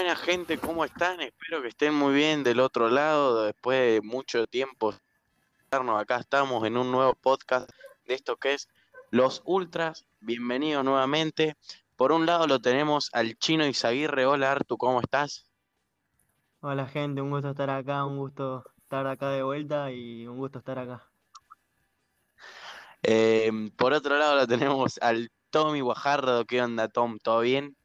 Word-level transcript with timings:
Buena 0.00 0.16
gente, 0.16 0.56
¿cómo 0.56 0.86
están? 0.86 1.20
Espero 1.20 1.60
que 1.60 1.68
estén 1.68 1.92
muy 1.92 2.14
bien 2.14 2.42
del 2.42 2.60
otro 2.60 2.88
lado. 2.88 3.44
Después 3.44 3.78
de 3.78 4.00
mucho 4.00 4.46
tiempo, 4.46 4.94
acá 5.70 6.16
estamos 6.16 6.66
en 6.66 6.78
un 6.78 6.90
nuevo 6.90 7.12
podcast 7.12 7.68
de 8.06 8.14
esto 8.14 8.38
que 8.38 8.54
es 8.54 8.66
Los 9.10 9.42
Ultras. 9.44 10.06
Bienvenido 10.20 10.82
nuevamente. 10.82 11.58
Por 11.96 12.12
un 12.12 12.24
lado 12.24 12.46
lo 12.46 12.60
tenemos 12.60 13.10
al 13.12 13.36
chino 13.36 13.66
Izaguirre. 13.66 14.24
Hola 14.24 14.52
Artu, 14.52 14.78
¿cómo 14.78 15.02
estás? 15.02 15.44
Hola 16.60 16.86
gente, 16.86 17.20
un 17.20 17.28
gusto 17.28 17.50
estar 17.50 17.68
acá, 17.68 18.06
un 18.06 18.16
gusto 18.16 18.64
estar 18.78 19.06
acá 19.06 19.28
de 19.28 19.42
vuelta 19.42 19.92
y 19.92 20.26
un 20.26 20.38
gusto 20.38 20.60
estar 20.60 20.78
acá. 20.78 21.06
Em, 23.02 23.70
por 23.72 23.92
otro 23.92 24.16
lado 24.16 24.34
lo 24.34 24.46
tenemos 24.46 24.96
al 25.02 25.30
Tommy 25.50 25.82
Guajardo. 25.82 26.46
¿Qué 26.46 26.62
onda, 26.62 26.88
Tom? 26.88 27.18
¿Todo 27.18 27.40
bien? 27.40 27.76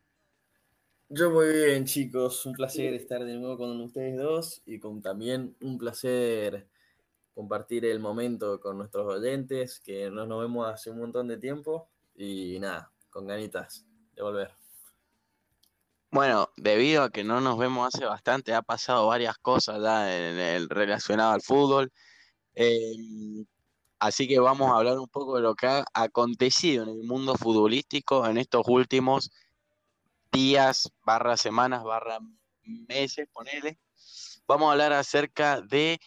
Yo 1.17 1.31
muy 1.31 1.47
bien, 1.47 1.85
chicos. 1.85 2.45
Un 2.45 2.51
placer 2.51 2.93
estar 2.93 3.23
de 3.23 3.35
nuevo 3.35 3.57
con 3.57 3.79
ustedes 3.79 4.17
dos 4.17 4.61
y 4.65 4.79
con 4.79 5.01
también 5.01 5.55
un 5.61 5.77
placer 5.77 6.67
compartir 7.33 7.85
el 7.85 8.01
momento 8.01 8.59
con 8.59 8.77
nuestros 8.77 9.07
oyentes, 9.07 9.79
que 9.79 10.11
no 10.11 10.25
nos 10.25 10.41
vemos 10.41 10.67
hace 10.67 10.91
un 10.91 10.99
montón 10.99 11.29
de 11.29 11.37
tiempo 11.37 11.87
y 12.15 12.59
nada, 12.59 12.91
con 13.09 13.27
ganitas 13.27 13.85
de 14.13 14.23
volver. 14.23 14.51
Bueno, 16.11 16.49
debido 16.57 17.03
a 17.03 17.09
que 17.09 17.23
no 17.23 17.39
nos 17.39 17.57
vemos 17.57 17.95
hace 17.95 18.03
bastante, 18.03 18.53
ha 18.53 18.61
pasado 18.61 19.07
varias 19.07 19.37
cosas 19.37 19.81
ya 19.81 20.13
en 20.13 20.37
el, 20.37 20.67
relacionado 20.67 21.31
al 21.31 21.41
fútbol. 21.41 21.93
Em, 22.55 23.45
así 23.99 24.27
que 24.27 24.41
vamos 24.41 24.69
a 24.69 24.79
hablar 24.79 24.99
un 24.99 25.07
poco 25.07 25.37
de 25.37 25.43
lo 25.43 25.55
que 25.55 25.67
ha 25.67 25.85
acontecido 25.93 26.83
en 26.83 26.89
el 26.89 27.03
mundo 27.03 27.35
futbolístico 27.35 28.27
en 28.27 28.37
estos 28.37 28.63
últimos 28.67 29.31
días, 30.35 30.91
barra 31.05 31.37
semanas, 31.37 31.83
barra 31.83 32.19
meses, 32.63 33.27
ponele. 33.31 33.79
Vamos 34.45 34.67
a 34.67 34.71
hablar 34.73 34.91
acerca 34.91 35.61
de 35.61 35.97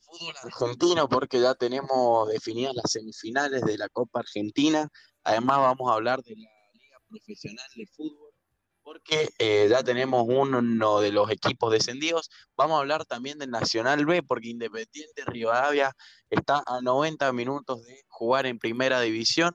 fútbol 0.00 0.34
argentino 0.44 1.08
porque 1.08 1.40
ya 1.40 1.54
tenemos 1.54 2.28
definidas 2.28 2.74
las 2.74 2.92
semifinales 2.92 3.62
de 3.62 3.78
la 3.78 3.88
Copa 3.88 4.20
Argentina. 4.20 4.86
Además 5.24 5.58
vamos 5.58 5.90
a 5.90 5.94
hablar 5.94 6.22
de 6.22 6.36
la 6.36 6.50
Liga 6.74 6.98
Profesional 7.08 7.66
de 7.74 7.86
Fútbol 7.86 8.30
porque 8.82 9.30
eh, 9.38 9.68
ya 9.70 9.82
tenemos 9.82 10.26
uno 10.28 11.00
de 11.00 11.12
los 11.12 11.30
equipos 11.30 11.72
descendidos. 11.72 12.28
Vamos 12.56 12.76
a 12.76 12.80
hablar 12.80 13.06
también 13.06 13.38
del 13.38 13.50
Nacional 13.50 14.04
B 14.04 14.22
porque 14.22 14.48
Independiente 14.48 15.24
Rivadavia 15.24 15.96
está 16.28 16.62
a 16.66 16.82
90 16.82 17.32
minutos 17.32 17.82
de 17.86 18.04
jugar 18.08 18.44
en 18.44 18.58
Primera 18.58 19.00
División. 19.00 19.54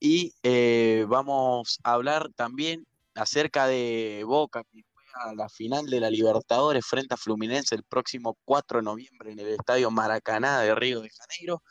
Y 0.00 0.34
eh, 0.42 1.06
vamos 1.08 1.78
a 1.84 1.92
hablar 1.92 2.30
también 2.34 2.84
acerca 3.14 3.66
de 3.66 4.22
Boca, 4.26 4.64
que 4.64 4.82
juega 4.82 5.34
la 5.34 5.48
final 5.48 5.86
de 5.86 6.00
la 6.00 6.10
Libertadores 6.10 6.84
frente 6.86 7.14
a 7.14 7.16
Fluminense 7.16 7.74
el 7.74 7.84
próximo 7.84 8.36
4 8.44 8.78
de 8.78 8.84
noviembre 8.84 9.32
en 9.32 9.38
el 9.38 9.48
Estadio 9.48 9.90
Maracaná 9.90 10.60
de 10.60 10.74
Río 10.74 11.00
de 11.00 11.10
Janeiro. 11.10 11.62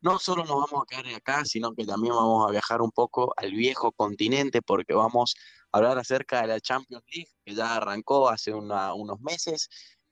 No 0.00 0.18
solo 0.18 0.44
nos 0.44 0.70
vamos 0.70 0.82
a 0.82 0.86
quedar 0.88 1.14
acá, 1.14 1.44
sino 1.44 1.74
que 1.74 1.84
también 1.84 2.14
vamos 2.14 2.48
a 2.48 2.50
viajar 2.50 2.80
un 2.80 2.90
poco 2.90 3.34
al 3.36 3.52
viejo 3.52 3.92
continente 3.92 4.62
porque 4.62 4.94
vamos 4.94 5.34
a 5.72 5.78
hablar 5.78 5.98
acerca 5.98 6.40
de 6.40 6.48
la 6.48 6.60
Champions 6.60 7.04
League, 7.12 7.30
que 7.44 7.54
ya 7.54 7.76
arrancó 7.76 8.28
hace 8.28 8.52
unos 8.54 9.20
meses. 9.20 9.68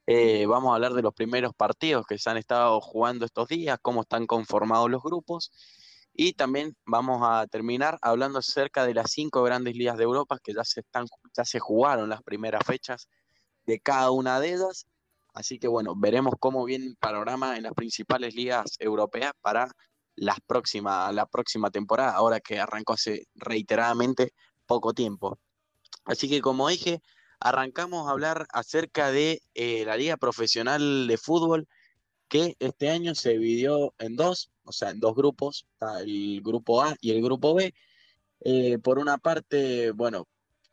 Eh, 0.06 0.46
vamos 0.46 0.72
a 0.72 0.74
hablar 0.74 0.92
de 0.92 1.02
los 1.02 1.14
primeros 1.14 1.52
partidos 1.54 2.06
que 2.06 2.18
se 2.18 2.30
han 2.30 2.36
estado 2.36 2.80
jugando 2.80 3.24
estos 3.24 3.48
días, 3.48 3.78
cómo 3.80 4.02
están 4.02 4.26
conformados 4.26 4.90
los 4.90 5.02
grupos 5.02 5.50
y 6.20 6.32
también 6.32 6.76
vamos 6.84 7.20
a 7.22 7.46
terminar 7.46 7.96
hablando 8.02 8.40
acerca 8.40 8.84
de 8.84 8.92
las 8.92 9.12
cinco 9.12 9.44
grandes 9.44 9.76
ligas 9.76 9.96
de 9.96 10.02
Europa 10.02 10.36
que 10.42 10.52
ya 10.52 10.64
se, 10.64 10.80
están, 10.80 11.06
ya 11.36 11.44
se 11.44 11.60
jugaron 11.60 12.08
las 12.08 12.24
primeras 12.24 12.64
fechas 12.66 13.08
de 13.66 13.78
cada 13.78 14.10
una 14.10 14.40
de 14.40 14.54
ellas. 14.54 14.88
Así 15.32 15.60
que 15.60 15.68
bueno, 15.68 15.94
veremos 15.96 16.34
cómo 16.40 16.64
viene 16.64 16.86
el 16.86 16.96
panorama 16.96 17.56
en 17.56 17.62
las 17.62 17.72
principales 17.72 18.34
ligas 18.34 18.74
europeas 18.80 19.30
para 19.40 19.68
las 20.16 20.38
próxima, 20.44 21.12
la 21.12 21.24
próxima 21.26 21.70
temporada, 21.70 22.10
ahora 22.10 22.40
que 22.40 22.58
arrancó 22.58 22.94
hace 22.94 23.28
reiteradamente 23.36 24.32
poco 24.66 24.94
tiempo. 24.94 25.38
Así 26.04 26.28
que 26.28 26.40
como 26.40 26.66
dije, 26.66 27.00
arrancamos 27.38 28.08
a 28.08 28.10
hablar 28.10 28.48
acerca 28.52 29.12
de 29.12 29.40
eh, 29.54 29.84
la 29.84 29.96
Liga 29.96 30.16
Profesional 30.16 31.06
de 31.06 31.16
Fútbol, 31.16 31.68
que 32.28 32.56
este 32.60 32.90
año 32.90 33.14
se 33.14 33.30
dividió 33.30 33.94
en 33.98 34.16
dos, 34.16 34.50
o 34.64 34.72
sea, 34.72 34.90
en 34.90 35.00
dos 35.00 35.14
grupos, 35.14 35.66
el 36.04 36.42
grupo 36.42 36.82
A 36.82 36.96
y 37.00 37.10
el 37.10 37.22
grupo 37.22 37.54
B. 37.54 37.74
Eh, 38.40 38.78
por 38.78 38.98
una 38.98 39.18
parte, 39.18 39.90
bueno, 39.92 40.28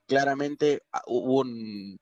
claramente 0.05 0.83
ah, 0.91 1.01
hubo 1.07 1.41
un, 1.41 1.99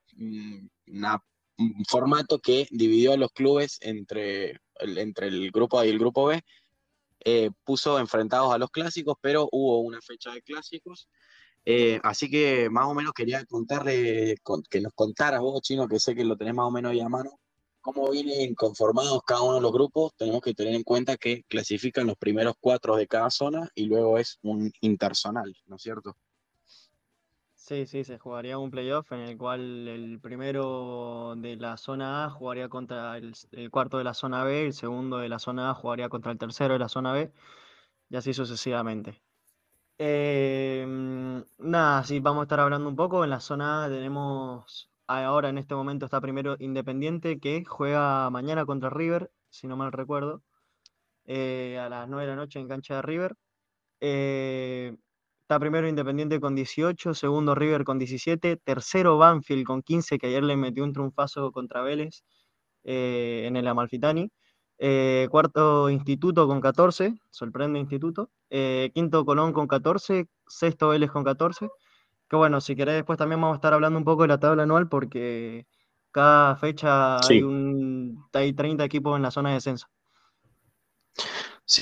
formato 1.88 2.40
que 2.40 2.66
dividió 2.70 3.12
a 3.12 3.16
los 3.16 3.30
clubes 3.32 3.78
entre 3.80 4.60
el, 4.80 5.50
grupo 5.52 5.78
A 5.78 5.86
y 5.86 5.90
el 5.90 5.98
grupo 5.98 6.26
B. 6.26 6.42
Eh, 7.26 7.50
puso 7.64 7.98
enfrentados 7.98 8.52
a 8.52 8.58
los 8.58 8.70
clásicos, 8.70 9.16
pero 9.20 9.48
hubo 9.50 9.80
una 9.80 10.00
fecha 10.02 10.32
de 10.32 10.42
clásicos. 10.42 11.08
Eh, 11.64 11.98
así 12.02 12.30
que 12.30 12.68
más 12.70 12.86
o 12.86 12.94
menos 12.94 13.12
quería 13.14 13.44
contarle, 13.46 14.36
que 14.68 14.80
nos 14.80 14.92
contaras 14.94 15.40
vos, 15.40 15.62
Chino, 15.62 15.88
que 15.88 15.98
sé 15.98 16.14
que 16.14 16.24
lo 16.24 16.36
tenés 16.36 16.54
más 16.54 16.66
o 16.66 16.70
menos 16.70 16.92
ahí 16.92 17.00
a 17.00 17.08
mano, 17.08 17.40
cómo 17.84 18.10
vienen 18.10 18.54
conformados 18.54 19.22
cada 19.26 19.42
uno 19.42 19.56
de 19.56 19.60
los 19.60 19.70
grupos, 19.70 20.14
tenemos 20.16 20.40
que 20.40 20.54
tener 20.54 20.74
en 20.74 20.82
cuenta 20.82 21.18
que 21.18 21.42
clasifican 21.44 22.06
los 22.06 22.16
primeros 22.16 22.54
cuatro 22.58 22.96
de 22.96 23.06
cada 23.06 23.30
zona 23.30 23.68
y 23.74 23.84
luego 23.84 24.16
es 24.16 24.38
un 24.42 24.72
interzonal, 24.80 25.54
¿no 25.66 25.76
es 25.76 25.82
cierto? 25.82 26.16
Sí, 27.54 27.84
sí, 27.86 28.02
se 28.02 28.18
jugaría 28.18 28.56
un 28.56 28.70
playoff 28.70 29.12
en 29.12 29.20
el 29.20 29.36
cual 29.36 29.86
el 29.86 30.18
primero 30.18 31.34
de 31.36 31.56
la 31.56 31.76
zona 31.76 32.24
A 32.24 32.30
jugaría 32.30 32.70
contra 32.70 33.18
el, 33.18 33.34
cuarto 33.70 33.98
de 33.98 34.04
la 34.04 34.14
zona 34.14 34.44
B, 34.44 34.64
el 34.64 34.72
segundo 34.72 35.18
de 35.18 35.28
la 35.28 35.38
zona 35.38 35.70
A 35.70 35.74
jugaría 35.74 36.08
contra 36.08 36.32
el 36.32 36.38
tercero 36.38 36.72
de 36.72 36.80
la 36.80 36.88
zona 36.88 37.12
B, 37.12 37.30
y 38.08 38.16
así 38.16 38.32
sucesivamente. 38.32 39.20
Em, 39.98 41.44
nada, 41.58 42.02
sí, 42.04 42.18
vamos 42.20 42.42
a 42.42 42.44
estar 42.44 42.60
hablando 42.60 42.88
un 42.88 42.96
poco. 42.96 43.24
En 43.24 43.30
la 43.30 43.40
zona 43.40 43.84
A 43.84 43.88
tenemos 43.88 44.90
ahora 45.06 45.48
en 45.48 45.58
este 45.58 45.74
momento 45.74 46.04
está 46.06 46.20
primero 46.20 46.56
Independiente, 46.58 47.38
que 47.38 47.64
juega 47.64 48.30
mañana 48.30 48.64
contra 48.66 48.90
River, 48.90 49.30
si 49.50 49.66
no 49.66 49.76
mal 49.76 49.92
recuerdo, 49.92 50.42
eh, 51.26 51.78
a 51.80 51.88
las 51.88 52.08
9 52.08 52.24
de 52.24 52.30
la 52.30 52.36
noche 52.36 52.58
en 52.60 52.68
cancha 52.68 52.96
de 52.96 53.02
River. 53.02 53.36
Eh, 54.00 54.96
está 55.42 55.58
primero 55.60 55.88
Independiente 55.88 56.40
con 56.40 56.54
18, 56.54 57.14
segundo 57.14 57.54
River 57.54 57.84
con 57.84 57.98
17, 57.98 58.56
tercero 58.58 59.18
Banfield 59.18 59.64
con 59.64 59.82
15, 59.82 60.18
que 60.18 60.26
ayer 60.28 60.44
le 60.44 60.56
metió 60.56 60.84
un 60.84 60.92
triunfazo 60.92 61.52
contra 61.52 61.82
Vélez 61.82 62.24
eh, 62.84 63.44
en 63.46 63.56
el 63.56 63.66
Amalfitani. 63.68 64.30
cuarto 65.30 65.90
Instituto 65.90 66.46
con 66.48 66.60
14, 66.60 67.14
sorprende 67.30 67.78
Instituto. 67.78 68.30
quinto 68.94 69.24
Colón 69.24 69.52
con 69.52 69.66
14, 69.68 70.26
sexto 70.46 70.88
Vélez 70.88 71.10
con 71.10 71.24
14 71.24 71.68
que 72.28 72.36
bueno, 72.36 72.60
si 72.60 72.76
querés 72.76 72.96
después 72.96 73.18
también 73.18 73.40
vamos 73.40 73.54
a 73.54 73.56
estar 73.56 73.74
hablando 73.74 73.98
un 73.98 74.04
poco 74.04 74.22
de 74.22 74.28
la 74.28 74.38
tabla 74.38 74.64
anual 74.64 74.88
porque 74.88 75.66
cada 76.10 76.56
fecha 76.56 77.18
hay, 77.18 77.42
un, 77.42 78.24
hay 78.32 78.52
30 78.52 78.84
equipos 78.84 79.16
en 79.16 79.22
la 79.22 79.30
zona 79.30 79.50
de 79.50 79.56
descenso. 79.56 79.86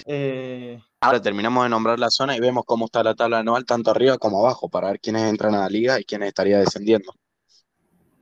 Eh, 0.06 0.80
Ahora 1.00 1.20
terminamos 1.20 1.64
de 1.64 1.70
nombrar 1.70 1.98
la 1.98 2.10
zona 2.10 2.36
y 2.36 2.40
vemos 2.40 2.64
cómo 2.64 2.86
está 2.86 3.02
la 3.02 3.14
tabla 3.14 3.40
anual 3.40 3.64
tanto 3.64 3.90
arriba 3.90 4.18
como 4.18 4.38
abajo 4.38 4.68
para 4.68 4.88
ver 4.88 5.00
quiénes 5.00 5.24
entran 5.24 5.54
a 5.54 5.60
la 5.60 5.68
liga 5.68 6.00
y 6.00 6.04
quiénes 6.04 6.28
estaría 6.28 6.58
descendiendo. 6.58 7.12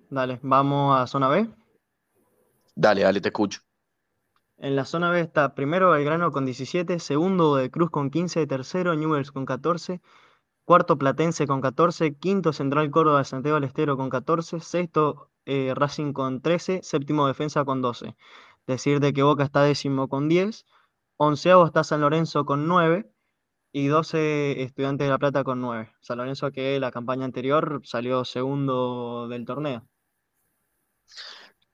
Dale, 0.09 0.41
vamos 0.43 0.99
a 0.99 1.07
zona 1.07 1.29
B. 1.29 1.49
Dale, 2.75 3.03
dale, 3.03 3.21
te 3.21 3.29
escucho. 3.29 3.61
En 4.59 4.77
la 4.77 4.85
zona 4.85 5.11
B 5.11 5.21
está 5.21 5.55
primero 5.55 5.91
Belgrano 5.91 6.33
con 6.33 6.45
17, 6.45 6.99
segundo 6.99 7.57
de 7.57 7.71
Cruz 7.71 7.91
con 7.91 8.11
15, 8.11 8.47
tercero 8.47 8.95
Newells 8.95 9.31
con 9.31 9.47
14, 9.47 10.01
cuarto 10.71 10.97
Platense 10.99 11.49
con 11.49 11.61
14, 11.61 12.15
quinto 12.15 12.53
Central 12.53 12.93
Córdoba 12.93 13.19
de 13.19 13.25
Santiago 13.25 13.57
del 13.57 13.65
Estero 13.65 13.97
con 13.97 14.09
14, 14.09 14.61
sexto 14.61 15.29
eh, 15.45 15.73
Racing 15.75 16.13
con 16.13 16.43
13, 16.43 16.85
séptimo 16.85 17.27
Defensa 17.27 17.65
con 17.65 17.83
12. 17.83 18.15
Decir 18.69 19.01
de 19.01 19.13
que 19.13 19.25
Boca 19.25 19.43
está 19.43 19.65
décimo 19.65 20.07
con 20.07 20.29
10, 20.29 20.65
onceavo 21.17 21.67
está 21.67 21.83
San 21.83 22.03
Lorenzo 22.03 22.45
con 22.45 22.69
9 22.69 23.11
y 23.73 23.89
12 23.89 24.63
Estudiantes 24.63 25.09
de 25.09 25.11
La 25.11 25.19
Plata 25.19 25.43
con 25.43 25.61
9. 25.61 25.93
San 26.03 26.19
Lorenzo 26.19 26.53
que 26.53 26.79
la 26.79 26.93
campaña 26.93 27.25
anterior 27.25 27.81
salió 27.83 28.25
segundo 28.25 29.27
del 29.27 29.45
torneo. 29.45 29.89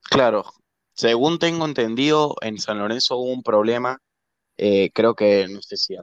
Claro, 0.04 0.46
según 0.94 1.38
tengo 1.38 1.66
entendido, 1.66 2.34
en 2.40 2.58
San 2.58 2.78
Lorenzo 2.78 3.18
hubo 3.18 3.30
un 3.30 3.42
problema, 3.42 3.98
eh, 4.58 4.90
creo 4.94 5.14
que 5.14 5.48
no 5.48 5.60
sé 5.62 5.76
si 5.76 5.96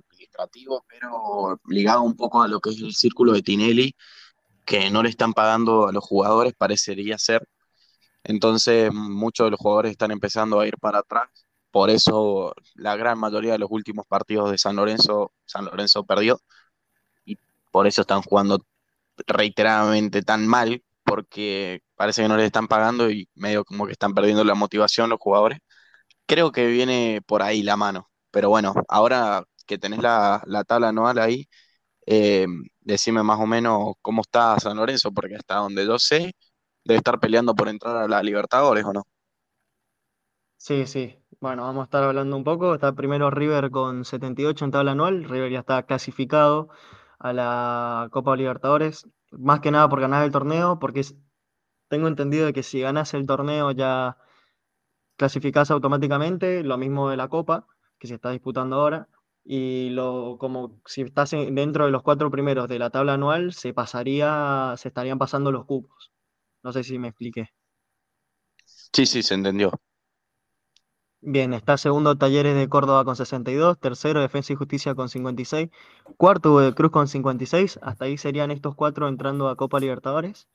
pero 0.88 1.60
ligado 1.68 2.02
un 2.04 2.16
poco 2.16 2.42
a 2.44 2.48
lo 2.48 2.60
que 2.60 2.72
es 2.72 2.82
el 2.82 2.94
círculo 2.96 3.34
de 3.34 3.42
Tinelli, 3.42 3.96
que 4.66 4.90
no 4.92 5.04
le 5.04 5.10
están 5.10 5.34
pagando 5.34 5.88
a 5.88 5.92
los 5.94 6.04
jugadores, 6.06 6.54
parecería 6.58 7.18
ser. 7.18 7.48
Entonces, 8.24 8.94
muchos 8.94 9.48
de 9.48 9.52
los 9.52 9.60
jugadores 9.60 9.92
están 9.92 10.12
empezando 10.12 10.60
a 10.60 10.68
ir 10.68 10.78
para 10.80 11.00
atrás. 11.00 11.30
Por 11.72 11.90
eso, 11.90 12.54
la 12.76 12.96
gran 12.96 13.20
mayoría 13.20 13.54
de 13.54 13.60
los 13.60 13.72
últimos 13.72 14.06
partidos 14.08 14.52
de 14.52 14.58
San 14.58 14.76
Lorenzo, 14.78 15.34
San 15.46 15.66
Lorenzo 15.66 16.06
perdió. 16.06 16.40
Y 17.26 17.38
por 17.72 17.88
eso 17.88 18.02
están 18.02 18.22
jugando 18.22 18.66
reiteradamente 19.28 20.24
tan 20.24 20.48
mal, 20.48 20.84
porque 21.04 21.82
parece 21.96 22.24
que 22.24 22.28
no 22.30 22.38
les 22.38 22.48
están 22.48 22.68
pagando 22.68 23.10
y 23.12 23.30
medio 23.36 23.66
como 23.66 23.86
que 23.88 23.94
están 23.94 24.14
perdiendo 24.14 24.44
la 24.44 24.56
motivación 24.56 25.10
los 25.10 25.20
jugadores. 25.20 25.60
Creo 26.28 26.52
que 26.52 26.68
viene 26.68 27.22
por 27.28 27.44
ahí 27.44 27.64
la 27.64 27.78
mano. 27.78 28.10
Pero 28.34 28.50
bueno, 28.50 28.76
ahora 28.90 29.44
que 29.68 29.80
tenés 29.80 30.02
la, 30.02 30.44
la 30.48 30.66
tabla 30.66 30.90
anual 30.90 31.20
ahí, 31.20 31.48
eh, 32.08 32.48
decime 32.82 33.24
más 33.24 33.40
o 33.40 33.48
menos 33.48 33.94
cómo 34.02 34.22
está 34.24 34.60
San 34.60 34.78
Lorenzo, 34.78 35.12
porque 35.14 35.36
hasta 35.38 35.58
donde 35.58 35.86
yo 35.88 36.00
sé, 36.00 36.34
debe 36.86 36.98
estar 37.00 37.20
peleando 37.20 37.56
por 37.56 37.70
entrar 37.70 37.98
a 37.98 38.08
la 38.10 38.24
Libertadores, 38.24 38.86
¿o 38.86 38.94
no? 38.94 39.04
Sí, 40.58 40.86
sí. 40.88 41.18
Bueno, 41.42 41.64
vamos 41.64 41.82
a 41.82 41.84
estar 41.86 42.04
hablando 42.04 42.38
un 42.38 42.44
poco. 42.44 42.74
Está 42.74 42.94
primero 42.96 43.30
River 43.30 43.70
con 43.72 44.06
78 44.06 44.64
en 44.66 44.72
tabla 44.72 44.92
anual. 44.94 45.26
River 45.26 45.52
ya 45.52 45.60
está 45.60 45.84
clasificado 45.86 46.70
a 47.20 47.34
la 47.34 48.08
Copa 48.12 48.36
Libertadores. 48.38 49.08
Más 49.32 49.60
que 49.60 49.72
nada 49.72 49.90
por 49.90 50.00
ganar 50.00 50.24
el 50.24 50.32
torneo, 50.32 50.80
porque 50.80 51.02
tengo 51.90 52.08
entendido 52.10 52.54
que 52.54 52.64
si 52.64 52.82
ganas 52.82 53.14
el 53.16 53.26
torneo 53.28 53.72
ya 53.72 54.18
clasificás 55.18 55.72
automáticamente, 55.72 56.64
lo 56.64 56.78
mismo 56.78 57.10
de 57.10 57.18
la 57.18 57.28
Copa, 57.30 57.68
que 58.04 58.08
se 58.08 58.16
está 58.16 58.32
disputando 58.32 58.76
ahora. 58.76 59.08
Y 59.46 59.92
lo, 59.92 60.38
como 60.38 60.82
si 60.86 61.04
estás 61.04 61.32
dentro 61.32 61.86
de 61.86 61.92
los 61.92 62.04
cuatro 62.04 62.30
primeros 62.30 62.68
de 62.68 62.78
la 62.78 62.90
tabla 62.90 63.14
anual, 63.14 63.54
se 63.54 63.74
pasaría, 63.74 64.76
se 64.78 64.90
estarían 64.90 65.18
pasando 65.18 65.54
los 65.54 65.64
cupos. 65.66 66.12
No 66.64 66.74
sé 66.74 66.84
si 66.84 67.00
me 67.00 67.08
expliqué. 67.08 67.48
Sí, 68.66 69.06
sí, 69.06 69.24
se 69.24 69.36
entendió. 69.36 69.72
Bien, 71.22 71.54
está 71.54 71.78
segundo 71.78 72.18
Talleres 72.18 72.58
de 72.58 72.68
Córdoba 72.68 73.06
con 73.06 73.16
62, 73.16 73.80
tercero 73.80 74.20
Defensa 74.20 74.52
y 74.52 74.58
Justicia 74.58 74.96
con 74.96 75.08
56, 75.08 75.70
cuarto 76.18 76.60
de 76.60 76.74
Cruz 76.74 76.92
con 76.92 77.08
56, 77.08 77.80
hasta 77.82 78.04
ahí 78.04 78.18
serían 78.18 78.52
estos 78.52 78.76
cuatro 78.76 79.08
entrando 79.08 79.48
a 79.48 79.56
Copa 79.56 79.80
Libertadores. 79.80 80.50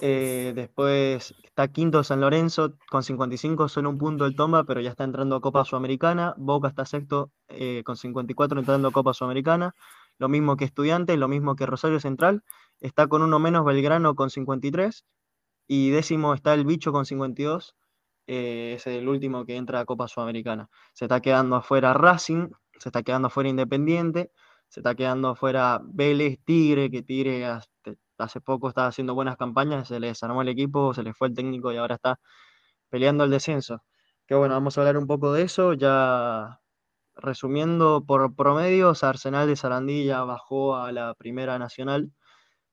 Eh, 0.00 0.52
después 0.54 1.34
está 1.42 1.68
quinto 1.68 2.04
San 2.04 2.20
Lorenzo 2.20 2.74
con 2.90 3.02
55, 3.02 3.68
solo 3.68 3.90
un 3.90 3.98
punto 3.98 4.24
el 4.24 4.36
Tomba, 4.36 4.64
pero 4.64 4.80
ya 4.80 4.90
está 4.90 5.04
entrando 5.04 5.36
a 5.36 5.40
Copa 5.40 5.64
Sudamericana. 5.64 6.34
Boca 6.38 6.68
está 6.68 6.84
sexto 6.84 7.30
eh, 7.48 7.82
con 7.84 7.96
54 7.96 8.60
entrando 8.60 8.88
a 8.88 8.92
Copa 8.92 9.14
Sudamericana. 9.14 9.74
Lo 10.18 10.28
mismo 10.28 10.56
que 10.56 10.64
Estudiantes, 10.64 11.18
lo 11.18 11.28
mismo 11.28 11.56
que 11.56 11.66
Rosario 11.66 12.00
Central. 12.00 12.42
Está 12.80 13.08
con 13.08 13.22
uno 13.22 13.38
menos 13.38 13.64
Belgrano 13.64 14.14
con 14.14 14.30
53. 14.30 15.04
Y 15.66 15.90
décimo 15.90 16.34
está 16.34 16.54
el 16.54 16.64
Bicho 16.64 16.92
con 16.92 17.06
52 17.06 17.74
eh, 18.32 18.74
es 18.76 18.86
el 18.86 19.08
último 19.08 19.44
que 19.44 19.56
entra 19.56 19.80
a 19.80 19.84
Copa 19.84 20.06
Sudamericana. 20.06 20.70
Se 20.92 21.06
está 21.06 21.20
quedando 21.20 21.56
afuera 21.56 21.94
Racing, 21.94 22.48
se 22.78 22.88
está 22.90 23.02
quedando 23.02 23.26
afuera 23.26 23.48
Independiente, 23.48 24.30
se 24.68 24.78
está 24.80 24.94
quedando 24.94 25.30
afuera 25.30 25.80
Vélez, 25.84 26.38
Tigre, 26.44 26.92
que 26.92 27.02
Tigre 27.02 27.44
hace 28.20 28.40
poco 28.40 28.68
estaba 28.68 28.88
haciendo 28.88 29.14
buenas 29.14 29.36
campañas, 29.36 29.88
se 29.88 30.00
le 30.00 30.08
desarmó 30.08 30.42
el 30.42 30.48
equipo, 30.48 30.94
se 30.94 31.02
le 31.02 31.14
fue 31.14 31.28
el 31.28 31.34
técnico 31.34 31.72
y 31.72 31.76
ahora 31.76 31.96
está 31.96 32.20
peleando 32.90 33.24
el 33.24 33.30
descenso. 33.30 33.84
Que 34.26 34.34
bueno, 34.36 34.54
vamos 34.54 34.78
a 34.78 34.82
hablar 34.82 34.96
un 34.98 35.06
poco 35.06 35.32
de 35.32 35.42
eso, 35.42 35.74
ya 35.74 36.60
resumiendo 37.16 38.04
por 38.06 38.34
promedios, 38.36 39.04
Arsenal 39.04 39.46
de 39.48 39.56
Sarandilla 39.56 40.24
bajó 40.24 40.76
a 40.76 40.92
la 40.92 41.14
Primera 41.14 41.58
Nacional 41.58 42.12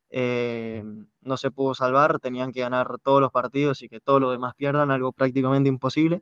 eh, 0.10 0.84
no 1.22 1.38
se 1.38 1.52
pudo 1.52 1.74
salvar, 1.76 2.20
tenían 2.20 2.52
que 2.52 2.62
ganar 2.62 3.00
todos 3.04 3.22
los 3.22 3.32
partidos 3.32 3.82
y 3.82 3.90
que 3.90 4.00
todos 4.00 4.22
los 4.22 4.32
demás 4.32 4.54
pierdan, 4.56 4.92
algo 4.92 5.12
prácticamente 5.12 5.70
imposible. 5.70 6.22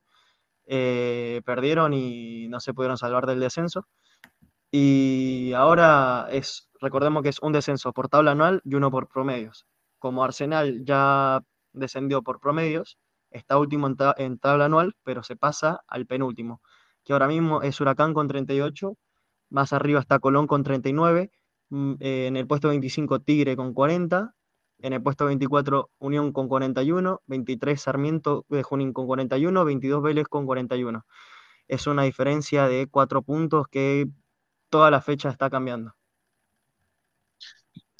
Eh, 0.68 1.42
perdieron 1.46 1.94
y 1.94 2.48
no 2.50 2.60
se 2.60 2.74
pudieron 2.74 2.98
salvar 2.98 3.26
del 3.28 3.40
descenso. 3.40 3.88
Y 4.78 5.54
ahora 5.54 6.28
es, 6.32 6.70
recordemos 6.82 7.24
que 7.24 7.30
es 7.30 7.40
un 7.42 7.54
descenso 7.54 7.94
por 7.94 8.10
tabla 8.10 8.32
anual 8.32 8.62
y 8.66 8.76
uno 8.76 8.92
por 8.92 9.08
promedios. 9.08 9.66
Como 10.00 10.24
Arsenal 10.24 10.84
ya 10.84 11.42
descendió 11.74 12.22
por 12.24 12.40
promedios, 12.40 12.98
está 13.32 13.58
último 13.58 13.88
en, 13.88 13.96
en 14.18 14.40
tabla 14.40 14.66
anual, 14.66 14.96
pero 15.04 15.24
se 15.24 15.36
pasa 15.36 15.82
al 15.88 16.06
penúltimo, 16.06 16.62
que 17.04 17.14
ahora 17.14 17.28
mismo 17.28 17.62
es 17.62 17.80
Huracán 17.80 18.14
con 18.14 18.28
38, 18.28 18.98
más 19.50 19.72
arriba 19.74 20.00
está 20.00 20.20
Colón 20.20 20.48
con 20.48 20.64
39 20.64 21.32
Mm, 21.70 21.94
eh, 22.00 22.28
en 22.28 22.38
el 22.38 22.48
puesto 22.48 22.70
25 22.70 23.22
Tigre 23.22 23.56
con 23.56 23.74
40, 23.74 24.36
en 24.80 24.94
el 24.94 25.02
puesto 25.02 25.26
24 25.26 25.90
Unión 26.00 26.32
con 26.32 26.48
41, 26.48 27.22
23 27.26 27.82
Sarmiento 27.82 28.46
de 28.50 28.64
Junín 28.64 28.94
con 28.94 29.08
41, 29.08 29.66
22 29.66 30.04
Vélez 30.04 30.28
con 30.28 30.46
41. 30.46 31.06
Es 31.68 31.88
una 31.88 32.04
diferencia 32.04 32.68
de 32.68 32.88
cuatro 32.88 33.24
puntos 33.24 33.68
que 33.68 34.08
toda 34.70 34.92
la 34.92 35.02
fecha 35.02 35.30
está 35.30 35.50
cambiando. 35.50 35.96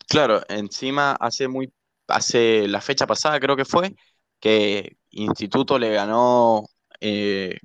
Claro, 0.08 0.42
encima 0.50 1.14
hace 1.20 1.48
muy, 1.48 1.74
hace 2.08 2.68
la 2.68 2.82
fecha 2.82 3.08
pasada 3.08 3.40
creo 3.40 3.56
que 3.56 3.66
fue, 3.66 3.96
que 4.40 4.98
Instituto 5.12 5.80
le 5.80 5.92
ganó 5.94 6.64
eh, 7.00 7.58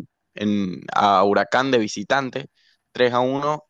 a 0.94 1.24
Huracán 1.24 1.70
de 1.70 1.78
visitante 1.78 2.46
3 2.92 3.12
a 3.12 3.20
1 3.20 3.64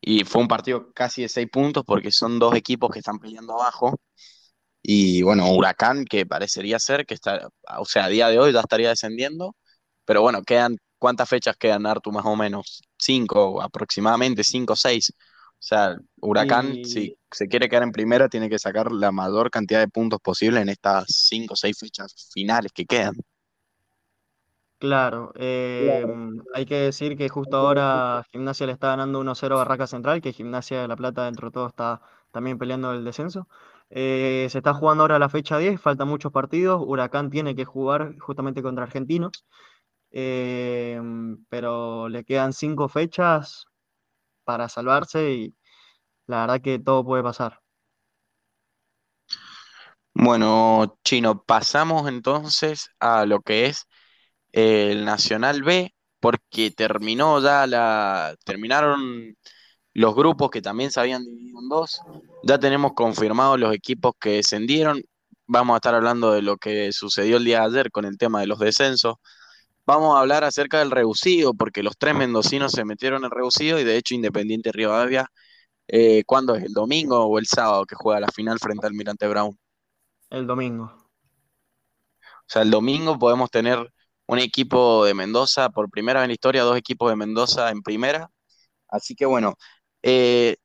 y 0.00 0.24
fue 0.24 0.42
un 0.42 0.48
partido 0.48 0.92
casi 0.94 1.22
de 1.22 1.28
seis 1.30 1.48
puntos 1.52 1.84
porque 1.86 2.12
son 2.12 2.38
dos 2.38 2.54
equipos 2.56 2.90
que 2.92 3.00
están 3.00 3.18
peleando 3.20 3.54
abajo. 3.54 4.00
Y 4.82 5.22
bueno, 5.22 5.52
Huracán, 5.52 6.04
que 6.06 6.26
parecería 6.26 6.78
ser 6.80 7.06
que 7.06 7.14
está, 7.14 7.48
o 7.78 7.84
sea, 7.86 8.06
a 8.06 8.08
día 8.08 8.28
de 8.28 8.38
hoy 8.40 8.52
ya 8.52 8.60
estaría 8.60 8.90
descendiendo, 8.90 9.56
pero 10.04 10.22
bueno, 10.22 10.42
quedan, 10.44 10.76
¿cuántas 10.98 11.28
fechas 11.28 11.56
quedan, 11.58 11.86
Artu, 11.86 12.12
más 12.12 12.26
o 12.26 12.36
menos? 12.36 12.82
Cinco, 13.02 13.60
aproximadamente, 13.60 14.44
cinco 14.44 14.74
o 14.74 14.76
seis. 14.76 15.12
O 15.62 15.64
sea, 15.64 15.96
Huracán, 16.20 16.84
si 16.84 17.16
se 17.30 17.48
quiere 17.48 17.68
quedar 17.68 17.82
en 17.82 17.92
primera, 17.92 18.28
tiene 18.28 18.48
que 18.48 18.58
sacar 18.58 18.92
la 18.92 19.10
mayor 19.10 19.50
cantidad 19.50 19.80
de 19.80 19.88
puntos 19.88 20.20
posible 20.20 20.60
en 20.60 20.68
estas 20.68 21.04
cinco 21.08 21.54
o 21.54 21.56
seis 21.56 21.76
fechas 21.78 22.30
finales 22.32 22.70
que 22.72 22.84
quedan. 22.84 23.14
Claro, 24.78 25.32
em, 25.36 26.42
hay 26.54 26.66
que 26.66 26.74
decir 26.74 27.16
que 27.16 27.28
justo 27.28 27.56
ahora 27.56 28.24
Gimnasia 28.32 28.66
le 28.66 28.72
está 28.72 28.88
ganando 28.88 29.20
1-0 29.20 29.54
a 29.54 29.58
Barraca 29.58 29.86
Central, 29.86 30.20
que 30.20 30.32
Gimnasia 30.32 30.82
de 30.82 30.88
La 30.88 30.96
Plata 30.96 31.24
dentro 31.24 31.48
de 31.48 31.52
todo 31.52 31.68
está 31.68 32.00
también 32.32 32.58
peleando 32.58 32.92
el 32.92 33.04
descenso. 33.04 33.46
Eh, 33.90 34.48
se 34.50 34.58
está 34.58 34.74
jugando 34.74 35.04
ahora 35.04 35.20
la 35.20 35.28
fecha 35.28 35.58
10, 35.58 35.80
faltan 35.80 36.08
muchos 36.08 36.32
partidos, 36.32 36.82
Huracán 36.84 37.30
tiene 37.30 37.54
que 37.54 37.64
jugar 37.64 38.18
justamente 38.18 38.62
contra 38.62 38.82
Argentinos, 38.82 39.44
em, 40.12 41.44
pero 41.48 42.08
le 42.08 42.24
quedan 42.24 42.52
cinco 42.52 42.88
fechas 42.88 43.66
para 44.44 44.68
salvarse 44.68 45.32
y 45.32 45.56
la 46.26 46.42
verdad 46.42 46.62
que 46.62 46.78
todo 46.78 47.04
puede 47.04 47.22
pasar. 47.22 47.60
Bueno, 50.14 50.98
Chino, 51.04 51.42
pasamos 51.44 52.08
entonces 52.08 52.90
a 53.00 53.26
lo 53.26 53.40
que 53.40 53.66
es 53.66 53.86
el 54.52 55.04
Nacional 55.04 55.62
B, 55.62 55.94
porque 56.20 56.70
terminó 56.70 57.40
ya 57.40 57.66
la, 57.66 58.36
terminaron 58.44 59.36
los 59.94 60.14
grupos 60.14 60.50
que 60.50 60.62
también 60.62 60.90
se 60.90 61.00
habían 61.00 61.24
dividido 61.24 61.60
en 61.60 61.68
dos. 61.68 62.00
Ya 62.44 62.58
tenemos 62.58 62.92
confirmados 62.94 63.58
los 63.60 63.74
equipos 63.74 64.14
que 64.20 64.30
descendieron. 64.32 65.02
Vamos 65.46 65.74
a 65.74 65.78
estar 65.78 65.94
hablando 65.94 66.32
de 66.32 66.42
lo 66.42 66.56
que 66.58 66.92
sucedió 66.92 67.38
el 67.38 67.44
día 67.44 67.60
de 67.60 67.66
ayer 67.66 67.90
con 67.90 68.04
el 68.04 68.18
tema 68.18 68.40
de 68.40 68.46
los 68.46 68.58
descensos. 68.58 69.16
Vamos 69.84 70.16
a 70.16 70.20
hablar 70.20 70.44
acerca 70.44 70.78
del 70.78 70.90
reducido, 70.90 71.54
porque 71.54 71.82
los 71.82 71.96
tres 71.98 72.14
mendocinos 72.14 72.72
se 72.72 72.84
metieron 72.84 73.24
en 73.24 73.30
reducido 73.30 73.80
y 73.80 73.84
de 73.84 73.96
hecho 73.96 74.14
Independiente 74.14 74.70
Rivadavia, 74.72 75.26
eh, 75.88 76.22
¿cuándo 76.24 76.54
es? 76.54 76.64
¿El 76.64 76.72
domingo 76.72 77.24
o 77.24 77.38
el 77.38 77.46
sábado 77.46 77.84
que 77.84 77.96
juega 77.96 78.20
la 78.20 78.28
final 78.28 78.58
frente 78.60 78.86
al 78.86 78.94
Mirante 78.94 79.26
Brown? 79.28 79.58
El 80.30 80.46
domingo. 80.46 80.84
O 80.84 82.46
sea, 82.46 82.62
el 82.62 82.70
domingo 82.70 83.18
podemos 83.18 83.50
tener 83.50 83.92
un 84.26 84.38
equipo 84.38 85.04
de 85.04 85.14
Mendoza 85.14 85.70
por 85.70 85.90
primera 85.90 86.20
vez 86.20 86.26
en 86.26 86.30
la 86.30 86.34
historia, 86.34 86.62
dos 86.62 86.76
equipos 86.76 87.10
de 87.10 87.16
Mendoza 87.16 87.70
en 87.70 87.82
primera. 87.82 88.30
Así 88.88 89.14
que 89.14 89.26
bueno, 89.26 89.54
eh, 90.02 90.56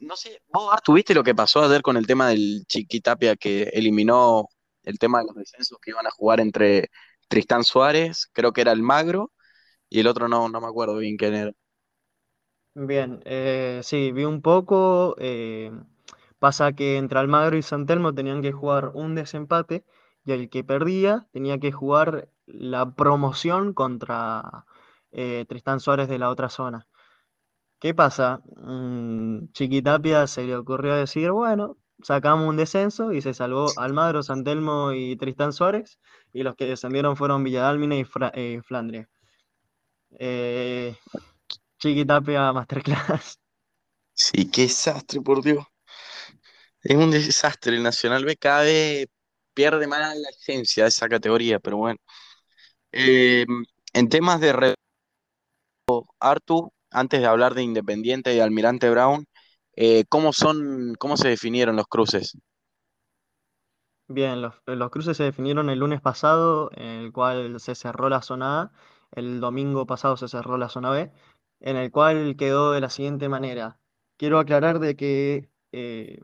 no 0.00 0.16
sé, 0.16 0.42
vos 0.48 0.74
tuviste 0.82 1.14
lo 1.14 1.24
que 1.24 1.34
pasó 1.34 1.62
ayer 1.62 1.82
con 1.82 1.96
el 1.96 2.06
tema 2.06 2.28
del 2.28 2.64
Chiquitapia 2.68 3.36
que 3.36 3.64
eliminó 3.72 4.48
el 4.82 4.98
tema 4.98 5.20
de 5.20 5.26
los 5.26 5.36
descensos 5.36 5.78
que 5.80 5.90
iban 5.92 6.06
a 6.06 6.10
jugar 6.10 6.40
entre 6.40 6.90
Tristán 7.34 7.64
Suárez, 7.64 8.30
creo 8.32 8.52
que 8.52 8.60
era 8.62 8.70
el 8.72 8.82
Magro, 8.82 9.32
y 9.90 10.00
el 10.00 10.08
otro 10.08 10.28
no, 10.28 10.48
no 10.48 10.60
me 10.60 10.68
acuerdo 10.68 10.98
bien 10.98 11.16
quién 11.16 11.34
era. 11.34 11.52
Bien, 12.74 13.20
eh, 13.24 13.80
sí, 13.84 14.12
vi 14.12 14.24
un 14.24 14.42
poco. 14.42 15.14
Eh, 15.18 15.70
pasa 16.38 16.72
que 16.72 16.96
entre 16.98 17.18
Almagro 17.20 17.56
y 17.56 17.62
Santelmo 17.62 18.14
tenían 18.14 18.42
que 18.42 18.52
jugar 18.52 18.90
un 18.94 19.14
desempate 19.14 19.84
y 20.24 20.32
el 20.32 20.50
que 20.50 20.64
perdía 20.64 21.26
tenía 21.32 21.58
que 21.58 21.72
jugar 21.72 22.28
la 22.46 22.94
promoción 22.94 23.74
contra 23.74 24.66
eh, 25.12 25.44
Tristán 25.48 25.80
Suárez 25.80 26.08
de 26.08 26.18
la 26.18 26.30
otra 26.30 26.48
zona. 26.48 26.86
¿Qué 27.80 27.94
pasa? 27.94 28.40
Mm, 28.56 29.48
Chiquitapia 29.52 30.26
se 30.26 30.44
le 30.44 30.56
ocurrió 30.56 30.94
decir, 30.96 31.30
bueno, 31.32 31.76
sacamos 32.02 32.48
un 32.48 32.56
descenso 32.56 33.12
y 33.12 33.20
se 33.22 33.34
salvó 33.34 33.66
Almagro, 33.78 34.22
Santelmo 34.22 34.92
y 34.92 35.16
Tristán 35.16 35.52
Suárez, 35.52 35.98
y 36.34 36.42
los 36.42 36.56
que 36.56 36.66
descendieron 36.66 37.16
fueron 37.16 37.44
Villadalmina 37.44 37.96
y 37.96 38.06
eh, 38.34 38.60
Flandria. 38.62 39.08
Eh, 40.18 40.96
Chiquitapia 41.78 42.52
Masterclass. 42.52 43.38
Sí, 44.12 44.50
qué 44.50 44.62
desastre, 44.62 45.20
por 45.20 45.40
Dios. 45.42 45.64
Es 46.82 46.96
un 46.96 47.10
desastre 47.10 47.76
el 47.76 47.82
Nacional 47.82 48.24
B, 48.24 48.36
cada 48.36 48.62
vez 48.62 49.06
pierde 49.54 49.86
más 49.86 50.16
la 50.16 50.28
esencia 50.30 50.84
de 50.84 50.88
esa 50.90 51.08
categoría, 51.08 51.58
pero 51.60 51.78
bueno. 51.78 51.98
Eh, 52.92 53.46
en 53.94 54.08
temas 54.10 54.40
de 54.40 54.52
re- 54.54 54.74
Artu, 56.20 56.72
antes 56.90 57.20
de 57.20 57.26
hablar 57.26 57.54
de 57.54 57.62
Independiente 57.62 58.34
y 58.34 58.40
Almirante 58.40 58.90
Brown, 58.90 59.24
eh, 59.76 60.04
¿cómo 60.08 60.32
son, 60.32 60.94
cómo 60.98 61.16
se 61.16 61.28
definieron 61.28 61.76
los 61.76 61.86
cruces? 61.86 62.36
Bien, 64.06 64.42
los, 64.42 64.54
los 64.66 64.90
cruces 64.90 65.16
se 65.16 65.24
definieron 65.24 65.70
el 65.70 65.78
lunes 65.78 66.00
pasado, 66.00 66.70
en 66.74 66.86
el 66.86 67.12
cual 67.12 67.58
se 67.58 67.74
cerró 67.74 68.08
la 68.08 68.20
zona 68.20 68.60
A, 68.60 68.72
el 69.12 69.40
domingo 69.40 69.86
pasado 69.86 70.16
se 70.16 70.28
cerró 70.28 70.58
la 70.58 70.68
zona 70.68 70.90
B, 70.90 71.12
en 71.60 71.76
el 71.76 71.90
cual 71.90 72.36
quedó 72.36 72.72
de 72.72 72.80
la 72.80 72.90
siguiente 72.90 73.28
manera. 73.28 73.78
Quiero 74.18 74.38
aclarar 74.38 74.78
de 74.78 74.96
que 74.96 75.48
eh, 75.72 76.20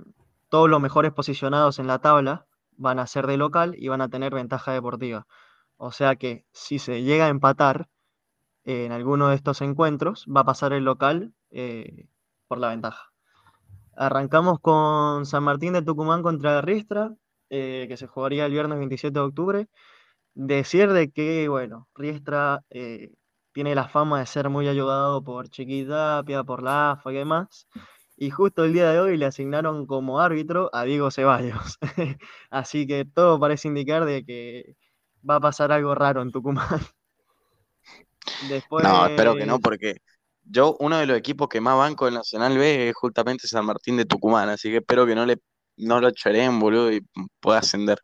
todos 0.49 0.68
los 0.68 0.80
mejores 0.80 1.12
posicionados 1.12 1.78
en 1.78 1.87
la 1.87 2.00
tabla 2.00 2.46
van 2.76 2.99
a 2.99 3.06
ser 3.06 3.26
de 3.26 3.37
local 3.37 3.75
y 3.78 3.88
van 3.88 4.00
a 4.00 4.08
tener 4.10 4.34
ventaja 4.34 4.72
deportiva. 4.72 5.26
O 5.76 5.92
sea 5.92 6.16
que 6.16 6.44
si 6.52 6.78
se 6.78 7.02
llega 7.02 7.26
a 7.26 7.30
empatar 7.30 7.88
eh, 8.64 8.84
en 8.84 8.92
alguno 8.92 9.28
de 9.28 9.37
estos 9.37 9.62
encuentros, 9.62 10.26
va 10.26 10.42
a 10.42 10.44
pasar 10.44 10.72
el 10.72 10.84
local 10.84 11.32
eh, 11.50 12.08
por 12.49 12.58
la 12.58 12.68
ventaja. 12.68 13.12
Arrancamos 13.96 14.60
con 14.60 15.25
San 15.25 15.44
Martín 15.44 15.72
de 15.72 15.82
Tucumán 15.82 16.22
contra 16.22 16.60
Riestra, 16.60 17.14
eh, 17.50 17.87
que 17.88 17.97
se 17.97 18.07
jugaría 18.07 18.47
el 18.47 18.52
viernes 18.52 18.78
27 18.78 19.12
de 19.12 19.21
octubre. 19.21 19.69
Decir 20.35 20.92
de 20.92 21.11
que, 21.11 21.49
bueno, 21.49 21.88
Riestra 21.95 22.62
eh, 22.71 23.12
tiene 23.52 23.75
la 23.75 23.88
fama 23.88 24.21
de 24.21 24.26
ser 24.26 24.49
muy 24.49 24.69
ayudado 24.69 25.23
por 25.23 25.49
Chiquitapia, 25.49 26.45
por 26.45 26.62
la 26.62 26.92
AFA 26.92 27.12
y 27.12 27.16
demás. 27.16 27.66
Y 28.16 28.30
justo 28.30 28.64
el 28.64 28.73
día 28.73 28.90
de 28.90 29.00
hoy 29.00 29.16
le 29.16 29.26
asignaron 29.26 29.87
como 29.87 30.21
árbitro 30.21 30.71
a 30.73 30.85
Diego 30.85 31.11
Ceballos. 31.11 31.78
Así 32.50 32.87
que 32.87 33.04
todo 33.04 33.40
parece 33.40 33.69
indicar 33.69 34.04
de 34.04 34.25
que 34.25 34.76
va 35.28 35.37
a 35.37 35.40
pasar 35.40 35.73
algo 35.73 35.95
raro 35.95 36.23
en 36.23 36.30
Tucumán. 36.30 36.80
Después, 38.49 38.85
No, 38.88 39.07
espero 39.07 39.35
que 39.35 39.47
no, 39.47 39.59
porque 39.59 39.97
yo, 40.45 40.76
uno 40.80 40.99
de 40.99 41.07
los 41.07 41.16
equipos 41.16 41.49
que 41.49 41.61
más 41.61 41.76
banco 41.76 42.04
del 42.07 42.14
Nacional 42.14 42.57
B 42.57 42.88
es 42.88 42.95
justamente 42.95 43.47
San 43.47 43.64
Martín 43.64 43.97
de 43.97 44.04
Tucumán, 44.04 44.49
así 44.49 44.71
que 44.71 44.78
espero 44.78 45.07
que 45.07 45.14
no 45.14 45.26
le, 45.26 45.38
no 45.80 46.00
lo 46.00 46.10
choreen, 46.12 46.58
boludo, 46.60 46.92
y 46.92 47.00
pueda 47.40 47.58
ascender. 47.58 47.99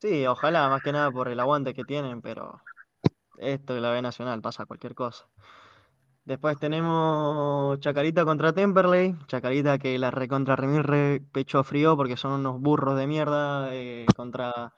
sí, 0.00 0.26
ojalá, 0.26 0.68
más 0.68 0.82
que 0.82 0.92
nada 0.92 1.10
por 1.10 1.28
el 1.28 1.40
aguante 1.40 1.74
que 1.74 1.84
tienen, 1.84 2.20
pero 2.22 2.60
esto 3.38 3.74
de 3.74 3.80
la 3.82 3.90
B 3.92 4.02
Nacional 4.02 4.42
pasa 4.42 4.66
cualquier 4.66 4.94
cosa. 4.94 5.28
Después 6.24 6.58
tenemos 6.58 7.80
Chacarita 7.80 8.24
contra 8.24 8.52
Temperley. 8.52 9.16
Chacarita 9.26 9.78
que 9.78 9.98
la 9.98 10.10
recontra 10.10 10.54
Remirre 10.56 11.20
pecho 11.32 11.64
frío 11.64 11.96
porque 11.96 12.16
son 12.16 12.32
unos 12.32 12.60
burros 12.60 12.96
de 12.96 13.06
mierda 13.08 13.74
eh, 13.74 14.06
contra, 14.16 14.72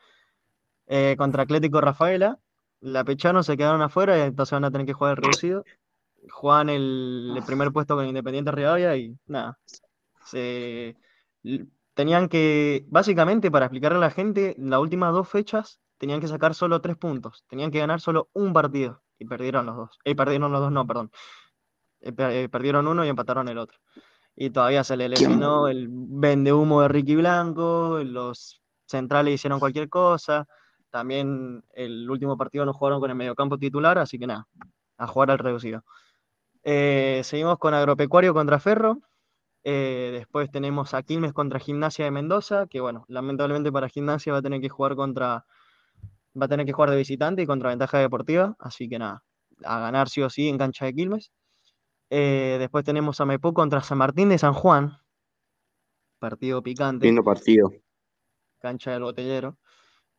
eh, 0.87 1.17
contra 1.19 1.45
Atlético 1.45 1.81
Rafaela. 1.81 2.41
La 2.81 3.05
pecharon, 3.05 3.45
se 3.45 3.57
quedaron 3.57 3.83
afuera 3.83 4.19
y 4.19 4.23
entonces 4.23 4.53
van 4.53 4.65
a 4.65 4.71
tener 4.71 4.87
que 4.87 4.95
jugar 4.95 5.13
el 5.19 5.25
reducido. 5.25 5.65
Juegan 6.31 6.71
el, 6.71 7.35
el 7.37 7.45
primer 7.45 7.73
puesto 7.73 7.97
con 7.97 8.07
Independiente 8.07 8.53
Rivadavia 8.53 8.97
y 8.97 9.17
nada. 9.27 9.59
Se, 10.25 10.97
tenían 11.95 12.29
que, 12.29 12.85
básicamente, 12.89 13.51
para 13.51 13.67
explicarle 13.67 13.99
a 13.99 14.01
la 14.01 14.11
gente, 14.11 14.55
las 14.59 14.81
últimas 14.81 15.13
dos 15.13 15.29
fechas 15.29 15.81
tenían 15.99 16.21
que 16.21 16.29
sacar 16.29 16.55
solo 16.55 16.81
tres 16.81 16.97
puntos. 16.97 17.45
Tenían 17.49 17.71
que 17.71 17.79
ganar 17.79 18.01
solo 18.01 18.29
un 18.33 18.53
partido 18.53 19.03
y 19.19 19.27
perdieron 19.27 19.67
los 19.67 19.77
dos. 19.77 19.99
Eh, 20.05 20.15
perdieron 20.15 20.53
los 20.53 20.61
dos, 20.61 20.73
no, 20.73 20.87
perdón. 20.87 21.11
Eh, 22.01 22.13
eh, 22.19 22.49
perdieron 22.51 22.87
uno 22.87 23.05
y 23.05 23.09
empataron 23.09 23.49
el 23.49 23.59
otro. 23.59 23.79
Y 24.37 24.51
todavía 24.51 24.85
se 24.85 24.97
le 24.97 25.09
lesionó 25.09 25.69
el 25.69 25.89
vende 25.91 26.53
humo 26.53 26.83
de 26.83 26.89
Ricky 26.89 27.17
Blanco, 27.17 28.01
los 28.05 28.61
centrales 28.87 29.35
hicieron 29.35 29.61
cualquier 29.61 29.89
cosa. 29.89 30.47
También 30.91 31.65
el 31.73 32.09
último 32.11 32.37
partido 32.37 32.65
no 32.65 32.73
jugaron 32.73 33.01
con 33.01 33.11
el 33.11 33.17
mediocampo 33.17 33.59
titular, 33.59 33.99
así 33.99 34.19
que 34.19 34.27
nada, 34.27 34.47
a 34.99 35.07
jugar 35.07 35.31
al 35.31 35.39
reducido. 35.39 35.85
Eh, 36.63 37.21
seguimos 37.25 37.59
con 37.59 37.75
Agropecuario 37.75 38.35
contra 38.35 38.59
Ferro. 38.59 38.99
Eh, 39.67 40.11
después 40.13 40.51
tenemos 40.51 40.93
a 40.93 41.03
Quilmes 41.03 41.33
contra 41.33 41.59
Gimnasia 41.59 42.05
de 42.05 42.11
Mendoza, 42.11 42.67
que 42.67 42.81
bueno, 42.81 43.07
lamentablemente 43.09 43.73
para 43.73 43.89
Gimnasia 43.89 44.33
va 44.33 44.41
a 44.41 44.43
tener 44.43 44.61
que 44.61 44.69
jugar 44.69 44.95
contra, 44.95 45.47
va 46.41 46.45
a 46.45 46.49
tener 46.49 46.67
que 46.67 46.75
jugar 46.75 46.91
de 46.91 46.99
visitante 46.99 47.43
y 47.43 47.47
contra 47.47 47.71
ventaja 47.71 47.99
deportiva, 47.99 48.57
así 48.59 48.91
que 48.91 48.99
nada, 48.99 49.25
a 49.65 49.81
ganar 49.81 50.11
sí 50.11 50.21
o 50.21 50.29
sí 50.29 50.49
en 50.49 50.59
cancha 50.59 50.85
de 50.85 50.95
Quilmes. 50.95 51.33
Eh, 52.11 52.57
después 52.59 52.85
tenemos 52.85 53.21
a 53.23 53.25
Maipú 53.25 53.55
contra 53.55 53.81
San 53.83 53.99
Martín 53.99 54.29
de 54.29 54.37
San 54.37 54.53
Juan, 54.53 54.99
partido 56.19 56.63
picante, 56.63 57.07
Lindo 57.07 57.25
partido. 57.25 57.73
cancha 58.61 58.93
del 58.93 59.03
botellero. 59.03 59.57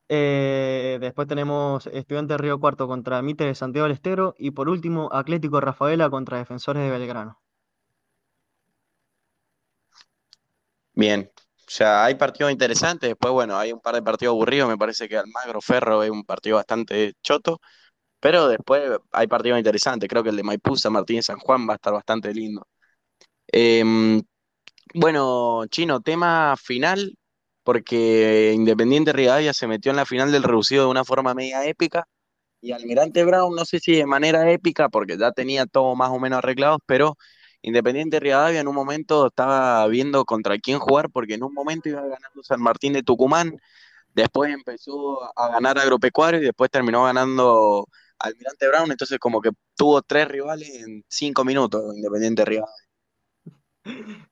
Eh, 0.09 0.97
después 1.01 1.27
tenemos 1.27 1.87
Estudiantes 1.87 2.39
Río 2.39 2.59
Cuarto 2.59 2.87
contra 2.87 3.21
Mitre 3.21 3.47
de 3.47 3.55
Santiago 3.55 3.85
del 3.85 3.93
Estero 3.93 4.35
y 4.37 4.51
por 4.51 4.69
último 4.69 5.09
Atlético 5.11 5.61
Rafaela 5.61 6.09
contra 6.09 6.39
Defensores 6.39 6.83
de 6.83 6.89
Belgrano. 6.89 7.39
Bien. 10.95 11.29
O 11.67 11.69
sea, 11.69 12.05
hay 12.05 12.15
partidos 12.15 12.51
interesantes, 12.51 13.09
después, 13.09 13.33
bueno, 13.33 13.57
hay 13.57 13.73
un 13.73 13.79
par 13.81 13.95
de 13.95 14.03
partidos 14.03 14.33
aburridos, 14.33 14.69
me 14.69 14.77
parece 14.77 15.09
que 15.09 15.17
Almagro 15.17 15.61
Ferro 15.61 16.03
es 16.03 16.11
un 16.11 16.23
partido 16.23 16.57
bastante 16.57 17.13
choto, 17.23 17.59
pero 18.19 18.47
después 18.49 18.83
hay 19.11 19.27
partidos 19.27 19.59
interesantes, 19.59 20.09
creo 20.09 20.23
que 20.23 20.29
el 20.29 20.37
de 20.37 20.43
Maipú, 20.43 20.77
San 20.77 20.93
Martín 20.93 21.19
y 21.19 21.23
San 21.23 21.39
Juan 21.39 21.67
va 21.69 21.73
a 21.73 21.75
estar 21.77 21.93
bastante 21.93 22.33
lindo. 22.33 22.67
Em, 23.47 24.21
bueno, 24.95 25.65
Chino, 25.69 26.01
tema 26.01 26.55
final, 26.57 27.17
porque 27.63 28.53
Independiente 28.55 29.13
Rivadavia 29.13 29.53
se 29.53 29.67
metió 29.67 29.91
en 29.91 29.97
la 29.97 30.05
final 30.05 30.31
del 30.31 30.43
reducido 30.43 30.85
de 30.85 30.91
una 30.91 31.05
forma 31.05 31.33
media 31.35 31.65
épica, 31.65 32.05
y 32.61 32.71
Almirante 32.73 33.23
Brown, 33.25 33.55
no 33.55 33.65
sé 33.65 33.79
si 33.79 33.93
de 33.95 34.05
manera 34.07 34.51
épica, 34.51 34.89
porque 34.89 35.17
ya 35.17 35.31
tenía 35.31 35.65
todo 35.67 35.95
más 35.95 36.09
o 36.11 36.19
menos 36.19 36.39
arreglado, 36.39 36.79
pero 36.87 37.17
Independiente 37.65 38.19
Rivadavia 38.19 38.59
en 38.59 38.67
un 38.67 38.75
momento 38.75 39.27
estaba 39.27 39.87
viendo 39.87 40.23
contra 40.23 40.59
quién 40.59 40.77
jugar, 40.77 41.09
porque 41.09 41.33
en 41.33 41.43
un 41.43 41.51
momento 41.51 41.89
iba 41.89 42.01
ganando 42.01 42.43
San 42.43 42.61
Martín 42.61 42.93
de 42.93 43.01
Tucumán, 43.01 43.59
después 44.13 44.53
empezó 44.53 45.23
a 45.35 45.49
ganar 45.49 45.79
Agropecuario 45.79 46.41
y 46.41 46.45
después 46.45 46.69
terminó 46.69 47.05
ganando 47.05 47.87
Almirante 48.19 48.67
Brown, 48.67 48.91
entonces 48.91 49.17
como 49.17 49.41
que 49.41 49.49
tuvo 49.75 50.03
tres 50.03 50.27
rivales 50.27 50.69
en 50.75 51.03
cinco 51.07 51.43
minutos, 51.43 51.95
Independiente 51.95 52.45
Rivadavia. 52.45 52.85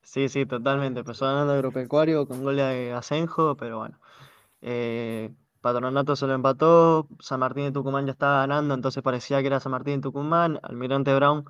Sí, 0.03 0.29
sí, 0.29 0.45
totalmente. 0.45 0.99
Empezó 0.99 1.25
ganando 1.25 1.53
Agropecuario 1.53 2.27
con 2.27 2.43
gol 2.43 2.57
de 2.57 2.93
Asenjo, 2.93 3.57
pero 3.57 3.79
bueno. 3.79 3.99
Eh, 4.61 5.33
Patronato 5.61 6.15
se 6.15 6.27
lo 6.27 6.33
empató, 6.33 7.07
San 7.19 7.39
Martín 7.39 7.65
de 7.65 7.71
Tucumán 7.71 8.05
ya 8.05 8.11
estaba 8.11 8.41
ganando, 8.41 8.75
entonces 8.75 9.01
parecía 9.01 9.41
que 9.41 9.47
era 9.47 9.59
San 9.59 9.71
Martín 9.71 9.95
de 9.95 10.01
Tucumán. 10.03 10.59
Almirante 10.61 11.15
Brown 11.15 11.45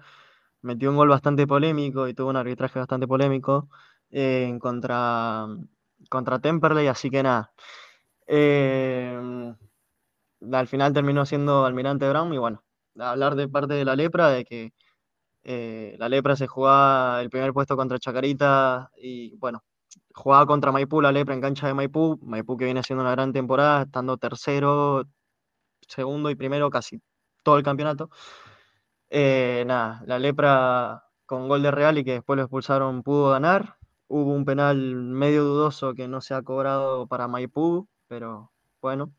metió 0.63 0.89
un 0.89 0.98
gol 0.98 1.10
bastante 1.10 1.46
polémico 1.48 2.08
y 2.08 2.13
tuvo 2.13 2.29
un 2.29 2.38
arbitraje 2.38 2.79
bastante 2.79 3.08
polémico 3.08 3.70
eh, 4.12 4.58
contra, 4.60 5.48
contra 6.10 6.39
Temperley, 6.39 6.88
así 6.88 7.10
que 7.10 7.24
nada. 7.24 7.53
Eh, 8.27 9.53
al 10.51 10.67
final 10.67 10.93
terminó 10.93 11.25
siendo 11.25 11.65
Almirante 11.65 12.10
Brown 12.10 12.34
y 12.34 12.38
bueno, 12.38 12.63
hablar 13.00 13.36
de 13.36 13.48
parte 13.48 13.74
de 13.75 13.86
la 13.86 13.96
lepra, 13.96 14.29
de 14.29 14.46
que 14.46 14.74
eh, 15.43 15.96
la 16.00 16.10
lepra 16.10 16.36
se 16.36 16.48
jugaba 16.48 17.22
el 17.22 17.29
primer 17.29 17.53
puesto 17.53 17.75
contra 17.75 18.00
Chacarita 18.00 18.91
y 18.98 19.36
bueno, 19.38 19.63
jugaba 20.13 20.46
contra 20.46 20.72
Maipú, 20.72 21.01
la 21.01 21.12
lepra 21.12 21.36
en 21.36 21.41
cancha 21.41 21.67
de 21.67 21.74
Maipú, 21.74 22.20
Maipú 22.24 22.58
que 22.58 22.65
viene 22.65 22.79
haciendo 22.82 23.03
una 23.03 23.12
gran 23.12 23.34
temporada, 23.34 23.84
estando 23.84 24.17
tercero, 24.17 25.05
segundo 25.88 26.29
y 26.29 26.36
primero 26.36 26.70
casi 26.70 27.01
todo 27.43 27.58
el 27.58 27.63
campeonato. 27.63 28.10
Eh, 29.15 29.63
nada, 29.67 30.01
la 30.08 30.17
lepra 30.17 31.03
con 31.27 31.48
gol 31.48 31.62
de 31.62 31.70
Real 31.70 31.98
y 32.00 32.03
que 32.03 32.13
después 32.13 32.36
lo 32.38 32.43
expulsaron 32.43 33.03
pudo 33.03 33.29
ganar. 33.29 33.77
Hubo 34.08 34.34
un 34.34 34.43
penal 34.43 34.77
medio 34.96 35.43
dudoso 35.43 35.93
que 35.93 36.08
no 36.08 36.20
se 36.20 36.34
ha 36.34 36.41
cobrado 36.41 37.08
para 37.08 37.27
Maipú, 37.27 37.88
pero 38.08 38.51
bueno, 38.82 39.13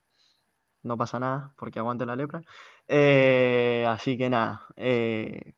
no 0.83 0.97
pasa 0.99 1.21
nada 1.21 1.55
porque 1.59 1.79
aguante 1.81 2.07
la 2.07 2.17
lepra. 2.17 2.43
Eh, 2.89 3.87
así 3.89 4.19
que 4.19 4.31
nada, 4.31 4.67
eh, 4.77 5.55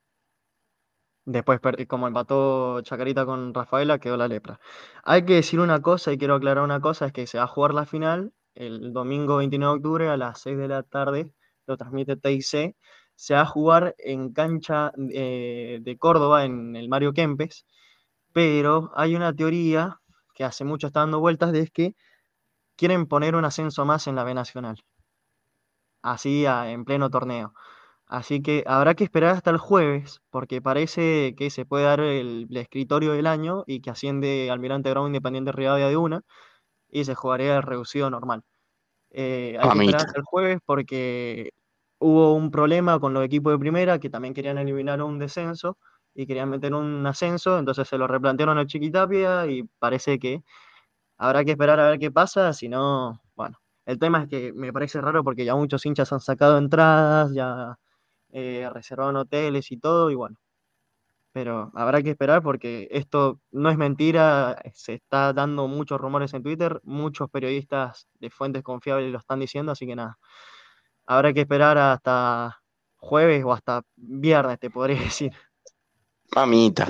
Después, 1.25 1.61
como 1.89 2.07
empató 2.07 2.81
Chacarita 2.83 3.27
con 3.27 3.53
Rafaela, 3.53 3.99
quedó 3.99 4.17
la 4.17 4.29
lepra. 4.29 4.61
Hay 5.03 5.25
que 5.25 5.35
decir 5.35 5.61
una 5.61 5.83
cosa 5.83 6.13
y 6.13 6.19
quiero 6.19 6.35
aclarar 6.37 6.63
una 6.65 6.81
cosa, 6.81 7.07
es 7.07 7.13
que 7.13 7.27
se 7.27 7.39
va 7.39 7.45
a 7.45 7.49
jugar 7.49 7.75
la 7.75 7.85
final 7.87 8.33
el 8.55 8.93
domingo 8.93 9.37
29 9.39 9.73
de 9.73 9.77
octubre 9.77 10.09
a 10.09 10.17
las 10.17 10.41
6 10.41 10.57
de 10.57 10.69
la 10.69 10.83
tarde, 10.83 11.33
lo 11.67 11.77
transmite 11.77 12.17
TIC, 12.17 12.77
se 13.17 13.35
va 13.35 13.41
a 13.43 13.47
jugar 13.47 13.95
en 13.99 14.33
cancha 14.33 14.93
eh, 15.13 15.81
de 15.83 15.99
Córdoba, 15.99 16.45
en 16.45 16.77
el 16.77 16.89
Mario 16.89 17.13
Kempes, 17.13 17.67
pero 18.33 18.93
hay 18.95 19.17
una 19.17 19.35
teoría 19.35 20.01
que 20.35 20.45
hace 20.45 20.65
mucho 20.65 20.87
está 20.87 21.01
dando 21.01 21.21
vueltas 21.21 21.53
de 21.53 21.61
es 21.61 21.71
que 21.71 21.95
quieren 22.77 23.07
poner 23.07 23.37
un 23.37 23.45
ascenso 23.47 23.85
más 23.87 24.07
en 24.07 24.17
la 24.17 24.25
B 24.25 24.35
Nacional, 24.35 24.85
así 26.03 26.47
a- 26.47 26.71
en 26.71 26.85
pleno 26.85 27.11
torneo. 27.11 27.55
Así 28.07 28.43
que 28.43 28.65
habrá 28.67 28.95
que 28.95 29.05
esperar 29.05 29.35
hasta 29.35 29.51
el 29.51 29.59
jueves, 29.59 30.21
porque 30.31 30.63
parece 30.63 31.35
que 31.37 31.51
se 31.51 31.67
puede 31.67 31.85
dar 31.85 32.01
el, 32.01 32.47
escritorio 32.57 33.13
del 33.13 33.27
año 33.27 33.65
y 33.67 33.81
que 33.81 33.91
asciende 33.91 34.51
Almirante 34.51 34.91
Brown 34.91 35.09
Independiente 35.09 35.53
Rivadavia 35.53 35.89
de 35.89 35.97
una 35.97 36.23
y 36.91 37.05
se 37.05 37.15
jugaría 37.17 37.57
el 37.57 37.63
reducido 37.63 38.11
normal. 38.11 38.45
Eh, 39.11 39.57
hay 39.61 39.71
que 39.71 39.79
esperar 39.79 40.07
hasta 40.07 40.19
el 40.19 40.25
jueves 40.25 40.59
porque 40.65 41.51
hubo 41.99 42.35
un 42.35 42.51
problema 42.51 42.99
con 43.01 43.15
los 43.15 43.25
equipos 43.25 43.53
de 43.53 43.59
primera 43.59 43.99
que 43.99 44.11
también 44.11 44.35
querían 44.35 44.59
eliminar 44.59 45.03
un 45.03 45.19
descenso 45.19 45.79
y 46.15 46.27
querían 46.27 46.51
meter 46.51 46.75
un 46.75 47.07
ascenso, 47.07 47.59
entonces 47.59 47.89
se 47.89 47.99
lo 47.99 48.07
replantearon 48.07 48.59
al 48.59 48.67
Chiquitapia 48.67 49.47
y 49.47 49.65
parece 49.79 50.19
que 50.19 50.43
habrá 51.19 51.45
que 51.45 51.53
esperar 51.53 51.81
a 51.81 51.91
ver 51.91 51.99
qué 51.99 52.11
pasa, 52.11 52.53
si 52.53 52.69
no, 52.69 53.23
bueno, 53.37 53.59
el 53.87 53.99
tema 53.99 54.23
es 54.25 54.29
que 54.29 54.53
me 54.55 54.73
parece 54.73 55.01
raro 55.01 55.25
porque 55.25 55.45
ya 55.45 55.55
muchos 55.57 55.85
hinchas 55.87 56.13
han 56.13 56.21
sacado 56.21 56.59
entradas, 56.59 57.33
ya 57.35 57.79
eh, 58.33 58.69
reservaron 58.73 59.17
hoteles 59.17 59.73
y 59.73 59.79
todo, 59.79 60.11
y 60.11 60.15
bueno. 60.17 60.39
Pero 61.33 61.71
habrá 61.75 62.03
que 62.03 62.11
esperar 62.11 62.43
porque 62.43 62.89
esto 62.91 63.41
no 63.53 63.69
es 63.71 63.77
mentira, 63.77 64.57
se 64.75 64.95
está 64.95 65.33
dando 65.35 65.69
muchos 65.69 66.01
rumores 66.01 66.33
en 66.35 66.43
Twitter, 66.43 66.81
muchos 66.85 67.29
periodistas 67.31 68.09
de 68.21 68.31
fuentes 68.31 68.63
confiables 68.63 69.13
lo 69.13 69.19
están 69.19 69.41
diciendo, 69.41 69.73
así 69.73 69.87
que 69.87 69.97
nada, 69.97 70.19
habrá 71.07 71.33
que 71.33 71.41
esperar 71.43 71.79
hasta 71.79 72.63
jueves 72.97 73.45
o 73.45 73.53
hasta 73.53 73.83
viernes, 73.97 74.59
te 74.61 74.71
podría 74.71 75.01
decir. 75.03 75.33
Mamita. 76.35 76.87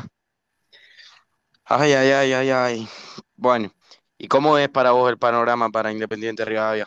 Ay, 1.65 1.93
ay, 1.95 2.11
ay, 2.13 2.33
ay, 2.33 2.51
ay. 2.51 2.89
Bueno, 3.37 3.71
¿y 4.19 4.29
cómo 4.29 4.59
es 4.59 4.69
para 4.69 4.93
vos 4.93 5.11
el 5.11 5.19
panorama 5.19 5.71
para 5.71 5.93
Independiente 5.93 6.45
Rivadavia? 6.45 6.87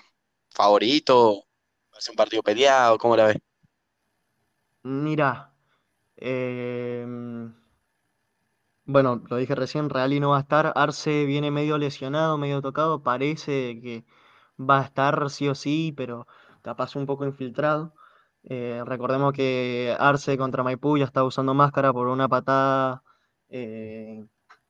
¿Favorito? 0.50 1.45
¿Es 1.98 2.09
un 2.09 2.15
partido 2.15 2.43
peleado? 2.43 2.98
¿Cómo 2.98 3.15
la 3.17 3.25
ves? 3.27 3.38
Mira, 4.83 5.53
em, 6.17 7.53
bueno, 8.86 9.21
lo 9.29 9.38
dije 9.38 9.55
recién, 9.55 9.89
Reali 9.89 10.19
no 10.19 10.31
va 10.31 10.38
a 10.38 10.41
estar, 10.41 10.74
Arce 10.75 11.25
viene 11.25 11.51
medio 11.51 11.77
lesionado, 11.77 12.38
medio 12.38 12.62
tocado, 12.62 13.03
parece 13.03 13.79
que 13.81 14.05
va 14.59 14.79
a 14.81 14.86
estar 14.86 15.29
sí 15.29 15.48
o 15.50 15.55
sí, 15.55 15.93
pero 15.98 16.27
capaz 16.62 16.96
un 16.96 17.06
poco 17.06 17.25
infiltrado. 17.25 17.94
Eh, 18.44 18.82
recordemos 18.86 19.34
que 19.34 19.96
Arce 20.00 20.38
contra 20.38 20.63
Maipú 20.63 20.98
ya 20.98 21.06
está 21.06 21.24
usando 21.24 21.54
máscara 21.54 21.92
por 21.94 22.08
una 22.08 22.28
patada 22.30 23.04
eh, 23.50 24.25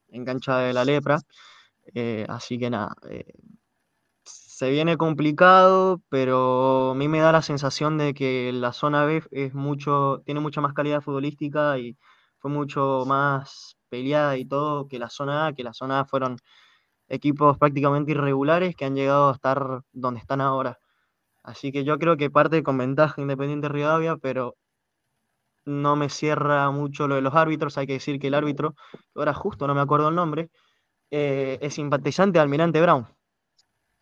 en 0.10 0.25
cancha 0.25 0.58
de 0.60 0.74
la 0.74 0.86
lepra. 0.86 1.19
Eh, 1.93 2.25
así 2.29 2.60
que 2.60 2.69
nada, 2.69 2.96
se 4.60 4.69
viene 4.69 4.98
complicado, 4.98 6.01
pero 6.10 6.91
a 6.91 6.96
mí 6.96 7.08
me 7.08 7.19
da 7.19 7.31
la 7.31 7.41
sensación 7.41 7.98
de 7.98 8.13
que 8.13 8.51
la 8.53 8.74
zona 8.74 9.05
B 9.05 9.24
es 9.31 9.53
mucho, 9.53 10.22
tiene 10.25 10.41
mucha 10.41 10.62
más 10.62 10.74
calidad 10.74 11.01
futbolística 11.01 11.77
y 11.79 11.98
fue 12.39 12.51
mucho 12.51 13.05
más 13.08 13.77
peleada 13.89 14.38
y 14.38 14.46
todo 14.46 14.88
que 14.88 15.00
la 15.00 15.10
zona 15.10 15.48
A, 15.48 15.53
que 15.53 15.63
la 15.63 15.74
zona 15.74 16.01
A 16.01 16.05
fueron 16.05 16.38
equipos 17.08 17.58
prácticamente 17.58 18.12
irregulares 18.12 18.75
que 18.75 18.86
han 18.86 18.96
llegado 18.96 19.29
a 19.29 19.34
estar 19.34 19.81
donde 19.93 20.19
están 20.19 20.41
ahora. 20.41 20.79
Así 21.50 21.72
que 21.72 21.84
yo 21.84 21.98
creo 21.98 22.15
que 22.15 22.29
parte 22.29 22.62
con 22.62 22.77
ventaja 22.77 23.20
Independiente 23.20 23.70
Rivadavia, 23.70 24.18
pero 24.18 24.56
no 25.65 25.96
me 25.96 26.10
cierra 26.10 26.70
mucho 26.70 27.08
lo 27.08 27.15
de 27.15 27.22
los 27.22 27.34
árbitros. 27.34 27.75
Hay 27.79 27.88
que 27.88 27.94
decir 27.94 28.20
que 28.20 28.27
el 28.27 28.36
árbitro, 28.36 28.75
ahora 29.15 29.34
justo 29.34 29.65
no 29.65 29.74
me 29.74 29.82
acuerdo 29.82 30.10
el 30.10 30.15
nombre, 30.15 30.51
eh, 31.10 31.58
es 31.60 31.74
simpatizante 31.74 32.38
de 32.38 32.44
Almirante 32.44 32.79
Brown. 32.79 33.08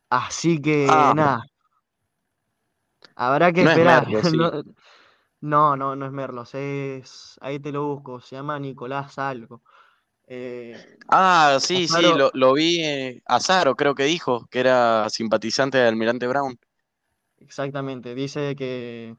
Así 0.10 0.62
que 0.62 0.88
ah. 0.89 1.13
nada. 1.16 1.46
Habrá 3.16 3.54
que 3.54 3.63
esperar. 3.63 4.08
no, 5.39 5.77
no, 5.77 5.96
no, 5.96 6.06
es 6.06 6.12
Merlos, 6.12 6.54
es. 6.54 7.38
Ahí 7.39 7.60
te 7.60 7.72
lo 7.72 7.88
busco, 7.88 8.20
se 8.20 8.36
llama 8.36 8.60
Nicolás 8.60 9.18
algo. 9.20 9.62
Eh, 10.27 10.98
ah, 11.08 11.60
sí, 11.62 11.88
sí, 11.88 12.04
lo, 12.34 12.54
vi. 12.54 12.84
Eh, 12.84 13.22
Azaro 13.25 13.77
creo 13.77 13.96
que 13.96 14.04
dijo 14.04 14.48
que 14.48 14.60
era 14.60 15.10
simpatizante 15.10 15.77
de 15.77 15.88
Almirante 15.88 16.27
Brown. 16.27 16.60
Exactamente, 17.39 18.15
dice 18.15 18.55
que 18.55 19.16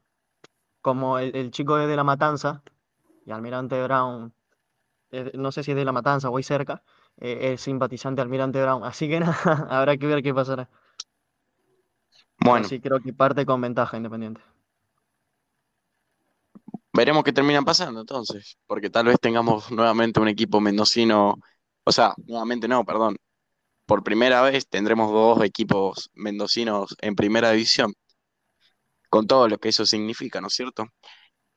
como 0.81 1.19
el, 1.19 1.51
chico 1.51 1.79
es 1.79 1.87
de 1.87 1.95
La 1.95 2.03
Matanza 2.03 2.63
y 3.25 3.31
Almirante 3.31 3.81
Brown, 3.83 4.33
no 5.33 5.51
sé 5.51 5.63
si 5.63 5.71
es 5.71 5.77
de 5.77 5.85
La 5.85 5.91
Matanza 5.91 6.29
o 6.29 6.37
ahí 6.37 6.43
cerca, 6.43 6.83
eh, 7.17 7.53
es 7.53 7.61
simpatizante 7.61 8.21
Almirante 8.21 8.61
Brown. 8.61 8.83
Así 8.83 9.07
que 9.09 9.19
nada, 9.19 9.67
habrá 9.69 9.97
que 9.97 10.07
ver 10.07 10.23
qué 10.23 10.33
pasará. 10.33 10.69
Bueno. 12.39 12.67
Sí, 12.67 12.79
creo 12.79 12.99
que 12.99 13.13
parte 13.13 13.45
con 13.45 13.59
ventaja 13.61 13.97
Independiente. 13.97 14.41
Veremos 16.93 17.23
qué 17.23 17.31
terminan 17.31 17.63
pasando 17.63 18.01
entonces, 18.01 18.57
porque 18.65 18.89
tal 18.89 19.05
vez 19.05 19.19
tengamos 19.19 19.71
nuevamente 19.71 20.19
un 20.19 20.27
equipo 20.27 20.59
mendocino, 20.59 21.35
o 21.83 21.91
sea, 21.91 22.13
nuevamente 22.25 22.67
no, 22.67 22.83
perdón. 22.83 23.15
Por 23.85 24.03
primera 24.03 24.41
vez 24.41 24.67
tendremos 24.67 25.11
dos 25.11 25.43
equipos 25.43 26.09
mendocinos 26.13 26.95
en 27.01 27.15
primera 27.15 27.51
división 27.51 27.93
con 29.09 29.27
todo 29.27 29.47
lo 29.47 29.57
que 29.57 29.69
eso 29.69 29.85
significa, 29.85 30.41
¿no 30.41 30.47
es 30.47 30.53
cierto? 30.53 30.85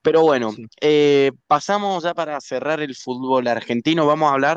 Pero 0.03 0.23
bueno, 0.23 0.53
eh, 0.81 1.31
pasamos 1.47 2.03
ya 2.03 2.15
para 2.15 2.41
cerrar 2.41 2.81
el 2.81 2.97
fútbol 2.97 3.47
argentino, 3.47 4.07
vamos 4.07 4.31
a 4.31 4.35
hablar 4.35 4.57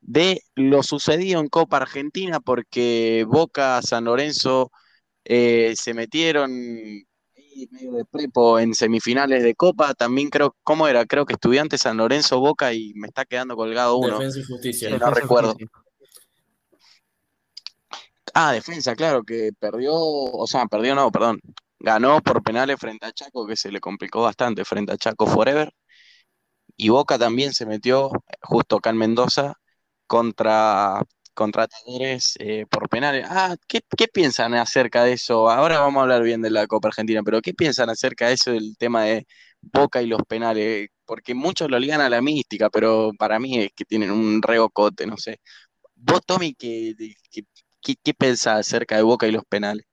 de 0.00 0.40
lo 0.54 0.82
sucedido 0.82 1.40
en 1.40 1.48
Copa 1.48 1.78
Argentina, 1.78 2.40
porque 2.40 3.26
Boca, 3.28 3.82
San 3.82 4.04
Lorenzo 4.04 4.70
eh, 5.24 5.74
se 5.76 5.92
metieron 5.92 6.50
medio 7.70 7.92
de 7.92 8.04
prepo 8.04 8.58
en 8.58 8.74
semifinales 8.74 9.42
de 9.42 9.54
Copa, 9.54 9.94
también 9.94 10.28
creo, 10.28 10.54
¿cómo 10.62 10.88
era? 10.88 11.06
Creo 11.06 11.24
que 11.24 11.34
Estudiantes, 11.34 11.82
San 11.82 11.96
Lorenzo, 11.96 12.38
Boca 12.40 12.72
y 12.72 12.92
me 12.94 13.08
está 13.08 13.24
quedando 13.24 13.56
colgado 13.56 13.96
uno. 13.96 14.18
Defensa 14.18 14.40
y 14.40 14.42
Justicia. 14.44 14.90
no 14.90 15.10
recuerdo. 15.10 15.56
Ah, 18.34 18.52
defensa, 18.52 18.94
claro, 18.94 19.22
que 19.24 19.50
perdió, 19.58 19.94
o 19.94 20.46
sea, 20.46 20.66
perdió 20.66 20.94
no, 20.94 21.10
perdón, 21.10 21.40
ganó 21.78 22.20
por 22.22 22.42
penales 22.42 22.78
frente 22.78 23.06
a 23.06 23.12
Chaco, 23.12 23.46
que 23.46 23.56
se 23.56 23.70
le 23.70 23.80
complicó 23.80 24.22
bastante 24.22 24.64
frente 24.64 24.92
a 24.92 24.96
Chaco 24.98 25.26
Forever. 25.26 25.72
Y 26.76 26.88
Boca 26.90 27.18
también 27.18 27.52
se 27.54 27.66
metió 27.66 28.10
justo 28.42 28.76
acá 28.76 28.90
en 28.90 28.98
Mendoza 28.98 29.54
contra, 30.06 31.02
contra 31.34 31.68
eh, 32.38 32.66
por 32.70 32.88
penales. 32.88 33.26
Ah, 33.30 33.56
¿qué, 33.68 33.80
piensan 34.12 34.54
acerca 34.54 35.04
de 35.04 35.14
eso? 35.14 35.50
Ahora 35.50 35.80
vamos 35.80 36.00
a 36.00 36.02
hablar 36.02 36.22
bien 36.22 36.42
de 36.42 36.50
la 36.50 36.66
Copa 36.66 36.88
Argentina, 36.88 37.22
pero 37.24 37.40
¿qué 37.42 37.54
piensan 37.54 37.90
acerca 37.90 38.28
de 38.28 38.34
eso 38.34 38.52
del 38.52 38.76
tema 38.78 39.04
de 39.04 39.26
Boca 39.60 40.02
y 40.02 40.06
los 40.06 40.22
penales? 40.28 40.88
Porque 41.04 41.34
muchos 41.34 41.70
lo 41.70 41.78
ligan 41.78 42.00
a 42.00 42.10
la 42.10 42.20
mística, 42.22 42.70
pero 42.70 43.12
para 43.18 43.38
mí 43.38 43.58
es 43.58 43.70
que 43.74 43.84
tienen 43.84 44.10
un 44.10 44.42
reocote, 44.42 45.06
no 45.06 45.16
sé. 45.16 45.40
Vos, 45.94 46.20
Tommy, 46.26 46.54
¿qué, 46.54 46.94
qué, 47.30 47.42
qué, 47.82 47.96
qué 48.02 48.14
pensás 48.14 48.60
acerca 48.60 48.96
de 48.96 49.02
Boca 49.02 49.26
y 49.28 49.32
los 49.32 49.44
penales? 49.46 49.86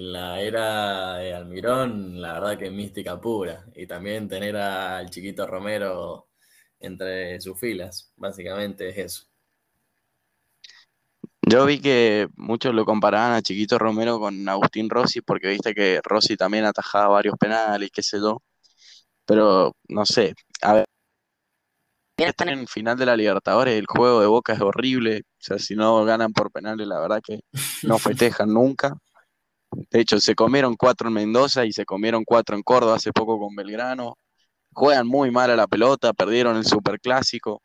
La 0.00 0.40
era 0.40 1.16
de 1.16 1.34
Almirón, 1.34 2.20
la 2.20 2.34
verdad 2.34 2.58
que 2.58 2.66
es 2.66 2.72
mística 2.72 3.20
pura. 3.20 3.64
Y 3.74 3.86
también 3.86 4.28
tener 4.28 4.56
al 4.56 5.10
chiquito 5.10 5.46
Romero 5.46 6.28
entre 6.80 7.40
sus 7.40 7.58
filas, 7.58 8.12
básicamente 8.16 8.88
es 8.88 8.98
eso. 8.98 9.26
Yo 11.46 11.66
vi 11.66 11.78
que 11.80 12.28
muchos 12.36 12.74
lo 12.74 12.86
comparaban 12.86 13.32
a 13.32 13.42
Chiquito 13.42 13.78
Romero 13.78 14.18
con 14.18 14.48
Agustín 14.48 14.88
Rossi, 14.88 15.20
porque 15.20 15.48
viste 15.48 15.74
que 15.74 16.00
Rossi 16.02 16.36
también 16.36 16.64
atajaba 16.64 17.08
varios 17.08 17.36
penales, 17.38 17.90
qué 17.92 18.02
sé 18.02 18.18
yo. 18.18 18.42
Pero 19.26 19.76
no 19.88 20.06
sé, 20.06 20.34
a 20.62 20.74
ver. 20.74 20.86
Están 22.16 22.48
en 22.48 22.66
final 22.66 22.96
de 22.96 23.06
la 23.06 23.16
Libertadores, 23.16 23.74
el 23.74 23.86
juego 23.86 24.20
de 24.20 24.26
Boca 24.26 24.52
es 24.52 24.60
horrible. 24.60 25.22
O 25.24 25.36
sea, 25.38 25.58
si 25.58 25.74
no 25.74 26.04
ganan 26.04 26.32
por 26.32 26.50
penales, 26.50 26.86
la 26.86 27.00
verdad 27.00 27.20
que 27.22 27.40
no 27.82 27.98
festejan 27.98 28.52
nunca. 28.54 28.96
De 29.90 30.00
hecho, 30.00 30.20
se 30.20 30.34
comieron 30.34 30.76
cuatro 30.76 31.08
en 31.08 31.14
Mendoza 31.14 31.64
y 31.64 31.72
se 31.72 31.84
comieron 31.84 32.24
cuatro 32.24 32.56
en 32.56 32.62
Córdoba 32.62 32.96
hace 32.96 33.12
poco 33.12 33.38
con 33.38 33.54
Belgrano. 33.54 34.16
Juegan 34.72 35.06
muy 35.06 35.30
mal 35.30 35.50
a 35.50 35.56
la 35.56 35.66
pelota, 35.68 36.12
perdieron 36.12 36.56
el 36.56 36.66
superclásico. 36.66 37.62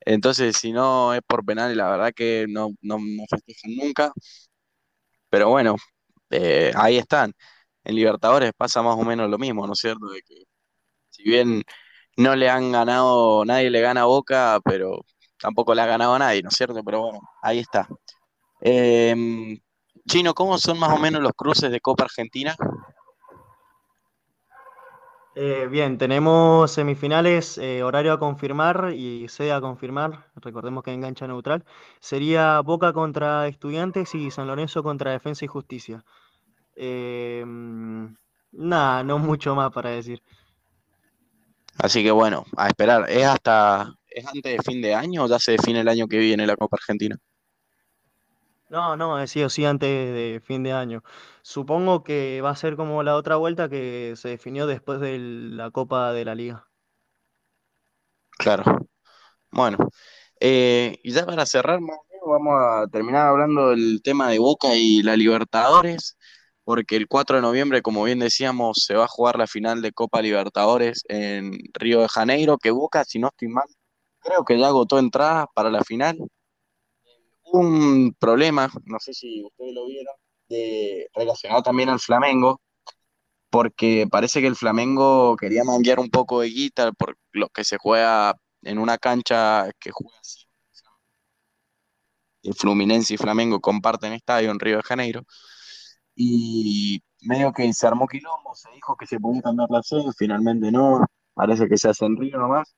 Entonces, 0.00 0.56
si 0.56 0.72
no 0.72 1.14
es 1.14 1.22
por 1.26 1.44
penales, 1.44 1.76
la 1.76 1.90
verdad 1.90 2.12
que 2.14 2.46
no, 2.48 2.70
no, 2.82 2.98
festejan 3.30 3.76
nunca. 3.76 4.12
Pero 5.28 5.48
bueno, 5.50 5.76
eh, 6.30 6.72
ahí 6.76 6.98
están. 6.98 7.32
En 7.84 7.94
Libertadores 7.96 8.52
pasa 8.56 8.82
más 8.82 8.96
o 8.96 9.04
menos 9.04 9.30
lo 9.30 9.38
mismo, 9.38 9.66
¿no 9.66 9.74
es 9.74 9.80
cierto? 9.80 10.06
De 10.08 10.22
que 10.22 10.44
si 11.10 11.24
bien 11.24 11.62
no 12.16 12.36
le 12.36 12.50
han 12.50 12.72
ganado, 12.72 13.44
nadie 13.44 13.70
le 13.70 13.80
gana 13.82 14.04
Boca, 14.06 14.60
pero 14.64 15.04
tampoco 15.38 15.74
le 15.74 15.82
ha 15.82 15.86
ganado 15.86 16.14
a 16.14 16.18
nadie, 16.20 16.42
¿no 16.42 16.50
es 16.50 16.56
cierto? 16.56 16.82
Pero 16.84 17.02
bueno, 17.02 17.20
ahí 17.42 17.60
está. 17.60 17.88
Eh, 18.62 19.14
Chino, 20.08 20.34
¿cómo 20.34 20.58
son 20.58 20.78
más 20.78 20.92
o 20.92 20.98
menos 20.98 21.22
los 21.22 21.32
cruces 21.32 21.70
de 21.70 21.80
Copa 21.80 22.04
Argentina? 22.04 22.56
Eh, 25.36 25.68
bien, 25.70 25.96
tenemos 25.96 26.72
semifinales, 26.72 27.56
eh, 27.58 27.82
horario 27.82 28.12
a 28.12 28.18
confirmar 28.18 28.92
y 28.94 29.28
sede 29.28 29.52
a 29.52 29.60
confirmar. 29.60 30.26
Recordemos 30.36 30.82
que 30.82 30.92
engancha 30.92 31.26
neutral. 31.26 31.64
Sería 32.00 32.60
Boca 32.60 32.92
contra 32.92 33.46
Estudiantes 33.46 34.14
y 34.14 34.30
San 34.30 34.48
Lorenzo 34.48 34.82
contra 34.82 35.12
Defensa 35.12 35.44
y 35.44 35.48
Justicia. 35.48 36.04
Em, 36.74 38.16
Nada, 38.52 39.04
no 39.04 39.18
mucho 39.18 39.54
más 39.54 39.70
para 39.72 39.90
decir. 39.90 40.22
Así 41.78 42.02
que 42.02 42.10
bueno, 42.10 42.44
a 42.56 42.68
esperar. 42.68 43.08
¿Es 43.08 43.24
hasta, 43.24 43.94
es 44.08 44.26
antes 44.26 44.42
de 44.42 44.62
fin 44.62 44.82
de 44.82 44.94
año 44.94 45.24
o 45.24 45.28
ya 45.28 45.38
se 45.38 45.52
define 45.52 45.80
el 45.80 45.88
año 45.88 46.08
que 46.08 46.18
viene 46.18 46.46
la 46.46 46.56
Copa 46.56 46.76
Argentina? 46.76 47.16
No, 48.70 48.96
no, 48.96 49.20
he 49.20 49.26
sido 49.26 49.50
sí 49.50 49.64
antes 49.64 49.88
de 49.88 50.40
fin 50.44 50.62
de 50.62 50.72
año. 50.72 51.02
Supongo 51.42 52.04
que 52.04 52.40
va 52.40 52.50
a 52.50 52.56
ser 52.56 52.76
como 52.76 53.02
la 53.02 53.16
otra 53.16 53.34
vuelta 53.34 53.68
que 53.68 54.14
se 54.16 54.28
definió 54.28 54.68
después 54.68 55.00
de 55.00 55.18
la 55.18 55.72
Copa 55.72 56.12
de 56.12 56.24
la 56.24 56.36
Liga. 56.36 56.68
Claro. 58.38 58.86
Bueno, 59.50 59.76
eh, 60.40 60.98
y 61.02 61.12
ya 61.12 61.26
para 61.26 61.46
cerrar, 61.46 61.80
o 62.22 62.30
vamos 62.30 62.54
a 62.62 62.86
terminar 62.92 63.28
hablando 63.28 63.70
del 63.70 64.00
tema 64.04 64.30
de 64.30 64.38
Boca 64.38 64.74
y 64.76 65.02
la 65.02 65.16
Libertadores, 65.16 66.16
porque 66.62 66.96
el 66.96 67.08
4 67.08 67.36
de 67.36 67.42
noviembre, 67.42 67.82
como 67.82 68.04
bien 68.04 68.20
decíamos, 68.20 68.84
se 68.86 68.94
va 68.94 69.04
a 69.06 69.08
jugar 69.08 69.36
la 69.36 69.48
final 69.48 69.82
de 69.82 69.92
Copa 69.92 70.22
Libertadores 70.22 71.02
en 71.08 71.58
Río 71.74 72.02
de 72.02 72.08
Janeiro, 72.08 72.56
que 72.58 72.70
Boca, 72.70 73.04
si 73.04 73.18
no 73.18 73.28
estoy 73.28 73.48
mal, 73.48 73.66
creo 74.20 74.44
que 74.44 74.58
ya 74.58 74.68
agotó 74.68 74.98
entradas 75.00 75.46
para 75.54 75.70
la 75.70 75.82
final. 75.84 76.18
Un 77.52 78.14
problema, 78.18 78.70
no 78.84 78.98
sé 79.00 79.12
si 79.14 79.44
ustedes 79.44 79.74
lo 79.74 79.86
vieron, 79.86 80.14
relacionado 81.14 81.62
también 81.62 81.88
al 81.88 82.00
Flamengo, 82.00 82.60
porque 83.50 84.06
parece 84.10 84.40
que 84.40 84.46
el 84.46 84.56
Flamengo 84.56 85.36
quería 85.36 85.64
manguear 85.64 86.00
un 86.00 86.10
poco 86.10 86.40
de 86.40 86.48
guita 86.48 86.92
por 86.92 87.16
lo 87.32 87.48
que 87.48 87.64
se 87.64 87.78
juega 87.78 88.34
en 88.62 88.78
una 88.78 88.98
cancha 88.98 89.70
que 89.80 89.90
juega 89.90 90.16
así. 90.20 90.44
El 92.42 92.54
Fluminense 92.54 93.14
y 93.14 93.16
Flamengo 93.16 93.60
comparten 93.60 94.12
estadio 94.12 94.50
en 94.50 94.60
Río 94.60 94.76
de 94.78 94.82
Janeiro. 94.82 95.22
Y 96.14 97.02
medio 97.22 97.52
que 97.52 97.72
se 97.72 97.86
armó 97.86 98.06
quilombo, 98.06 98.54
se 98.54 98.70
dijo 98.72 98.96
que 98.96 99.06
se 99.06 99.18
podía 99.20 99.42
cambiar 99.42 99.70
la 99.70 99.82
sede, 99.82 100.10
finalmente 100.16 100.70
no, 100.72 101.04
parece 101.34 101.68
que 101.68 101.76
se 101.78 101.88
hace 101.88 102.04
en 102.06 102.16
Río 102.16 102.38
nomás. 102.38 102.74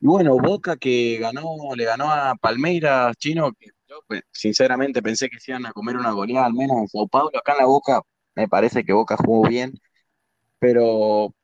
Y 0.00 0.06
bueno, 0.06 0.36
Boca 0.38 0.76
que 0.76 1.18
ganó, 1.18 1.42
le 1.74 1.84
ganó 1.84 2.10
a 2.12 2.34
Palmeiras, 2.36 3.16
chino, 3.18 3.52
que 3.52 3.70
yo 3.88 4.00
pues, 4.08 4.22
sinceramente 4.32 5.02
pensé 5.02 5.28
que 5.28 5.38
se 5.40 5.52
iban 5.52 5.66
a 5.66 5.72
comer 5.72 5.96
una 5.96 6.12
goleada 6.12 6.46
al 6.46 6.54
menos 6.54 6.78
en 6.78 6.88
Sao 6.88 7.08
Paulo. 7.08 7.30
Acá 7.38 7.52
en 7.52 7.58
la 7.58 7.66
Boca 7.66 8.02
me 8.34 8.48
parece 8.48 8.84
que 8.84 8.92
Boca 8.92 9.16
jugó 9.16 9.48
bien, 9.48 9.74
pero 10.58 11.34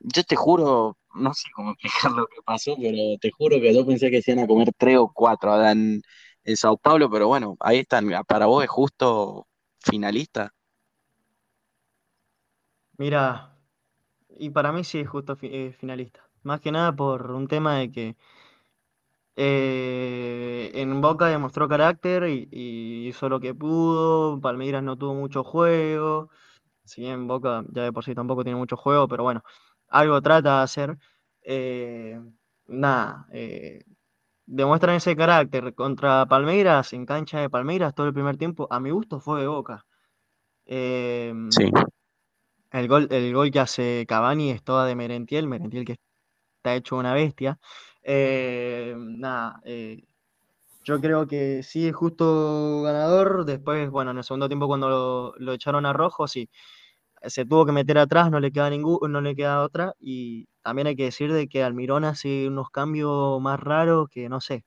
yo 0.00 0.22
te 0.24 0.36
juro, 0.36 0.96
no 1.14 1.34
sé 1.34 1.48
cómo 1.54 1.72
explicar 1.72 2.12
lo 2.12 2.26
que 2.26 2.42
pasó, 2.44 2.76
pero 2.80 3.18
te 3.20 3.30
juro 3.32 3.60
que 3.60 3.74
yo 3.74 3.86
pensé 3.86 4.10
que 4.10 4.22
se 4.22 4.32
iban 4.32 4.44
a 4.44 4.48
comer 4.48 4.70
tres 4.76 4.98
o 4.98 5.10
cuatro 5.12 5.64
en, 5.66 6.02
en 6.44 6.56
Sao 6.56 6.76
Paulo, 6.78 7.10
pero 7.10 7.28
bueno, 7.28 7.56
ahí 7.60 7.78
están. 7.80 8.08
Para 8.28 8.46
vos 8.46 8.64
es 8.64 8.70
justo 8.70 9.46
finalista. 9.80 10.52
Mira, 12.98 13.56
y 14.30 14.50
para 14.50 14.72
mí 14.72 14.84
sí 14.84 15.00
es 15.00 15.08
justo 15.08 15.36
eh, 15.42 15.72
finalista. 15.78 16.28
Más 16.42 16.60
que 16.60 16.72
nada 16.72 16.94
por 16.96 17.30
un 17.32 17.48
tema 17.48 17.78
de 17.78 17.92
que 17.92 18.16
eh, 19.36 20.70
en 20.74 21.00
Boca 21.02 21.26
demostró 21.26 21.68
carácter 21.68 22.28
y, 22.28 23.06
hizo 23.08 23.28
lo 23.28 23.38
que 23.38 23.54
pudo. 23.54 24.40
Palmeiras 24.40 24.82
no 24.82 24.96
tuvo 24.96 25.14
mucho 25.14 25.44
juego. 25.44 26.30
Si 26.84 27.02
bien 27.02 27.26
Boca 27.26 27.64
ya 27.70 27.82
de 27.84 27.92
por 27.92 28.04
sí 28.04 28.14
tampoco 28.14 28.44
tiene 28.44 28.58
mucho 28.58 28.76
juego, 28.76 29.08
pero 29.08 29.24
bueno, 29.24 29.42
algo 29.88 30.20
trata 30.22 30.58
de 30.58 30.62
hacer. 30.64 30.98
Eh, 31.42 32.20
nada, 32.66 33.26
eh, 33.32 33.84
demuestran 34.46 34.96
ese 34.96 35.16
carácter 35.16 35.74
contra 35.74 36.26
Palmeiras, 36.26 36.92
en 36.92 37.06
cancha 37.06 37.40
de 37.40 37.50
Palmeiras, 37.50 37.94
todo 37.94 38.06
el 38.06 38.14
primer 38.14 38.36
tiempo. 38.38 38.66
A 38.70 38.80
mi 38.80 38.90
gusto 38.90 39.20
fue 39.20 39.40
de 39.40 39.46
Boca. 39.48 39.84
sí. 40.66 41.70
El 42.72 42.88
gol, 42.88 43.08
el 43.10 43.32
gol 43.32 43.50
que 43.50 43.60
hace 43.60 44.04
Cavani 44.08 44.50
es 44.50 44.62
toda 44.62 44.86
de 44.86 44.94
Merentiel, 44.96 45.46
Merentiel 45.46 45.84
que 45.84 45.96
está 46.58 46.74
hecho 46.74 46.96
una 46.96 47.14
bestia. 47.14 47.58
Eh, 48.08 48.94
nada, 48.96 49.60
eh, 49.64 50.04
yo 50.84 51.00
creo 51.00 51.26
que 51.26 51.62
sí 51.64 51.88
es 51.88 51.96
justo 51.96 52.82
ganador. 52.82 53.44
Después, 53.46 53.90
bueno, 53.90 54.12
en 54.12 54.18
el 54.18 54.24
segundo 54.24 54.48
tiempo 54.48 54.68
cuando 54.68 55.34
lo, 55.38 55.52
echaron 55.52 55.86
a 55.86 55.92
rojo, 55.92 56.28
sí, 56.28 56.50
se 57.22 57.44
tuvo 57.46 57.66
que 57.66 57.72
meter 57.72 57.98
atrás, 57.98 58.30
no 58.30 58.40
le 58.40 58.52
queda 58.52 58.70
ningún, 58.70 59.12
no 59.12 59.20
le 59.20 59.36
queda 59.36 59.62
otra. 59.64 59.94
Y 60.00 60.48
también 60.62 60.88
hay 60.88 60.96
que 60.96 61.04
decir 61.04 61.32
de 61.32 61.48
que 61.48 61.64
Almirón 61.64 62.04
hace 62.04 62.48
unos 62.48 62.70
cambios 62.70 63.40
más 63.42 63.60
raros 63.60 64.08
que 64.10 64.28
no 64.28 64.40
sé. 64.40 64.64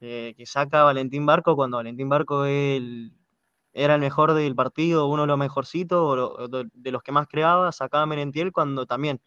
Eh, 0.00 0.34
que 0.36 0.46
saca 0.46 0.82
a 0.82 0.84
Valentín 0.84 1.26
Barco 1.26 1.56
cuando 1.56 1.78
Valentín 1.78 2.08
Barco 2.08 2.46
era 2.46 3.94
el 3.94 4.00
mejor 4.00 4.34
del 4.34 4.54
partido, 4.56 5.06
uno 5.08 5.22
de 5.22 5.28
los 5.28 5.38
mejorcitos, 5.38 6.00
o 6.00 6.48
de 6.48 6.92
los 6.92 7.02
que 7.02 7.12
más 7.12 7.28
creaba, 7.28 7.72
sacaba 7.72 8.04
a 8.04 8.06
Merentiel 8.06 8.52
cuando 8.52 8.86
también 8.86 9.20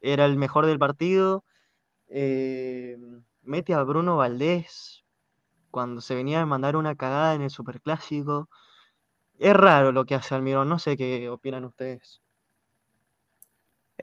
era 0.00 0.26
el 0.26 0.36
mejor 0.38 0.66
del 0.66 0.78
partido 0.78 1.44
eh, 2.16 2.96
mete 3.42 3.74
a 3.74 3.82
Bruno 3.82 4.16
Valdés 4.16 5.04
cuando 5.72 6.00
se 6.00 6.14
venía 6.14 6.40
a 6.40 6.46
mandar 6.46 6.76
una 6.76 6.94
cagada 6.94 7.34
en 7.34 7.42
el 7.42 7.50
Superclásico. 7.50 8.48
Es 9.36 9.52
raro 9.52 9.90
lo 9.90 10.04
que 10.04 10.14
hace 10.14 10.36
Almirón, 10.36 10.68
no 10.68 10.78
sé 10.78 10.96
qué 10.96 11.28
opinan 11.28 11.64
ustedes. 11.64 12.22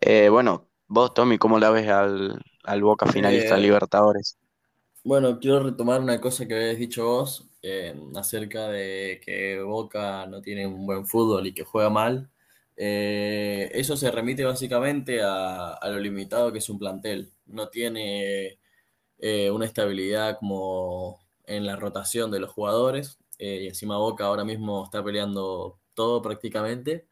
Eh, 0.02 0.28
bueno, 0.28 0.68
vos, 0.90 1.14
Tommy, 1.14 1.38
¿cómo 1.38 1.58
la 1.58 1.70
ves 1.70 1.88
al, 1.88 2.44
Boca 2.82 3.06
finalista 3.06 3.58
eh, 3.58 3.62
Libertadores? 3.62 4.38
Bueno, 5.06 5.40
quiero 5.40 5.64
retomar 5.64 6.02
una 6.02 6.20
cosa 6.20 6.46
que 6.46 6.56
habéis 6.56 6.80
dicho 6.80 7.06
vos 7.06 7.48
acerca 8.18 8.68
de 8.68 9.22
que 9.24 9.62
Boca 9.62 10.26
no 10.26 10.42
tiene 10.42 10.68
un 10.68 10.86
buen 10.86 11.08
fútbol 11.08 11.48
y 11.48 11.54
que 11.54 11.64
juega 11.64 11.90
mal. 11.90 12.30
eso 12.76 13.96
se 13.96 14.12
remite 14.12 14.44
básicamente 14.44 15.22
a, 15.24 15.80
lo 15.84 15.98
limitado 15.98 16.52
que 16.52 16.58
es 16.58 16.70
un 16.70 16.78
plantel 16.78 17.32
no 17.52 17.70
tiene 17.70 18.60
eh, 19.20 19.52
una 19.52 19.66
estabilidad 19.66 20.38
como 20.40 21.20
en 21.46 21.66
la 21.66 21.76
rotación 21.76 22.32
de 22.32 22.40
los 22.40 22.52
jugadores. 22.52 23.20
Eh, 23.40 23.62
y 23.64 23.68
encima 23.68 23.98
Boca 23.98 24.26
ahora 24.26 24.46
mismo 24.46 24.84
está 24.86 25.04
peleando 25.04 25.80
todo 25.94 26.22
prácticamente. 26.22 27.08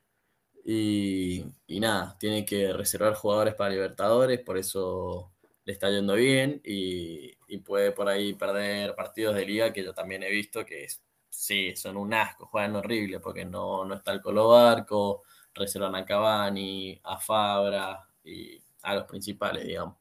Y, 0.65 1.45
nada, 1.67 2.17
tiene 2.19 2.45
que 2.45 2.73
reservar 2.73 3.15
jugadores 3.15 3.55
para 3.55 3.71
Libertadores, 3.71 4.39
por 4.41 4.57
eso 4.57 5.31
le 5.65 5.73
está 5.73 5.89
yendo 5.89 6.15
bien 6.15 6.61
y, 6.63 7.35
puede 7.65 7.91
por 7.91 8.07
ahí 8.09 8.33
perder 8.33 8.95
partidos 8.95 9.35
de 9.35 9.45
liga 9.45 9.73
que 9.73 9.83
yo 9.83 9.93
también 9.93 10.23
he 10.23 10.29
visto 10.29 10.65
que 10.65 10.87
sí, 11.29 11.75
son 11.75 11.97
un 11.97 12.13
asco, 12.13 12.45
juegan 12.45 12.75
horrible 12.75 13.19
porque 13.19 13.45
no, 13.45 13.85
no 13.85 13.95
está 13.95 14.11
el 14.11 14.21
Colo 14.21 14.49
Barco, 14.49 15.23
reservan 15.53 15.95
a 15.95 16.05
Cavani, 16.05 16.99
a 17.03 17.19
Fabra 17.19 18.07
y 18.23 18.61
a 18.83 18.95
los 18.95 19.05
principales, 19.05 19.65
digamos. 19.65 19.95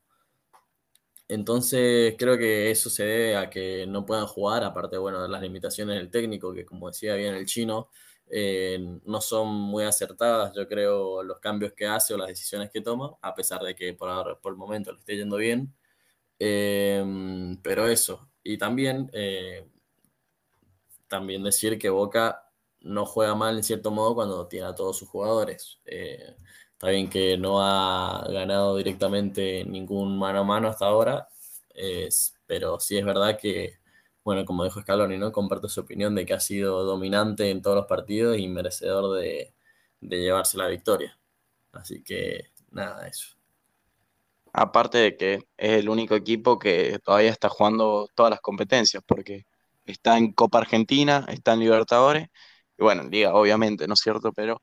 Entonces 1.28 2.14
creo 2.18 2.38
que 2.38 2.70
eso 2.70 2.88
se 2.90 3.04
debe 3.04 3.36
a 3.36 3.50
que 3.50 3.86
no 3.86 4.06
puedan 4.06 4.26
jugar, 4.26 4.64
aparte 4.64 4.96
bueno, 4.98 5.22
de 5.22 5.28
las 5.28 5.42
limitaciones 5.42 5.96
del 5.96 6.10
técnico, 6.10 6.54
que 6.54 6.64
como 6.64 6.88
decía 6.88 7.14
bien 7.16 7.34
el 7.34 7.44
chino, 7.46 7.90
eh, 8.30 8.78
no 9.04 9.20
son 9.20 9.48
muy 9.48 9.84
acertadas, 9.84 10.52
yo 10.54 10.66
creo, 10.68 11.22
los 11.22 11.38
cambios 11.40 11.72
que 11.74 11.86
hace 11.86 12.14
o 12.14 12.16
las 12.18 12.28
decisiones 12.28 12.70
que 12.70 12.80
toma, 12.80 13.16
a 13.22 13.34
pesar 13.34 13.62
de 13.62 13.74
que 13.74 13.92
por, 13.94 14.40
por 14.40 14.52
el 14.52 14.58
momento 14.58 14.92
le 14.92 14.98
esté 14.98 15.16
yendo 15.16 15.36
bien. 15.36 15.74
Em, 16.38 17.56
pero 17.62 17.88
eso, 17.88 18.30
y 18.44 18.58
también, 18.58 19.10
eh, 19.12 19.66
también 21.08 21.42
decir 21.42 21.78
que 21.78 21.88
Boca 21.90 22.44
no 22.80 23.06
juega 23.06 23.34
mal 23.34 23.56
en 23.56 23.64
cierto 23.64 23.90
modo 23.90 24.14
cuando 24.14 24.46
tiene 24.46 24.66
a 24.66 24.74
todos 24.74 24.98
sus 24.98 25.08
jugadores. 25.08 25.80
Está 26.78 26.90
bien 26.90 27.10
que 27.10 27.36
no 27.36 27.60
ha 27.60 28.24
ganado 28.30 28.76
directamente 28.76 29.64
ningún 29.64 30.16
mano 30.16 30.38
a 30.38 30.44
mano 30.44 30.68
hasta 30.68 30.86
ahora, 30.86 31.28
pero 32.46 32.78
sí 32.78 32.96
es 32.96 33.04
verdad 33.04 33.36
que, 33.36 33.80
bueno, 34.22 34.44
como 34.44 34.62
dijo 34.62 34.80
Scaloni, 34.80 35.18
¿no? 35.18 35.32
Comparto 35.32 35.68
su 35.68 35.80
opinión 35.80 36.14
de 36.14 36.24
que 36.24 36.34
ha 36.34 36.40
sido 36.40 36.84
dominante 36.84 37.50
en 37.50 37.62
todos 37.62 37.78
los 37.78 37.86
partidos 37.86 38.38
y 38.38 38.46
merecedor 38.46 39.18
de, 39.20 39.52
llevarse 40.00 40.56
la 40.56 40.68
victoria. 40.68 41.18
Así 41.72 42.00
que 42.04 42.52
nada, 42.70 43.08
eso. 43.08 43.36
Aparte 44.52 44.98
de 44.98 45.16
que 45.16 45.34
es 45.56 45.80
el 45.80 45.88
único 45.88 46.14
equipo 46.14 46.60
que 46.60 47.00
todavía 47.04 47.30
está 47.30 47.48
jugando 47.48 48.08
todas 48.14 48.30
las 48.30 48.40
competencias, 48.40 49.02
porque 49.04 49.46
está 49.84 50.16
en 50.16 50.32
Copa 50.32 50.58
Argentina, 50.58 51.26
está 51.28 51.54
en 51.54 51.58
Libertadores, 51.58 52.28
y 52.78 52.84
bueno, 52.84 53.02
en 53.02 53.10
Liga 53.10 53.34
obviamente, 53.34 53.88
¿no 53.88 53.94
es 53.94 54.00
cierto? 54.00 54.32
Pero 54.32 54.62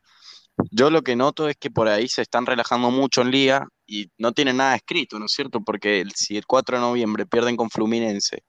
yo 0.72 0.90
lo 0.90 1.02
que 1.04 1.16
noto 1.16 1.50
es 1.50 1.58
que 1.58 1.70
por 1.70 1.88
ahí 1.88 2.08
se 2.08 2.22
están 2.22 2.46
relajando 2.46 2.92
mucho 2.92 3.22
en 3.22 3.32
liga 3.32 3.68
y 3.86 4.10
no 4.18 4.32
tienen 4.32 4.58
nada 4.58 4.76
escrito, 4.76 5.20
¿no 5.20 5.26
es 5.26 5.32
cierto? 5.32 5.62
Porque 5.62 6.04
si 6.16 6.38
el 6.38 6.46
4 6.46 6.78
de 6.78 6.82
noviembre 6.82 7.26
pierden 7.26 7.58
con 7.58 7.70
Fluminense 7.70 8.44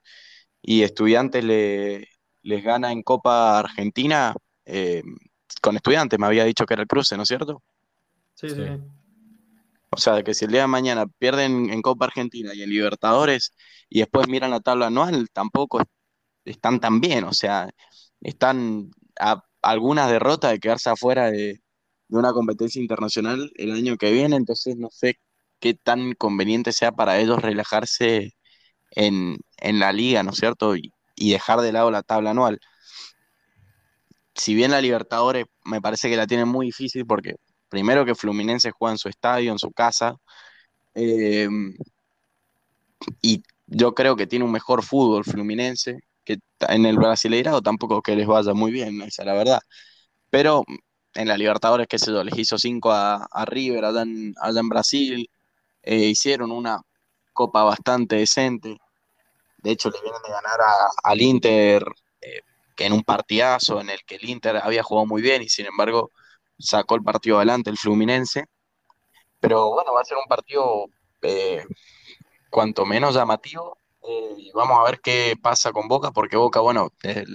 y 0.63 0.83
Estudiantes 0.83 1.45
le, 1.45 2.09
les 2.43 2.65
gana 2.65 2.93
en 2.93 3.03
Copa 3.03 3.59
Argentina, 3.59 4.35
eh, 4.65 5.03
con 5.61 5.77
Estudiantes 5.77 6.19
me 6.19 6.27
había 6.27 6.45
dicho 6.45 6.65
que 6.65 6.75
era 6.75 6.83
el 6.83 6.89
cruce, 6.89 7.17
¿no 7.17 7.25
es 7.25 7.29
cierto? 7.29 7.63
Sí, 8.35 8.51
sí. 8.51 8.63
O 9.91 9.99
sea, 9.99 10.23
que 10.23 10.35
si 10.35 10.45
el 10.45 10.53
día 10.53 10.63
de 10.63 10.67
mañana 10.67 11.07
pierden 11.07 11.71
en 11.71 11.81
Copa 11.83 12.07
Argentina 12.07 12.53
y 12.55 12.63
en 12.63 12.71
Libertadores 12.71 13.53
y 13.89 14.01
después 14.01 14.29
miran 14.29 14.51
la 14.51 14.61
tabla 14.61 14.89
anual, 14.89 15.29
tampoco 15.33 15.83
están 16.45 16.81
tan 16.81 17.01
bien. 17.01 17.25
O 17.25 17.33
sea, 17.33 17.71
están 18.21 18.91
a 19.19 19.43
algunas 19.63 20.11
derrotas 20.11 20.53
de 20.53 20.61
quedarse 20.61 20.91
afuera 20.91 21.31
de, 21.31 21.61
de 22.09 22.19
una 22.19 22.33
competencia 22.33 22.81
internacional 22.81 23.53
el 23.57 23.73
año 23.73 23.97
que 23.97 24.13
viene, 24.13 24.37
entonces 24.37 24.77
no 24.77 24.89
sé 24.91 25.19
qué 25.61 25.75
tan 25.75 26.15
conveniente 26.15 26.73
sea 26.73 26.93
para 26.93 27.19
ellos 27.19 27.43
relajarse 27.43 28.35
en, 28.93 29.39
la 29.63 29.93
liga, 29.93 30.23
¿no 30.23 30.31
es 30.33 30.39
cierto? 30.39 30.77
Y, 30.77 30.93
y 31.17 31.33
dejar 31.33 31.61
de 31.61 31.73
lado 31.73 31.91
la 31.91 32.03
tabla 32.03 32.31
anual. 32.31 32.61
Si 34.35 34.55
bien 34.55 34.71
la 34.71 34.81
Libertadores 34.81 35.47
me 35.65 35.81
parece 35.81 36.11
que 36.11 36.17
la 36.17 36.27
tiene 36.27 36.45
muy 36.45 36.67
difícil 36.67 37.07
porque 37.07 37.37
primero 37.69 38.05
que 38.05 38.15
Fluminense 38.15 38.71
juega 38.71 38.93
en 38.93 38.99
su 38.99 39.09
estadio, 39.09 39.53
en 39.53 39.59
su 39.59 39.73
casa, 39.73 40.17
eh, 40.95 41.49
y 43.23 43.43
yo 43.67 43.95
creo 43.95 44.17
que 44.17 44.27
tiene 44.27 44.45
un 44.45 44.53
mejor 44.53 44.83
fútbol 44.83 45.25
Fluminense, 45.25 46.01
que 46.25 46.39
en 46.69 46.87
el 46.87 46.97
Brasileirado 46.99 47.63
tampoco 47.63 48.03
que 48.03 48.17
les 48.17 48.27
vaya 48.27 48.55
muy 48.55 48.73
bien, 48.73 49.01
esa 49.03 49.23
es 49.23 49.27
la 49.27 49.35
verdad. 49.35 49.61
Pero 50.31 50.65
en 51.17 51.29
la 51.29 51.37
Libertadores, 51.37 51.89
qué 51.89 51.99
sé 51.99 52.13
yo, 52.13 52.23
les 52.23 52.39
hizo 52.39 52.59
5 52.59 52.93
a, 52.93 53.45
River 53.47 53.85
allá 53.85 54.03
en, 54.03 54.35
en 54.41 54.69
Brasil, 54.69 55.31
eh, 55.83 55.97
hicieron 55.97 56.53
una 56.53 56.81
copa 57.33 57.65
bastante 57.65 58.17
decente. 58.17 58.77
De 59.59 59.71
hecho, 59.71 59.91
le 59.91 60.01
vienen 60.01 60.21
de 60.23 60.31
ganar 60.31 60.61
al 61.03 61.23
Inter, 61.23 61.85
eh, 62.21 62.41
que 62.77 62.87
en 62.87 62.93
un 62.93 63.03
partidazo 63.03 63.81
en 63.81 63.91
el 63.91 64.05
que 64.05 64.17
el 64.17 64.29
Inter 64.29 64.57
había 64.59 64.83
jugado 64.83 65.07
muy 65.07 65.23
bien 65.23 65.43
y 65.43 65.49
sin 65.49 65.67
embargo 65.67 66.11
sacó 66.59 66.95
el 66.95 67.03
partido 67.03 67.37
adelante 67.37 67.71
el 67.71 67.79
Fluminense. 67.79 68.45
Pero 69.41 69.71
bueno, 69.73 69.93
va 69.93 70.03
a 70.03 70.05
ser 70.05 70.19
un 70.19 70.29
partido 70.29 70.87
eh, 71.23 71.65
cuanto 72.51 72.85
menos 72.87 73.15
llamativo. 73.15 73.79
y 74.39 74.53
vamos 74.53 74.79
a 74.79 74.85
ver 74.85 75.01
qué 75.01 75.35
pasa 75.41 75.73
con 75.73 75.89
Boca, 75.89 76.13
porque 76.13 76.37
Boca, 76.37 76.61
bueno, 76.61 76.91
el 77.03 77.27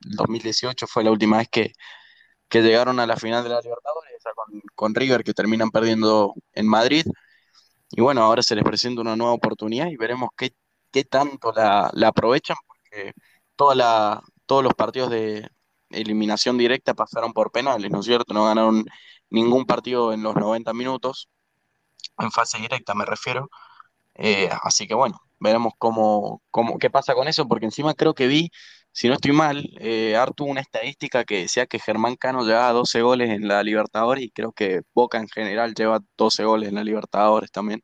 2018 0.00 0.86
fue 0.86 1.04
la 1.04 1.12
última 1.12 1.38
vez 1.38 1.48
que, 1.48 1.72
que 2.48 2.62
llegaron 2.62 3.00
a 3.00 3.06
la 3.06 3.16
final 3.16 3.42
de 3.42 3.50
la 3.50 3.60
Libertadores, 3.60 4.22
con, 4.74 4.94
River, 4.94 5.24
que 5.24 5.34
terminan 5.34 5.70
perdiendo 5.70 6.34
en 6.52 6.66
Madrid. 6.66 7.04
Y 7.90 8.00
bueno, 8.00 8.22
ahora 8.22 8.42
se 8.42 8.54
les 8.54 8.64
presenta 8.64 9.00
una 9.00 9.16
nueva 9.16 9.32
oportunidad 9.32 9.88
y 9.88 9.96
veremos 9.96 10.30
qué, 10.36 10.52
qué 10.90 11.04
tanto 11.04 11.52
la, 11.52 11.90
aprovechan, 12.06 12.56
porque 12.66 13.12
toda 13.56 13.74
la, 13.74 14.22
todos 14.46 14.62
los 14.64 14.74
partidos 14.74 15.10
de 15.10 15.48
eliminación 15.90 16.58
directa 16.58 16.94
pasaron 16.94 17.32
por 17.32 17.52
penales, 17.52 17.90
¿no 17.90 18.00
es 18.00 18.06
cierto? 18.06 18.34
No 18.34 18.46
ganaron 18.46 18.84
ningún 19.30 19.66
partido 19.66 20.12
en 20.12 20.22
los 20.22 20.34
90 20.36 20.72
minutos, 20.74 21.28
en 22.18 22.30
fase 22.32 22.58
directa 22.58 22.94
me 22.94 23.04
refiero. 23.04 23.48
Eh, 24.14 24.48
así 24.62 24.86
que 24.86 24.94
bueno, 24.94 25.20
veremos 25.38 25.74
cómo, 25.78 26.42
cómo, 26.50 26.78
qué 26.78 26.90
pasa 26.90 27.14
con 27.14 27.28
eso, 27.28 27.46
porque 27.48 27.66
encima 27.66 27.94
creo 27.94 28.14
que 28.14 28.26
vi 28.26 28.50
si 28.96 29.08
no 29.08 29.14
estoy 29.14 29.32
mal, 29.32 29.68
eh, 29.78 30.16
Artu 30.16 30.46
una 30.46 30.62
estadística 30.62 31.24
que 31.24 31.40
decía 31.40 31.66
que 31.66 31.78
Germán 31.78 32.16
Cano 32.16 32.46
llevaba 32.46 32.72
12 32.72 33.02
goles 33.02 33.28
en 33.28 33.46
la 33.46 33.62
Libertadores 33.62 34.24
y 34.24 34.30
creo 34.30 34.52
que 34.52 34.80
Boca 34.94 35.18
en 35.18 35.28
general 35.28 35.74
lleva 35.74 36.00
12 36.16 36.44
goles 36.44 36.70
en 36.70 36.76
la 36.76 36.82
Libertadores 36.84 37.52
también. 37.52 37.82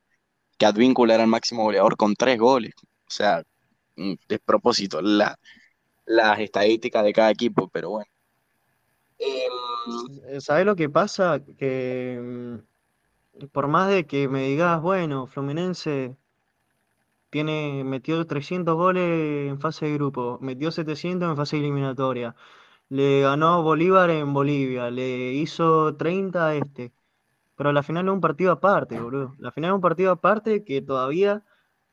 Que 0.57 0.65
Advíncula 0.65 1.13
era 1.13 1.21
el 1.23 1.29
máximo 1.29 1.65
goleador 1.65 1.97
con 1.97 2.15
3 2.15 2.39
goles. 2.39 2.73
O 3.07 3.11
sea, 3.11 3.43
despropósito 4.27 5.03
la, 5.03 5.37
las 6.05 6.39
estadísticas 6.39 7.03
de 7.03 7.13
cada 7.13 7.29
equipo, 7.29 7.69
pero 7.69 7.91
bueno. 7.91 8.11
Em, 9.19 10.41
¿Sabes 10.41 10.65
lo 10.65 10.75
que 10.75 10.89
pasa? 10.89 11.43
Que 11.59 12.19
mm, 12.19 13.45
por 13.51 13.67
más 13.67 13.91
de 13.91 14.07
que 14.07 14.27
me 14.27 14.47
digas, 14.47 14.81
bueno, 14.81 15.27
Fluminense 15.27 16.17
tiene, 17.33 17.83
metió 17.83 18.25
300 18.27 18.75
goles 18.75 19.49
en 19.49 19.59
fase 19.59 19.87
de 19.87 19.93
grupo, 19.95 20.37
metió 20.39 20.71
700 20.71 21.31
en 21.31 21.35
fase 21.35 21.57
eliminatoria, 21.57 22.35
le 22.89 23.21
ganó 23.21 23.63
Bolívar 23.63 24.11
en 24.11 24.33
Bolivia, 24.33 24.91
le 24.91 25.33
hizo 25.33 25.95
30 25.95 26.47
a 26.47 26.55
este. 26.55 26.93
Pero 27.55 27.73
la 27.73 27.83
final 27.83 28.07
es 28.07 28.13
un 28.13 28.21
partido 28.21 28.51
aparte, 28.51 28.99
boludo. 28.99 29.35
La 29.39 29.51
final 29.51 29.71
es 29.71 29.75
un 29.75 29.81
partido 29.81 30.11
aparte 30.11 30.63
que 30.63 30.81
todavía 30.81 31.43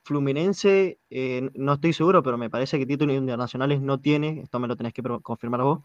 Fluminense, 0.04 1.00
eh, 1.10 1.50
no 1.54 1.74
estoy 1.74 1.92
seguro, 1.94 2.22
pero 2.22 2.38
me 2.38 2.50
parece 2.50 2.78
que 2.78 2.86
títulos 2.86 3.16
internacionales 3.16 3.80
no 3.80 4.00
tiene. 4.00 4.40
Esto 4.42 4.58
me 4.60 4.68
lo 4.68 4.76
tenés 4.76 4.92
que 4.92 5.02
confirmar 5.22 5.62
vos. 5.62 5.80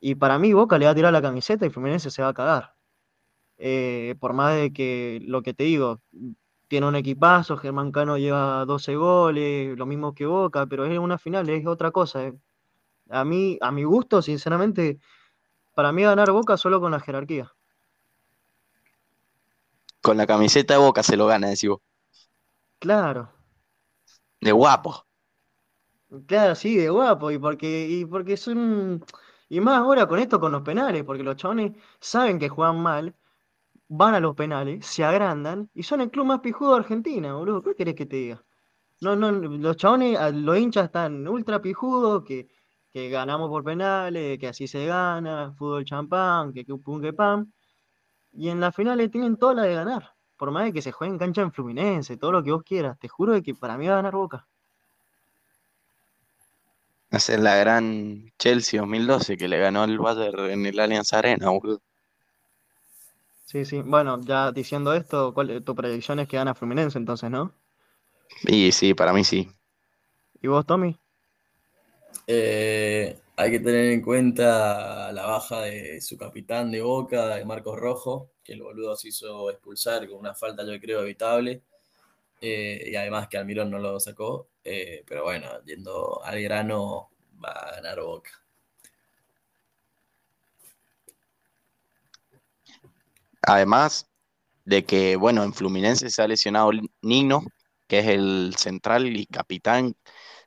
Y 0.00 0.16
para 0.16 0.38
mí, 0.38 0.52
Boca 0.52 0.78
le 0.78 0.86
va 0.86 0.92
a 0.92 0.94
tirar 0.94 1.12
la 1.12 1.22
camiseta 1.22 1.66
y 1.66 1.70
Fluminense 1.70 2.10
se 2.10 2.22
va 2.22 2.28
a 2.28 2.34
cagar. 2.34 2.74
Eh, 3.58 4.16
por 4.20 4.32
más 4.32 4.56
de 4.56 4.72
que 4.72 5.20
lo 5.26 5.42
que 5.42 5.54
te 5.54 5.64
digo, 5.64 6.00
tiene 6.70 6.86
un 6.86 6.94
equipazo, 6.94 7.56
Germán 7.56 7.90
Cano 7.90 8.16
lleva 8.16 8.64
12 8.64 8.94
goles, 8.94 9.76
lo 9.76 9.86
mismo 9.86 10.14
que 10.14 10.24
Boca, 10.24 10.66
pero 10.66 10.84
es 10.84 10.96
una 11.00 11.18
final, 11.18 11.48
es 11.50 11.66
otra 11.66 11.90
cosa. 11.90 12.28
Eh. 12.28 12.32
A 13.08 13.24
mí, 13.24 13.58
a 13.60 13.72
mi 13.72 13.82
gusto, 13.82 14.22
sinceramente, 14.22 15.00
para 15.74 15.90
mí 15.90 16.04
ganar 16.04 16.30
Boca 16.30 16.56
solo 16.56 16.80
con 16.80 16.92
la 16.92 17.00
jerarquía. 17.00 17.52
Con 20.00 20.16
la 20.16 20.28
camiseta 20.28 20.74
de 20.74 20.78
Boca 20.78 21.02
se 21.02 21.16
lo 21.16 21.26
gana, 21.26 21.48
decís 21.48 21.68
vos. 21.68 21.80
Claro. 22.78 23.32
De 24.40 24.52
guapo. 24.52 25.04
Claro, 26.26 26.54
sí, 26.54 26.76
de 26.76 26.88
guapo, 26.88 27.32
y 27.32 27.38
porque, 27.38 27.88
y 27.88 28.04
porque 28.04 28.36
son. 28.36 29.04
Y 29.48 29.58
más 29.58 29.78
ahora 29.78 30.06
con 30.06 30.20
esto, 30.20 30.38
con 30.38 30.52
los 30.52 30.62
penales, 30.62 31.02
porque 31.02 31.24
los 31.24 31.34
chabones 31.34 31.72
saben 31.98 32.38
que 32.38 32.48
juegan 32.48 32.80
mal, 32.80 33.16
van 33.92 34.14
a 34.14 34.20
los 34.20 34.36
penales, 34.36 34.86
se 34.86 35.04
agrandan 35.04 35.68
y 35.74 35.82
son 35.82 36.00
el 36.00 36.10
club 36.10 36.26
más 36.26 36.40
pijudo 36.40 36.74
de 36.74 36.80
Argentina, 36.80 37.34
boludo. 37.34 37.62
¿Qué 37.62 37.74
querés 37.74 37.96
que 37.96 38.06
te 38.06 38.16
diga? 38.16 38.44
No, 39.00 39.16
no, 39.16 39.32
los 39.32 39.76
chabones, 39.76 40.16
los 40.34 40.58
hinchas 40.58 40.86
están 40.86 41.26
ultra 41.26 41.60
pijudos, 41.60 42.24
que, 42.24 42.48
que 42.92 43.10
ganamos 43.10 43.48
por 43.48 43.64
penales, 43.64 44.38
que 44.38 44.46
así 44.46 44.68
se 44.68 44.86
gana, 44.86 45.52
fútbol 45.58 45.84
champán, 45.84 46.52
que 46.52 46.64
que 46.64 46.76
pum 46.76 47.00
que 47.02 47.12
pam. 47.12 47.52
Y 48.32 48.48
en 48.50 48.60
las 48.60 48.74
finales 48.76 49.10
tienen 49.10 49.36
toda 49.36 49.54
la 49.54 49.62
de 49.64 49.74
ganar. 49.74 50.14
Por 50.36 50.52
más 50.52 50.64
de 50.66 50.72
que 50.72 50.82
se 50.82 50.92
jueguen 50.92 51.18
cancha 51.18 51.42
en 51.42 51.52
Fluminense, 51.52 52.16
todo 52.16 52.32
lo 52.32 52.44
que 52.44 52.52
vos 52.52 52.62
quieras. 52.62 52.98
Te 52.98 53.08
juro 53.08 53.32
de 53.32 53.42
que 53.42 53.54
para 53.54 53.76
mí 53.76 53.88
va 53.88 53.94
a 53.94 53.96
ganar 53.96 54.14
Boca. 54.14 54.46
Esa 57.10 57.34
es 57.34 57.40
la 57.40 57.56
gran 57.56 58.30
Chelsea 58.38 58.80
2012 58.80 59.36
que 59.36 59.48
le 59.48 59.58
ganó 59.58 59.82
al 59.82 59.98
Bayern 59.98 60.50
en 60.50 60.66
el 60.66 60.78
Allianz 60.78 61.12
Arena, 61.12 61.50
boludo. 61.50 61.80
Sí, 63.50 63.64
sí. 63.64 63.82
Bueno, 63.84 64.20
ya 64.22 64.52
diciendo 64.52 64.94
esto, 64.94 65.34
¿cuál, 65.34 65.64
tu 65.64 65.74
predicción 65.74 66.20
es 66.20 66.28
que 66.28 66.36
gana 66.36 66.54
Fluminense 66.54 66.96
entonces, 66.96 67.32
¿no? 67.32 67.52
Sí, 68.46 68.70
sí, 68.70 68.94
para 68.94 69.12
mí 69.12 69.24
sí. 69.24 69.50
¿Y 70.40 70.46
vos, 70.46 70.64
Tommy? 70.64 70.96
Eh, 72.28 73.18
hay 73.34 73.50
que 73.50 73.58
tener 73.58 73.86
en 73.86 74.02
cuenta 74.02 75.10
la 75.10 75.26
baja 75.26 75.62
de 75.62 76.00
su 76.00 76.16
capitán 76.16 76.70
de 76.70 76.80
Boca, 76.80 77.34
de 77.34 77.44
Marcos 77.44 77.76
Rojo, 77.76 78.30
que 78.44 78.52
el 78.52 78.62
boludo 78.62 78.94
se 78.94 79.08
hizo 79.08 79.50
expulsar 79.50 80.08
con 80.08 80.20
una 80.20 80.36
falta, 80.36 80.64
yo 80.64 80.78
creo, 80.78 81.00
evitable. 81.00 81.64
Eh, 82.40 82.90
y 82.92 82.94
además 82.94 83.26
que 83.26 83.36
Almirón 83.36 83.68
no 83.68 83.80
lo 83.80 83.98
sacó. 83.98 84.50
Eh, 84.62 85.02
pero 85.04 85.24
bueno, 85.24 85.48
yendo 85.64 86.22
al 86.22 86.40
grano, 86.40 87.10
va 87.44 87.50
a 87.50 87.72
ganar 87.72 88.00
Boca. 88.00 88.30
Además 93.42 94.06
de 94.64 94.84
que, 94.84 95.16
bueno, 95.16 95.42
en 95.42 95.54
Fluminense 95.54 96.10
se 96.10 96.22
ha 96.22 96.28
lesionado 96.28 96.70
Nino, 97.02 97.42
que 97.88 98.00
es 98.00 98.06
el 98.06 98.54
central 98.56 99.16
y 99.16 99.26
capitán, 99.26 99.94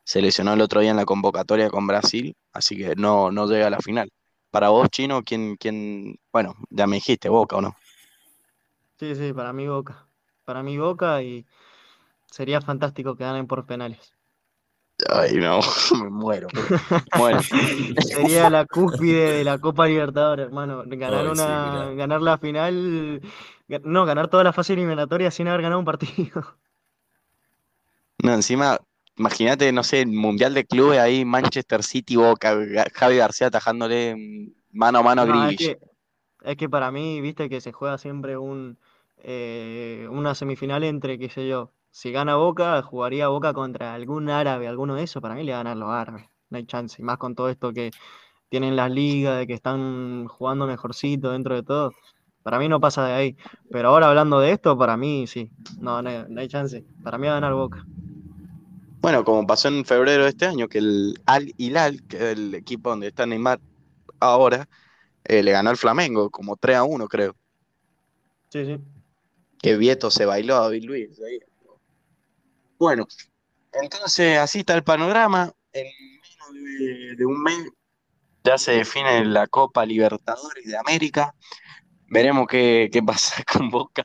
se 0.04 0.22
lesionó 0.22 0.54
el 0.54 0.62
otro 0.62 0.82
día 0.82 0.92
en 0.92 0.98
la 0.98 1.06
convocatoria 1.06 1.70
con 1.70 1.88
Brasil, 1.88 2.36
así 2.54 2.78
que 2.78 2.96
no, 2.96 3.32
no 3.32 3.48
llega 3.48 3.68
a 3.68 3.72
la 3.72 3.80
final. 3.80 4.12
Para 4.52 4.70
vos, 4.70 4.90
Chino, 4.90 5.24
¿quién, 5.24 5.56
quién, 5.58 6.16
bueno, 6.32 6.54
ya 6.70 6.88
me 6.88 6.98
dijiste, 6.98 7.30
Boca 7.30 7.58
o 7.58 7.62
no? 7.62 7.76
Sí, 9.00 9.16
sí, 9.16 9.34
para 9.34 9.52
mí 9.52 9.68
Boca. 9.68 10.08
Para 10.46 10.62
mí 10.64 10.78
Boca 10.78 11.22
y 11.24 11.46
sería 12.32 12.62
fantástico 12.62 13.16
que 13.16 13.24
ganen 13.24 13.48
por 13.48 13.66
penales. 13.66 14.14
Ay, 15.10 15.36
no, 15.36 15.60
me 16.02 16.10
muero. 16.10 16.48
Bueno. 17.18 17.42
Sería 17.42 18.50
la 18.50 18.66
cúspide 18.66 19.38
de 19.38 19.44
la 19.44 19.58
Copa 19.58 19.88
Libertadores, 19.88 20.46
hermano. 20.46 20.84
Ganar, 20.86 21.30
una, 21.30 21.92
ganar 21.96 22.22
la 22.22 22.38
final, 22.38 23.22
no, 23.84 24.06
ganar 24.06 24.28
toda 24.28 24.44
la 24.44 24.54
fase 24.54 24.74
eliminatoria 24.74 25.32
sin 25.32 25.48
haber 25.48 25.62
ganado 25.62 25.80
un 25.80 25.86
partido. 25.86 26.58
No, 28.24 28.34
encima, 28.34 28.80
imagínate, 29.18 29.72
no 29.72 29.84
sé, 29.84 30.02
el 30.02 30.08
Mundial 30.08 30.54
de 30.54 30.66
Clubes 30.66 31.00
ahí, 31.00 31.26
Manchester 31.26 31.84
City, 31.84 32.16
Boca, 32.16 32.58
Javi 32.94 33.18
García 33.18 33.48
atajándole 33.48 34.52
mano 34.72 35.00
a 35.00 35.04
mano 35.04 35.22
a 35.24 35.26
no, 35.26 35.50
es, 35.50 36.58
que, 36.58 36.70
para 36.70 36.92
mí, 36.92 37.22
viste 37.22 37.50
que 37.50 37.62
se 37.62 37.72
juega 37.72 37.98
siempre 37.98 38.38
un, 38.38 38.78
eh, 39.18 40.08
una 40.10 40.36
semifinal 40.36 40.84
entre, 40.84 41.18
qué 41.18 41.30
sé 41.30 41.48
yo, 41.48 41.72
si 41.94 42.12
gana 42.12 42.38
Boca, 42.38 42.82
jugaría 42.82 43.28
Boca 43.28 43.54
contra 43.54 43.94
algún 43.94 44.28
árabe, 44.28 44.68
alguno 44.68 44.96
de 44.96 45.04
esos, 45.04 45.22
para 45.22 45.36
mí 45.36 45.44
le 45.44 45.52
van 45.52 45.68
a 45.68 45.70
ganar 45.70 45.78
los 45.78 45.90
árabes, 45.90 46.26
no 46.50 46.58
hay 46.58 46.66
chance, 46.66 47.00
y 47.00 47.06
más 47.06 47.20
con 47.20 47.36
todo 47.36 47.50
esto 47.50 47.72
que 47.72 47.92
tienen 48.50 48.76
las 48.76 48.90
ligas, 48.90 49.38
de 49.38 49.46
que 49.46 49.54
están 49.54 50.28
jugando 50.28 50.66
mejorcito 50.66 51.32
dentro 51.32 51.54
de 51.54 51.62
todo, 51.62 51.92
para 52.42 52.58
mí 52.58 52.68
no 52.68 52.80
pasa 52.82 53.06
de 53.06 53.14
ahí, 53.14 53.38
pero 53.70 53.90
ahora 53.90 54.10
hablando 54.10 54.40
de 54.40 54.54
esto, 54.54 54.76
para 54.76 54.98
mí 54.98 55.28
sí, 55.28 55.52
no, 55.80 56.02
no, 56.02 56.10
hay, 56.10 56.48
chance, 56.48 56.84
para 57.04 57.20
mí 57.20 57.28
va 57.28 57.34
a 57.34 57.36
ganar 57.36 57.54
Boca. 57.54 57.86
Bueno, 59.00 59.24
como 59.24 59.46
pasó 59.46 59.68
en 59.68 59.86
febrero 59.86 60.24
de 60.24 60.30
este 60.30 60.48
año, 60.48 60.68
que 60.68 60.80
el 60.80 61.14
Al 61.28 61.54
Hilal, 61.58 62.02
que 62.08 62.18
es 62.18 62.24
el 62.24 62.56
equipo 62.56 62.90
donde 62.90 63.10
está 63.10 63.28
Neymar 63.28 63.60
ahora, 64.20 64.68
eh, 65.26 65.44
le 65.44 65.52
ganó 65.52 65.70
al 65.70 65.78
Flamengo, 65.78 66.32
como 66.32 66.58
3 66.58 66.78
a 66.78 66.84
1, 66.86 67.08
creo. 67.08 67.36
Sí, 68.50 68.66
sí. 68.66 68.80
Que 69.62 69.78
Vieto 69.78 70.10
se 70.10 70.26
bailó 70.26 70.56
a 70.56 70.62
David 70.62 70.86
Luis. 70.86 71.22
ahí. 71.22 71.40
Bueno, 72.84 73.08
entonces 73.72 74.38
así 74.38 74.60
está 74.60 74.74
el 74.74 74.84
panorama. 74.84 75.54
En 75.72 75.88
menos 75.88 76.54
de, 76.54 77.16
de 77.16 77.26
un 77.26 77.42
mes 77.42 77.58
ya 78.44 78.58
se 78.58 78.74
define 78.74 79.24
la 79.24 79.48
Copa 79.48 79.86
Libertadores 79.86 80.66
de 80.66 80.78
América. 80.78 81.34
Veremos 82.10 82.46
qué, 82.46 82.90
qué 82.92 83.02
pasa 83.02 83.42
con 83.54 83.70
Boca. 83.70 84.04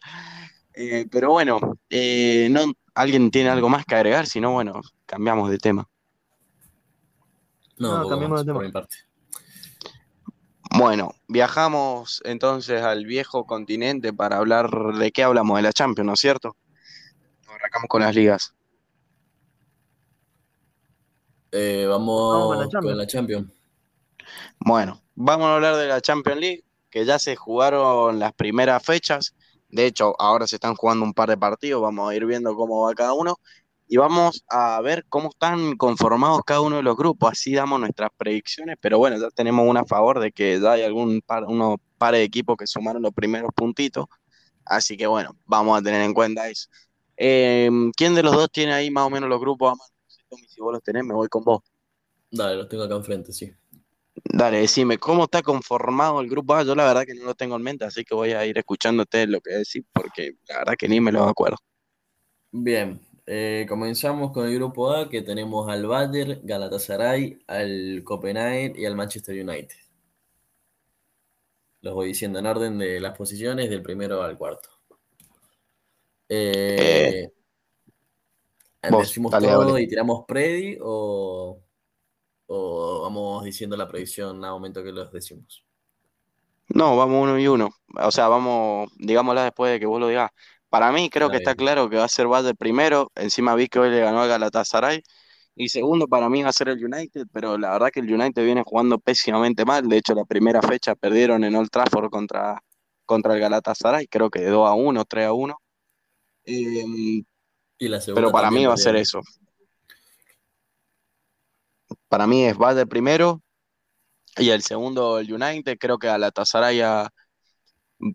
Eh, 0.74 1.06
pero 1.10 1.32
bueno, 1.32 1.58
eh, 1.90 2.46
no, 2.52 2.72
¿alguien 2.94 3.32
tiene 3.32 3.48
algo 3.48 3.68
más 3.68 3.84
que 3.84 3.96
agregar? 3.96 4.26
Si 4.26 4.40
no, 4.40 4.52
bueno, 4.52 4.80
cambiamos 5.06 5.50
de 5.50 5.58
tema. 5.58 5.88
No, 7.78 8.08
No, 8.08 8.28
más 8.28 8.40
de 8.42 8.44
tema. 8.44 8.54
por 8.60 8.64
mi 8.64 8.70
parte. 8.70 8.96
Bueno, 10.70 11.16
viajamos 11.26 12.22
entonces 12.24 12.82
al 12.82 13.06
viejo 13.06 13.44
continente 13.44 14.12
para 14.12 14.36
hablar 14.36 14.70
de 14.70 15.10
qué 15.10 15.24
hablamos 15.24 15.56
de 15.56 15.62
la 15.62 15.72
Champions, 15.72 16.06
¿no 16.06 16.12
es 16.12 16.20
cierto? 16.20 16.54
Arrancamos 17.48 17.88
con 17.88 18.02
las 18.02 18.14
ligas. 18.14 18.54
Eh, 21.52 21.86
Vamos 21.88 22.32
vamos 22.32 22.48
con 22.48 22.58
la 22.58 22.68
con 22.68 22.70
Champions. 22.70 22.98
la 22.98 23.06
Champions. 23.06 23.52
Bueno, 24.60 25.02
vamos 25.14 25.46
a 25.46 25.54
hablar 25.56 25.76
de 25.76 25.86
la 25.88 26.00
Champions 26.00 26.40
League, 26.40 26.64
que 26.90 27.04
ya 27.04 27.18
se 27.18 27.36
jugaron 27.36 28.18
las 28.18 28.32
primeras 28.34 28.82
fechas. 28.84 29.34
De 29.68 29.86
hecho, 29.86 30.14
ahora 30.20 30.46
se 30.46 30.56
están 30.56 30.74
jugando 30.76 31.04
un 31.04 31.14
par 31.14 31.28
de 31.28 31.36
partidos, 31.38 31.82
vamos 31.82 32.10
a 32.10 32.14
ir 32.14 32.26
viendo 32.26 32.54
cómo 32.54 32.82
va 32.86 32.94
cada 32.94 33.12
uno. 33.14 33.36
Y 33.90 33.96
vamos 33.96 34.44
a 34.50 34.80
ver 34.82 35.06
cómo 35.08 35.30
están 35.30 35.76
conformados 35.76 36.42
cada 36.44 36.60
uno 36.60 36.76
de 36.76 36.82
los 36.82 36.96
grupos. 36.96 37.32
Así 37.32 37.54
damos 37.54 37.80
nuestras 37.80 38.10
predicciones, 38.16 38.76
pero 38.80 38.98
bueno, 38.98 39.18
ya 39.18 39.30
tenemos 39.30 39.66
una 39.66 39.80
a 39.80 39.84
favor 39.86 40.20
de 40.20 40.30
que 40.32 40.60
ya 40.60 40.72
hay 40.72 40.82
algún 40.82 41.22
par, 41.22 41.44
unos 41.44 41.76
pares 41.96 42.20
de 42.20 42.24
equipos 42.24 42.56
que 42.58 42.66
sumaron 42.66 43.02
los 43.02 43.14
primeros 43.14 43.50
puntitos. 43.54 44.06
Así 44.64 44.96
que 44.98 45.06
bueno, 45.06 45.36
vamos 45.46 45.78
a 45.78 45.82
tener 45.82 46.02
en 46.02 46.12
cuenta 46.14 46.48
eso. 46.48 46.68
Eh, 47.16 47.70
¿quién 47.96 48.14
de 48.14 48.22
los 48.22 48.34
dos 48.34 48.50
tiene 48.52 48.74
ahí 48.74 48.90
más 48.90 49.06
o 49.06 49.10
menos 49.10 49.28
los 49.30 49.40
grupos 49.40 49.72
a 49.72 49.76
mano? 49.76 49.97
Tommy, 50.28 50.46
Si 50.48 50.60
vos 50.60 50.72
los 50.72 50.82
tenés, 50.82 51.04
me 51.04 51.14
voy 51.14 51.28
con 51.28 51.44
vos. 51.44 51.62
Dale, 52.30 52.56
los 52.56 52.68
tengo 52.68 52.84
acá 52.84 52.94
enfrente, 52.94 53.32
sí. 53.32 53.52
Dale, 54.24 54.60
decime, 54.60 54.98
¿cómo 54.98 55.24
está 55.24 55.42
conformado 55.42 56.20
el 56.20 56.28
grupo 56.28 56.54
A? 56.54 56.62
Yo 56.62 56.74
la 56.74 56.84
verdad 56.84 57.04
que 57.06 57.14
no 57.14 57.24
lo 57.24 57.34
tengo 57.34 57.56
en 57.56 57.62
mente, 57.62 57.84
así 57.84 58.04
que 58.04 58.14
voy 58.14 58.32
a 58.32 58.44
ir 58.44 58.58
escuchándote 58.58 59.26
lo 59.26 59.40
que 59.40 59.54
decís, 59.54 59.84
porque 59.92 60.32
la 60.48 60.58
verdad 60.58 60.74
que 60.78 60.88
ni 60.88 61.00
me 61.00 61.12
lo 61.12 61.24
acuerdo. 61.24 61.56
Bien, 62.50 63.00
eh, 63.26 63.66
comenzamos 63.68 64.32
con 64.32 64.46
el 64.46 64.54
grupo 64.54 64.90
A, 64.90 65.08
que 65.08 65.22
tenemos 65.22 65.68
al 65.68 65.86
Bayern, 65.86 66.40
Galatasaray, 66.44 67.38
al 67.46 68.02
Copenhague 68.04 68.74
y 68.76 68.84
al 68.84 68.96
Manchester 68.96 69.34
United. 69.34 69.76
Los 71.80 71.94
voy 71.94 72.08
diciendo 72.08 72.38
en 72.38 72.46
orden 72.46 72.78
de 72.78 73.00
las 73.00 73.16
posiciones, 73.16 73.70
del 73.70 73.82
primero 73.82 74.22
al 74.22 74.36
cuarto. 74.36 74.70
Eh, 76.28 77.30
vos, 78.82 79.08
¿decimos 79.08 79.32
dale, 79.32 79.48
todo 79.48 79.72
dale. 79.72 79.82
y 79.82 79.88
tiramos 79.88 80.24
predi 80.26 80.78
o, 80.80 81.60
o 82.46 83.00
vamos 83.02 83.44
diciendo 83.44 83.76
la 83.76 83.88
predicción 83.88 84.44
al 84.44 84.52
momento 84.52 84.82
que 84.82 84.92
los 84.92 85.12
decimos? 85.12 85.64
No, 86.68 86.96
vamos 86.96 87.22
uno 87.22 87.38
y 87.38 87.48
uno. 87.48 87.70
O 87.96 88.10
sea, 88.10 88.28
vamos, 88.28 88.90
digámosla 88.98 89.44
después 89.44 89.72
de 89.72 89.80
que 89.80 89.86
vos 89.86 90.00
lo 90.00 90.08
digas. 90.08 90.30
Para 90.68 90.92
mí 90.92 91.08
creo 91.08 91.28
Está 91.28 91.32
que 91.32 91.38
está 91.38 91.54
claro 91.54 91.88
que 91.88 91.96
va 91.96 92.04
a 92.04 92.08
ser 92.08 92.26
Bayern 92.26 92.56
primero, 92.56 93.10
encima 93.14 93.54
vi 93.54 93.68
que 93.68 93.78
hoy 93.78 93.90
le 93.90 94.00
ganó 94.00 94.20
al 94.20 94.28
Galatasaray, 94.28 95.02
y 95.54 95.70
segundo 95.70 96.06
para 96.06 96.28
mí 96.28 96.42
va 96.42 96.50
a 96.50 96.52
ser 96.52 96.68
el 96.68 96.84
United, 96.84 97.26
pero 97.32 97.56
la 97.58 97.72
verdad 97.72 97.88
que 97.90 98.00
el 98.00 98.12
United 98.12 98.44
viene 98.44 98.62
jugando 98.64 98.98
pésimamente 98.98 99.64
mal. 99.64 99.88
De 99.88 99.96
hecho, 99.96 100.14
la 100.14 100.24
primera 100.24 100.62
fecha 100.62 100.94
perdieron 100.94 101.42
en 101.44 101.56
Old 101.56 101.70
Trafford 101.70 102.10
contra, 102.10 102.62
contra 103.06 103.34
el 103.34 103.40
Galatasaray, 103.40 104.06
creo 104.06 104.30
que 104.30 104.40
de 104.40 104.50
2 104.50 104.68
a 104.68 104.74
1, 104.74 105.04
3 105.06 105.26
a 105.26 105.32
1. 105.32 105.56
Eh, 106.44 107.24
Y 107.78 107.88
la 107.88 108.00
segunda 108.00 108.20
pero 108.20 108.32
para 108.32 108.50
mí 108.50 108.66
va 108.66 108.74
a 108.74 108.76
ser 108.76 108.96
eso. 108.96 109.20
Para 112.08 112.26
mí 112.26 112.44
es 112.44 112.56
Bayern 112.56 112.88
primero 112.88 113.42
y 114.36 114.50
el 114.50 114.62
segundo 114.62 115.18
el 115.18 115.32
United. 115.32 115.76
Creo 115.78 115.98
que 115.98 116.08
a- 116.82 117.10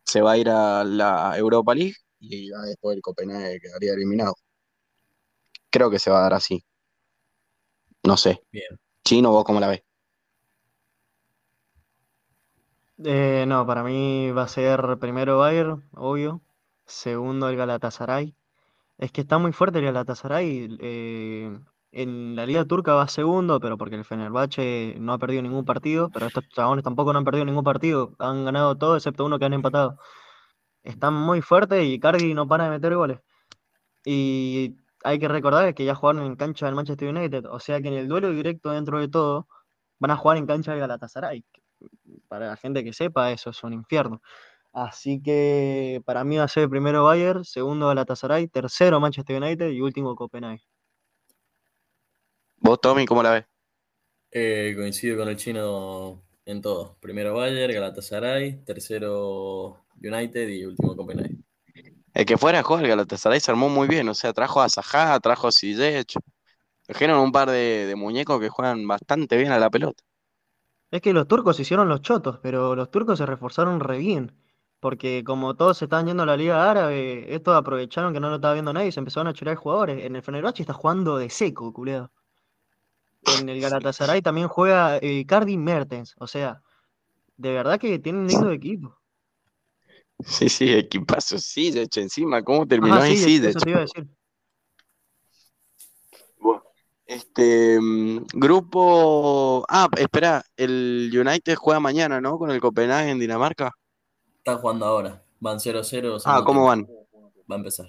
se 0.05 0.21
va 0.21 0.31
a 0.33 0.37
ir 0.37 0.49
a 0.49 0.83
la 0.83 1.37
Europa 1.37 1.73
League 1.75 1.95
y 2.19 2.49
ya 2.49 2.57
después 2.59 2.95
el 2.95 3.01
Copenhague 3.01 3.59
quedaría 3.59 3.93
eliminado. 3.93 4.35
Creo 5.69 5.89
que 5.89 5.99
se 5.99 6.11
va 6.11 6.19
a 6.19 6.23
dar 6.23 6.33
así. 6.33 6.63
No 8.03 8.17
sé. 8.17 8.41
Bien. 8.51 8.79
Chino, 9.03 9.31
¿vos 9.31 9.43
cómo 9.43 9.59
la 9.59 9.67
ves? 9.67 9.81
Eh, 13.03 13.45
no, 13.47 13.65
para 13.65 13.83
mí 13.83 14.31
va 14.31 14.43
a 14.43 14.47
ser 14.47 14.97
primero 14.99 15.39
Bayern, 15.39 15.89
obvio. 15.93 16.41
Segundo 16.85 17.49
el 17.49 17.57
Galatasaray. 17.57 18.35
Es 18.97 19.11
que 19.11 19.21
está 19.21 19.37
muy 19.37 19.51
fuerte 19.51 19.79
el 19.79 19.85
Galatasaray. 19.85 20.77
eh, 20.79 21.59
en 21.91 22.35
la 22.35 22.45
Liga 22.45 22.65
Turca 22.65 22.93
va 22.95 23.07
segundo, 23.07 23.59
pero 23.59 23.77
porque 23.77 23.95
el 23.95 24.05
Fenerbahce 24.05 24.95
no 24.99 25.13
ha 25.13 25.19
perdido 25.19 25.41
ningún 25.43 25.65
partido. 25.65 26.09
Pero 26.11 26.25
estos 26.27 26.47
chabones 26.49 26.83
tampoco 26.83 27.13
no 27.13 27.19
han 27.19 27.25
perdido 27.25 27.45
ningún 27.45 27.63
partido. 27.63 28.15
Han 28.19 28.45
ganado 28.45 28.75
todo 28.77 28.95
excepto 28.97 29.25
uno 29.25 29.37
que 29.39 29.45
han 29.45 29.53
empatado. 29.53 29.99
Están 30.83 31.13
muy 31.15 31.41
fuertes 31.41 31.85
y 31.85 31.99
Cardi 31.99 32.33
no 32.33 32.47
para 32.47 32.65
de 32.65 32.71
meter 32.71 32.95
goles. 32.95 33.19
Y 34.05 34.77
hay 35.03 35.19
que 35.19 35.27
recordar 35.27 35.73
que 35.75 35.85
ya 35.85 35.95
jugaron 35.95 36.25
en 36.25 36.35
cancha 36.35 36.65
del 36.65 36.75
Manchester 36.75 37.09
United. 37.09 37.45
O 37.47 37.59
sea 37.59 37.81
que 37.81 37.89
en 37.89 37.95
el 37.95 38.07
duelo 38.07 38.31
directo 38.31 38.71
dentro 38.71 38.99
de 38.99 39.07
todo 39.09 39.47
van 39.99 40.11
a 40.11 40.17
jugar 40.17 40.37
en 40.37 40.47
cancha 40.47 40.71
del 40.71 40.81
Galatasaray. 40.81 41.45
Para 42.27 42.47
la 42.47 42.57
gente 42.57 42.83
que 42.83 42.93
sepa, 42.93 43.31
eso 43.31 43.49
es 43.51 43.63
un 43.63 43.73
infierno. 43.73 44.21
Así 44.73 45.21
que 45.21 46.01
para 46.05 46.23
mí 46.23 46.37
va 46.37 46.45
a 46.45 46.47
ser 46.47 46.67
primero 46.67 47.03
Bayern, 47.03 47.45
segundo 47.45 47.87
Galatasaray, 47.87 48.47
tercero 48.47 48.99
Manchester 48.99 49.41
United 49.41 49.69
y 49.69 49.81
último 49.81 50.15
Copenhague. 50.15 50.63
¿Vos, 52.57 52.81
Tommy, 52.81 53.05
cómo 53.05 53.21
la 53.21 53.31
ves? 53.31 53.45
Eh, 54.31 54.73
coincido 54.75 55.17
con 55.17 55.29
el 55.29 55.37
chino 55.37 56.23
en 56.45 56.61
todo. 56.61 56.97
Primero 56.99 57.35
Bayern, 57.35 57.71
Galatasaray, 57.71 58.63
tercero 58.65 59.85
United 60.01 60.49
y 60.49 60.65
último 60.65 60.95
Copenhague. 60.95 61.37
El 62.15 62.25
que 62.25 62.37
fuera 62.37 62.59
a 62.59 62.63
jugar 62.63 62.87
Galatasaray 62.87 63.39
se 63.39 63.51
armó 63.51 63.69
muy 63.69 63.87
bien. 63.87 64.09
O 64.09 64.15
sea, 64.15 64.33
trajo 64.33 64.61
a 64.61 64.69
Zaha, 64.69 65.19
trajo 65.19 65.47
a 65.47 65.51
Ziyech. 65.51 66.15
Trajeron 66.87 67.19
un 67.19 67.31
par 67.31 67.49
de, 67.49 67.85
de 67.85 67.95
muñecos 67.95 68.39
que 68.39 68.49
juegan 68.49 68.87
bastante 68.87 69.37
bien 69.37 69.51
a 69.51 69.59
la 69.59 69.69
pelota. 69.69 70.03
Es 70.91 71.01
que 71.01 71.11
los 71.11 71.27
turcos 71.27 71.59
hicieron 71.59 71.89
los 71.89 72.01
chotos, 72.01 72.39
pero 72.41 72.75
los 72.75 72.89
turcos 72.89 73.17
se 73.17 73.25
reforzaron 73.25 73.81
re 73.81 73.97
bien. 73.97 74.31
Porque 74.83 75.23
como 75.23 75.55
todos 75.55 75.77
se 75.77 75.85
estaban 75.85 76.07
yendo 76.07 76.23
a 76.23 76.25
la 76.25 76.35
Liga 76.35 76.69
Árabe, 76.69 77.33
estos 77.33 77.55
aprovecharon 77.55 78.11
que 78.13 78.19
no 78.19 78.27
lo 78.27 78.35
estaba 78.35 78.53
viendo 78.53 78.73
nadie 78.73 78.89
y 78.89 78.91
se 78.91 78.99
empezaron 78.99 79.29
a 79.29 79.33
chorar 79.33 79.55
jugadores. 79.55 80.03
En 80.03 80.17
el 80.17 80.21
Fenerbahce 80.21 80.61
está 80.61 80.73
jugando 80.73 81.15
de 81.15 81.29
seco, 81.29 81.71
culiado. 81.71 82.11
En 83.21 83.47
el 83.47 83.61
Galatasaray 83.61 84.21
también 84.21 84.49
juega 84.49 84.97
eh, 84.97 85.25
Cardi 85.25 85.55
Mertens. 85.55 86.15
O 86.19 86.27
sea, 86.27 86.61
de 87.37 87.53
verdad 87.53 87.79
que 87.79 87.97
tienen 87.99 88.27
lindo 88.27 88.51
equipo. 88.51 88.99
Sí, 90.19 90.49
sí, 90.49 90.73
equipazo 90.73 91.39
Ziyech 91.39 91.95
encima. 91.95 92.43
¿Cómo 92.43 92.67
terminó 92.67 92.95
Ajá, 92.95 93.05
ahí 93.05 93.15
sí, 93.15 93.23
Ziyech? 93.23 93.51
eso 93.51 93.59
te 93.59 93.69
iba 93.69 93.79
a 93.79 93.83
decir. 93.83 94.05
Bueno, 96.39 96.61
este 97.05 97.79
mm, 97.79 98.25
grupo. 98.33 99.63
Ah, 99.69 99.87
espera, 99.95 100.43
el 100.57 101.09
United 101.09 101.55
juega 101.55 101.79
mañana, 101.79 102.19
¿no? 102.19 102.37
Con 102.37 102.51
el 102.51 102.59
Copenhague 102.59 103.11
en 103.11 103.19
Dinamarca. 103.19 103.71
Están 104.43 104.57
jugando 104.57 104.85
ahora. 104.85 105.23
Van 105.39 105.57
0-0. 105.57 106.21
Ah, 106.25 106.43
¿cómo 106.45 106.65
van? 106.65 106.85
Va 107.49 107.55
a 107.55 107.59
empezar. 107.59 107.87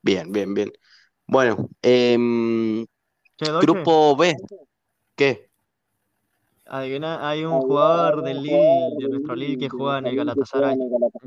Bien, 0.00 0.32
bien, 0.32 0.54
bien. 0.54 0.72
Bueno, 1.26 1.68
em, 1.82 2.86
grupo 3.60 4.16
B. 4.16 4.34
¿Qué? 5.14 5.50
hay 6.64 7.44
un 7.44 7.60
jugador 7.60 8.22
del 8.22 8.42
Lille, 8.42 8.94
de 8.98 9.08
nuestro 9.10 9.34
Lille, 9.34 9.58
que 9.58 9.68
juega 9.68 9.98
en 9.98 10.06
el 10.06 10.16
Galatasaray. 10.16 10.78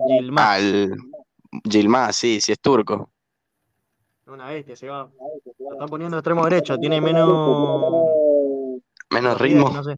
Yilmaz. 0.08 0.58
Al 0.58 0.98
Yilmaz, 1.64 2.16
sí, 2.16 2.42
sí 2.42 2.54
es 2.54 2.60
turco. 2.60 3.12
Una 4.26 4.50
bestia, 4.50 4.76
se 4.76 4.90
va. 4.90 5.08
Lo 5.60 5.74
están 5.74 5.90
poniendo 5.90 6.18
extremo 6.18 6.44
derecho, 6.46 6.76
tiene 6.80 7.00
menos 7.00 7.94
Menos 9.12 9.40
ritmo. 9.40 9.70
que 9.70 9.74
no 9.76 9.84
sé. 9.84 9.96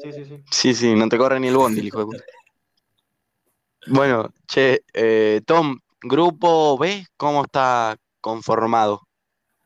Sí, 0.00 0.12
sí, 0.12 0.24
sí. 0.24 0.42
Sí, 0.48 0.74
sí, 0.74 0.94
no 0.94 1.08
te 1.08 1.18
corre 1.18 1.40
ni 1.40 1.48
el 1.48 1.56
bondi, 1.56 1.80
el 1.80 1.86
hijo 1.88 1.98
de 1.98 2.04
puta. 2.06 2.24
Bueno, 3.86 4.32
che, 4.46 4.84
eh, 4.92 5.40
Tom, 5.44 5.78
grupo 6.00 6.76
B, 6.78 7.06
¿cómo 7.16 7.44
está 7.44 7.96
conformado? 8.20 9.02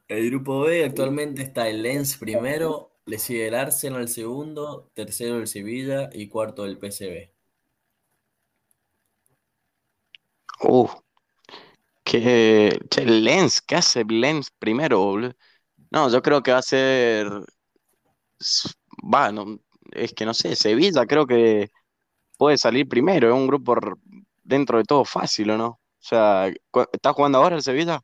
El 0.09 0.27
grupo 0.29 0.61
B 0.61 0.85
actualmente 0.85 1.41
está 1.41 1.67
el 1.67 1.81
Lens 1.81 2.19
primero, 2.19 2.99
le 3.07 3.19
sigue 3.19 3.49
el 3.49 3.55
Arsenal 3.55 4.09
segundo, 4.09 4.91
tercero 4.93 5.39
el 5.39 5.47
Sevilla 5.49 6.11
y 6.13 6.29
cuarto 6.29 6.67
el 6.67 6.77
PSV. 6.77 7.33
Uf, 10.63 10.95
que, 12.05 12.79
che, 12.91 13.05
Lens, 13.05 13.61
¿qué 13.63 13.77
hace 13.77 14.05
Lens 14.05 14.51
primero, 14.59 14.99
boludo? 15.01 15.33
No, 15.91 16.11
yo 16.11 16.23
creo 16.23 16.43
que 16.43 16.53
va 16.53 16.59
a 16.59 16.63
ser, 16.63 17.29
va, 19.15 19.33
no, 19.33 19.59
es 19.93 20.13
que 20.15 20.25
no 20.25 20.35
sé, 20.35 20.57
Sevilla 20.57 21.07
creo 21.07 21.27
que 21.27 21.71
puede 22.39 22.59
salir 22.59 22.89
primero, 22.89 23.29
es 23.29 23.35
un 23.35 23.47
grupo 23.49 23.77
dentro 24.43 24.79
de 24.79 24.85
todo 24.85 25.05
fácil, 25.05 25.51
¿o 25.51 25.59
no? 25.59 25.69
O 25.69 26.03
sea, 26.03 26.53
¿está 26.93 27.13
jugando 27.13 27.39
ahora 27.39 27.57
el 27.57 27.63
Sevilla? 27.63 28.01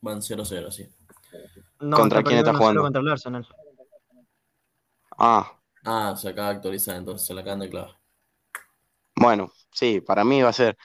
Van 0.00 0.20
0-0, 0.20 0.70
sí. 0.70 0.88
¿Contra 1.78 2.22
quién 2.22 2.38
está 2.38 2.54
jugando? 2.54 2.82
Contra 2.82 3.00
el 3.02 3.08
Arsenal. 3.08 3.46
Ah. 5.18 5.60
Ah, 5.84 6.14
se 6.16 6.28
acaba 6.28 6.48
de 6.48 6.54
actualizar, 6.56 6.96
entonces 6.96 7.26
se 7.26 7.34
la 7.34 7.42
acaban 7.42 7.60
de 7.60 7.70
clavar. 7.70 7.98
Bueno, 9.16 9.50
sí, 9.72 10.00
para 10.00 10.24
mí 10.24 10.42
va 10.42 10.50
a 10.50 10.52
ser 10.52 10.76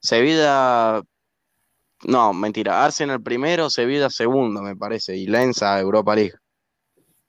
Sevilla. 0.00 1.02
No, 2.04 2.32
mentira. 2.32 2.84
Arsenal 2.84 3.22
primero, 3.22 3.70
Sevilla 3.70 4.10
segundo, 4.10 4.62
me 4.62 4.76
parece. 4.76 5.16
Y 5.16 5.26
Lenza, 5.26 5.78
Europa 5.80 6.14
League. 6.14 6.34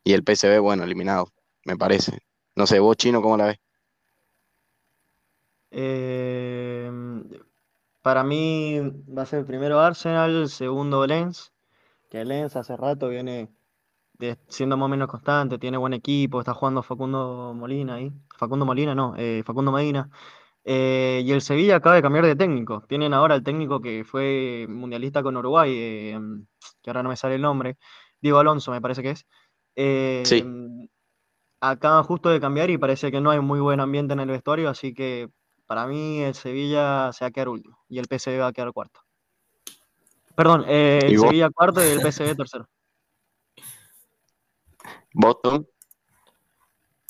Y 0.04 0.14
el 0.14 0.24
PSV, 0.24 0.60
bueno, 0.60 0.84
eliminado, 0.84 1.32
me 1.66 1.78
parece. 1.78 2.20
No 2.56 2.68
sé, 2.68 2.80
vos, 2.80 2.98
Chino, 2.98 3.22
¿cómo 3.22 3.38
la 3.38 3.46
ves? 3.48 3.58
Eh, 5.72 6.92
para 8.02 8.24
mí 8.24 8.80
va 9.16 9.24
a 9.24 9.26
ser 9.26 9.46
primero 9.46 9.80
Arsenal, 9.80 10.50
segundo 10.50 11.06
Lens, 11.06 11.54
que 12.10 12.26
Lens 12.26 12.56
hace 12.56 12.76
rato 12.76 13.10
viene 13.10 13.50
siendo 14.48 14.78
más 14.78 14.88
o 14.88 14.90
menos 14.90 15.08
constante, 15.08 15.58
tiene 15.58 15.78
buen 15.78 15.94
equipo, 15.94 16.40
está 16.40 16.54
jugando 16.54 16.84
Facundo 16.84 17.54
Molina 17.56 17.96
ahí. 17.96 18.12
Facundo 18.38 18.66
Molina, 18.66 18.94
no, 18.94 19.16
eh, 19.18 19.44
Facundo 19.46 19.72
Medina. 19.72 20.10
Eh, 20.66 21.22
y 21.26 21.32
el 21.32 21.42
Sevilla 21.42 21.78
acaba 21.78 21.96
de 21.96 22.02
cambiar 22.02 22.26
de 22.26 22.36
técnico. 22.36 22.84
Tienen 22.88 23.14
ahora 23.14 23.36
el 23.36 23.44
técnico 23.44 23.82
que 23.82 24.04
fue 24.04 24.68
mundialista 24.70 25.24
con 25.24 25.38
Uruguay, 25.38 25.72
eh, 25.74 26.20
que 26.82 26.90
ahora 26.90 27.04
no 27.04 27.10
me 27.10 27.16
sale 27.16 27.36
el 27.36 27.42
nombre, 27.42 27.78
Diego 28.22 28.40
Alonso 28.40 28.72
me 28.72 28.82
parece 28.82 29.02
que 29.02 29.12
es. 29.12 29.26
sí. 30.28 30.46
Acaban 31.62 32.04
justo 32.04 32.30
de 32.30 32.40
cambiar 32.40 32.70
y 32.70 32.78
parece 32.78 33.12
que 33.12 33.20
no 33.20 33.32
hay 33.32 33.42
muy 33.42 33.60
buen 33.60 33.82
ambiente 33.82 34.14
en 34.14 34.22
el 34.22 34.30
vestuario, 34.30 34.70
así 34.70 34.94
que 34.94 35.30
para 35.70 35.86
mí 35.86 36.24
el 36.24 36.34
Sevilla 36.34 37.14
se 37.14 37.24
va 37.24 37.28
a 37.28 37.32
quedar 37.32 37.48
último 37.48 37.78
y 37.88 38.00
el 38.00 38.08
PSV 38.08 38.40
va 38.40 38.48
a 38.48 38.52
quedar 38.52 38.74
cuarto. 38.74 39.02
Perdón, 40.34 40.66
el 40.68 41.20
Sevilla 41.20 41.52
cuarto 41.52 41.80
y 41.86 41.90
el 41.90 42.02
PSV 42.02 42.36
tercero. 42.38 42.68
Bottom. 45.14 45.64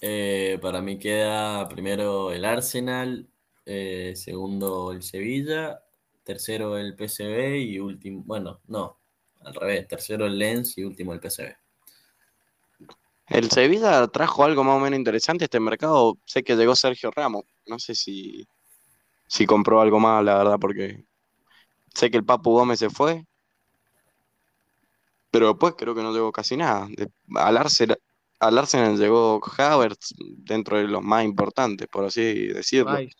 Eh, 0.02 0.60
para 0.62 0.82
mí 0.82 1.00
queda 1.00 1.70
primero 1.70 2.34
el 2.34 2.44
Arsenal, 2.44 3.30
eh, 3.66 4.12
segundo 4.18 4.92
el 4.92 5.04
Sevilla, 5.04 5.82
tercero 6.26 6.78
el 6.78 6.98
PSV 6.98 7.56
y 7.60 7.80
último, 7.80 8.24
bueno, 8.26 8.60
no, 8.68 9.00
al 9.40 9.56
revés, 9.56 9.88
tercero 9.88 10.26
el 10.26 10.38
Lens 10.38 10.78
y 10.78 10.84
último 10.84 11.14
el 11.14 11.22
PSV. 11.22 11.59
El 13.30 13.52
Sevilla 13.52 14.08
trajo 14.08 14.44
algo 14.44 14.64
más 14.64 14.78
o 14.78 14.80
menos 14.80 14.98
interesante 14.98 15.44
a 15.44 15.46
este 15.46 15.60
mercado. 15.60 16.18
Sé 16.26 16.44
que 16.44 16.56
llegó 16.56 16.76
Sergio 16.76 17.12
Ramos. 17.12 17.44
No 17.68 17.78
sé 17.78 17.94
si, 17.94 18.48
si 19.28 19.46
compró 19.46 19.82
algo 19.82 20.00
más, 20.00 20.24
la 20.24 20.38
verdad, 20.38 20.58
porque 20.60 21.06
sé 21.94 22.10
que 22.10 22.18
el 22.18 22.26
Papu 22.26 22.52
Gómez 22.52 22.80
se 22.80 22.90
fue. 22.90 23.24
Pero 25.30 25.50
después 25.50 25.76
creo 25.78 25.94
que 25.94 26.02
no 26.02 26.12
llegó 26.12 26.32
casi 26.32 26.58
nada. 26.58 26.88
al, 27.36 27.58
Arsenal, 27.58 28.00
al 28.40 28.58
Arsenal 28.58 28.98
llegó 28.98 29.40
Havertz 29.58 30.16
dentro 30.18 30.78
de 30.78 30.86
los 30.86 31.04
más 31.04 31.24
importantes, 31.24 31.88
por 31.88 32.06
así 32.06 32.48
decirlo. 32.48 32.96
Rice. 32.96 33.16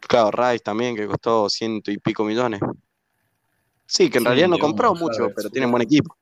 Claro, 0.00 0.30
Rice 0.30 0.58
también, 0.58 0.94
que 0.94 1.06
costó 1.06 1.48
ciento 1.48 1.90
y 1.90 1.96
pico 1.96 2.22
millones. 2.22 2.60
Sí, 3.86 4.10
que 4.10 4.18
en 4.18 4.26
realidad 4.26 4.48
no 4.48 4.58
compró 4.58 4.94
mucho, 4.94 5.28
pero 5.34 5.48
tiene 5.48 5.66
buen 5.66 5.82
equipo. 5.82 6.16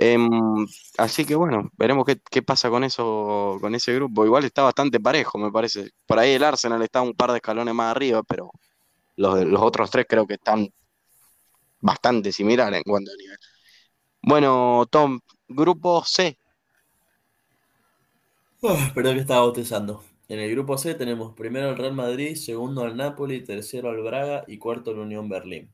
Em, 0.00 0.28
así 0.96 1.24
que 1.24 1.34
bueno, 1.34 1.70
veremos 1.76 2.04
qué, 2.06 2.20
qué, 2.30 2.40
pasa 2.40 2.70
con 2.70 2.84
eso, 2.84 3.58
con 3.60 3.74
ese 3.74 3.92
grupo. 3.94 4.24
Igual 4.24 4.44
está 4.44 4.62
bastante 4.62 5.00
parejo, 5.00 5.38
me 5.38 5.50
parece. 5.50 5.90
Por 6.06 6.20
ahí 6.20 6.34
el 6.34 6.44
Arsenal 6.44 6.80
está 6.82 7.02
un 7.02 7.14
par 7.14 7.32
de 7.32 7.38
escalones 7.38 7.74
más 7.74 7.90
arriba, 7.90 8.22
pero 8.22 8.52
los, 9.16 9.44
los 9.44 9.60
otros 9.60 9.90
tres 9.90 10.06
creo 10.08 10.24
que 10.26 10.34
están 10.34 10.68
bastante 11.80 12.30
similares 12.30 12.78
en 12.78 12.84
cuanto 12.84 13.10
a 13.10 13.16
nivel. 13.16 13.38
Bueno, 14.22 14.86
Tom, 14.88 15.18
grupo 15.48 16.04
C. 16.04 16.38
perdón 18.94 19.14
que 19.16 19.20
estaba 19.22 19.42
botezando. 19.42 20.04
En 20.28 20.38
el 20.38 20.50
grupo 20.52 20.78
C 20.78 20.94
tenemos 20.94 21.34
primero 21.34 21.70
el 21.70 21.76
Real 21.76 21.94
Madrid, 21.94 22.36
segundo 22.36 22.82
al 22.82 22.96
Napoli, 22.96 23.42
tercero 23.42 23.90
al 23.90 24.02
Braga 24.02 24.44
y 24.46 24.58
cuarto 24.58 24.92
el 24.92 24.98
Unión 24.98 25.28
Berlín. 25.28 25.72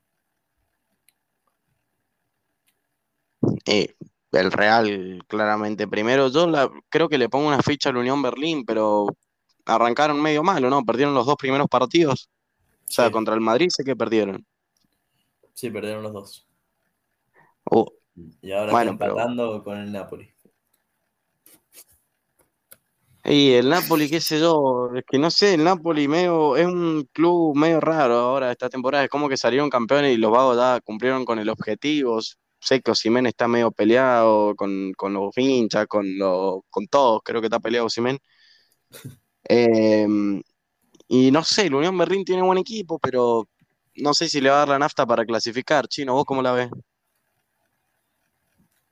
Eh, 3.67 3.95
el 4.35 4.53
Real 4.53 5.25
claramente 5.27 5.89
primero. 5.89 6.29
Yo 6.29 6.51
creo 6.89 7.09
que 7.09 7.19
le 7.19 7.29
pongo 7.29 7.49
una 7.49 7.63
ficha 7.63 7.91
al 7.91 7.97
Unión 7.97 8.23
Berlín, 8.23 8.65
pero 8.65 9.07
arrancaron 9.65 10.21
medio 10.21 10.43
malo, 10.43 10.71
¿no? 10.71 10.85
Perdieron 10.85 11.15
los 11.15 11.27
dos 11.27 11.37
primeros 11.37 11.69
partidos. 11.69 12.29
O 12.89 12.93
sea, 12.93 13.11
contra 13.11 13.35
el 13.35 13.41
Madrid 13.41 13.69
sé 13.71 13.83
que 13.85 13.97
perdieron. 13.97 14.45
Sí, 15.55 15.71
perdieron 15.71 16.03
los 16.03 16.13
dos. 16.13 16.47
Oh, 17.65 17.91
y 18.43 18.53
ahora 18.53 18.67
están 18.67 18.89
empatando 18.89 19.65
con 19.65 19.79
el 19.79 19.91
Napoli. 19.91 20.31
Y 23.27 23.53
el 23.53 23.71
Napoli, 23.71 24.11
qué 24.11 24.21
sé 24.21 24.39
yo, 24.39 24.91
es 24.95 25.03
que 25.11 25.19
no 25.19 25.31
sé, 25.31 25.55
el 25.55 25.65
Napoli 25.65 26.09
medio, 26.09 26.59
es 26.59 26.67
un 26.67 27.09
club 27.11 27.57
medio 27.57 27.81
raro 27.81 28.17
ahora 28.17 28.53
esta 28.53 28.69
temporada, 28.69 29.05
es 29.05 29.11
como 29.11 29.31
que 29.31 29.39
salieron 29.39 29.71
campeones 29.71 30.15
y 30.15 30.19
los 30.19 30.31
vagos 30.31 30.59
ya 30.59 30.79
cumplieron 30.83 31.25
con 31.25 31.39
el 31.39 31.49
objetivo. 31.49 32.21
Sé 32.65 32.81
que 32.81 32.91
Osimen 32.93 33.27
está 33.27 33.47
medio 33.47 33.71
peleado 33.71 34.55
con, 34.57 34.95
los 35.13 35.37
hinchas, 35.37 35.87
con, 35.87 36.07
con 36.71 36.87
todos, 36.89 37.21
creo 37.25 37.41
que 37.41 37.49
está 37.49 37.61
peleado 37.61 37.87
Osimen. 37.87 38.19
Em, 39.45 40.43
y 41.09 41.31
no 41.31 41.45
sé, 41.45 41.67
el 41.67 41.75
Unión 41.75 41.99
Berlín 41.99 42.25
tiene 42.25 42.43
buen 42.43 42.59
equipo, 42.59 42.99
pero 42.99 43.49
no 43.97 44.15
sé 44.15 44.29
si 44.29 44.41
le 44.41 44.51
va 44.51 44.57
a 44.57 44.59
dar 44.61 44.69
la 44.71 44.79
nafta 44.79 45.07
para 45.07 45.27
clasificar. 45.27 45.87
Chino, 45.89 46.15
¿vos 46.15 46.25
cómo 46.25 46.43
la 46.43 46.53
ves? 46.53 46.71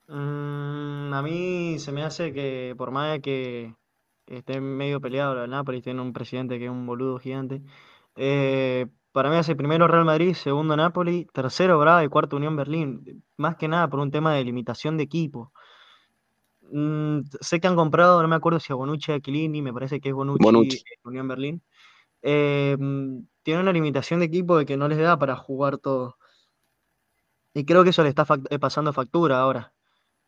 Mm, 0.08 1.14
a 1.14 1.22
mí 1.22 1.78
se 1.78 1.92
me 1.92 2.02
hace 2.02 2.32
que 2.34 2.74
por 2.76 2.90
más 2.90 3.20
que 3.20 3.74
esté 4.26 4.60
medio 4.60 5.00
peleado 5.00 5.42
el 5.42 5.50
Nápoles, 5.50 5.82
tiene 5.82 6.02
un 6.02 6.12
presidente 6.12 6.58
que 6.58 6.66
es 6.66 6.70
un 6.70 6.86
boludo 6.86 7.18
gigante. 7.18 7.62
Eh, 8.16 8.86
para 9.12 9.30
mí 9.30 9.36
hace 9.36 9.54
primero 9.54 9.86
Real 9.86 10.04
Madrid, 10.04 10.34
segundo 10.34 10.76
Napoli, 10.76 11.26
tercero 11.32 11.78
Braga 11.78 12.02
y 12.04 12.08
cuarto 12.08 12.36
Unión 12.36 12.56
Berlín. 12.56 13.22
Más 13.36 13.56
que 13.56 13.68
nada 13.68 13.88
por 13.88 14.00
un 14.00 14.10
tema 14.10 14.34
de 14.34 14.44
limitación 14.44 14.96
de 14.96 15.04
equipo. 15.04 15.52
Mm, 16.70 17.20
sé 17.40 17.60
que 17.60 17.66
han 17.68 17.76
comprado, 17.76 18.22
no 18.22 18.28
me 18.28 18.36
acuerdo 18.36 18.58
si 18.58 18.72
a 18.72 18.76
Bonucci 18.76 19.12
o 19.12 19.14
Aquilini, 19.14 19.60
me 19.60 19.72
parece 19.72 20.00
que 20.00 20.08
es 20.08 20.14
Bonucci, 20.14 20.82
Unión 21.04 21.28
Berlín. 21.28 21.62
Eh, 22.22 22.76
mm, 22.78 23.18
tiene 23.42 23.60
una 23.60 23.72
limitación 23.72 24.20
de 24.20 24.26
equipo 24.26 24.56
de 24.56 24.64
que 24.64 24.78
no 24.78 24.88
les 24.88 24.98
da 24.98 25.18
para 25.18 25.36
jugar 25.36 25.76
todo. 25.76 26.16
Y 27.52 27.66
creo 27.66 27.84
que 27.84 27.90
eso 27.90 28.02
le 28.02 28.08
está 28.08 28.26
eh, 28.48 28.58
pasando 28.58 28.94
factura 28.94 29.40
ahora. 29.40 29.74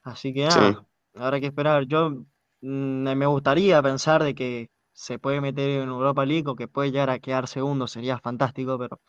Así 0.03 0.35
que 0.35 0.45
nada, 0.45 0.85
habrá 1.15 1.41
que 1.41 1.47
esperar. 1.47 1.87
Yo 1.87 2.11
mm, 2.11 3.17
me 3.17 3.27
gustaría 3.27 3.83
pensar 3.83 4.23
de 4.23 4.35
que 4.35 4.71
se 4.95 5.19
puede 5.19 5.41
meter 5.41 5.69
en 5.83 5.89
Europa 5.89 6.25
League 6.25 6.49
o 6.49 6.57
que 6.57 6.69
puede 6.69 6.91
llegar 6.91 7.11
a 7.11 7.19
quedar 7.19 7.49
segundo, 7.49 7.87
sería 7.87 8.19
fantástico, 8.19 8.79
pero 8.79 9.01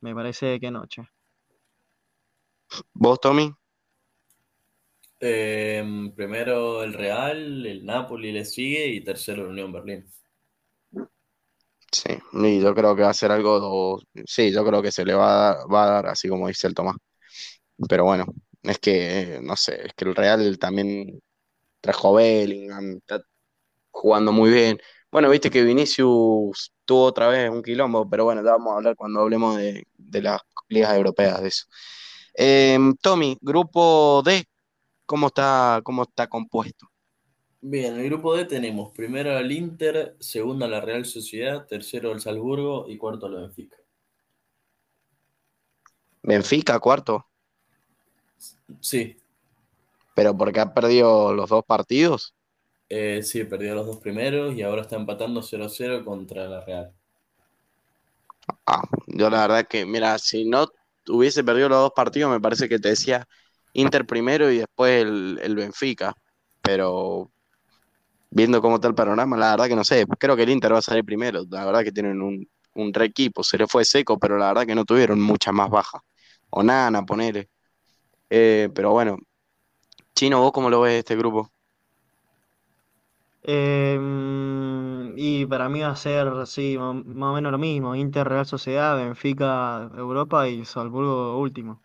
me 0.00 0.14
parece 0.14 0.60
que 0.60 0.70
no, 0.70 0.86
che. 0.86 1.02
¿Vos, 2.92 3.20
Tommy? 3.20 3.54
Em, 5.20 6.12
primero 6.14 6.82
el 6.82 6.92
Real, 6.92 7.64
el 7.64 7.84
Napoli 7.86 8.32
le 8.32 8.44
sigue 8.44 8.86
y 8.88 9.02
tercero 9.02 9.42
el 9.42 9.48
Unión 9.50 9.72
Berlín. 9.72 10.04
Sí, 11.90 12.10
y 12.32 12.60
yo 12.60 12.74
creo 12.74 12.96
que 12.96 13.02
va 13.02 13.10
a 13.10 13.14
ser 13.14 13.30
algo, 13.30 14.00
sí, 14.26 14.52
yo 14.52 14.64
creo 14.64 14.82
que 14.82 14.90
se 14.90 15.04
le 15.04 15.14
va 15.14 15.52
a, 15.52 15.54
dar, 15.54 15.72
va 15.72 15.84
a 15.84 15.90
dar 15.90 16.06
así 16.08 16.28
como 16.28 16.48
dice 16.48 16.66
el 16.66 16.74
Tomás. 16.74 16.96
Pero 17.88 18.04
bueno, 18.04 18.26
es 18.62 18.78
que, 18.80 19.38
no 19.42 19.56
sé, 19.56 19.86
es 19.86 19.94
que 19.94 20.04
el 20.06 20.14
Real 20.16 20.58
también 20.58 21.20
trajo 21.80 22.10
a 22.18 22.22
Bellingham, 22.22 22.96
está 22.98 23.20
jugando 23.90 24.32
muy 24.32 24.50
bien. 24.50 24.78
Bueno, 25.14 25.30
viste 25.30 25.48
que 25.48 25.62
Vinicius 25.62 26.72
tuvo 26.84 27.04
otra 27.04 27.28
vez 27.28 27.48
un 27.48 27.62
quilombo, 27.62 28.10
pero 28.10 28.24
bueno, 28.24 28.42
ya 28.42 28.50
vamos 28.50 28.72
a 28.72 28.76
hablar 28.78 28.96
cuando 28.96 29.20
hablemos 29.20 29.56
de, 29.56 29.86
las 30.20 30.40
ligas 30.68 30.92
europeas 30.92 31.40
de 31.40 31.46
eso. 31.46 31.66
Em, 32.34 32.96
Tommy, 32.96 33.38
grupo 33.40 34.24
D, 34.24 34.44
¿cómo 35.06 35.28
está, 35.28 35.80
cómo 35.84 36.02
está 36.02 36.26
compuesto? 36.26 36.88
Bien, 37.60 37.94
en 37.94 38.00
el 38.00 38.06
grupo 38.06 38.34
D 38.34 38.44
tenemos 38.44 38.90
primero 38.90 39.36
al 39.36 39.52
Inter, 39.52 40.16
segundo 40.18 40.64
a 40.64 40.68
la 40.68 40.80
Real 40.80 41.04
Sociedad, 41.04 41.64
tercero 41.64 42.10
al 42.10 42.20
Salzburgo 42.20 42.86
y 42.88 42.98
cuarto 42.98 43.26
al 43.26 43.36
Benfica. 43.36 43.76
Benfica, 46.24 46.80
cuarto. 46.80 47.24
Sí. 48.80 49.16
¿Pero 50.16 50.36
porque 50.36 50.58
ha 50.58 50.74
perdido 50.74 51.32
los 51.32 51.50
dos 51.50 51.64
partidos? 51.64 52.33
Eh, 52.96 53.24
sí, 53.24 53.42
perdió 53.42 53.74
los 53.74 53.86
dos 53.86 53.96
primeros 53.96 54.54
y 54.54 54.62
ahora 54.62 54.82
está 54.82 54.94
empatando 54.94 55.42
0-0 55.42 56.04
contra 56.04 56.46
la 56.46 56.64
Real. 56.64 56.92
Ah, 58.64 58.84
yo 59.08 59.28
la 59.30 59.40
verdad 59.48 59.66
que, 59.66 59.84
mira, 59.84 60.16
si 60.20 60.44
no 60.44 60.68
hubiese 61.08 61.42
perdido 61.42 61.68
los 61.68 61.78
dos 61.78 61.92
partidos, 61.96 62.30
me 62.30 62.40
parece 62.40 62.68
que 62.68 62.78
te 62.78 62.90
decía 62.90 63.26
Inter 63.72 64.06
primero 64.06 64.48
y 64.48 64.58
después 64.58 65.02
el, 65.02 65.40
el 65.42 65.56
Benfica. 65.56 66.14
Pero 66.62 67.32
viendo 68.30 68.62
cómo 68.62 68.76
está 68.76 68.86
el 68.86 68.94
panorama, 68.94 69.36
la 69.36 69.50
verdad 69.50 69.66
que 69.66 69.74
no 69.74 69.82
sé, 69.82 70.06
creo 70.16 70.36
que 70.36 70.44
el 70.44 70.50
Inter 70.50 70.72
va 70.74 70.78
a 70.78 70.82
salir 70.82 71.04
primero, 71.04 71.42
la 71.50 71.64
verdad 71.64 71.82
que 71.82 71.90
tienen 71.90 72.22
un, 72.22 72.48
un 72.74 72.94
re 72.94 73.06
equipo, 73.06 73.42
se 73.42 73.58
le 73.58 73.66
fue 73.66 73.84
seco, 73.84 74.20
pero 74.20 74.38
la 74.38 74.48
verdad 74.48 74.66
que 74.66 74.74
no 74.76 74.84
tuvieron 74.84 75.20
muchas 75.20 75.52
más 75.52 75.68
bajas, 75.68 76.00
o 76.50 76.62
nada, 76.62 77.02
ponele. 77.04 77.48
Eh, 78.30 78.68
pero 78.72 78.92
bueno, 78.92 79.18
Chino, 80.14 80.40
¿vos 80.40 80.52
cómo 80.52 80.70
lo 80.70 80.82
ves 80.82 81.00
este 81.00 81.16
grupo? 81.16 81.53
Em, 83.46 85.12
y 85.18 85.44
para 85.46 85.68
mí 85.68 85.80
va 85.80 85.90
a 85.90 85.96
ser, 85.96 86.46
sí, 86.46 86.76
más 86.78 87.30
o 87.30 87.34
menos 87.34 87.52
lo 87.52 87.58
mismo. 87.58 87.94
Inter, 87.94 88.26
Real 88.28 88.46
Sociedad, 88.46 88.96
Benfica, 88.96 89.90
Europa 89.96 90.48
y 90.48 90.64
Salzburgo 90.64 91.38
último. 91.38 91.82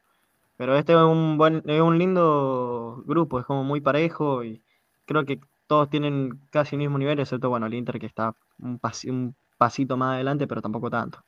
Pero 0.57 0.77
este 0.77 0.93
es 0.93 0.99
un 0.99 1.37
buen, 1.37 1.63
es 1.67 1.81
un 1.81 1.97
lindo 1.99 3.03
grupo, 3.07 3.39
es 3.39 3.45
como 3.45 3.63
muy 3.63 3.81
parejo 3.81 4.43
y 4.45 4.63
creo 5.05 5.25
que 5.25 5.39
todos 5.67 5.89
tienen 5.89 6.41
casi 6.51 6.75
el 6.75 6.81
mismo 6.81 6.97
nivel, 6.99 7.19
excepto, 7.19 7.49
bueno, 7.49 7.67
el 7.67 7.73
Inter 7.75 7.99
que 7.99 8.07
está 8.07 8.35
un, 8.59 8.79
pasi- 8.79 9.09
un 9.11 9.35
pasito 9.57 9.97
más 9.97 10.15
adelante, 10.15 10.47
pero 10.47 10.61
tampoco 10.61 10.89
tanto. 10.91 11.23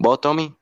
¿Vos, 0.00 0.20
Tommy? 0.20 0.56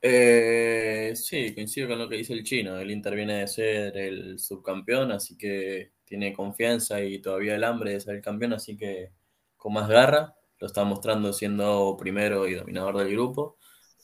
Eh, 0.00 1.12
sí, 1.16 1.54
coincido 1.54 1.88
con 1.88 1.98
lo 1.98 2.08
que 2.08 2.16
dice 2.16 2.32
el 2.32 2.44
chino. 2.44 2.78
El 2.78 2.90
Inter 2.90 3.14
viene 3.16 3.40
de 3.40 3.48
ser 3.48 3.96
el 3.96 4.38
subcampeón, 4.38 5.10
así 5.12 5.36
que 5.36 5.92
tiene 6.08 6.32
confianza 6.32 7.02
y 7.02 7.20
todavía 7.20 7.54
el 7.54 7.64
hambre 7.64 7.92
de 7.92 8.00
ser 8.00 8.20
campeón, 8.22 8.54
así 8.54 8.76
que 8.76 9.12
con 9.56 9.74
más 9.74 9.88
garra 9.88 10.34
lo 10.58 10.66
está 10.66 10.84
mostrando 10.84 11.32
siendo 11.32 11.96
primero 11.98 12.48
y 12.48 12.54
dominador 12.54 12.96
del 12.98 13.12
grupo. 13.12 13.58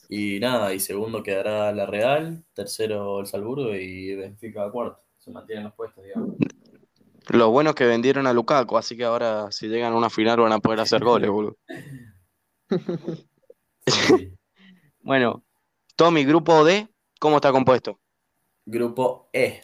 Y 0.07 0.39
nada, 0.39 0.73
y 0.73 0.79
segundo 0.79 1.23
quedará 1.23 1.71
la 1.71 1.85
Real, 1.85 2.43
tercero 2.53 3.19
el 3.19 3.25
Salzburgo 3.25 3.73
y 3.75 4.15
Benfica 4.15 4.69
cuarto. 4.69 5.01
Se 5.17 5.31
mantienen 5.31 5.65
los 5.65 5.73
puestos, 5.73 6.03
digamos. 6.03 6.35
Lo 7.29 7.49
bueno 7.49 7.71
es 7.71 7.75
que 7.75 7.85
vendieron 7.85 8.27
a 8.27 8.33
Lukaku, 8.33 8.77
así 8.77 8.95
que 8.95 9.03
ahora 9.03 9.51
si 9.51 9.67
llegan 9.67 9.93
a 9.93 9.97
una 9.97 10.11
final 10.11 10.39
van 10.39 10.53
a 10.53 10.59
poder 10.59 10.79
hacer 10.79 11.03
goles, 11.03 11.29
boludo. 11.29 11.57
Sí. 13.87 14.31
Bueno, 14.99 15.43
Tommy, 15.95 16.25
grupo 16.25 16.65
D, 16.65 16.89
¿cómo 17.19 17.35
está 17.35 17.51
compuesto? 17.51 17.99
Grupo 18.65 19.29
E. 19.31 19.61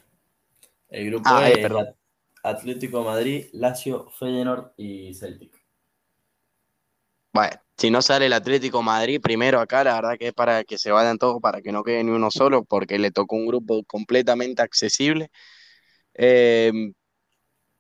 El 0.88 1.08
grupo 1.08 1.28
Ah, 1.28 1.50
E 1.50 1.54
E, 1.54 1.58
perdón. 1.58 1.96
At- 2.44 2.58
Atlético 2.58 3.04
Madrid, 3.04 3.48
Lazio, 3.54 4.10
Feyenoord 4.12 4.74
y 4.78 5.14
Celtic. 5.14 5.54
Bueno, 7.34 7.56
si 7.78 7.90
no 7.90 8.02
sale 8.02 8.26
el 8.26 8.34
Atlético 8.34 8.82
Madrid 8.84 9.22
primero 9.22 9.60
acá, 9.60 9.84
la 9.84 9.96
verdad 9.96 10.18
que 10.20 10.28
es 10.30 10.34
para 10.34 10.64
que 10.66 10.78
se 10.78 10.92
vayan 10.92 11.18
todos, 11.18 11.42
para 11.42 11.62
que 11.62 11.72
no 11.72 11.84
quede 11.84 12.04
ni 12.04 12.12
uno 12.12 12.30
solo, 12.32 12.64
porque 12.66 13.00
le 13.00 13.12
tocó 13.12 13.36
un 13.38 13.48
grupo 13.48 13.84
completamente 13.86 14.62
accesible. 14.62 15.30
Eh, 16.16 16.72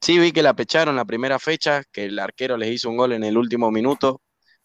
sí 0.01 0.19
vi 0.19 0.31
que 0.31 0.43
la 0.43 0.53
pecharon 0.55 0.95
la 0.95 1.05
primera 1.05 1.39
fecha, 1.39 1.83
que 1.91 2.05
el 2.05 2.19
arquero 2.19 2.57
les 2.57 2.71
hizo 2.71 2.89
un 2.89 2.97
gol 2.97 3.13
en 3.13 3.23
el 3.23 3.37
último 3.37 3.71
minuto, 3.71 4.21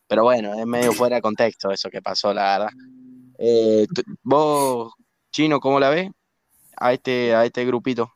pero 0.07 0.24
bueno, 0.24 0.55
es 0.55 0.66
medio 0.66 0.92
fuera 0.94 1.16
de 1.16 1.22
contexto 1.22 1.70
eso 1.70 1.90
que 1.90 2.03
pasó, 2.03 2.32
la 2.34 2.59
verdad. 2.59 2.70
Eh, 3.38 3.86
vos, 4.22 4.92
Chino, 5.32 5.61
¿cómo 5.61 5.80
la 5.80 5.90
ves 5.90 6.11
a 6.76 6.92
este, 6.94 7.34
a 7.34 7.44
este 7.47 7.64
grupito? 7.66 8.12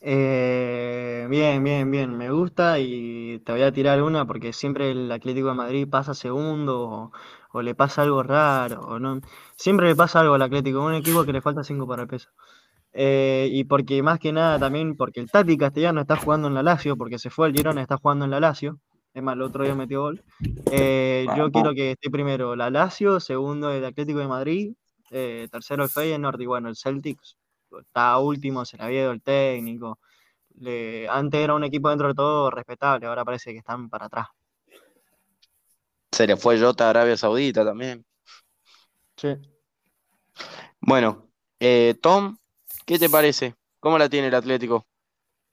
Eh, 0.00 1.26
bien, 1.28 1.62
bien, 1.64 1.90
bien, 1.90 2.16
me 2.16 2.30
gusta 2.30 2.78
y 2.78 3.40
te 3.44 3.52
voy 3.52 3.62
a 3.62 3.72
tirar 3.72 4.00
una 4.02 4.26
porque 4.26 4.52
siempre 4.52 4.90
el 4.92 5.10
Atlético 5.10 5.48
de 5.48 5.54
Madrid 5.54 5.88
pasa 5.88 6.14
segundo 6.14 6.80
o, 6.88 7.12
o 7.52 7.62
le 7.62 7.74
pasa 7.74 8.02
algo 8.02 8.22
raro 8.22 8.80
o 8.82 8.98
no. 9.00 9.20
Siempre 9.56 9.88
le 9.88 9.96
pasa 9.96 10.20
algo 10.20 10.34
al 10.34 10.42
Atlético, 10.42 10.84
un 10.84 10.94
equipo 10.94 11.24
que 11.24 11.32
le 11.32 11.40
falta 11.42 11.64
cinco 11.64 11.86
para 11.86 12.02
el 12.02 12.08
peso. 12.08 12.30
Eh, 12.92 13.48
y 13.52 13.64
porque 13.64 14.02
más 14.02 14.18
que 14.20 14.32
nada 14.32 14.58
también 14.58 14.96
porque 14.96 15.20
el 15.20 15.30
Tati 15.30 15.56
Castellano 15.58 16.00
está 16.02 16.16
jugando 16.16 16.48
en 16.48 16.54
la 16.54 16.62
Lazio, 16.62 16.96
porque 16.96 17.18
se 17.18 17.30
fue 17.30 17.46
al 17.48 17.54
Girona, 17.54 17.82
está 17.82 17.96
jugando 17.98 18.24
en 18.24 18.30
la 18.30 18.40
Lazio. 18.40 18.78
Es 19.14 19.22
más, 19.22 19.34
el 19.34 19.42
otro 19.42 19.64
día 19.64 19.74
metió 19.74 20.02
gol. 20.02 20.22
Eh, 20.70 21.26
yo 21.36 21.50
quiero 21.50 21.74
que 21.74 21.92
esté 21.92 22.10
primero 22.10 22.54
la 22.56 22.70
Lazio, 22.70 23.20
segundo 23.20 23.72
el 23.72 23.84
Atlético 23.84 24.20
de 24.20 24.28
Madrid, 24.28 24.74
tercero 25.10 25.84
el 25.84 25.90
Feyenoord 25.90 26.40
y 26.40 26.46
bueno, 26.46 26.68
el 26.68 26.76
Celtic 26.76 27.18
está 27.80 28.18
último, 28.18 28.64
se 28.64 28.76
le 28.76 28.84
había 28.84 29.00
ido 29.02 29.12
el 29.12 29.22
técnico. 29.22 29.98
Le- 30.56 31.08
antes 31.08 31.40
era 31.40 31.54
un 31.54 31.64
equipo 31.64 31.88
dentro 31.90 32.08
de 32.08 32.14
todo 32.14 32.50
respetable, 32.50 33.06
ahora 33.06 33.24
parece 33.24 33.52
que 33.52 33.58
están 33.58 33.88
para 33.90 34.06
atrás. 34.06 34.28
Se 36.12 36.26
le 36.26 36.36
fue 36.36 36.60
Jota 36.60 36.86
a 36.86 36.90
Arabia 36.90 37.16
Saudita 37.16 37.64
también. 37.64 38.04
Sí. 39.16 39.28
Bueno, 40.80 41.28
eh, 41.60 41.94
Tom, 42.00 42.36
¿qué 42.86 42.98
te 42.98 43.08
parece? 43.10 43.54
¿Cómo 43.80 43.98
la 43.98 44.08
tiene 44.08 44.28
el 44.28 44.34
Atlético? 44.34 44.86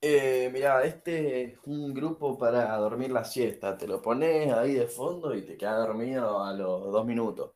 Eh, 0.02 0.50
mirá, 0.54 0.84
este 0.84 1.44
es 1.44 1.60
un 1.66 1.94
grupo 1.94 2.38
para 2.38 2.76
dormir 2.78 3.12
la 3.12 3.24
siesta. 3.24 3.76
Te 3.78 3.88
lo 3.88 4.02
pones 4.02 4.52
ahí 4.54 4.74
de 4.76 4.88
fondo 4.88 5.34
y 5.36 5.42
te 5.44 5.58
quedas 5.58 5.88
dormido 5.88 6.44
a 6.44 6.54
los 6.54 6.92
dos 6.92 7.06
minutos. 7.06 7.54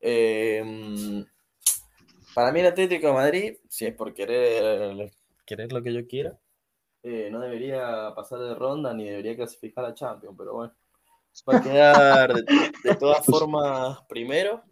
Eh, 0.00 1.24
para 2.34 2.52
mí 2.52 2.60
el 2.60 2.66
Atlético 2.66 3.08
de 3.08 3.12
Madrid, 3.12 3.56
si 3.68 3.86
es 3.86 3.94
por 3.94 4.12
querer, 4.14 5.10
querer 5.44 5.72
lo 5.72 5.82
que 5.82 5.92
yo 5.92 6.06
quiera, 6.06 6.38
eh, 7.02 7.28
no 7.30 7.40
debería 7.40 8.12
pasar 8.14 8.38
de 8.38 8.54
ronda 8.54 8.94
ni 8.94 9.08
debería 9.08 9.36
clasificar 9.36 9.84
a 9.84 9.94
Champions, 9.94 10.36
pero 10.38 10.54
bueno. 10.54 10.74
Va 11.48 11.56
a 11.56 11.62
quedar 11.62 12.34
de, 12.34 12.72
de 12.84 12.94
todas 12.96 13.24
formas 13.24 13.98
primero 14.06 14.62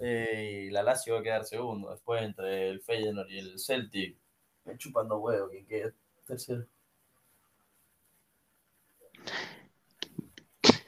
eh, 0.00 0.66
y 0.66 0.70
la 0.70 0.82
Lazio 0.82 1.14
va 1.14 1.20
a 1.20 1.22
quedar 1.22 1.44
segundo. 1.44 1.90
Después 1.90 2.22
entre 2.22 2.70
el 2.70 2.80
Feyenoord 2.82 3.30
y 3.30 3.38
el 3.38 3.58
Celtic, 3.58 4.16
me 4.64 4.76
chupando 4.78 5.18
huevo, 5.18 5.48
quien 5.48 5.66
quede 5.66 5.94
tercero. 6.26 6.66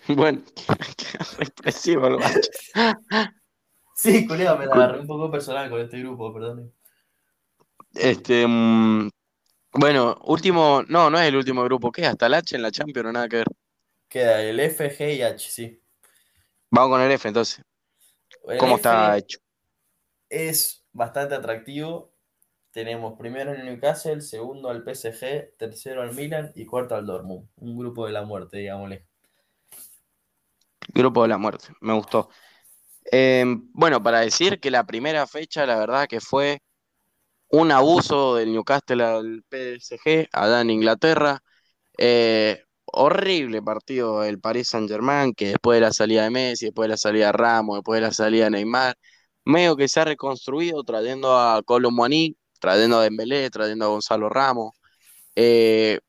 Bueno, 0.08 0.40
qué 0.96 1.18
represivo 1.36 2.06
el 2.06 2.18
macho. 2.18 2.48
Sí, 3.96 4.26
culiao, 4.26 4.58
me 4.58 4.66
la 4.66 4.74
agarré 4.74 5.00
un 5.00 5.06
poco 5.06 5.30
personal 5.30 5.70
con 5.70 5.80
este 5.80 5.98
grupo, 6.00 6.30
perdón. 6.30 6.70
Este, 7.94 8.46
mm, 8.46 9.08
bueno, 9.72 10.18
último, 10.24 10.82
no, 10.86 11.08
no 11.08 11.18
es 11.18 11.26
el 11.26 11.36
último 11.36 11.64
grupo, 11.64 11.90
¿qué? 11.90 12.04
Hasta 12.04 12.26
el 12.26 12.34
H 12.34 12.56
en 12.56 12.62
la 12.62 12.70
Champions, 12.70 13.10
nada 13.10 13.26
que 13.26 13.36
ver. 13.36 13.46
Queda 14.10 14.42
el 14.42 14.60
F, 14.60 14.94
G 14.94 15.16
y 15.16 15.22
H, 15.22 15.50
sí. 15.50 15.80
Vamos 16.70 16.90
con 16.90 17.00
el 17.00 17.10
F 17.10 17.26
entonces. 17.26 17.64
El 18.46 18.58
¿Cómo 18.58 18.72
F 18.72 18.80
está 18.80 19.16
hecho? 19.16 19.38
Es 20.28 20.84
bastante 20.92 21.34
atractivo. 21.34 22.12
Tenemos 22.72 23.18
primero 23.18 23.52
el 23.52 23.64
Newcastle, 23.64 24.20
segundo 24.20 24.68
al 24.68 24.84
PSG, 24.84 25.56
tercero 25.56 26.02
al 26.02 26.14
Milan 26.14 26.52
y 26.54 26.66
cuarto 26.66 26.94
al 26.94 27.06
Dortmund. 27.06 27.48
Un 27.56 27.78
grupo 27.78 28.04
de 28.04 28.12
la 28.12 28.26
muerte, 28.26 28.58
digámosle. 28.58 29.06
Grupo 30.92 31.22
de 31.22 31.28
la 31.28 31.38
muerte, 31.38 31.68
me 31.80 31.94
gustó. 31.94 32.28
Eh, 33.12 33.44
bueno, 33.72 34.02
para 34.02 34.20
decir 34.20 34.60
que 34.60 34.70
la 34.70 34.84
primera 34.84 35.26
fecha, 35.26 35.66
la 35.66 35.78
verdad 35.78 36.06
que 36.08 36.20
fue 36.20 36.60
un 37.50 37.72
abuso 37.72 38.36
del 38.36 38.52
Newcastle 38.52 39.04
al 39.04 39.44
PSG, 39.48 40.28
allá 40.32 40.60
en 40.60 40.70
Inglaterra. 40.70 41.40
Eh, 41.98 42.62
horrible 42.86 43.62
partido 43.62 44.24
el 44.24 44.40
Paris 44.40 44.68
Saint-Germain, 44.70 45.34
que 45.34 45.48
después 45.48 45.76
de 45.76 45.82
la 45.82 45.92
salida 45.92 46.24
de 46.24 46.30
Messi, 46.30 46.66
después 46.66 46.86
de 46.86 46.90
la 46.90 46.96
salida 46.98 47.26
de 47.26 47.32
Ramos, 47.32 47.78
después 47.78 47.98
de 47.98 48.06
la 48.08 48.12
salida 48.12 48.44
de 48.46 48.50
Neymar, 48.52 48.96
medio 49.44 49.76
que 49.76 49.88
se 49.88 50.00
ha 50.00 50.04
reconstruido 50.04 50.82
trayendo 50.84 51.36
a 51.38 51.62
Colomboani, 51.64 52.36
trayendo 52.60 52.98
a 52.98 53.04
Dembélé, 53.04 53.50
trayendo 53.50 53.86
a 53.86 53.88
Gonzalo 53.88 54.28
Ramos. 54.28 54.72
Eh, 55.36 56.00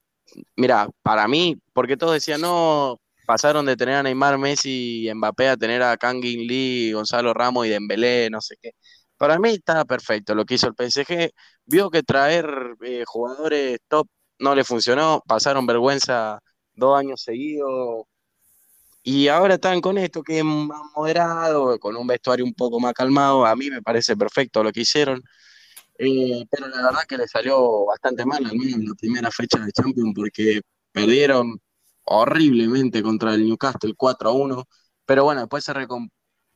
mira, 0.56 0.90
para 1.04 1.28
mí, 1.28 1.58
porque 1.74 1.98
todos 1.98 2.14
decían, 2.14 2.42
no, 2.42 3.00
pasaron 3.28 3.66
de 3.66 3.76
tener 3.76 3.96
a 3.96 4.04
Neymar, 4.04 4.38
Messi 4.38 5.10
y 5.10 5.14
Mbappé 5.14 5.50
a 5.50 5.58
tener 5.58 5.84
a 5.84 5.98
Kangin 5.98 6.48
Lee, 6.48 6.94
Gonzalo 6.94 7.34
Ramos 7.34 7.68
y 7.68 7.70
Dembélé, 7.70 8.30
no 8.30 8.40
sé 8.42 8.56
qué. 8.62 8.72
Para 9.18 9.38
mí 9.38 9.50
está 9.50 9.84
perfecto 9.86 10.34
lo 10.34 10.46
que 10.46 10.56
hizo 10.56 10.68
el 10.68 10.76
PSG. 10.76 11.32
Vio 11.66 11.90
que 11.90 12.04
traer 12.04 12.48
eh, 12.82 13.04
jugadores 13.06 13.80
top 13.90 14.08
no 14.40 14.56
le 14.56 14.64
funcionó, 14.64 15.22
pasaron 15.28 15.66
vergüenza 15.66 16.40
dos 16.74 16.98
años 16.98 17.22
seguidos 17.22 18.06
y 19.04 19.28
ahora 19.28 19.56
están 19.56 19.82
con 19.82 19.98
esto 19.98 20.24
que 20.24 20.40
es 20.40 20.46
más 20.46 20.82
moderado, 20.96 21.78
con 21.80 21.98
un 21.98 22.08
vestuario 22.08 22.46
un 22.46 22.54
poco 22.54 22.80
más 22.80 22.94
calmado. 22.94 23.46
A 23.46 23.56
mí 23.56 23.70
me 23.70 23.82
parece 23.82 24.16
perfecto 24.16 24.64
lo 24.64 24.72
que 24.72 24.82
hicieron. 24.82 25.22
Eh, 25.98 26.46
pero 26.50 26.68
la 26.70 26.84
verdad 26.84 27.04
que 27.08 27.18
le 27.18 27.28
salió 27.28 27.86
bastante 27.86 28.26
mal, 28.26 28.46
al 28.46 28.56
menos 28.58 28.74
en 28.76 28.86
la 28.88 28.96
primera 28.96 29.32
fecha 29.32 29.60
de 29.60 29.72
Champions, 29.74 30.14
porque 30.16 30.62
perdieron 30.94 31.60
horriblemente 32.08 33.04
contra 33.04 33.34
el 33.36 33.46
Newcastle 33.46 33.94
4 33.98 34.30
a 34.30 34.34
1. 34.34 34.66
Pero 35.06 35.24
bueno, 35.26 35.42
después 35.42 35.64
se, 35.64 35.74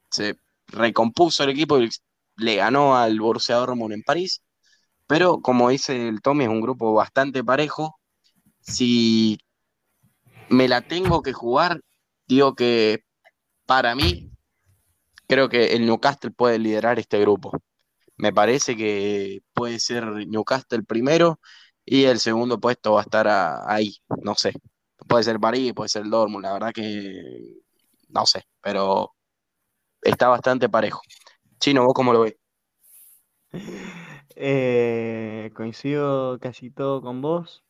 se 0.09 0.35
recompuso 0.67 1.43
el 1.43 1.49
equipo 1.51 1.79
y 1.79 1.89
le 2.37 2.55
ganó 2.57 2.95
al 2.97 3.19
Borussia 3.19 3.55
Dortmund 3.57 3.93
en 3.93 4.03
París. 4.03 4.41
Pero 5.07 5.41
como 5.41 5.69
dice 5.69 6.09
el 6.09 6.21
Tommy, 6.21 6.45
es 6.45 6.49
un 6.51 6.61
grupo 6.61 6.93
bastante 6.93 7.43
parejo. 7.43 7.97
Si 8.61 9.37
me 10.49 10.67
la 10.67 10.81
tengo 10.87 11.21
que 11.21 11.33
jugar, 11.33 11.81
digo 12.27 12.55
que 12.55 12.99
para 13.67 13.95
mí, 13.95 14.31
creo 15.27 15.49
que 15.49 15.73
el 15.75 15.85
Newcastle 15.85 16.31
puede 16.31 16.59
liderar 16.59 16.99
este 16.99 17.19
grupo. 17.19 17.51
Me 18.17 18.33
parece 18.33 18.77
que 18.77 19.41
puede 19.53 19.79
ser 19.79 20.05
Newcastle 20.27 20.83
primero 20.83 21.39
Y 21.85 22.05
el 22.05 22.19
segundo 22.19 22.59
puesto 22.59 22.93
va 22.93 23.01
a 23.01 23.03
estar 23.03 23.27
ahí, 23.67 23.97
no 24.23 24.35
sé. 24.35 24.53
Puede 25.07 25.23
ser 25.23 25.39
París, 25.39 25.73
puede 25.73 25.89
ser 25.89 26.03
Dortmund, 26.05 26.43
la 26.43 26.53
verdad 26.53 26.71
que 26.73 27.61
no 28.09 28.25
sé, 28.25 28.43
pero 28.61 29.13
está 30.01 30.27
bastante 30.27 30.69
parejo. 30.69 31.01
Chino, 31.59 31.85
¿vos 31.85 31.93
cómo 31.93 32.13
lo 32.13 32.21
ves? 32.21 32.35
Eh, 34.35 35.51
coincido 35.55 36.39
casi 36.39 36.71
todo 36.71 37.01
con 37.01 37.21
vos. 37.21 37.63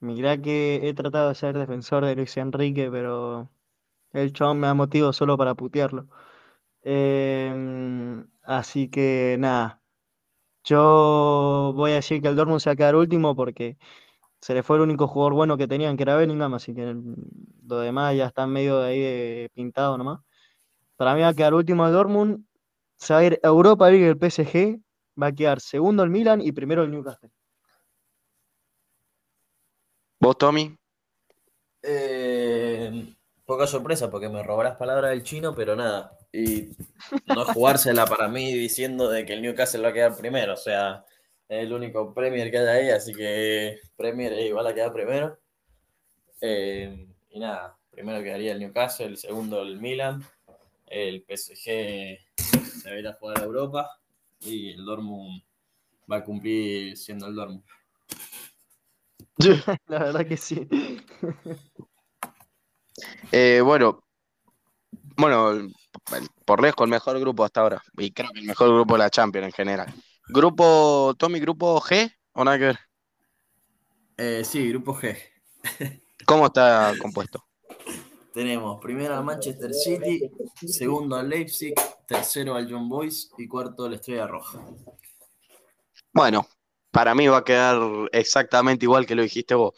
Mirá 0.00 0.40
que 0.40 0.80
he 0.88 0.94
tratado 0.94 1.30
de 1.30 1.34
ser 1.34 1.56
defensor 1.56 2.04
de 2.04 2.14
Luis 2.14 2.36
Enrique, 2.36 2.90
pero 2.90 3.50
el 4.12 4.32
chabón 4.32 4.60
me 4.60 4.66
da 4.68 4.74
motivo 4.74 5.12
solo 5.12 5.38
para 5.38 5.54
putearlo. 5.54 6.08
Em, 6.82 8.26
así 8.42 8.88
que 8.90 9.36
nada. 9.38 9.82
Yo 10.64 11.72
voy 11.76 11.92
a 11.92 11.96
decir 11.96 12.22
que 12.22 12.28
el 12.28 12.36
Dortmund 12.36 12.60
se 12.60 12.70
va 12.70 12.74
a 12.74 12.76
quedar 12.76 12.96
último 12.96 13.36
porque 13.36 13.78
se 14.44 14.52
le 14.52 14.62
fue 14.62 14.76
el 14.76 14.82
único 14.82 15.08
jugador 15.08 15.32
bueno 15.32 15.56
que 15.56 15.66
tenían, 15.66 15.96
que 15.96 16.02
era 16.02 16.16
Bellingham, 16.16 16.52
así 16.52 16.74
que 16.74 16.94
lo 17.66 17.78
demás 17.78 18.14
ya 18.14 18.26
está 18.26 18.46
medio 18.46 18.78
de 18.80 18.88
ahí 18.90 19.48
pintado 19.54 19.96
nomás. 19.96 20.20
Para 20.96 21.14
mí 21.14 21.22
va 21.22 21.28
a 21.28 21.34
quedar 21.34 21.54
último 21.54 21.86
el 21.86 21.94
Dortmund, 21.94 22.44
se 22.98 23.14
va 23.14 23.20
a 23.20 23.24
ir 23.24 23.40
a 23.42 23.48
Europa 23.48 23.88
League 23.88 24.06
el 24.06 24.18
PSG, 24.18 24.82
va 25.18 25.28
a 25.28 25.32
quedar 25.32 25.62
segundo 25.62 26.02
el 26.02 26.10
Milan 26.10 26.42
y 26.42 26.52
primero 26.52 26.82
el 26.82 26.90
Newcastle. 26.90 27.30
¿Vos, 30.20 30.36
Tommy? 30.36 30.76
Eh, 31.80 33.14
poca 33.46 33.66
sorpresa 33.66 34.10
porque 34.10 34.28
me 34.28 34.42
robarás 34.42 34.76
palabras 34.76 35.10
del 35.10 35.22
chino, 35.22 35.54
pero 35.54 35.74
nada. 35.74 36.18
Y 36.30 36.68
no 37.34 37.46
jugársela 37.46 38.04
para 38.04 38.28
mí 38.28 38.52
diciendo 38.52 39.08
de 39.08 39.24
que 39.24 39.32
el 39.32 39.40
Newcastle 39.40 39.80
va 39.80 39.88
a 39.88 39.94
quedar 39.94 40.14
primero. 40.14 40.52
O 40.52 40.58
sea, 40.58 41.06
es 41.48 41.64
el 41.64 41.72
único 41.72 42.12
Premier 42.14 42.50
que 42.50 42.58
hay 42.58 42.66
ahí, 42.66 42.90
así 42.90 43.12
que 43.12 43.78
Premier 43.96 44.32
igual 44.40 44.66
a 44.66 44.74
quedar 44.74 44.92
primero. 44.92 45.38
Eh, 46.40 47.06
y 47.30 47.38
nada, 47.38 47.76
primero 47.90 48.22
quedaría 48.22 48.52
el 48.52 48.60
Newcastle, 48.60 49.06
el 49.06 49.16
segundo 49.16 49.62
el 49.62 49.80
Milan, 49.80 50.24
el 50.86 51.24
PSG 51.26 51.64
se 51.64 52.90
va 52.90 52.96
a 52.96 52.98
ir 52.98 53.08
a 53.08 53.14
jugar 53.14 53.40
a 53.40 53.44
Europa 53.44 53.90
y 54.40 54.72
el 54.72 54.84
Dortmund 54.84 55.42
va 56.10 56.18
a 56.18 56.24
cumplir 56.24 56.96
siendo 56.96 57.26
el 57.26 57.34
Dortmund. 57.34 57.64
La 59.86 59.98
verdad 59.98 60.26
que 60.26 60.36
sí. 60.36 60.68
Eh, 63.32 63.60
bueno, 63.60 64.04
bueno, 65.16 65.68
por 66.44 66.62
lejos 66.62 66.84
el 66.84 66.90
mejor 66.90 67.18
grupo 67.18 67.44
hasta 67.44 67.60
ahora. 67.60 67.82
Y 67.98 68.12
creo 68.12 68.30
que 68.30 68.38
el 68.38 68.46
mejor 68.46 68.68
grupo 68.68 68.94
de 68.94 68.98
la 68.98 69.10
Champions 69.10 69.46
en 69.46 69.52
general. 69.52 69.92
Grupo, 70.28 71.14
Tommy, 71.18 71.38
grupo 71.38 71.80
G 71.80 72.10
o 72.32 72.44
nada 72.44 72.58
que 72.58 72.64
ver? 72.64 72.78
Eh, 74.16 74.42
sí, 74.44 74.68
grupo 74.68 74.94
G. 74.94 75.16
¿Cómo 76.24 76.46
está 76.46 76.94
compuesto? 77.00 77.44
Tenemos 78.32 78.80
primero 78.80 79.16
al 79.16 79.24
Manchester 79.24 79.72
City, 79.72 80.30
segundo 80.66 81.16
al 81.16 81.28
Leipzig, 81.28 81.74
tercero 82.06 82.56
al 82.56 82.70
John 82.70 82.88
Boys 82.88 83.30
y 83.38 83.46
cuarto 83.46 83.88
la 83.88 83.96
Estrella 83.96 84.26
Roja. 84.26 84.60
Bueno, 86.12 86.46
para 86.90 87.14
mí 87.14 87.28
va 87.28 87.38
a 87.38 87.44
quedar 87.44 87.78
exactamente 88.10 88.86
igual 88.86 89.06
que 89.06 89.14
lo 89.14 89.22
dijiste 89.22 89.54
vos. 89.54 89.74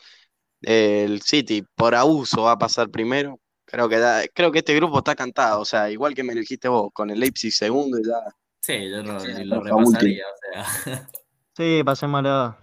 El 0.63 1.21
City 1.23 1.65
por 1.75 1.95
abuso 1.95 2.43
va 2.43 2.53
a 2.53 2.59
pasar 2.59 2.89
primero. 2.91 3.41
Creo 3.67 3.89
que, 3.89 4.31
creo 4.33 4.53
que 4.53 4.61
este 4.61 4.75
grupo 4.75 4.99
está 4.99 5.15
cantado, 5.15 5.61
o 5.61 5.65
sea, 5.65 5.91
igual 5.91 6.15
que 6.15 6.23
me 6.23 6.35
lo 6.35 6.41
dijiste 6.41 6.69
vos, 6.69 6.91
con 6.93 7.11
el 7.11 7.21
Leipzig 7.21 7.53
segundo 7.53 7.99
y 7.99 8.05
ya. 8.05 8.35
Sí, 8.67 8.91
yo 8.91 9.01
no, 9.01 9.13
lo 9.45 9.63
repasaría, 9.63 10.25
o 10.27 10.65
sea. 10.85 11.09
Sí, 11.57 11.83
pasémoslo. 11.85 12.57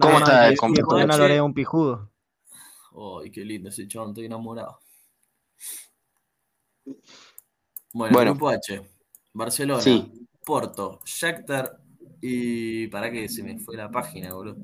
¿Cómo 0.00 0.18
está 0.18 0.48
el 0.48 0.56
compuesto? 0.56 1.06
No 1.06 1.28
lo 1.28 1.44
un 1.44 1.54
pijudo. 1.54 2.10
Ay, 3.22 3.30
qué 3.30 3.44
lindo 3.44 3.68
ese 3.68 3.86
chabón, 3.86 4.08
estoy 4.08 4.24
enamorado. 4.24 4.80
Bueno, 7.92 8.18
grupo 8.18 8.48
H. 8.48 8.80
Barcelona, 9.34 9.82
Porto, 10.44 11.00
Shakhtar 11.04 11.78
y... 12.22 12.88
¿Para 12.88 13.10
qué? 13.10 13.28
Se 13.28 13.42
me 13.42 13.58
fue 13.58 13.76
la 13.76 13.90
página, 13.90 14.32
boludo. 14.32 14.56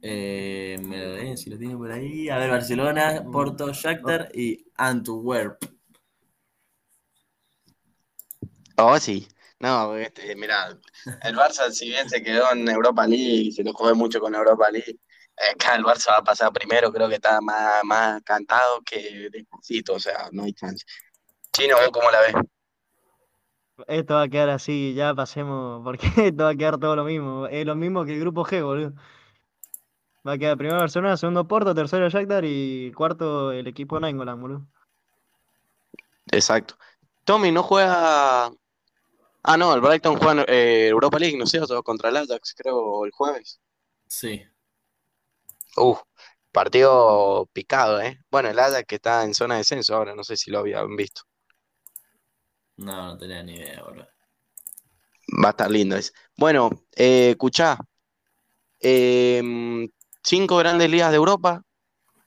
Eh, 0.00 0.80
me 0.88 1.06
lo 1.06 1.12
ven 1.12 1.36
si 1.36 1.50
lo 1.50 1.58
tiene 1.58 1.76
por 1.76 1.92
ahí. 1.92 2.30
A 2.30 2.38
ver, 2.38 2.50
Barcelona, 2.50 3.24
Porto, 3.30 3.72
Shakhtar 3.74 4.30
y 4.34 4.64
Antwerp. 4.74 5.77
Oh, 8.78 8.98
sí. 8.98 9.28
No, 9.60 9.96
este, 9.96 10.36
mira, 10.36 10.68
el 11.22 11.36
Barça, 11.36 11.70
si 11.72 11.88
bien 11.88 12.08
se 12.08 12.22
quedó 12.22 12.52
en 12.52 12.68
Europa 12.68 13.06
League, 13.08 13.50
se 13.50 13.64
lo 13.64 13.72
jugó 13.72 13.92
mucho 13.96 14.20
con 14.20 14.32
Europa 14.34 14.70
League, 14.70 15.00
acá 15.52 15.74
el 15.74 15.82
Barça 15.82 16.12
va 16.12 16.18
a 16.18 16.24
pasar 16.24 16.52
primero, 16.52 16.92
creo 16.92 17.08
que 17.08 17.16
está 17.16 17.40
más, 17.40 17.82
más 17.84 18.22
cantado 18.22 18.80
que 18.82 19.28
despacito, 19.32 19.94
o 19.94 19.98
sea, 19.98 20.28
no 20.30 20.44
hay 20.44 20.52
chance. 20.52 20.84
Chino, 21.52 21.74
cómo 21.92 22.08
la 22.12 22.20
ves? 22.20 22.34
Esto 23.88 24.14
va 24.14 24.22
a 24.22 24.28
quedar 24.28 24.50
así, 24.50 24.94
ya 24.94 25.12
pasemos, 25.12 25.82
porque 25.84 26.06
esto 26.28 26.44
va 26.44 26.50
a 26.50 26.54
quedar 26.54 26.78
todo 26.78 26.94
lo 26.94 27.04
mismo. 27.04 27.48
Es 27.48 27.66
lo 27.66 27.74
mismo 27.74 28.04
que 28.04 28.14
el 28.14 28.20
grupo 28.20 28.44
G, 28.44 28.62
boludo. 28.62 28.92
Va 30.26 30.32
a 30.32 30.38
quedar 30.38 30.56
primero 30.56 30.78
Barcelona, 30.78 31.16
segundo 31.16 31.48
Porto, 31.48 31.74
tercero 31.74 32.08
Shakhtar 32.08 32.44
y 32.44 32.92
cuarto 32.92 33.50
el 33.50 33.66
equipo 33.66 33.98
Nainggolan, 33.98 34.40
boludo. 34.40 34.66
Exacto. 36.30 36.76
Tommy 37.24 37.50
no 37.50 37.62
juega. 37.62 38.50
Ah, 39.50 39.56
no, 39.56 39.72
el 39.74 39.80
Brighton 39.80 40.18
juega 40.18 40.44
eh, 40.46 40.88
Europa 40.88 41.18
League, 41.18 41.38
¿no 41.38 41.46
sé, 41.46 41.56
cierto? 41.56 41.82
Contra 41.82 42.10
el 42.10 42.18
Ajax, 42.18 42.54
creo, 42.54 43.06
el 43.06 43.10
jueves. 43.12 43.58
Sí. 44.06 44.42
Uf, 45.74 46.00
partido 46.52 47.48
picado, 47.54 47.98
¿eh? 48.02 48.20
Bueno, 48.30 48.50
el 48.50 48.58
Ajax 48.58 48.84
que 48.86 48.96
está 48.96 49.24
en 49.24 49.32
zona 49.32 49.54
de 49.54 49.60
descenso 49.60 49.96
ahora, 49.96 50.14
no 50.14 50.22
sé 50.22 50.36
si 50.36 50.50
lo 50.50 50.58
habían 50.58 50.94
visto. 50.96 51.22
No, 52.76 53.06
no 53.06 53.16
tenía 53.16 53.42
ni 53.42 53.54
idea, 53.54 53.82
boludo. 53.84 54.06
Va 55.42 55.48
a 55.48 55.50
estar 55.52 55.70
lindo 55.70 55.96
ese. 55.96 56.12
Bueno, 56.36 56.68
eh, 56.94 57.30
escuchá. 57.30 57.78
Eh, 58.80 59.88
cinco 60.22 60.58
grandes 60.58 60.90
ligas 60.90 61.10
de 61.10 61.16
Europa. 61.16 61.62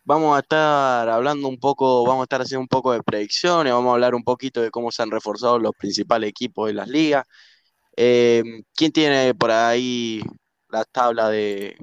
Vamos 0.04 0.36
a 0.36 0.40
estar 0.40 1.08
hablando 1.10 1.48
un 1.48 1.60
poco, 1.60 2.04
vamos 2.04 2.22
a 2.22 2.24
estar 2.24 2.42
haciendo 2.42 2.62
un 2.62 2.68
poco 2.68 2.92
de 2.92 3.04
predicciones, 3.04 3.72
vamos 3.72 3.92
a 3.92 3.94
hablar 3.94 4.16
un 4.16 4.24
poquito 4.24 4.60
de 4.62 4.72
cómo 4.72 4.92
se 4.92 5.04
han 5.04 5.12
reforzado 5.12 5.60
los 5.60 5.74
principales 5.76 6.30
equipos 6.30 6.68
de 6.68 6.74
las 6.74 6.88
ligas. 6.88 7.26
Eh, 7.96 8.44
¿Quién 8.76 8.92
tiene 8.92 9.36
por 9.36 9.52
ahí 9.52 10.22
la 10.70 10.86
tabla 10.86 11.30
de... 11.30 11.78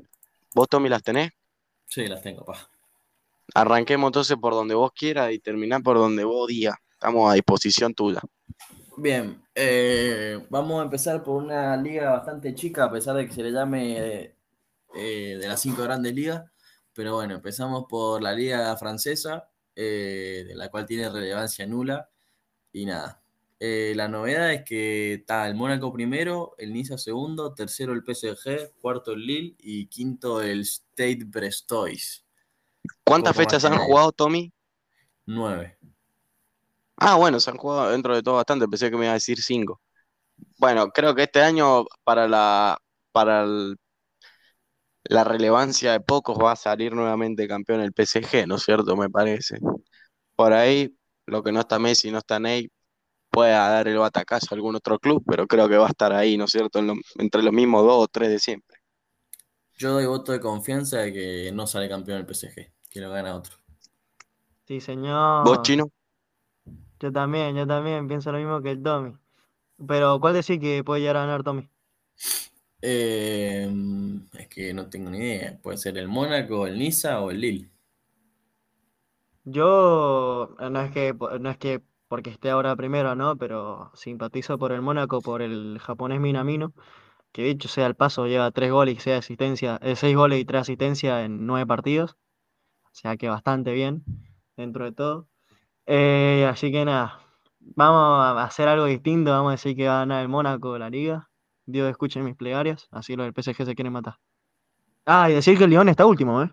¿Vos, 0.55 0.69
Tommy, 0.69 0.89
las 0.89 1.03
tenés? 1.03 1.31
Sí, 1.87 2.07
las 2.07 2.21
tengo, 2.21 2.45
pa. 2.45 2.69
Arranquemos 3.55 4.09
entonces 4.09 4.37
por 4.37 4.53
donde 4.53 4.75
vos 4.75 4.91
quieras 4.93 5.33
y 5.33 5.39
terminar 5.39 5.83
por 5.83 5.97
donde 5.97 6.25
vos 6.25 6.49
digas. 6.49 6.77
Estamos 6.93 7.31
a 7.31 7.35
disposición 7.35 7.95
tuya. 7.95 8.21
Bien, 8.97 9.41
eh, 9.55 10.45
vamos 10.51 10.81
a 10.81 10.85
empezar 10.85 11.23
por 11.23 11.41
una 11.41 11.77
liga 11.77 12.11
bastante 12.11 12.53
chica, 12.55 12.85
a 12.85 12.91
pesar 12.91 13.15
de 13.15 13.27
que 13.27 13.33
se 13.33 13.45
le 13.45 13.53
llame 13.53 14.33
eh, 14.95 15.37
de 15.41 15.47
las 15.47 15.61
cinco 15.61 15.85
grandes 15.85 16.13
ligas. 16.13 16.43
Pero 16.99 17.15
bueno, 17.15 17.37
empezamos 17.37 17.85
por 17.89 18.21
la 18.21 18.33
liga 18.33 18.77
francesa, 18.77 19.49
eh, 19.77 20.45
de 20.49 20.57
la 20.57 20.69
cual 20.69 20.85
tiene 20.85 21.09
relevancia 21.09 21.65
nula. 21.65 22.11
Y 22.73 22.87
nada, 22.87 23.23
eh, 23.61 23.93
la 23.95 24.09
novedad 24.09 24.53
es 24.53 24.65
que 24.65 25.15
está 25.15 25.47
el 25.47 25.55
Mónaco 25.55 25.93
primero, 25.93 26.57
el 26.59 26.73
Niza 26.73 26.99
segundo, 26.99 27.55
tercero 27.55 27.93
el 27.93 28.03
PSG, 28.03 28.73
cuarto 28.81 29.13
el 29.13 29.25
Lille 29.25 29.55
y 29.61 29.87
quinto 29.87 30.43
el 30.43 30.63
State 30.63 31.21
Brestois. 31.25 32.25
¿Cuántas 33.05 33.37
fechas 33.37 33.65
han 33.65 33.79
jugado, 33.79 34.11
Tommy? 34.11 34.53
Nueve. 35.25 35.79
Ah, 36.97 37.15
bueno, 37.15 37.39
se 37.39 37.49
han 37.49 37.59
jugado 37.59 37.93
dentro 37.93 38.13
de 38.17 38.25
todo 38.25 38.35
bastante, 38.35 38.67
pensé 38.67 38.91
que 38.91 38.97
me 38.97 39.05
iba 39.05 39.13
a 39.13 39.15
decir 39.15 39.41
cinco. 39.41 39.81
Bueno, 40.59 40.89
creo 40.89 41.15
que 41.15 41.23
este 41.23 41.43
año 41.43 41.85
para 42.03 42.27
la 42.27 42.77
para 43.13 43.45
el 43.45 43.79
la 45.09 45.25
relevancia 45.25 45.93
de 45.93 46.01
pocos 46.01 46.39
va 46.39 46.53
a 46.53 46.57
salir 46.57 46.95
nuevamente 46.95 47.49
campeón 47.49 47.81
el 47.81 47.93
PSG, 47.93 48.47
¿no 48.47 48.57
es 48.57 48.63
cierto? 48.63 48.97
Me 48.97 49.09
parece. 49.09 49.59
Por 50.37 50.53
ahí, 50.53 50.95
lo 51.27 51.43
que 51.43 51.51
no 51.51 51.61
está 51.61 51.79
Messi, 51.79 52.11
no 52.11 52.19
está 52.19 52.39
Ney, 52.39 52.71
puede 53.31 53.51
dar 53.51 53.89
el 53.89 53.99
batacazo 53.99 54.49
a 54.51 54.55
algún 54.55 54.77
otro 54.77 54.99
club, 54.99 55.23
pero 55.27 55.47
creo 55.47 55.69
que 55.69 55.77
va 55.77 55.87
a 55.87 55.91
estar 55.91 56.13
ahí, 56.13 56.37
¿no 56.37 56.45
es 56.45 56.51
cierto? 56.51 56.81
entre 57.19 57.43
los 57.43 57.53
mismos 57.53 57.85
dos 57.85 58.05
o 58.05 58.07
tres 58.07 58.29
de 58.29 58.39
siempre. 58.39 58.79
Yo 59.77 59.93
doy 59.93 60.07
voto 60.07 60.33
de 60.33 60.41
confianza 60.41 60.99
de 60.99 61.13
que 61.13 61.53
no 61.53 61.67
sale 61.67 61.89
campeón 61.89 62.19
el 62.19 62.27
PSG, 62.27 62.73
que 62.91 63.01
lo 63.01 63.11
gana 63.11 63.35
otro. 63.35 63.57
Sí, 64.67 64.81
señor. 64.81 65.47
¿Vos, 65.47 65.63
Chino? 65.63 65.91
Yo 67.01 67.13
también, 67.13 67.57
yo 67.57 67.67
también 67.67 68.09
pienso 68.09 68.33
lo 68.33 68.39
mismo 68.39 68.61
que 68.61 68.73
el 68.73 68.83
Tommy. 68.83 69.15
Pero, 69.87 70.21
¿cuál 70.21 70.35
decís 70.35 70.59
que 70.59 70.83
puede 70.85 71.01
llegar 71.01 71.17
a 71.17 71.21
ganar 71.21 71.45
Tommy? 71.45 71.71
Eh, 72.83 73.69
es 74.39 74.49
que 74.49 74.73
no 74.75 74.89
tengo 74.89 75.11
ni 75.11 75.19
idea. 75.19 75.59
Puede 75.63 75.79
ser 75.79 75.99
el 75.99 76.09
Mónaco, 76.09 76.67
el 76.67 76.79
Niza 76.79 77.21
o 77.21 77.31
el 77.31 77.41
Lille. 77.41 77.71
Yo 79.45 80.55
no 80.59 80.81
es 80.83 80.91
que 80.93 81.15
no 81.41 81.51
es 81.51 81.57
que 81.59 81.83
porque 82.09 82.31
esté 82.31 82.51
ahora 82.51 82.77
primero, 82.77 83.15
¿no? 83.15 83.37
Pero 83.37 83.91
simpatizo 83.95 84.59
por 84.59 84.73
el 84.73 84.83
Mónaco, 84.83 85.23
por 85.23 85.43
el 85.43 85.79
japonés 85.81 86.21
Minamino. 86.21 86.73
que 87.33 87.45
dicho 87.45 87.69
sea 87.69 87.87
el 87.87 87.97
paso, 87.97 88.27
lleva 88.27 88.51
tres 88.53 88.73
goles 88.73 88.97
y 88.97 89.01
seis 89.01 89.31
eh, 89.31 89.97
seis 89.97 90.17
goles 90.17 90.41
y 90.41 90.45
tres 90.47 90.63
asistencias 90.63 91.25
en 91.25 91.47
nueve 91.47 91.67
partidos. 91.67 92.17
O 92.85 92.91
sea 92.95 93.17
que 93.17 93.29
bastante 93.29 93.73
bien 93.73 94.05
dentro 94.57 94.85
de 94.87 94.93
todo. 94.93 95.29
Eh, 95.87 96.47
así 96.51 96.73
que 96.73 96.85
nada, 96.85 97.21
vamos 97.61 98.01
a 98.39 98.45
hacer 98.45 98.69
algo 98.69 98.87
distinto, 98.87 99.31
vamos 99.33 99.51
a 99.51 99.53
decir 99.53 99.77
que 99.77 99.89
va 99.89 99.97
a 99.99 100.01
ganar 100.01 100.23
el 100.23 100.29
Mónaco 100.29 100.79
la 100.79 100.91
liga. 100.91 101.31
Dios 101.69 101.91
escuchen 101.91 102.25
mis 102.25 102.35
plegarias, 102.35 102.89
así 102.91 103.15
los 103.15 103.27
del 103.27 103.35
PSG 103.35 103.67
se 103.67 103.75
quieren 103.75 103.93
matar. 103.93 104.19
Ah, 105.05 105.29
y 105.31 105.35
decir 105.35 105.59
que 105.59 105.65
el 105.65 105.71
León 105.71 105.91
está 105.91 106.07
último, 106.07 106.43
¿eh? 106.43 106.51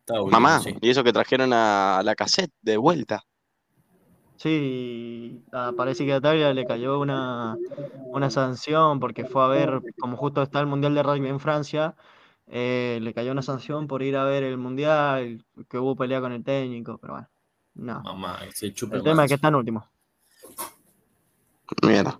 Está 0.00 0.14
último, 0.14 0.40
Mamá, 0.40 0.60
sí. 0.60 0.74
y 0.80 0.88
eso 0.88 1.04
que 1.04 1.12
trajeron 1.12 1.52
a 1.52 2.00
la 2.02 2.14
cassette 2.14 2.52
de 2.62 2.78
vuelta. 2.78 3.22
Sí, 4.36 5.44
ah, 5.52 5.72
parece 5.76 6.06
que 6.06 6.14
a 6.14 6.16
Italia 6.16 6.54
le 6.54 6.66
cayó 6.66 7.00
una, 7.00 7.56
una 8.06 8.30
sanción 8.30 8.98
porque 8.98 9.26
fue 9.26 9.44
a 9.44 9.48
ver, 9.48 9.80
como 9.98 10.16
justo 10.16 10.42
está 10.42 10.60
el 10.60 10.66
Mundial 10.66 10.94
de 10.94 11.02
Rugby 11.02 11.28
en 11.28 11.40
Francia, 11.40 11.94
eh, 12.46 12.98
le 13.02 13.12
cayó 13.12 13.32
una 13.32 13.42
sanción 13.42 13.86
por 13.86 14.02
ir 14.02 14.16
a 14.16 14.24
ver 14.24 14.42
el 14.42 14.56
Mundial, 14.56 15.44
que 15.68 15.78
hubo 15.78 15.96
pelea 15.96 16.22
con 16.22 16.32
el 16.32 16.42
técnico, 16.42 16.96
pero 16.96 17.12
bueno, 17.12 17.28
no. 17.74 18.02
Mamá, 18.02 18.40
se 18.54 18.68
El 18.68 19.02
tema 19.02 19.24
es 19.24 19.28
que 19.28 19.34
están 19.34 19.54
últimos. 19.54 19.84
Mierda. 21.82 22.18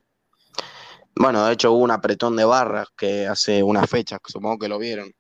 Bueno, 1.16 1.46
de 1.46 1.52
hecho 1.54 1.72
hubo 1.72 1.82
un 1.84 1.90
apretón 1.90 2.36
de 2.36 2.44
barras 2.44 2.88
que 2.96 3.26
hace 3.26 3.62
unas 3.62 3.88
fechas, 3.88 4.18
supongo 4.26 4.58
que 4.58 4.68
lo 4.68 4.78
vieron. 4.78 5.12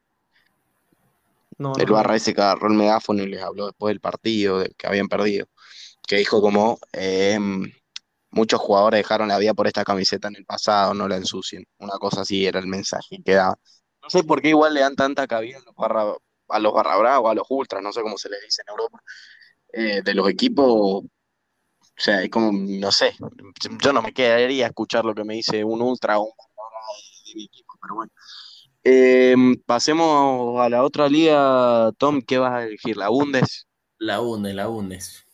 No, 1.58 1.72
El 1.76 1.86
no, 1.86 1.92
barra 1.92 2.16
ese 2.16 2.34
que 2.34 2.42
agarró 2.42 2.68
el 2.68 2.74
megáfono 2.74 3.22
y 3.22 3.28
les 3.28 3.42
habló 3.42 3.66
después 3.66 3.90
del 3.92 4.00
partido, 4.00 4.58
de 4.58 4.70
que 4.76 4.86
habían 4.86 5.08
perdido. 5.08 5.46
Que 6.06 6.16
dijo 6.16 6.40
como, 6.42 6.78
eh, 6.92 7.38
muchos 8.30 8.60
jugadores 8.60 8.98
dejaron 8.98 9.28
la 9.28 9.38
vida 9.38 9.54
por 9.54 9.66
esta 9.66 9.84
camiseta 9.84 10.28
en 10.28 10.36
el 10.36 10.44
pasado, 10.44 10.94
no 10.94 11.08
la 11.08 11.16
ensucien. 11.16 11.64
Una 11.78 11.98
cosa 11.98 12.22
así 12.22 12.46
era 12.46 12.58
el 12.60 12.66
mensaje 12.66 13.18
que 13.24 13.34
daba. 13.34 13.56
No 14.02 14.10
sé 14.10 14.24
por 14.24 14.42
qué 14.42 14.50
igual 14.50 14.74
le 14.74 14.80
dan 14.80 14.96
tanta 14.96 15.26
cabida 15.26 15.58
a 15.58 15.62
los 15.64 15.74
barra, 15.74 16.14
a 16.48 16.58
los 16.58 16.72
barra 16.74 16.96
bravos, 16.98 17.30
a 17.30 17.34
los 17.34 17.46
ultras, 17.48 17.82
no 17.82 17.92
sé 17.92 18.02
cómo 18.02 18.18
se 18.18 18.28
les 18.28 18.40
dice 18.42 18.62
en 18.66 18.70
Europa, 18.72 19.02
eh, 19.72 20.02
de 20.04 20.14
los 20.14 20.28
equipos. 20.28 21.04
O 21.96 22.00
sea, 22.00 22.22
es 22.22 22.30
como, 22.30 22.50
no 22.52 22.90
sé, 22.90 23.12
yo 23.82 23.92
no 23.92 24.02
me 24.02 24.12
quedaría 24.12 24.66
a 24.66 24.68
escuchar 24.68 25.04
lo 25.04 25.14
que 25.14 25.24
me 25.24 25.34
dice 25.34 25.62
un 25.62 25.80
ultra 25.80 26.18
o 26.18 26.24
un 26.24 26.30
de, 26.30 27.30
de 27.30 27.36
mi 27.36 27.44
equipo, 27.44 27.74
pero 27.80 27.94
bueno. 27.94 28.12
Eh, 28.82 29.34
pasemos 29.64 30.60
a 30.60 30.68
la 30.68 30.82
otra 30.82 31.08
liga, 31.08 31.90
Tom, 31.96 32.20
¿qué 32.20 32.38
vas 32.38 32.52
a 32.52 32.64
elegir? 32.64 32.96
¿La 32.96 33.08
Bundes? 33.08 33.66
La 33.98 34.18
Bundes, 34.18 34.54
la 34.54 34.66
Bundes. 34.66 35.24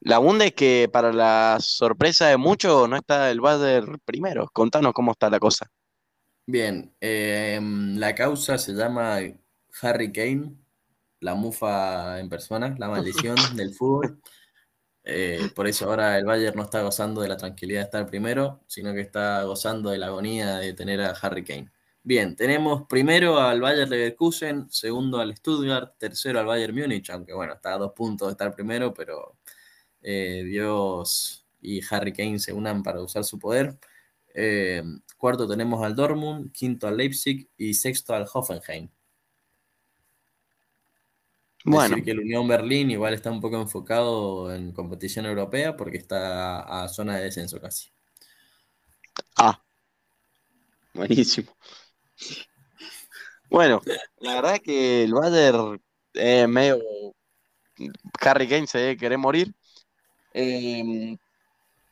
La 0.00 0.18
Bundes 0.18 0.54
que 0.54 0.88
para 0.92 1.12
la 1.12 1.58
sorpresa 1.60 2.28
de 2.28 2.36
muchos 2.36 2.88
no 2.88 2.96
está 2.96 3.30
el 3.30 3.40
Bayern 3.40 3.98
primero. 4.04 4.48
Contanos 4.52 4.92
cómo 4.94 5.12
está 5.12 5.28
la 5.28 5.38
cosa. 5.38 5.66
Bien, 6.46 6.94
eh, 7.00 7.60
la 7.62 8.14
causa 8.14 8.58
se 8.58 8.72
llama 8.72 9.18
Harry 9.80 10.10
Kane, 10.10 10.56
la 11.20 11.34
mufa 11.34 12.18
en 12.18 12.28
persona, 12.28 12.74
la 12.78 12.88
maldición 12.88 13.36
del 13.56 13.74
fútbol. 13.74 14.20
Eh, 15.04 15.50
por 15.54 15.66
eso 15.66 15.86
ahora 15.86 16.16
el 16.18 16.24
Bayern 16.24 16.56
no 16.56 16.62
está 16.62 16.82
gozando 16.82 17.20
de 17.22 17.28
la 17.28 17.36
tranquilidad 17.36 17.80
de 17.80 17.84
estar 17.84 18.06
primero, 18.06 18.60
sino 18.66 18.92
que 18.92 19.00
está 19.00 19.42
gozando 19.44 19.90
de 19.90 19.98
la 19.98 20.06
agonía 20.06 20.58
de 20.58 20.72
tener 20.74 21.00
a 21.00 21.10
Harry 21.10 21.44
Kane. 21.44 21.70
Bien, 22.04 22.34
tenemos 22.36 22.84
primero 22.88 23.38
al 23.38 23.60
Bayern 23.60 23.90
Leverkusen, 23.90 24.70
segundo 24.70 25.20
al 25.20 25.36
Stuttgart, 25.36 25.96
tercero 25.98 26.40
al 26.40 26.46
Bayern 26.46 26.74
Múnich, 26.74 27.10
aunque 27.10 27.32
bueno, 27.32 27.54
está 27.54 27.74
a 27.74 27.78
dos 27.78 27.92
puntos 27.92 28.28
de 28.28 28.32
estar 28.32 28.54
primero, 28.54 28.92
pero 28.92 29.36
eh, 30.02 30.42
Dios 30.44 31.46
y 31.60 31.80
Harry 31.90 32.12
Kane 32.12 32.38
se 32.38 32.52
unan 32.52 32.82
para 32.82 33.00
usar 33.00 33.24
su 33.24 33.38
poder. 33.38 33.78
Eh, 34.34 34.82
cuarto 35.16 35.46
tenemos 35.48 35.82
al 35.84 35.94
Dortmund, 35.94 36.52
quinto 36.52 36.88
al 36.88 36.96
Leipzig 36.96 37.48
y 37.56 37.74
sexto 37.74 38.14
al 38.14 38.26
Hoffenheim. 38.32 38.88
Bueno, 41.64 41.96
Decir 41.96 42.04
que 42.04 42.12
el 42.12 42.20
Unión 42.20 42.46
Berlín 42.48 42.90
igual 42.90 43.14
está 43.14 43.30
un 43.30 43.40
poco 43.40 43.60
enfocado 43.60 44.54
en 44.54 44.72
competición 44.72 45.26
europea 45.26 45.76
porque 45.76 45.96
está 45.98 46.60
a 46.84 46.88
zona 46.88 47.16
de 47.18 47.24
descenso 47.24 47.60
casi. 47.60 47.90
ah, 49.36 49.62
buenísimo. 50.94 51.52
Bueno, 53.50 53.82
la 54.18 54.34
verdad 54.36 54.60
que 54.62 55.04
el 55.04 55.12
Bayern 55.14 55.80
es 56.14 56.48
medio. 56.48 56.78
Harry 58.20 58.48
Kane 58.48 58.66
se 58.66 58.78
debe 58.78 58.96
querer 58.96 59.18
morir. 59.18 59.54
Eh, 60.34 61.16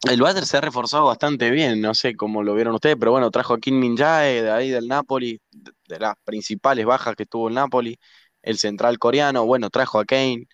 el 0.09 0.21
Bayern 0.23 0.47
se 0.47 0.57
ha 0.57 0.61
reforzado 0.63 1.07
bastante 1.07 1.51
bien, 1.51 1.81
no 1.81 1.95
sé 1.95 2.17
cómo 2.17 2.43
lo 2.43 2.55
vieron 2.55 2.75
ustedes, 2.75 2.97
pero 2.99 3.13
bueno, 3.13 3.31
trajo 3.31 3.55
a 3.55 3.61
Kim 3.61 3.79
Min-jae 3.79 4.43
de 4.43 4.51
ahí 4.51 4.71
del 4.71 4.89
Napoli, 4.89 5.41
de, 5.51 5.73
de 5.89 5.99
las 6.01 6.15
principales 6.25 6.87
bajas 6.87 7.15
que 7.17 7.27
tuvo 7.27 7.49
el 7.49 7.55
Napoli, 7.55 7.99
el 8.43 8.59
central 8.59 8.99
coreano, 8.99 9.47
bueno, 9.47 9.71
trajo 9.71 9.99
a 10.01 10.05
Kane, 10.05 10.47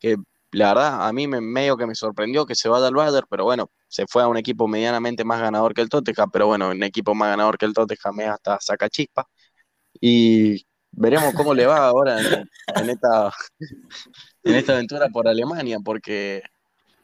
que 0.00 0.16
la 0.52 0.68
verdad 0.74 1.08
a 1.08 1.12
mí 1.12 1.26
me, 1.28 1.40
medio 1.40 1.76
que 1.76 1.86
me 1.86 1.94
sorprendió 1.94 2.46
que 2.46 2.54
se 2.56 2.68
vaya 2.68 2.88
al 2.88 2.94
Bayern, 2.94 3.26
pero 3.30 3.44
bueno, 3.44 3.70
se 3.88 4.06
fue 4.06 4.22
a 4.22 4.28
un 4.28 4.36
equipo 4.38 4.68
medianamente 4.68 5.24
más 5.24 5.40
ganador 5.40 5.74
que 5.74 5.82
el 5.82 5.88
Tottenham, 5.90 6.30
pero 6.32 6.46
bueno, 6.48 6.70
un 6.70 6.82
equipo 6.82 7.14
más 7.14 7.30
ganador 7.30 7.58
que 7.58 7.66
el 7.66 7.74
Tottenham 7.74 8.20
es 8.20 8.28
hasta 8.30 8.58
saca 8.60 8.88
chispa, 8.90 9.28
y 10.00 10.64
veremos 10.92 11.32
cómo 11.34 11.54
le 11.54 11.66
va 11.66 11.86
ahora 11.88 12.20
en, 12.22 12.28
en 12.74 12.90
esta, 12.90 13.32
en 14.44 14.54
esta 14.54 14.72
aventura 14.74 15.08
por 15.08 15.28
Alemania, 15.28 15.78
porque 15.84 16.42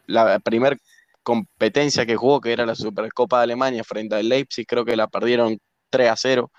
la 0.06 0.38
primera 0.40 0.76
competencia 1.22 2.06
que 2.06 2.16
jugó, 2.16 2.40
que 2.40 2.52
era 2.52 2.66
la 2.66 2.74
Supercopa 2.76 3.38
de 3.38 3.44
Alemania 3.44 3.84
frente 3.84 4.16
al 4.16 4.28
Leipzig, 4.28 4.66
creo 4.66 4.84
que 4.84 4.96
la 4.96 5.08
perdieron 5.08 5.58
3 5.90 6.10
a 6.10 6.16
0. 6.16 6.52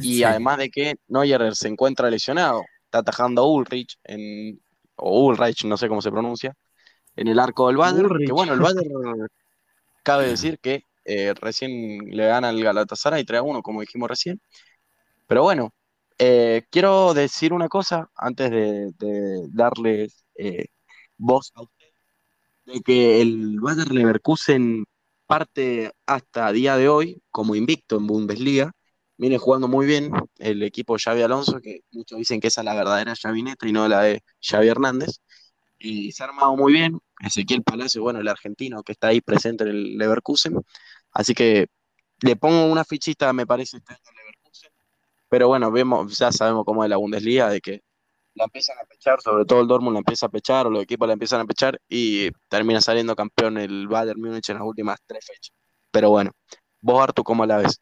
Y 0.00 0.22
Sí. 0.22 0.24
además 0.24 0.58
de 0.58 0.70
que 0.70 0.96
Neuer 1.08 1.56
se 1.56 1.68
encuentra 1.68 2.10
lesionado, 2.10 2.62
está 2.98 3.10
atajando 3.10 3.42
a 3.42 3.46
Ulrich, 3.46 3.98
en, 4.04 4.60
o 4.96 5.26
Ulreich, 5.26 5.64
no 5.64 5.76
sé 5.76 5.88
cómo 5.88 6.02
se 6.02 6.10
pronuncia, 6.10 6.54
en 7.16 7.28
el 7.28 7.38
arco 7.38 7.68
del 7.68 7.76
Bayern. 7.76 8.06
Ulrich. 8.06 8.26
Que 8.26 8.32
bueno, 8.32 8.54
el 8.54 8.60
Bayern, 8.60 9.28
cabe 10.02 10.28
decir 10.28 10.58
que 10.60 10.82
eh, 11.04 11.34
recién 11.34 11.98
le 12.10 12.26
gana 12.26 12.50
el 12.50 12.62
Galatasaray 12.62 13.24
3 13.24 13.40
a 13.40 13.42
1, 13.42 13.62
como 13.62 13.80
dijimos 13.80 14.08
recién. 14.08 14.40
Pero 15.26 15.42
bueno, 15.42 15.72
eh, 16.18 16.64
quiero 16.70 17.14
decir 17.14 17.52
una 17.52 17.68
cosa 17.68 18.10
antes 18.16 18.50
de, 18.50 18.92
de 18.98 19.48
darles 19.50 20.24
eh, 20.36 20.66
voz 21.18 21.52
a 21.54 21.62
ustedes, 21.62 21.92
de 22.66 22.80
que 22.82 23.20
el 23.22 23.60
Bayer 23.60 23.90
Leverkusen 23.92 24.84
parte 25.26 25.92
hasta 26.06 26.52
día 26.52 26.76
de 26.76 26.88
hoy 26.88 27.22
como 27.30 27.54
invicto 27.54 27.96
en 27.96 28.06
Bundesliga, 28.06 28.72
viene 29.16 29.38
jugando 29.38 29.68
muy 29.68 29.86
bien 29.86 30.10
el 30.38 30.62
equipo 30.62 30.96
Xavi 30.98 31.22
Alonso, 31.22 31.60
que 31.60 31.80
muchos 31.92 32.18
dicen 32.18 32.40
que 32.40 32.48
esa 32.48 32.60
es 32.60 32.64
la 32.64 32.74
verdadera 32.74 33.14
Xavi 33.14 33.42
Neta 33.42 33.66
y 33.68 33.72
no 33.72 33.88
la 33.88 34.02
de 34.02 34.22
Xavi 34.40 34.68
Hernández, 34.68 35.20
y 35.78 36.12
se 36.12 36.22
ha 36.22 36.26
armado 36.26 36.56
muy 36.56 36.72
bien, 36.72 36.98
Ezequiel 37.20 37.62
Palacio, 37.62 38.02
bueno, 38.02 38.20
el 38.20 38.28
argentino 38.28 38.82
que 38.82 38.92
está 38.92 39.08
ahí 39.08 39.20
presente 39.20 39.64
en 39.64 39.70
el 39.70 39.98
Leverkusen, 39.98 40.56
así 41.12 41.34
que 41.34 41.68
le 42.22 42.36
pongo 42.36 42.66
una 42.66 42.84
fichita, 42.84 43.32
me 43.32 43.46
parece, 43.46 43.78
este 43.78 43.92
año 43.92 44.02
Leverkusen, 44.16 44.70
pero 45.28 45.48
bueno, 45.48 45.70
vemos, 45.70 46.16
ya 46.18 46.32
sabemos 46.32 46.64
cómo 46.64 46.84
es 46.84 46.90
la 46.90 46.96
Bundesliga, 46.96 47.50
de 47.50 47.60
que 47.60 47.82
la 48.34 48.44
empiezan 48.44 48.78
a 48.78 48.84
pechar, 48.84 49.20
sobre 49.22 49.46
todo 49.46 49.62
el 49.62 49.66
Dortmund 49.66 49.94
la 49.94 50.00
empieza 50.00 50.26
a 50.26 50.28
pechar, 50.28 50.66
o 50.66 50.70
los 50.70 50.82
equipos 50.82 51.08
la 51.08 51.14
empiezan 51.14 51.40
a 51.40 51.46
pechar, 51.46 51.80
y 51.88 52.30
termina 52.48 52.80
saliendo 52.82 53.16
campeón 53.16 53.56
el 53.56 53.88
Bayern 53.88 54.20
Múnich 54.20 54.50
en 54.50 54.56
las 54.56 54.64
últimas 54.64 54.98
tres 55.06 55.24
fechas. 55.24 55.54
Pero 55.90 56.10
bueno, 56.10 56.32
vos, 56.80 57.02
Artu, 57.02 57.24
¿cómo 57.24 57.46
la 57.46 57.56
ves? 57.58 57.80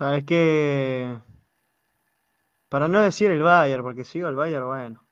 Sabes 0.00 0.24
que 0.24 1.20
para 2.68 2.88
no 2.88 3.00
decir 3.02 3.30
el 3.30 3.42
Bayern, 3.42 3.82
porque 3.82 4.04
sigo 4.04 4.28
el 4.28 4.36
Bayern, 4.36 4.66
bueno. 4.66 5.04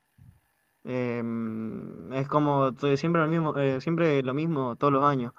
em, 0.84 2.12
es 2.14 2.28
como 2.28 2.72
siempre 2.97 3.22
lo 3.22 3.28
mismo, 3.28 3.57
eh, 3.59 3.80
siempre 3.80 4.22
lo 4.22 4.34
mismo 4.34 4.76
todos 4.76 4.93
los 4.93 5.05
años. 5.05 5.32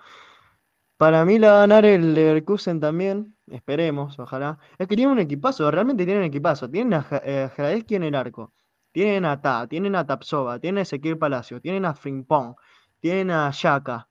Para 0.97 1.25
mí 1.25 1.39
la 1.39 1.51
va 1.51 1.57
a 1.57 1.59
ganar 1.61 1.85
el 1.85 2.13
Leverkusen 2.13 2.79
también, 2.79 3.35
esperemos, 3.47 4.19
ojalá. 4.19 4.59
Es 4.77 4.87
que 4.87 4.95
tienen 4.95 5.13
un 5.13 5.19
equipazo, 5.19 5.71
realmente 5.71 6.05
tienen 6.05 6.23
equipazo. 6.23 6.69
Tienen 6.69 6.93
a 6.93 7.01
Ja- 7.03 7.21
eh, 7.23 7.85
en 7.89 8.03
el 8.03 8.15
arco, 8.15 8.53
tienen 8.91 9.25
a 9.25 9.41
Ta, 9.41 9.65
tienen 9.67 9.95
a 9.95 10.05
Tapsova, 10.05 10.59
tienen 10.59 10.79
a 10.79 10.81
Ezequiel 10.81 11.17
Palacio, 11.17 11.61
tienen 11.61 11.85
a 11.85 11.93
Frimpong, 11.95 12.55
tienen 12.99 13.31
a 13.31 13.51
Xhaka, 13.51 14.07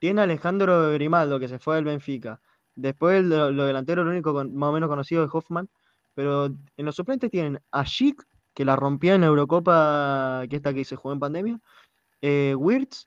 tienen 0.00 0.20
a 0.20 0.24
Alejandro 0.24 0.92
Grimaldo 0.92 1.40
que 1.40 1.48
se 1.48 1.58
fue 1.60 1.76
del 1.76 1.84
Benfica. 1.86 2.40
Después 2.74 3.24
lo, 3.24 3.50
lo 3.50 3.64
delantero, 3.66 4.04
lo 4.04 4.10
único 4.10 4.32
con- 4.32 4.54
más 4.54 4.70
o 4.70 4.72
menos 4.72 4.88
conocido 4.88 5.24
es 5.24 5.30
Hoffman. 5.32 5.68
Pero 6.14 6.46
en 6.46 6.84
los 6.84 6.94
suplentes 6.94 7.30
tienen 7.30 7.60
a 7.70 7.84
Schick, 7.84 8.22
que 8.54 8.64
la 8.64 8.76
rompía 8.76 9.14
en 9.14 9.22
la 9.22 9.28
Eurocopa, 9.28 10.42
que 10.50 10.56
esta 10.56 10.74
que 10.74 10.84
se 10.84 10.96
jugó 10.96 11.12
en 11.14 11.20
pandemia. 11.20 11.60
Eh, 12.20 12.54
Wirtz, 12.56 13.06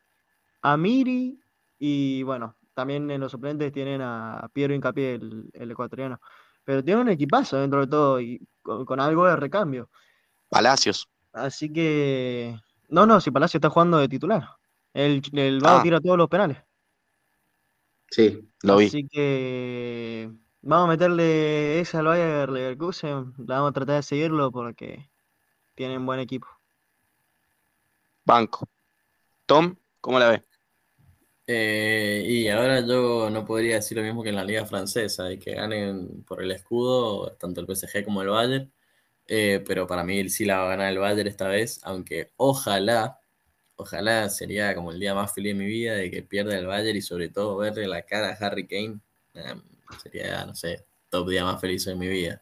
a 0.61 0.75
Miri 0.75 1.39
y 1.77 2.23
bueno, 2.23 2.55
también 2.73 3.09
en 3.11 3.21
los 3.21 3.31
suplentes 3.31 3.71
tienen 3.71 4.01
a 4.01 4.49
Piero 4.53 4.73
Hincapié, 4.73 5.15
el, 5.15 5.49
el 5.53 5.71
ecuatoriano. 5.71 6.19
Pero 6.63 6.83
tienen 6.83 7.03
un 7.03 7.09
equipazo 7.09 7.57
dentro 7.57 7.81
de 7.81 7.87
todo 7.87 8.19
y 8.19 8.41
con, 8.63 8.85
con 8.85 8.99
algo 8.99 9.25
de 9.27 9.35
recambio. 9.35 9.89
Palacios. 10.49 11.07
Así 11.31 11.71
que. 11.71 12.59
No, 12.89 13.05
no, 13.05 13.21
si 13.21 13.29
Palacio 13.29 13.59
está 13.59 13.69
jugando 13.69 13.97
de 13.99 14.07
titular. 14.09 14.47
El, 14.93 15.21
el 15.33 15.59
Vago 15.59 15.79
Ah. 15.79 15.83
tira 15.83 15.99
todos 16.01 16.17
los 16.17 16.27
penales. 16.29 16.57
Sí, 18.15 18.49
lo 18.63 18.77
vi. 18.77 18.85
Así 18.85 19.09
que 19.09 20.31
vamos 20.61 20.87
a 20.87 20.91
meterle 20.91 21.81
esa 21.81 21.99
al 21.99 22.05
Bayern 22.05 22.53
Leverkusen. 22.53 23.33
La 23.39 23.55
vamos 23.55 23.71
a 23.71 23.73
tratar 23.73 23.97
de 23.97 24.03
seguirlo 24.03 24.53
porque 24.53 25.09
tienen 25.73 26.05
buen 26.05 26.21
equipo. 26.21 26.47
Banco. 28.23 28.69
Tom, 29.45 29.75
¿cómo 29.99 30.17
la 30.17 30.29
ves? 30.29 30.41
Eh, 31.45 32.23
y 32.25 32.47
ahora 32.47 32.79
yo 32.87 33.29
no 33.29 33.43
podría 33.43 33.75
decir 33.75 33.97
lo 33.97 34.03
mismo 34.05 34.23
que 34.23 34.29
en 34.29 34.37
la 34.37 34.45
liga 34.45 34.65
francesa, 34.65 35.29
y 35.29 35.37
que 35.37 35.55
ganen 35.55 36.23
por 36.23 36.41
el 36.41 36.51
escudo 36.51 37.33
tanto 37.33 37.59
el 37.59 37.67
PSG 37.67 38.05
como 38.05 38.21
el 38.21 38.29
Bayern, 38.29 38.71
eh, 39.27 39.61
pero 39.67 39.87
para 39.87 40.05
mí 40.05 40.29
sí 40.29 40.45
la 40.45 40.59
va 40.59 40.67
a 40.67 40.69
ganar 40.69 40.93
el 40.93 40.99
Bayern 40.99 41.27
esta 41.27 41.49
vez, 41.49 41.81
aunque 41.83 42.31
ojalá, 42.37 43.19
ojalá 43.75 44.29
sería 44.29 44.73
como 44.75 44.91
el 44.91 44.99
día 44.99 45.13
más 45.13 45.33
feliz 45.33 45.53
de 45.57 45.63
mi 45.63 45.65
vida 45.65 45.93
de 45.95 46.09
que 46.09 46.23
pierda 46.23 46.57
el 46.57 46.67
Bayern 46.67 46.97
y 46.97 47.01
sobre 47.01 47.29
todo 47.29 47.57
verle 47.57 47.87
la 47.87 48.03
cara 48.03 48.29
a 48.29 48.45
Harry 48.45 48.67
Kane, 48.67 48.99
eh, 49.33 49.55
sería, 50.01 50.45
no 50.45 50.55
sé, 50.55 50.85
top 51.09 51.29
día 51.29 51.43
más 51.43 51.59
feliz 51.59 51.85
de 51.85 51.95
mi 51.95 52.07
vida. 52.07 52.41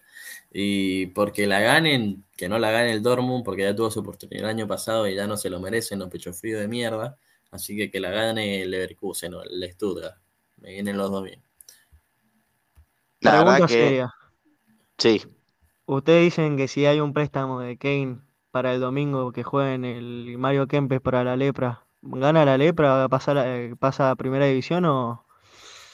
Y 0.51 1.07
porque 1.07 1.47
la 1.47 1.59
ganen, 1.59 2.23
que 2.37 2.47
no 2.47 2.59
la 2.59 2.71
gane 2.71 2.91
el 2.91 3.01
Dortmund, 3.01 3.43
porque 3.43 3.63
ya 3.63 3.75
tuvo 3.75 3.89
su 3.89 4.01
oportunidad 4.01 4.43
el 4.43 4.49
año 4.49 4.67
pasado 4.67 5.07
y 5.07 5.15
ya 5.15 5.25
no 5.27 5.37
se 5.37 5.49
lo 5.49 5.59
merecen 5.59 5.99
los 5.99 6.09
pechos 6.09 6.39
fríos 6.39 6.61
de 6.61 6.67
mierda. 6.67 7.17
Así 7.51 7.75
que 7.75 7.89
que 7.89 7.99
la 7.99 8.11
gane 8.11 8.61
el 8.63 8.71
Leverkusen 8.71 9.33
o 9.33 9.43
el 9.43 9.71
Stuttgart. 9.71 10.17
Me 10.57 10.71
vienen 10.71 10.97
los 10.97 11.11
dos 11.11 11.23
bien. 11.23 11.41
La 13.21 13.31
Pregunta 13.31 13.51
verdad 13.53 13.67
que 13.67 13.73
seria. 13.73 14.13
sí. 14.97 15.21
Ustedes 15.85 16.23
dicen 16.23 16.55
que 16.55 16.67
si 16.69 16.85
hay 16.85 17.01
un 17.01 17.13
préstamo 17.13 17.59
de 17.59 17.77
Kane 17.77 18.19
para 18.53 18.71
el 18.75 18.79
domingo 18.79 19.31
que 19.31 19.41
jueguen 19.41 19.83
el 19.83 20.37
Mario 20.37 20.67
Kempes 20.67 21.01
para 21.01 21.23
la 21.23 21.35
Lepra, 21.35 21.81
¿gana 22.03 22.45
la 22.45 22.55
Lepra? 22.55 23.09
¿Pasa, 23.09 23.33
la- 23.33 23.75
pasa 23.79 24.11
a 24.11 24.15
primera 24.15 24.45
división 24.45 24.85
o, 24.85 25.25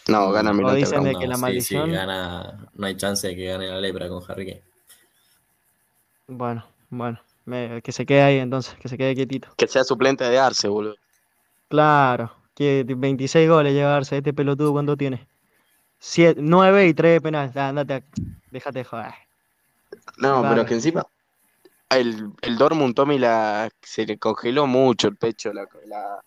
No, 0.10 0.30
gana 0.34 0.52
o 0.52 0.54
Milán 0.54 0.76
dicen 0.76 1.06
de 1.06 1.16
que 1.16 1.26
la 1.26 1.38
maldición? 1.38 1.86
sí, 1.86 1.92
gana, 1.94 2.70
no 2.74 2.86
hay 2.86 2.98
chance 2.98 3.26
de 3.30 3.36
que 3.38 3.46
gane 3.46 3.68
la 3.68 3.80
lepra 3.80 4.10
con 4.10 4.22
Harry 4.28 4.46
Kane. 4.46 4.62
Bueno, 6.28 6.66
bueno, 6.90 7.18
me- 7.46 7.82
que 7.82 7.94
se 7.94 8.06
quede 8.06 8.24
ahí 8.24 8.38
entonces, 8.40 8.76
que 8.76 8.90
se 8.90 8.98
quede 8.98 9.16
quietito. 9.16 9.48
Que 9.56 9.66
sea 9.66 9.86
suplente 9.86 10.26
de 10.26 10.38
Arce, 10.38 10.68
boludo. 10.68 10.96
Claro, 11.70 12.30
que 12.56 12.84
26 12.86 13.50
goles 13.50 13.74
llevarse, 13.74 14.18
este 14.18 14.34
pelotudo 14.34 14.74
¿cuánto 14.74 14.98
tiene? 14.98 15.30
9 16.36 16.88
y 16.88 16.94
3 16.94 17.14
de 17.14 17.22
penal, 17.22 17.54
andate, 17.56 17.94
a- 17.94 18.04
déjate 18.52 18.80
de 18.80 18.84
joder. 18.84 19.14
No, 20.18 20.42
pero 20.42 20.42
Bárbaro. 20.42 20.66
que 20.66 20.74
encima 20.74 21.06
el, 21.90 22.32
el 22.42 22.58
Dortmund 22.58 22.96
Tommy 22.96 23.18
la, 23.20 23.70
se 23.82 24.06
le 24.06 24.18
congeló 24.20 24.68
mucho 24.68 25.08
el 25.08 25.18
pecho 25.18 25.54
la, 25.54 25.68
la, 25.86 26.24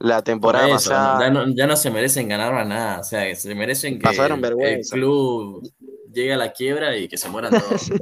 la 0.00 0.22
Por 0.40 0.56
temporada 0.56 0.68
eso, 0.68 0.98
pasada. 0.98 1.14
ya, 1.16 1.30
no, 1.30 1.54
ya 1.54 1.66
no 1.68 1.76
se 1.76 1.90
merecen 1.90 2.28
ganar 2.28 2.52
más 2.52 2.66
nada. 2.66 3.00
O 3.00 3.04
sea, 3.04 3.24
que 3.26 3.36
se 3.36 3.54
merecen 3.54 3.98
que 4.00 4.08
Pasaron 4.08 4.40
el, 4.58 4.88
vergüenza. 4.88 4.90
club 4.90 5.72
llegue 6.12 6.32
a 6.34 6.36
la 6.36 6.52
quiebra 6.52 6.96
y 6.96 7.06
que 7.08 7.16
se 7.16 7.28
mueran 7.28 7.56
todos. 7.56 7.94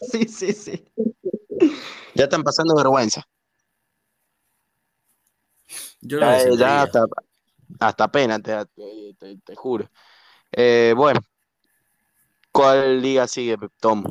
Sí, 0.00 0.28
sí, 0.28 0.52
sí. 0.52 0.84
Ya 2.14 2.24
están 2.24 2.42
pasando 2.42 2.74
vergüenza. 2.74 3.22
Yo 6.00 6.20
Ya, 6.20 6.36
ya 6.56 6.82
defendería. 6.82 6.82
hasta, 6.82 7.04
hasta 7.80 8.08
pena, 8.12 8.40
te, 8.40 8.52
te, 8.76 9.14
te- 9.18 9.38
te 9.44 9.56
juro. 9.56 9.90
Eh, 10.52 10.94
bueno, 10.96 11.20
¿cuál 12.52 13.00
liga 13.02 13.26
sigue, 13.28 13.56
Tom? 13.80 14.04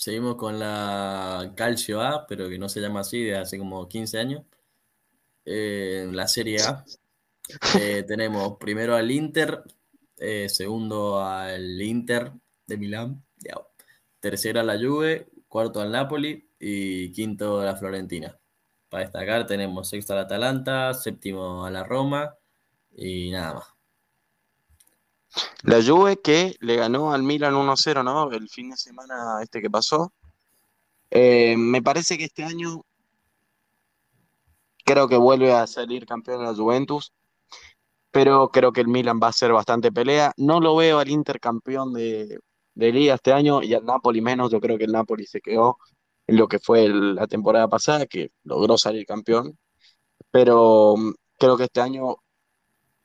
Seguimos 0.00 0.36
con 0.36 0.58
la 0.58 1.52
Calcio 1.54 2.00
A, 2.00 2.26
pero 2.26 2.48
que 2.48 2.58
no 2.58 2.70
se 2.70 2.80
llama 2.80 3.00
así 3.00 3.22
desde 3.22 3.36
hace 3.36 3.58
como 3.58 3.86
15 3.86 4.18
años. 4.18 4.44
Eh, 5.44 6.04
en 6.04 6.16
la 6.16 6.26
Serie 6.26 6.62
A 6.62 6.86
eh, 7.78 8.02
tenemos 8.08 8.56
primero 8.58 8.96
al 8.96 9.10
Inter, 9.10 9.62
eh, 10.16 10.48
segundo 10.48 11.22
al 11.22 11.82
Inter 11.82 12.32
de 12.66 12.78
Milán, 12.78 13.22
ya. 13.36 13.56
tercero 14.20 14.60
a 14.60 14.62
la 14.62 14.78
Juve, 14.78 15.28
cuarto 15.48 15.82
al 15.82 15.92
Napoli 15.92 16.48
y 16.58 17.12
quinto 17.12 17.60
a 17.60 17.66
la 17.66 17.76
Florentina. 17.76 18.38
Para 18.88 19.04
destacar 19.04 19.46
tenemos 19.46 19.90
sexto 19.90 20.14
al 20.14 20.20
Atalanta, 20.20 20.94
séptimo 20.94 21.66
a 21.66 21.70
la 21.70 21.84
Roma 21.84 22.38
y 22.96 23.30
nada 23.32 23.52
más. 23.52 23.79
La 25.62 25.82
Juve 25.82 26.20
que 26.20 26.56
le 26.60 26.76
ganó 26.76 27.12
al 27.12 27.22
Milan 27.22 27.54
1-0, 27.54 28.04
¿no? 28.04 28.30
El 28.32 28.48
fin 28.48 28.70
de 28.70 28.76
semana 28.76 29.42
este 29.42 29.60
que 29.60 29.70
pasó. 29.70 30.12
Eh, 31.10 31.56
me 31.56 31.82
parece 31.82 32.18
que 32.18 32.24
este 32.24 32.44
año 32.44 32.82
creo 34.84 35.08
que 35.08 35.16
vuelve 35.16 35.52
a 35.52 35.66
salir 35.66 36.06
campeón 36.06 36.40
de 36.40 36.46
la 36.46 36.54
Juventus, 36.54 37.12
pero 38.10 38.48
creo 38.50 38.72
que 38.72 38.80
el 38.80 38.88
Milan 38.88 39.20
va 39.22 39.28
a 39.28 39.30
hacer 39.30 39.52
bastante 39.52 39.92
pelea. 39.92 40.32
No 40.36 40.60
lo 40.60 40.76
veo 40.76 40.98
al 40.98 41.10
Inter 41.10 41.40
campeón 41.40 41.92
de, 41.92 42.38
de 42.74 42.92
liga 42.92 43.14
este 43.14 43.32
año 43.32 43.62
y 43.62 43.74
al 43.74 43.84
Napoli 43.84 44.20
menos. 44.20 44.50
Yo 44.50 44.60
creo 44.60 44.78
que 44.78 44.84
el 44.84 44.92
Napoli 44.92 45.26
se 45.26 45.40
quedó 45.40 45.78
en 46.26 46.36
lo 46.36 46.48
que 46.48 46.58
fue 46.58 46.88
la 46.88 47.26
temporada 47.26 47.68
pasada, 47.68 48.06
que 48.06 48.30
logró 48.44 48.78
salir 48.78 49.06
campeón, 49.06 49.58
pero 50.30 50.96
mm, 50.96 51.12
creo 51.38 51.56
que 51.56 51.64
este 51.64 51.80
año 51.80 52.16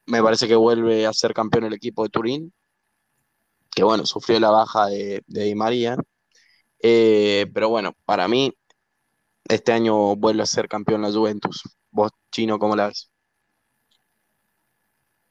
me 0.08 0.22
parece 0.22 0.48
que 0.48 0.56
vuelve 0.56 1.06
a 1.06 1.14
ser 1.14 1.34
campeón 1.34 1.66
el 1.66 1.74
equipo 1.74 2.04
de 2.04 2.10
Turín, 2.10 2.54
que 3.76 3.84
bueno, 3.84 4.06
sufrió 4.06 4.40
la 4.40 4.52
baja 4.52 4.88
de, 4.88 5.24
Di 5.28 5.56
María. 5.56 5.98
Eh, 6.80 7.48
pero 7.54 7.70
bueno, 7.70 7.94
para 8.06 8.28
mí, 8.28 8.54
este 9.48 9.74
año 9.74 10.16
vuelve 10.16 10.44
a 10.44 10.46
ser 10.48 10.68
campeón 10.68 11.02
la 11.02 11.12
Juventus. 11.12 11.64
Vos, 11.92 12.12
Chino, 12.32 12.58
¿cómo 12.58 12.76
la 12.76 12.88
ves? 12.88 13.12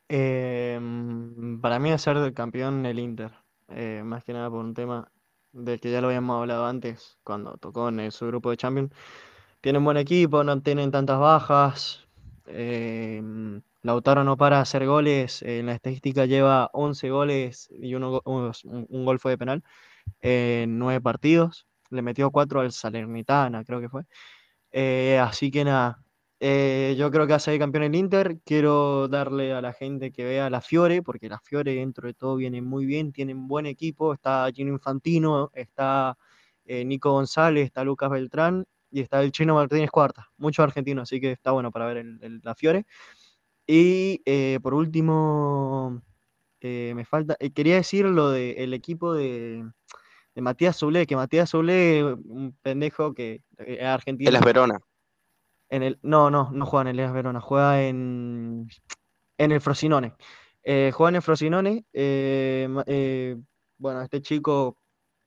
Eh, 0.09 0.79
para 1.61 1.79
mí 1.79 1.91
a 1.91 1.99
ser 1.99 2.35
campeón 2.35 2.85
el 2.87 2.99
Inter, 2.99 3.33
eh, 3.69 4.03
más 4.05 4.23
que 4.23 4.33
nada 4.33 4.51
por 4.51 4.61
un 4.61 4.75
tema 4.75 5.11
del 5.53 5.81
que 5.81 5.91
ya 5.91 6.01
lo 6.01 6.09
habíamos 6.09 6.41
hablado 6.41 6.67
antes, 6.67 7.19
cuando 7.25 7.57
tocó 7.57 7.89
en 7.89 8.11
su 8.11 8.27
grupo 8.27 8.51
de 8.51 8.57
Champions. 8.57 8.93
Tienen 9.61 9.85
buen 9.85 9.97
equipo, 9.97 10.45
no 10.45 10.61
tienen 10.61 10.91
tantas 10.91 11.19
bajas. 11.19 12.04
Eh, 12.47 13.23
Lautaro 13.85 14.25
no 14.25 14.39
para 14.39 14.61
hacer 14.61 14.87
goles, 14.87 15.43
eh, 15.43 15.59
en 15.61 15.67
la 15.67 15.75
estadística 15.75 16.25
lleva 16.25 16.71
11 16.73 17.11
goles 17.11 17.69
y 17.71 17.95
uno, 17.95 18.23
un, 18.25 19.05
gol 19.05 19.19
fue 19.21 19.33
de 19.33 19.39
penal 19.39 19.63
en 20.23 20.79
9 20.79 21.01
partidos. 21.03 21.67
Le 21.91 22.03
metió 22.03 22.31
4 22.31 22.61
al 22.63 22.73
Salernitana, 22.73 23.63
creo 23.65 23.81
que 23.81 23.91
fue. 23.91 24.05
Eh, 24.73 25.19
así 25.21 25.51
que 25.51 25.65
nada, 25.65 26.03
eh, 26.41 26.97
yo 26.99 27.11
creo 27.11 27.27
que 27.27 27.35
a 27.35 27.39
ser 27.39 27.59
campeón 27.59 27.85
el 27.85 27.95
Inter. 27.95 28.39
Quiero 28.45 29.09
darle 29.09 29.53
a 29.53 29.61
la 29.61 29.75
gente 29.75 30.13
que 30.13 30.25
vea 30.25 30.51
la 30.51 30.63
Fiore, 30.63 31.03
porque 31.03 31.29
la 31.29 31.41
Fiore 31.41 31.75
dentro 31.75 32.09
de 32.09 32.15
todo 32.15 32.37
viene 32.37 32.63
muy 32.63 32.87
bien, 32.87 33.13
tienen 33.13 33.49
buen 33.49 33.67
equipo. 33.67 34.15
Está 34.15 34.51
Gino 34.55 34.73
Infantino, 34.73 35.51
está 35.55 36.17
Nico 36.67 37.13
González, 37.13 37.67
está 37.67 37.85
Lucas 37.85 38.11
Beltrán 38.11 38.67
y 38.95 39.01
está 39.01 39.21
el 39.23 39.33
Chino 39.33 39.57
Martínez 39.57 39.91
Cuarta. 39.91 40.31
Muchos 40.37 40.63
argentinos, 40.63 41.03
así 41.03 41.21
que 41.21 41.33
está 41.33 41.51
bueno 41.51 41.73
para 41.73 41.87
ver 41.87 41.97
el- 41.97 42.19
el- 42.23 42.41
la 42.45 42.55
Fiore. 42.55 42.87
Y 43.67 44.23
eh, 44.25 44.61
por 44.63 44.73
último, 44.73 46.01
eh, 46.61 46.93
me 46.95 47.05
falta, 47.05 47.37
eh, 47.41 47.51
quería 47.51 47.75
decir 47.75 48.05
lo 48.05 48.31
del 48.31 48.73
equipo 48.73 49.13
de, 49.13 49.69
de 50.37 50.43
Matías 50.43 50.77
Soule, 50.77 51.09
que 51.09 51.17
Matías 51.17 51.51
Soule, 51.51 52.05
un 52.05 52.57
pendejo 52.63 53.15
que 53.15 53.43
es 53.59 53.83
argentino. 53.83 54.31
El 54.31 54.45
Verona. 54.45 54.79
En 55.71 55.83
el, 55.83 55.99
no, 56.03 56.31
no, 56.31 56.51
no 56.53 56.65
juega 56.65 56.83
en 56.83 56.89
el 56.95 57.01
Hellas 57.01 57.15
Verona, 57.15 57.41
juega 57.41 57.83
en, 57.83 58.69
en 59.39 59.51
el 59.51 59.61
Frosinone. 59.61 60.15
Juega 60.65 61.09
en 61.09 61.17
el 61.17 61.23
Frosinone. 61.23 61.85
bueno, 63.77 64.03
este 64.03 64.23
chico 64.23 64.79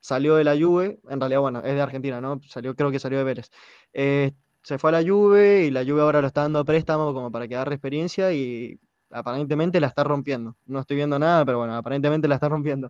salió 0.07 0.37
de 0.37 0.45
la 0.45 0.55
Juve, 0.57 0.99
en 1.09 1.19
realidad, 1.19 1.41
bueno, 1.41 1.59
es 1.59 1.75
de 1.75 1.81
Argentina, 1.81 2.21
¿no? 2.21 2.39
Salió, 2.47 2.73
creo 2.75 2.91
que 2.91 2.99
salió 2.99 3.17
de 3.17 3.25
Vélez. 3.25 3.49
Eh, 3.91 4.31
se 4.63 4.77
fue 4.77 4.89
a 4.91 5.01
la 5.01 5.05
Juve 5.05 5.65
y 5.65 5.69
la 5.69 5.83
Juve 5.83 5.99
ahora 5.99 6.21
lo 6.21 6.27
está 6.27 6.43
dando 6.43 6.59
a 6.59 6.63
préstamo 6.63 7.13
como 7.13 7.29
para 7.29 7.45
que 7.45 7.55
agarre 7.55 7.75
experiencia 7.75 8.31
y 8.31 8.79
aparentemente 9.09 9.81
la 9.81 9.87
está 9.87 10.05
rompiendo. 10.05 10.55
No 10.65 10.79
estoy 10.79 10.95
viendo 10.95 11.19
nada, 11.19 11.43
pero 11.43 11.57
bueno, 11.57 11.75
aparentemente 11.75 12.29
la 12.29 12.35
está 12.35 12.47
rompiendo 12.47 12.89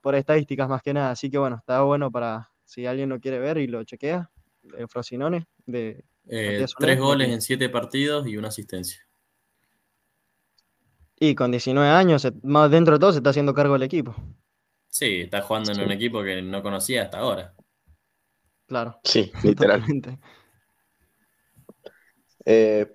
por 0.00 0.14
estadísticas 0.14 0.68
más 0.68 0.82
que 0.82 0.94
nada. 0.94 1.10
Así 1.10 1.30
que 1.30 1.38
bueno, 1.38 1.56
está 1.56 1.82
bueno 1.82 2.12
para 2.12 2.48
si 2.64 2.86
alguien 2.86 3.08
lo 3.08 3.18
quiere 3.18 3.40
ver 3.40 3.58
y 3.58 3.66
lo 3.66 3.82
chequea, 3.82 4.30
el 4.78 4.86
Frosinone 4.86 5.48
de 5.66 6.04
Eh, 6.28 6.64
tres 6.78 7.00
goles 7.00 7.28
en 7.28 7.42
siete 7.42 7.70
partidos 7.70 8.28
y 8.28 8.36
una 8.36 8.48
asistencia. 8.48 9.04
Y 11.18 11.34
con 11.34 11.50
19 11.50 11.88
años, 11.88 12.28
más 12.44 12.70
dentro 12.70 12.94
de 12.94 13.00
todo, 13.00 13.10
se 13.10 13.18
está 13.18 13.30
haciendo 13.30 13.52
cargo 13.52 13.72
del 13.72 13.82
equipo. 13.82 14.14
Sí, 14.92 15.22
está 15.22 15.42
jugando 15.42 15.72
en 15.72 15.80
un 15.80 15.90
equipo 15.90 16.22
que 16.22 16.40
no 16.40 16.62
conocía 16.62 17.02
hasta 17.02 17.18
ahora. 17.18 17.56
Claro, 18.66 19.00
Sí, 19.04 19.32
literal. 19.42 19.84
totalmente. 19.84 20.18
Eh, 22.44 22.86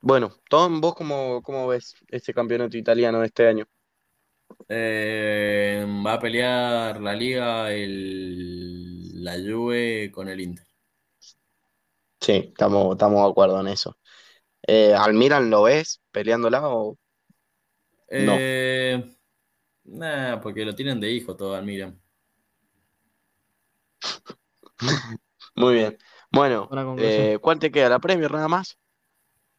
bueno, 0.00 0.32
Tom, 0.48 0.80
¿vos 0.80 0.94
cómo, 0.94 1.42
cómo 1.42 1.68
ves 1.68 1.94
este 2.08 2.34
campeonato 2.34 2.76
italiano 2.76 3.20
de 3.20 3.26
este 3.26 3.48
año? 3.48 3.66
Eh, 4.68 5.84
va 6.06 6.14
a 6.14 6.18
pelear 6.20 7.00
la 7.00 7.14
liga 7.14 7.72
el, 7.72 9.22
la 9.24 9.34
Juve 9.34 10.10
con 10.12 10.28
el 10.28 10.40
Inter. 10.40 10.66
Sí, 12.20 12.32
estamos, 12.52 12.92
estamos 12.92 13.24
de 13.24 13.30
acuerdo 13.30 13.60
en 13.60 13.68
eso. 13.68 13.96
Eh, 14.66 14.94
¿al 14.94 15.14
Milan 15.14 15.50
lo 15.50 15.64
ves 15.64 16.02
peleándola 16.12 16.68
o 16.68 16.98
Eh, 18.08 19.17
nah, 19.88 20.40
porque 20.40 20.64
lo 20.64 20.74
tienen 20.74 21.00
de 21.00 21.10
hijo 21.10 21.36
todo 21.36 21.54
Almiran. 21.54 22.00
Muy 25.54 25.74
bien. 25.74 25.98
Bueno, 26.30 26.68
eh, 26.98 27.38
¿cuál 27.40 27.58
te 27.58 27.70
queda? 27.70 27.88
¿La 27.88 27.98
Premier 27.98 28.30
nada 28.30 28.48
más? 28.48 28.78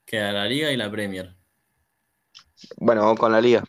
Queda 0.05 0.31
la 0.31 0.45
Liga 0.45 0.71
y 0.71 0.77
la 0.77 0.89
Premier. 0.89 1.35
Bueno, 2.77 3.01
vamos 3.01 3.19
con 3.19 3.31
la 3.31 3.41
liga. 3.41 3.63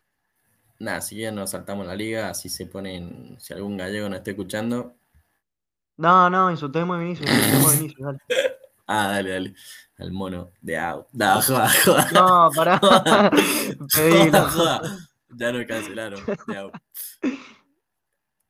Nada, 0.78 1.00
si 1.00 1.16
quieren 1.16 1.34
nos 1.34 1.50
saltamos 1.50 1.86
la 1.86 1.94
Liga, 1.94 2.30
así 2.30 2.48
se 2.48 2.66
ponen, 2.66 3.36
si 3.38 3.52
algún 3.52 3.76
gallego 3.76 4.08
nos 4.08 4.18
está 4.18 4.30
escuchando. 4.30 4.96
No, 5.96 6.30
no, 6.30 6.50
insultemos 6.50 6.96
a 6.96 7.00
Vinicius, 7.00 7.30
insultemos 7.30 7.66
a 7.66 7.76
Vinicius, 7.76 8.06
dale. 8.06 8.18
Ah, 8.92 9.06
dale, 9.06 9.30
dale. 9.30 9.54
Al 9.98 10.11
mono 10.11 10.50
de 10.61 10.76
out. 10.76 11.06
No, 11.12 11.40
joda, 11.40 11.70
joda. 11.84 12.11
No, 12.12 12.50
pará. 12.52 12.80
Pedilo. 13.94 14.24
Joda, 14.24 14.50
joda. 14.50 15.09
Ya 15.37 15.53
lo 15.53 15.66
cancelaron. 15.66 16.20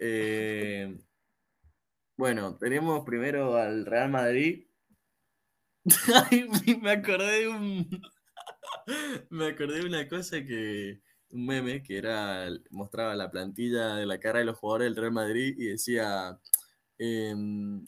Eh, 0.02 0.98
bueno, 2.16 2.56
tenemos 2.56 3.04
primero 3.04 3.56
al 3.56 3.84
Real 3.84 4.10
Madrid. 4.10 4.66
Me 6.82 6.90
acordé 6.92 7.46
de. 7.46 7.86
Me 9.30 9.46
acordé 9.48 9.80
de 9.80 9.86
una 9.86 10.08
cosa 10.08 10.44
que. 10.44 11.00
Un 11.30 11.46
meme 11.46 11.82
que 11.82 11.98
era. 11.98 12.48
Mostraba 12.70 13.14
la 13.14 13.30
plantilla 13.30 13.94
de 13.96 14.06
la 14.06 14.18
cara 14.18 14.40
de 14.40 14.44
los 14.46 14.58
jugadores 14.58 14.86
del 14.86 14.96
Real 14.96 15.12
Madrid 15.12 15.54
y 15.58 15.66
decía. 15.66 16.38
em, 16.98 17.86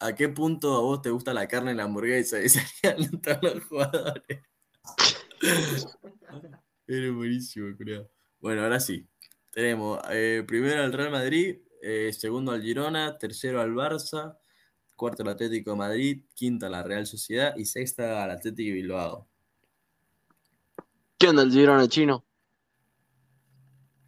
¿A 0.00 0.14
qué 0.14 0.28
punto 0.28 0.74
a 0.76 0.80
vos 0.80 1.02
te 1.02 1.10
gusta 1.10 1.34
la 1.34 1.46
carne 1.46 1.72
en 1.72 1.76
la 1.78 1.84
hamburguesa? 1.84 2.38
Y 2.44 2.48
salían 2.48 3.20
todos 3.20 3.54
los 3.54 3.64
jugadores. 3.64 4.40
Era 6.92 7.12
buenísimo, 7.12 7.68
creo. 7.78 8.10
Bueno, 8.40 8.64
ahora 8.64 8.80
sí. 8.80 9.06
Tenemos 9.52 10.00
eh, 10.10 10.42
primero 10.44 10.82
al 10.82 10.92
Real 10.92 11.12
Madrid, 11.12 11.58
eh, 11.80 12.12
segundo 12.12 12.50
al 12.50 12.62
Girona, 12.62 13.16
tercero 13.16 13.60
al 13.60 13.72
Barça, 13.72 14.36
cuarto 14.96 15.22
al 15.22 15.28
Atlético 15.28 15.70
de 15.70 15.76
Madrid, 15.76 16.24
quinta 16.34 16.66
a 16.66 16.68
la 16.68 16.82
Real 16.82 17.06
Sociedad 17.06 17.54
y 17.56 17.64
sexta 17.64 18.24
al 18.24 18.32
Atlético 18.32 18.66
de 18.66 18.72
Bilbao. 18.72 19.28
¿Qué 21.16 21.28
onda 21.28 21.44
el 21.44 21.52
Girona 21.52 21.86
chino? 21.86 22.24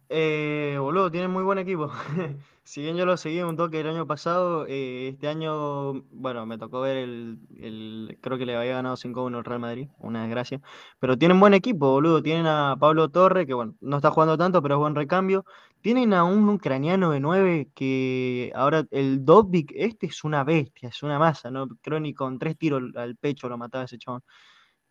Eh, 0.09 0.75
boludo, 0.77 1.09
tienen 1.09 1.31
muy 1.31 1.43
buen 1.43 1.59
equipo. 1.59 1.89
Si 2.65 2.81
bien 2.81 2.95
yo 2.95 3.05
lo 3.05 3.17
seguí 3.17 3.41
un 3.41 3.57
toque 3.57 3.81
el 3.81 3.87
año 3.89 4.07
pasado, 4.07 4.65
eh, 4.67 5.09
este 5.09 5.27
año, 5.27 5.93
bueno, 6.11 6.45
me 6.45 6.57
tocó 6.57 6.79
ver 6.81 6.95
el, 6.97 7.39
el- 7.59 8.17
creo 8.21 8.37
que 8.37 8.45
le 8.45 8.55
había 8.55 8.75
ganado 8.75 8.95
5-1 8.95 9.39
el 9.39 9.43
Real 9.45 9.59
Madrid, 9.59 9.89
una 9.99 10.23
desgracia. 10.23 10.61
Pero 10.99 11.17
tienen 11.17 11.39
buen 11.41 11.53
equipo, 11.53 11.91
boludo. 11.91 12.23
Tienen 12.23 12.47
a 12.47 12.77
Pablo 12.79 13.09
Torre, 13.09 13.45
que 13.45 13.53
bueno, 13.53 13.75
no 13.81 13.97
está 13.97 14.11
jugando 14.11 14.37
tanto, 14.37 14.61
pero 14.61 14.75
es 14.75 14.79
buen 14.79 14.95
recambio. 14.95 15.43
Tienen 15.81 16.13
a 16.13 16.23
un 16.23 16.47
ucraniano 16.47 17.11
de 17.11 17.19
9 17.19 17.69
que 17.75 18.51
ahora 18.55 18.85
el 18.91 19.25
Dobbik, 19.25 19.73
este 19.75 20.05
es 20.07 20.23
una 20.23 20.43
bestia, 20.45 20.87
es 20.89 21.03
una 21.03 21.19
masa, 21.19 21.51
¿no? 21.51 21.67
Creo 21.81 21.99
ni 21.99 22.13
con 22.13 22.39
tres 22.39 22.57
tiros 22.57 22.81
al 22.95 23.17
pecho 23.17 23.49
lo 23.49 23.57
mataba 23.57 23.83
ese 23.83 23.97
chabón. 23.97 24.21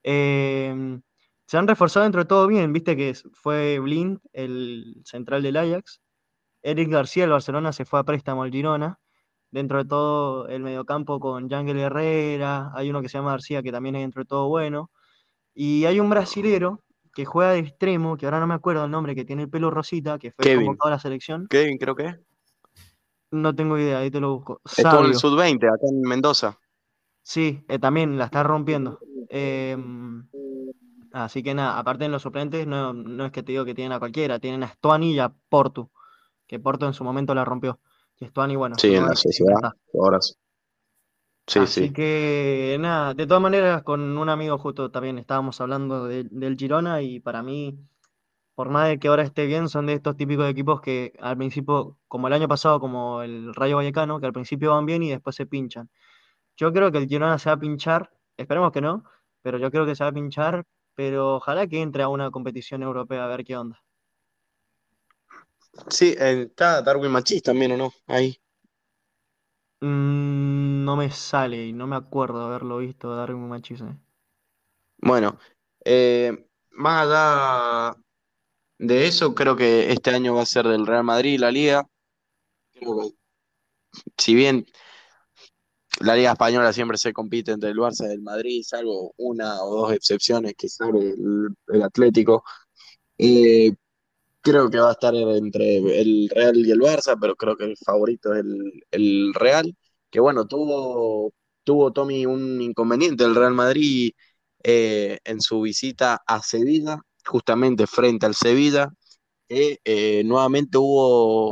Em, 0.02 1.02
se 1.46 1.58
han 1.58 1.68
reforzado 1.68 2.04
dentro 2.04 2.22
de 2.22 2.28
todo 2.28 2.46
bien, 2.48 2.72
viste 2.72 2.96
que 2.96 3.14
fue 3.34 3.78
Blind, 3.80 4.18
el 4.32 5.02
central 5.04 5.42
del 5.42 5.56
Ajax. 5.56 6.00
Eric 6.62 6.88
García 6.90 7.24
del 7.24 7.32
Barcelona 7.32 7.72
se 7.72 7.84
fue 7.84 8.00
a 8.00 8.04
préstamo 8.04 8.42
al 8.42 8.50
Girona. 8.50 8.98
Dentro 9.50 9.78
de 9.78 9.84
todo 9.84 10.48
el 10.48 10.62
mediocampo 10.62 11.20
con 11.20 11.48
Yangel 11.48 11.78
Herrera, 11.78 12.70
hay 12.74 12.88
uno 12.88 13.02
que 13.02 13.08
se 13.08 13.18
llama 13.18 13.32
García 13.32 13.62
que 13.62 13.70
también 13.70 13.96
es 13.96 14.02
dentro 14.02 14.22
de 14.22 14.26
todo 14.26 14.48
bueno. 14.48 14.90
Y 15.54 15.84
hay 15.84 16.00
un 16.00 16.08
brasilero 16.08 16.82
que 17.14 17.26
juega 17.26 17.52
de 17.52 17.58
extremo, 17.58 18.16
que 18.16 18.24
ahora 18.24 18.40
no 18.40 18.46
me 18.46 18.54
acuerdo 18.54 18.84
el 18.84 18.90
nombre, 18.90 19.14
que 19.14 19.24
tiene 19.24 19.42
el 19.42 19.50
pelo 19.50 19.70
rosita, 19.70 20.18
que 20.18 20.30
fue 20.30 20.44
Kevin. 20.44 20.66
convocado 20.66 20.88
a 20.88 20.96
la 20.96 20.98
selección. 20.98 21.46
Kevin, 21.48 21.76
creo 21.76 21.94
que 21.94 22.06
es. 22.06 22.20
No 23.30 23.54
tengo 23.54 23.78
idea, 23.78 23.98
ahí 23.98 24.10
te 24.10 24.20
lo 24.20 24.34
busco. 24.36 24.60
Estuvo 24.64 25.00
en 25.00 25.06
el 25.06 25.14
Sabio. 25.14 25.36
Sub-20, 25.36 25.66
acá 25.68 25.86
en 25.90 26.00
Mendoza. 26.02 26.58
Sí, 27.22 27.64
eh, 27.68 27.78
también 27.78 28.18
la 28.18 28.26
está 28.26 28.42
rompiendo. 28.42 28.98
Em, 29.28 30.26
así 31.12 31.42
que 31.42 31.54
nada, 31.54 31.78
aparte 31.78 32.04
en 32.04 32.12
los 32.12 32.22
suplentes, 32.22 32.66
no, 32.66 32.92
no 32.92 33.26
es 33.26 33.32
que 33.32 33.42
te 33.42 33.52
digo 33.52 33.64
que 33.64 33.74
tienen 33.74 33.92
a 33.92 33.98
cualquiera, 33.98 34.38
tienen 34.38 34.62
a 34.62 34.68
Stuani 34.68 35.12
y 35.12 35.18
a 35.18 35.32
Portu, 35.48 35.90
que 36.53 36.61
Porto 36.61 36.86
en 36.86 36.92
su 36.92 37.03
momento 37.03 37.34
la 37.34 37.46
rompió. 37.46 37.80
Y 38.20 38.26
Stuani, 38.26 38.57
bueno, 38.57 38.76
Sí, 38.78 38.94
en 38.94 39.07
la 39.07 39.14
sociedad. 39.14 39.72
Ahora 39.94 40.20
sí. 40.20 40.34
Sí, 41.46 41.61
Así 41.61 41.86
sí. 41.86 41.92
que 41.94 42.76
nada, 42.78 43.14
de 43.14 43.26
todas 43.26 43.42
maneras, 43.42 43.82
con 43.82 44.18
un 44.18 44.28
amigo 44.28 44.59
justo 44.59 44.90
también 44.90 45.16
estábamos 45.18 45.59
hablando 45.62 46.05
de- 46.07 46.24
del 46.24 46.57
Girona 46.59 47.00
y 47.00 47.20
para 47.20 47.42
mí, 47.42 47.78
por 48.55 48.68
más 48.70 48.88
de 48.88 48.98
que 48.98 49.09
ahora 49.09 49.22
esté 49.24 49.46
bien, 49.46 49.68
son 49.68 49.86
de 49.86 49.94
estos 49.94 50.16
típicos 50.16 50.48
equipos 50.50 50.80
que 50.82 51.14
al 51.20 51.36
principio, 51.38 51.98
como 52.09 52.28
el 52.28 52.34
año 52.34 52.48
pasado, 52.48 52.80
como 52.80 53.22
el 53.22 53.55
Rayo 53.55 53.76
Vallecano, 53.76 54.20
que 54.20 54.26
al 54.26 54.32
principio 54.34 54.72
van 54.72 54.86
bien 54.86 55.03
y 55.03 55.11
después 55.11 55.36
se 55.36 55.46
pinchan. 55.46 55.90
Yo 56.57 56.72
creo 56.72 56.92
que 56.92 56.98
el 56.98 57.09
Girona 57.09 57.38
se 57.38 57.50
va 57.50 57.55
a 57.57 57.61
pinchar, 57.61 58.11
esperemos 58.36 58.72
que 58.72 58.80
no, 58.82 59.05
pero 59.42 59.59
yo 59.59 59.70
creo 59.70 59.86
que 59.86 59.96
se 59.96 60.05
va 60.05 60.11
a 60.11 60.14
pinchar, 60.14 60.64
pero 60.94 61.36
ojalá 61.36 61.66
que 61.68 61.82
entre 61.82 62.03
a 62.05 62.09
una 62.09 62.30
competición 62.30 62.82
europea 62.82 63.24
a 63.24 63.28
ver 63.28 63.44
qué 63.44 63.57
onda. 63.57 63.82
Sí, 65.88 66.14
eh, 66.18 66.48
está 66.50 66.82
Darwin 66.82 67.10
Machís 67.10 67.42
también, 67.42 67.72
¿o 67.72 67.76
no? 67.76 67.92
Ahí. 68.06 68.38
Mm, 69.80 70.84
no 70.84 70.96
me 70.96 71.10
sale 71.10 71.66
y 71.66 71.72
no 71.72 71.86
me 71.86 71.96
acuerdo 71.96 72.42
haberlo 72.42 72.78
visto 72.78 73.14
Darwin 73.14 73.48
Machís. 73.48 73.80
eh. 73.80 73.96
Bueno, 74.98 75.38
eh, 75.84 76.46
más 76.70 77.06
allá 77.06 77.96
de 78.78 79.06
eso, 79.06 79.34
creo 79.34 79.56
que 79.56 79.92
este 79.92 80.10
año 80.10 80.34
va 80.34 80.42
a 80.42 80.46
ser 80.46 80.66
del 80.66 80.86
Real 80.86 81.04
Madrid 81.04 81.40
la 81.40 81.50
Liga. 81.50 81.88
Creo 82.74 83.00
que, 83.00 83.16
si 84.18 84.34
bien 84.34 84.66
la 86.00 86.16
Liga 86.16 86.32
Española 86.32 86.72
siempre 86.72 86.98
se 86.98 87.12
compite 87.12 87.52
entre 87.52 87.70
el 87.70 87.78
Barça 87.78 88.08
y 88.08 88.12
el 88.12 88.22
Madrid, 88.22 88.62
salvo 88.66 89.14
una 89.18 89.62
o 89.62 89.82
dos 89.82 89.92
excepciones 89.92 90.54
que 90.56 90.68
sale 90.68 91.10
el, 91.10 91.48
el 91.68 91.82
Atlético, 91.82 92.44
eh, 93.18 93.74
creo 94.43 94.70
que 94.70 94.78
va 94.78 94.90
a 94.90 94.93
estar 94.93 95.14
entre 95.14 95.78
el 96.01 96.28
Real 96.30 96.57
y 96.57 96.70
el 96.70 96.80
Barça, 96.80 97.16
pero 97.20 97.36
creo 97.36 97.57
que 97.57 97.64
el 97.64 97.76
favorito 97.78 98.34
es 98.34 98.40
el, 98.40 98.84
el 98.90 99.34
Real, 99.34 99.76
que 100.11 100.20
bueno, 100.20 100.47
tuvo, 100.47 101.32
tuvo 101.64 101.93
Tommy 101.93 102.26
un 102.26 102.61
inconveniente 102.62 103.24
el 103.24 103.34
Real 103.34 103.55
Madrid 103.55 104.12
eh, 104.64 105.18
en 105.24 105.40
su 105.40 105.62
visita 105.62 106.22
a 106.26 106.43
Sevilla, 106.43 106.99
justamente 107.26 107.86
frente 107.86 108.26
al 108.26 108.34
Sevilla, 108.34 108.88
eh, 109.49 110.22
nuevamente 110.24 110.78
hubo 110.78 111.51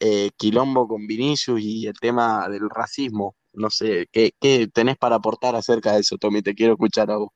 eh, 0.00 0.30
quilombo 0.36 0.88
con 0.88 1.06
Vinicius 1.06 1.60
y 1.62 1.86
el 1.86 1.94
tema 2.00 2.48
del 2.48 2.68
racismo. 2.70 3.36
No 3.54 3.70
sé, 3.70 4.06
¿qué, 4.12 4.32
qué 4.40 4.68
tenés 4.68 4.96
para 4.98 5.16
aportar 5.16 5.56
acerca 5.56 5.92
de 5.94 6.00
eso, 6.00 6.16
Tommy? 6.18 6.42
Te 6.42 6.54
quiero 6.54 6.74
escuchar 6.74 7.10
a 7.10 7.18
vos. 7.18 7.30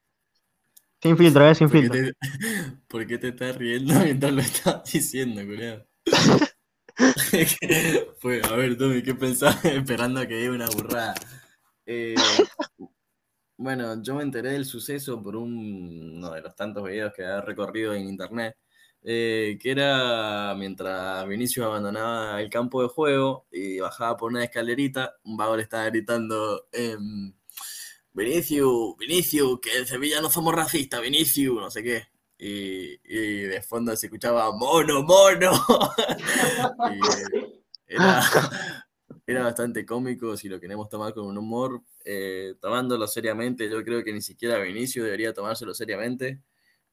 Sin 1.03 1.16
filtro, 1.18 1.46
eh, 1.46 1.55
sin 1.55 1.68
¿Por 1.68 1.78
qué 1.78 1.88
filtro. 1.88 1.90
te, 1.90 2.12
por 2.88 3.07
qué 3.07 3.18
te 3.18 3.28
estás 3.28 3.57
riendo 3.57 3.94
mientras 4.01 4.32
lo 4.32 4.40
estás 4.40 4.84
diciendo, 4.92 5.42
culiao? 5.44 5.86
Fue, 8.20 8.42
a 8.44 8.53
ver, 8.57 8.76
Tommy, 8.76 9.03
¿qué 9.03 9.14
pensás? 9.14 9.64
Esperando 9.64 10.20
a 10.20 10.26
que 10.26 10.36
diga 10.36 10.53
una 10.53 10.68
burrada. 10.68 11.14
Eh, 11.86 12.44
bueno, 13.57 14.03
yo 14.03 14.14
me 14.14 14.22
enteré 14.22 14.53
del 14.53 14.64
suceso 14.64 15.22
por 15.22 15.36
un- 15.36 16.14
uno 16.16 16.30
de 16.32 16.40
los 16.42 16.55
tantos 16.57 16.84
videos 16.84 17.12
que 17.14 17.24
ha 17.24 17.40
recorrido 17.42 17.94
en 17.94 18.09
internet, 18.09 18.57
eh, 19.03 19.59
que 19.61 19.70
era 19.72 20.55
mientras 20.57 21.26
Vinicius 21.28 21.66
abandonaba 21.66 22.40
el 22.40 22.48
campo 22.51 22.82
de 22.82 22.88
juego 22.88 23.46
y 23.53 23.78
bajaba 23.80 24.16
por 24.16 24.30
una 24.30 24.44
escalerita, 24.44 25.16
un 25.24 25.36
vago 25.36 25.57
le 25.57 25.62
estaba 25.62 25.84
gritando, 25.86 26.68
em, 26.72 27.32
Vinicius, 28.12 28.96
Vinicius, 28.98 29.61
que 29.61 29.78
en 29.78 29.86
Sevilla 29.86 30.20
no 30.20 30.30
somos 30.30 30.54
racistas, 30.54 31.00
Vinicius, 31.00 31.56
no 31.56 31.70
sé 31.70 31.82
qué. 31.82 32.08
Y, 32.38 32.98
y 33.04 33.42
de 33.42 33.62
fondo 33.62 33.94
se 33.96 34.06
escuchaba, 34.06 34.50
mono, 34.52 35.02
mono. 35.02 35.52
Y 39.26 39.32
era, 39.32 39.42
bastante 39.44 39.84
cómico 39.84 40.36
si 40.36 40.48
lo 40.48 40.61
queremos 40.61 40.88
tomar 40.88 41.12
con 41.12 41.26
un 41.26 41.38
humor. 41.38 41.82
eh, 42.04 42.54
tomándolo 42.61 43.06
seriamente, 43.06 43.68
yo 43.68 43.82
creo 43.84 44.02
que 44.04 44.12
ni 44.12 44.22
siquiera 44.22 44.58
Vinicius 44.58 45.04
debería 45.04 45.34
tomárselo 45.34 45.74
seriamente, 45.74 46.40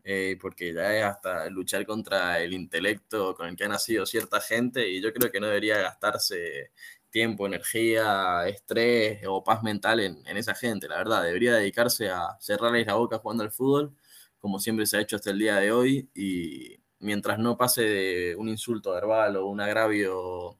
eh, 0.04 0.38
porque 0.42 0.74
ya 0.74 0.96
es 0.96 1.04
hasta 1.04 1.50
luchar 1.50 1.86
contra 1.86 2.40
el 2.40 2.54
intelecto 2.54 3.36
con 3.36 3.48
el 3.48 3.56
que 3.56 3.66
ha 3.66 3.70
nacido 3.70 4.06
cierta 4.06 4.42
gente 4.42 4.90
y 4.90 5.02
yo 5.02 5.14
creo 5.14 5.32
que 5.32 5.40
no 5.40 5.48
debería 5.48 5.78
gastarse 5.80 6.72
tiempo, 7.18 7.48
energía, 7.48 8.48
estrés 8.48 9.24
o 9.28 9.44
paz 9.44 9.64
mental 9.64 10.00
en, 10.02 10.38
esa 10.38 10.54
gente, 10.54 10.88
la 10.88 10.98
verdad. 10.98 11.24
Debería 11.24 11.56
dedicarse 11.56 12.12
a 12.12 12.38
cerrarles 12.40 12.86
la 12.86 12.94
boca 12.94 13.18
jugando 13.18 13.44
al 13.44 13.52
fútbol, 13.52 13.96
como 14.38 14.60
siempre 14.60 14.86
se 14.86 14.98
ha 14.98 15.02
hecho 15.02 15.16
hasta 15.16 15.32
el 15.32 15.40
día 15.40 15.56
de 15.56 15.72
hoy, 15.72 16.08
y 16.14 16.80
mientras 17.00 17.40
no 17.40 17.58
pase 17.58 17.82
de 17.82 18.36
un 18.36 18.50
insulto 18.50 18.92
verbal 18.92 19.36
o 19.38 19.48
un 19.48 19.60
agravio 19.60 20.60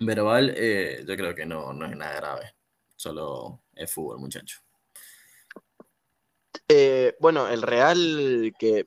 verbal, 0.00 0.52
eh, 0.56 1.04
yo 1.06 1.16
creo 1.16 1.32
que 1.32 1.46
no, 1.46 1.72
no 1.72 1.86
es 1.86 1.96
nada 1.96 2.16
grave. 2.16 2.54
Solo 2.96 3.60
es 3.76 3.88
fútbol, 3.92 4.18
muchacho. 4.18 4.58
Eh, 6.66 7.14
bueno, 7.20 7.46
el 7.48 7.62
Real 7.62 8.52
que, 8.58 8.86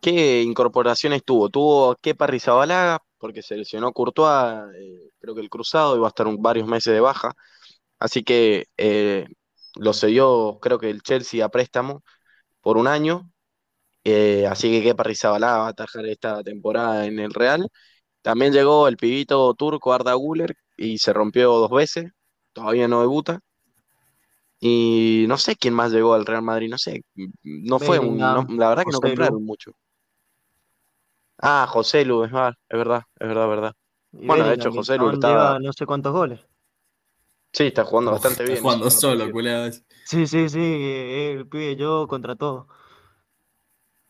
¿qué 0.00 0.40
incorporaciones 0.40 1.22
tuvo? 1.22 1.50
Tuvo 1.50 1.96
Kepa 1.96 2.26
Rizabalaga, 2.28 3.02
porque 3.24 3.42
se 3.42 3.56
lesionó 3.56 3.92
Courtois, 3.94 4.74
eh, 4.76 5.10
creo 5.18 5.34
que 5.34 5.40
el 5.40 5.48
cruzado, 5.50 5.96
iba 5.96 6.06
a 6.06 6.10
estar 6.10 6.26
un- 6.26 6.42
varios 6.42 6.68
meses 6.68 6.92
de 6.92 7.00
baja. 7.00 7.32
Así 7.98 8.24
que 8.24 8.66
eh, 8.78 9.26
lo 9.76 9.92
cedió, 9.94 10.58
creo 10.62 10.78
que 10.78 10.90
el 10.90 11.02
Chelsea 11.02 11.44
a 11.44 11.48
préstamo 11.50 12.02
por 12.62 12.76
un 12.78 12.88
año. 12.88 13.30
eh, 14.04 14.46
así 14.48 14.70
que 14.70 14.82
Kepa 14.84 15.02
Rizabalaga 15.04 15.58
va 15.58 15.66
a 15.68 15.70
atajar 15.70 16.06
esta 16.06 16.42
temporada 16.42 17.06
en 17.06 17.18
el 17.20 17.32
Real. 17.34 17.68
También 18.22 18.52
llegó 18.52 18.88
el 18.88 18.96
pibito 18.98 19.54
turco 19.54 19.92
Arda 19.94 20.14
Güler 20.14 20.56
y 20.78 20.98
se 20.98 21.12
rompió 21.14 21.52
dos 21.54 21.70
veces. 21.70 22.06
Todavía 22.54 22.88
no 22.88 23.00
debuta. 23.02 23.40
Y 24.60 25.26
no 25.28 25.36
sé 25.38 25.56
quién 25.56 25.74
más 25.74 25.92
llegó 25.92 26.14
al 26.14 26.26
Real 26.26 26.42
Madrid, 26.42 26.68
no 26.70 26.78
sé. 26.78 27.02
No 27.42 27.78
fue 27.80 27.98
un, 27.98 28.32
no- 28.32 28.44
la 28.48 28.68
verdad 28.70 28.84
que 28.84 28.92
no 28.92 29.00
compraron 29.00 29.44
mucho. 29.44 29.72
Ah, 31.46 31.66
José 31.68 32.04
Lu, 32.04 32.24
es 32.24 32.32
verdad, 32.32 32.54
es 32.68 32.78
verdad, 32.78 33.02
es 33.20 33.28
verdad, 33.28 33.44
es 33.44 33.50
verdad. 33.50 33.72
Y 34.12 34.26
Bueno, 34.26 34.46
de 34.46 34.54
hecho, 34.54 34.72
José 34.72 34.98
Lu 34.98 35.12
lleva 35.12 35.58
no 35.60 35.72
sé 35.72 35.86
cuántos 35.86 36.12
goles. 36.12 36.40
Sí, 37.52 37.64
está 37.68 37.84
jugando 37.86 38.10
Uf, 38.10 38.12
bastante 38.12 38.44
está 38.44 38.56
bien. 38.60 38.62
jugando 38.62 38.90
me 38.90 38.90
solo, 38.90 39.30
culeado. 39.32 39.70
Sí, 40.04 40.26
sí, 40.26 40.48
sí, 40.48 40.58
eh, 40.60 41.32
el 41.32 41.48
pibe 41.48 41.76
yo 41.76 42.06
contra 42.08 42.36
todo. 42.36 42.68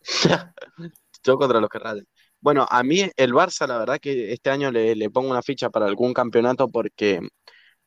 Yo 1.24 1.36
contra 1.38 1.60
los 1.60 1.68
que 1.70 1.78
rayan. 1.78 2.06
Bueno, 2.40 2.66
a 2.70 2.82
mí 2.82 3.00
el 3.16 3.32
Barça, 3.32 3.66
la 3.66 3.78
verdad 3.78 3.98
que 4.00 4.32
este 4.32 4.50
año 4.50 4.70
le, 4.70 4.94
le 4.94 5.10
pongo 5.10 5.30
una 5.30 5.42
ficha 5.42 5.70
para 5.70 5.86
algún 5.86 6.12
campeonato 6.12 6.68
porque 6.70 7.20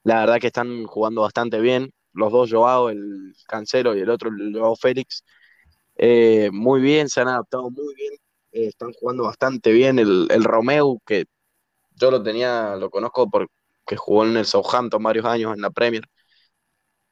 la 0.03 0.21
verdad 0.21 0.39
que 0.39 0.47
están 0.47 0.85
jugando 0.85 1.21
bastante 1.23 1.59
bien. 1.61 1.91
Los 2.13 2.31
dos, 2.33 2.51
Joao, 2.51 2.89
el 2.89 3.33
Cancelo 3.47 3.95
y 3.95 4.01
el 4.01 4.09
otro, 4.09 4.29
el 4.29 4.53
Joao 4.57 4.75
Félix, 4.75 5.23
eh, 5.97 6.49
muy 6.53 6.81
bien, 6.81 7.09
se 7.09 7.21
han 7.21 7.29
adaptado 7.29 7.69
muy 7.71 7.95
bien. 7.95 8.13
Eh, 8.51 8.67
están 8.67 8.93
jugando 8.93 9.23
bastante 9.23 9.71
bien. 9.71 9.99
El, 9.99 10.27
el 10.29 10.43
Romeu, 10.43 10.99
que 11.05 11.25
yo 11.95 12.11
lo 12.11 12.21
tenía, 12.23 12.75
lo 12.75 12.89
conozco 12.89 13.29
porque 13.29 13.95
jugó 13.97 14.25
en 14.25 14.37
el 14.37 14.45
Southampton 14.45 15.01
varios 15.03 15.25
años 15.25 15.53
en 15.55 15.61
la 15.61 15.71
Premier 15.71 16.03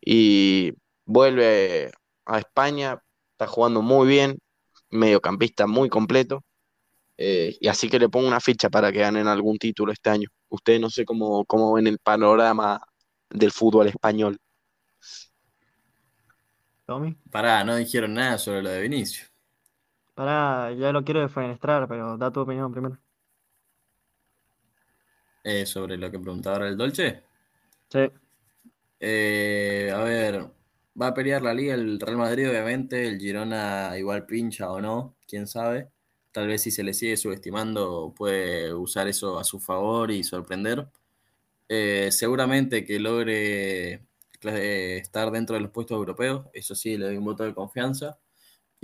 y 0.01 0.71
vuelve 1.05 1.91
a 2.25 2.39
España, 2.39 3.01
está 3.31 3.47
jugando 3.47 3.81
muy 3.81 4.07
bien, 4.07 4.39
mediocampista 4.89 5.67
muy 5.67 5.89
completo. 5.89 6.43
Eh, 7.17 7.57
y 7.59 7.67
así 7.69 7.89
que 7.89 7.99
le 7.99 8.09
pongo 8.09 8.27
una 8.27 8.41
ficha 8.41 8.69
para 8.69 8.91
que 8.91 8.99
ganen 8.99 9.27
algún 9.27 9.57
título 9.57 9.91
este 9.91 10.09
año. 10.09 10.29
Ustedes 10.49 10.81
no 10.81 10.89
sé 10.89 11.05
cómo, 11.05 11.45
cómo 11.45 11.73
ven 11.73 11.87
el 11.87 11.97
panorama 11.99 12.81
del 13.29 13.51
fútbol 13.51 13.87
español. 13.87 14.37
Tommy, 16.85 17.15
Pará, 17.31 17.63
no 17.63 17.75
dijeron 17.75 18.13
nada 18.13 18.37
sobre 18.37 18.61
lo 18.61 18.69
de 18.69 18.81
Vinicio. 18.81 19.25
Pará, 20.15 20.71
ya 20.73 20.91
lo 20.91 21.03
quiero 21.03 21.21
defenestrar, 21.21 21.87
pero 21.87 22.17
da 22.17 22.31
tu 22.31 22.41
opinión 22.41 22.71
primero. 22.71 22.97
Eh, 25.45 25.65
sobre 25.65 25.95
lo 25.97 26.11
que 26.11 26.19
preguntaba 26.19 26.57
ahora 26.57 26.67
el 26.67 26.75
Dolce. 26.77 27.23
Sí, 27.91 27.99
Eh, 28.99 29.91
a 29.93 29.99
ver, 30.03 30.49
va 30.99 31.07
a 31.07 31.13
pelear 31.13 31.41
la 31.41 31.53
liga 31.53 31.73
el 31.75 31.99
Real 31.99 32.17
Madrid, 32.17 32.49
obviamente. 32.49 33.07
El 33.07 33.19
Girona 33.19 33.97
igual 33.97 34.25
pincha 34.25 34.71
o 34.71 34.81
no, 34.81 35.15
quién 35.27 35.47
sabe. 35.47 35.89
Tal 36.31 36.47
vez 36.47 36.61
si 36.63 36.71
se 36.71 36.83
le 36.83 36.93
sigue 36.93 37.17
subestimando, 37.17 38.13
puede 38.15 38.73
usar 38.73 39.07
eso 39.07 39.39
a 39.39 39.43
su 39.43 39.59
favor 39.59 40.11
y 40.11 40.23
sorprender. 40.23 40.87
Eh, 41.69 42.09
seguramente 42.11 42.85
que 42.85 42.99
logre 42.99 43.93
eh, 44.43 44.97
estar 45.01 45.31
dentro 45.31 45.55
de 45.55 45.61
los 45.61 45.71
puestos 45.71 45.97
europeos, 45.97 46.47
eso 46.53 46.75
sí, 46.75 46.97
le 46.97 47.07
doy 47.07 47.17
un 47.17 47.25
voto 47.25 47.43
de 47.43 47.55
confianza. 47.55 48.19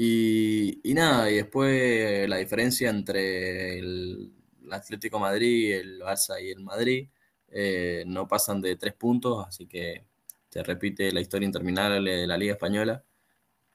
Y, 0.03 0.79
y 0.89 0.95
nada, 0.95 1.29
y 1.29 1.35
después 1.35 2.27
la 2.27 2.37
diferencia 2.37 2.89
entre 2.89 3.77
el, 3.77 4.33
el 4.63 4.73
Atlético 4.73 5.19
Madrid, 5.19 5.75
el 5.75 6.01
Barça 6.01 6.43
y 6.43 6.49
el 6.49 6.59
Madrid 6.61 7.07
eh, 7.49 8.03
no 8.07 8.27
pasan 8.27 8.61
de 8.61 8.77
tres 8.77 8.95
puntos, 8.95 9.45
así 9.47 9.67
que 9.67 10.07
se 10.49 10.63
repite 10.63 11.11
la 11.11 11.21
historia 11.21 11.45
interminable 11.45 12.15
de 12.15 12.25
la 12.25 12.35
Liga 12.35 12.53
Española. 12.53 13.03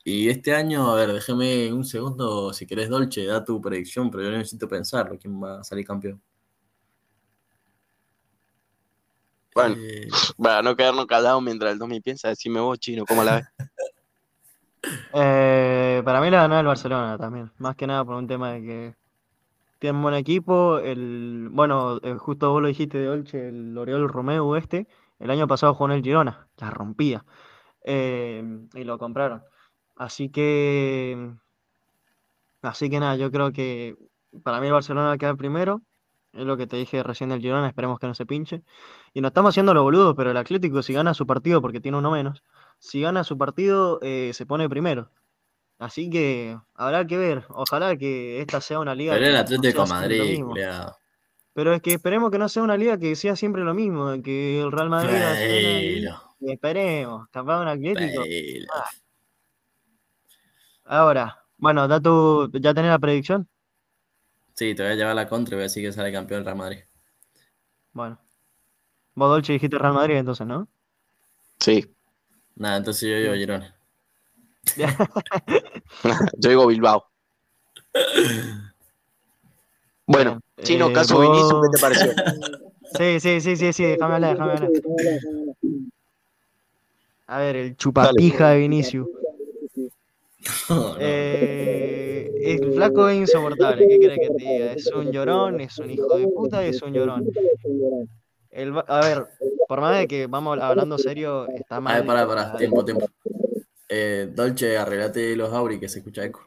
Y 0.03 0.29
este 0.29 0.53
año, 0.53 0.91
a 0.91 0.97
ver, 0.97 1.13
déjeme 1.13 1.73
un 1.73 1.85
segundo, 1.85 2.53
si 2.53 2.67
querés, 2.67 2.89
Dolce, 2.89 3.25
da 3.25 3.45
tu 3.45 3.61
predicción, 3.61 4.11
pero 4.11 4.25
yo 4.25 4.31
necesito 4.33 4.67
pensarlo, 4.67 5.17
quién 5.21 5.41
va 5.41 5.61
a 5.61 5.65
salir 5.65 5.87
campeón. 5.87 6.21
Bueno, 9.55 9.77
Eh, 9.79 10.09
para 10.39 10.61
no 10.61 10.75
quedarnos 10.75 11.07
callados 11.07 11.41
mientras 11.41 11.73
el 11.73 11.79
Domi 11.79 12.01
piensa, 12.01 12.31
decime 12.31 12.59
vos, 12.59 12.81
chino, 12.81 13.05
¿cómo 13.07 13.23
la 13.23 13.37
ves? 13.37 13.45
Eh, 15.13 16.03
para 16.05 16.21
mí 16.21 16.31
la 16.31 16.43
ganó 16.43 16.59
el 16.61 16.67
Barcelona 16.67 17.17
también, 17.19 17.51
más 17.59 17.77
que 17.77 17.87
nada 17.87 18.05
por 18.05 18.17
un 18.17 18.27
tema 18.27 18.53
de 18.53 18.63
que 18.63 18.95
tiene 19.79 19.97
un 19.97 20.03
buen 20.03 20.15
equipo. 20.15 20.79
El, 20.79 21.49
bueno, 21.51 21.99
eh, 22.03 22.15
justo 22.19 22.51
vos 22.51 22.63
lo 22.63 22.69
dijiste 22.69 22.99
de 22.99 23.09
Olche, 23.09 23.49
el 23.49 23.77
Oriol 23.77 24.09
Romeu 24.09 24.57
este, 24.57 24.87
el 25.19 25.31
año 25.31 25.47
pasado 25.47 25.75
jugó 25.75 25.87
en 25.87 25.97
el 25.97 26.03
Girona, 26.03 26.49
la 26.59 26.71
rompía, 26.71 27.25
eh, 27.85 28.45
y 28.75 28.85
lo 28.85 28.99
compraron. 28.99 29.43
Así 29.97 30.29
que, 30.29 31.33
así 32.63 32.91
que 32.91 33.01
nada, 33.01 33.17
yo 33.17 33.31
creo 33.31 33.53
que 33.53 33.97
para 34.43 34.61
mí 34.61 34.67
el 34.67 34.73
Barcelona 34.73 35.09
va 35.09 35.13
a 35.13 35.19
quedar 35.19 35.37
primero, 35.37 35.83
es 36.33 36.45
lo 36.45 36.57
que 36.57 36.67
te 36.67 36.77
dije 36.77 37.03
recién 37.03 37.31
del 37.31 37.41
Girona, 37.41 37.69
esperemos 37.69 37.99
que 37.99 38.07
no 38.07 38.15
se 38.15 38.27
pinche. 38.27 38.63
Y 39.15 39.21
nos 39.23 39.31
estamos 39.31 39.51
haciendo 39.51 39.73
los 39.73 39.83
boludos, 39.83 40.15
pero 40.17 40.31
el 40.31 40.37
Atlético 40.37 40.83
si 40.83 40.93
gana 40.93 41.15
su 41.15 41.27
partido, 41.27 41.63
porque 41.63 41.81
tiene 41.81 41.99
uno 41.99 42.11
menos, 42.11 42.43
si 42.79 43.01
gana 43.01 43.25
su 43.25 43.37
partido 43.39 43.99
eh, 44.03 44.33
se 44.35 44.47
pone 44.47 44.69
primero. 44.69 45.11
Así 45.79 46.09
que 46.09 46.59
habrá 46.75 47.07
que 47.07 47.19
ver. 47.19 47.45
Ojalá 47.51 47.97
que 47.97 48.41
esta 48.41 48.61
sea 48.61 48.79
una 48.81 48.95
liga 48.95 49.15
pero 49.15 49.27
el 49.27 49.37
Atlético 49.37 49.83
de 49.83 49.89
Madrid. 49.89 50.43
Pero 51.53 51.73
es 51.73 51.81
que 51.83 51.95
esperemos 51.95 52.31
que 52.31 52.39
no 52.39 52.49
sea 52.49 52.63
una 52.63 52.77
liga 52.77 52.99
que 52.99 53.17
sea 53.17 53.35
siempre 53.37 53.63
lo 53.63 53.75
mismo, 53.75 54.23
que 54.23 54.61
el 54.61 54.73
Real 54.73 54.91
Madrid 54.91 55.17
y- 56.41 56.51
esperemos, 56.53 57.29
capaz 57.31 57.63
un 57.63 57.69
Atlético. 57.69 58.23
pero. 58.23 58.85
Ahora, 60.85 61.45
bueno, 61.59 61.89
da 61.89 62.01
tu, 62.01 62.51
¿ya 62.61 62.73
tenés 62.75 62.91
la 62.91 62.99
predicción? 62.99 63.49
Sí, 64.55 64.75
te 64.75 64.83
voy 64.83 64.93
a 64.93 64.95
llevar 64.95 65.15
la 65.15 65.29
contra 65.29 65.55
y 65.55 65.57
voy 65.57 65.63
a 65.63 65.65
decir 65.65 65.85
que 65.85 65.93
sale 65.93 66.13
campeón 66.13 66.41
el 66.41 66.45
Real 66.45 66.57
Madrid. 66.57 66.79
Bueno. 67.93 68.19
Vos, 69.15 69.31
Dolce, 69.31 69.55
dijiste 69.55 69.79
Real 69.79 69.95
Madrid 69.95 70.17
entonces, 70.17 70.47
¿no? 70.47 70.69
Sí, 71.59 71.96
Nada, 72.57 72.79
entonces 72.79 73.09
yo 73.09 73.17
digo 73.17 73.35
Girona. 73.35 73.75
yo 76.39 76.51
digo 76.51 76.67
Bilbao. 76.67 77.07
Bueno, 80.07 80.41
Bien, 80.57 80.67
chino, 80.67 80.89
eh, 80.89 80.93
caso 80.93 81.15
vos- 81.17 81.23
Vinicius, 81.23 81.61
¿qué 81.63 81.69
te 81.77 81.81
pareció? 81.81 82.13
Sí, 82.97 83.21
sí, 83.21 83.41
sí, 83.41 83.57
sí, 83.57 83.73
sí, 83.75 83.85
déjame 83.85 84.15
hablar, 84.15 84.33
déjame 84.37 84.53
hablar. 84.53 84.71
A 87.27 87.39
ver, 87.39 87.57
el 87.57 87.77
chupapija 87.77 88.51
de 88.51 88.59
Vinicius. 88.59 89.09
No, 90.71 90.77
no. 90.77 90.97
Eh, 91.01 92.31
el 92.43 92.73
flaco 92.73 93.09
es 93.09 93.19
insoportable, 93.19 93.87
¿qué 93.89 93.99
querés 93.99 94.19
que 94.21 94.29
te 94.31 94.43
diga? 94.45 94.73
Es 94.73 94.87
un 94.93 95.13
llorón, 95.13 95.61
es 95.61 95.77
un 95.79 95.91
hijo 95.91 96.17
de 96.17 96.29
puta 96.29 96.65
y 96.65 96.69
es 96.71 96.81
un 96.81 96.93
llorón. 96.95 97.27
El 98.51 98.77
a 98.87 99.01
ver, 99.01 99.27
por 99.69 99.81
más 99.81 99.99
de 99.99 100.07
que 100.09 100.27
vamos 100.27 100.59
hablando 100.61 100.99
serio, 100.99 101.47
está 101.49 101.77
A 101.77 101.81
mal. 101.81 101.97
ver, 101.99 102.07
pará, 102.07 102.27
pará, 102.27 102.53
la- 102.53 102.57
tiempo, 102.57 102.85
tiempo. 102.85 103.07
Eh, 103.89 104.29
Dolce, 104.33 104.77
arreglate 104.79 105.37
los 105.37 105.53
Auri 105.53 105.79
que 105.79 105.89
se 105.89 105.99
escucha 105.99 106.25
eco. 106.25 106.47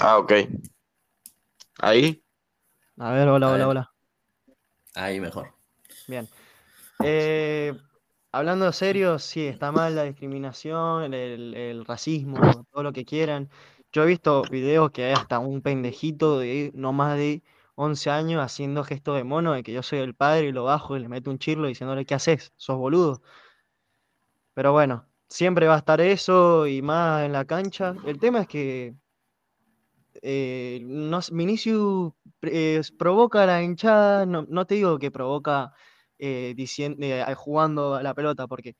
Ah, 0.00 0.18
ok. 0.18 0.32
Ahí, 1.80 2.22
A 2.98 3.12
ver, 3.12 3.28
hola, 3.28 3.46
A 3.48 3.50
hola, 3.50 3.58
ver. 3.58 3.66
hola. 3.66 3.90
Ahí 4.94 5.20
mejor. 5.20 5.52
Bien. 6.06 6.28
Eh, 7.02 7.72
hablando 8.32 8.72
serio, 8.72 9.18
sí, 9.18 9.46
está 9.46 9.72
mal 9.72 9.94
la 9.96 10.04
discriminación, 10.04 11.12
el, 11.14 11.54
el 11.54 11.84
racismo, 11.84 12.64
todo 12.70 12.82
lo 12.82 12.92
que 12.92 13.04
quieran. 13.04 13.50
Yo 13.92 14.04
he 14.04 14.06
visto 14.06 14.42
videos 14.48 14.90
que 14.90 15.04
hay 15.04 15.12
hasta 15.12 15.38
un 15.38 15.62
pendejito 15.62 16.38
de 16.38 16.70
no 16.74 16.92
más 16.92 17.16
de 17.16 17.42
11 17.76 18.10
años 18.10 18.42
haciendo 18.42 18.84
gesto 18.84 19.14
de 19.14 19.24
mono, 19.24 19.52
de 19.54 19.62
que 19.62 19.72
yo 19.72 19.82
soy 19.82 19.98
el 20.00 20.14
padre 20.14 20.48
y 20.48 20.52
lo 20.52 20.64
bajo 20.64 20.96
y 20.96 21.00
le 21.00 21.08
meto 21.08 21.30
un 21.30 21.38
chirlo 21.38 21.68
diciéndole, 21.68 22.04
¿qué 22.06 22.14
haces? 22.14 22.52
¿Sos 22.56 22.76
boludo? 22.78 23.22
Pero 24.54 24.72
bueno, 24.72 25.06
siempre 25.28 25.66
va 25.66 25.74
a 25.74 25.78
estar 25.78 26.00
eso 26.00 26.66
y 26.66 26.82
más 26.82 27.24
en 27.24 27.32
la 27.32 27.44
cancha. 27.44 27.94
El 28.06 28.18
tema 28.18 28.40
es 28.42 28.48
que 28.48 28.94
eh, 30.22 30.80
no, 30.84 31.20
eh, 32.42 32.80
provoca 32.98 33.42
a 33.42 33.46
la 33.46 33.62
hinchada, 33.62 34.26
no, 34.26 34.46
no 34.48 34.66
te 34.66 34.76
digo 34.76 34.98
que 34.98 35.10
provoca 35.10 35.72
eh, 36.18 36.54
dicien- 36.56 36.96
eh, 37.02 37.34
jugando 37.34 37.94
a 37.94 38.02
la 38.02 38.14
pelota, 38.14 38.46
porque 38.46 38.76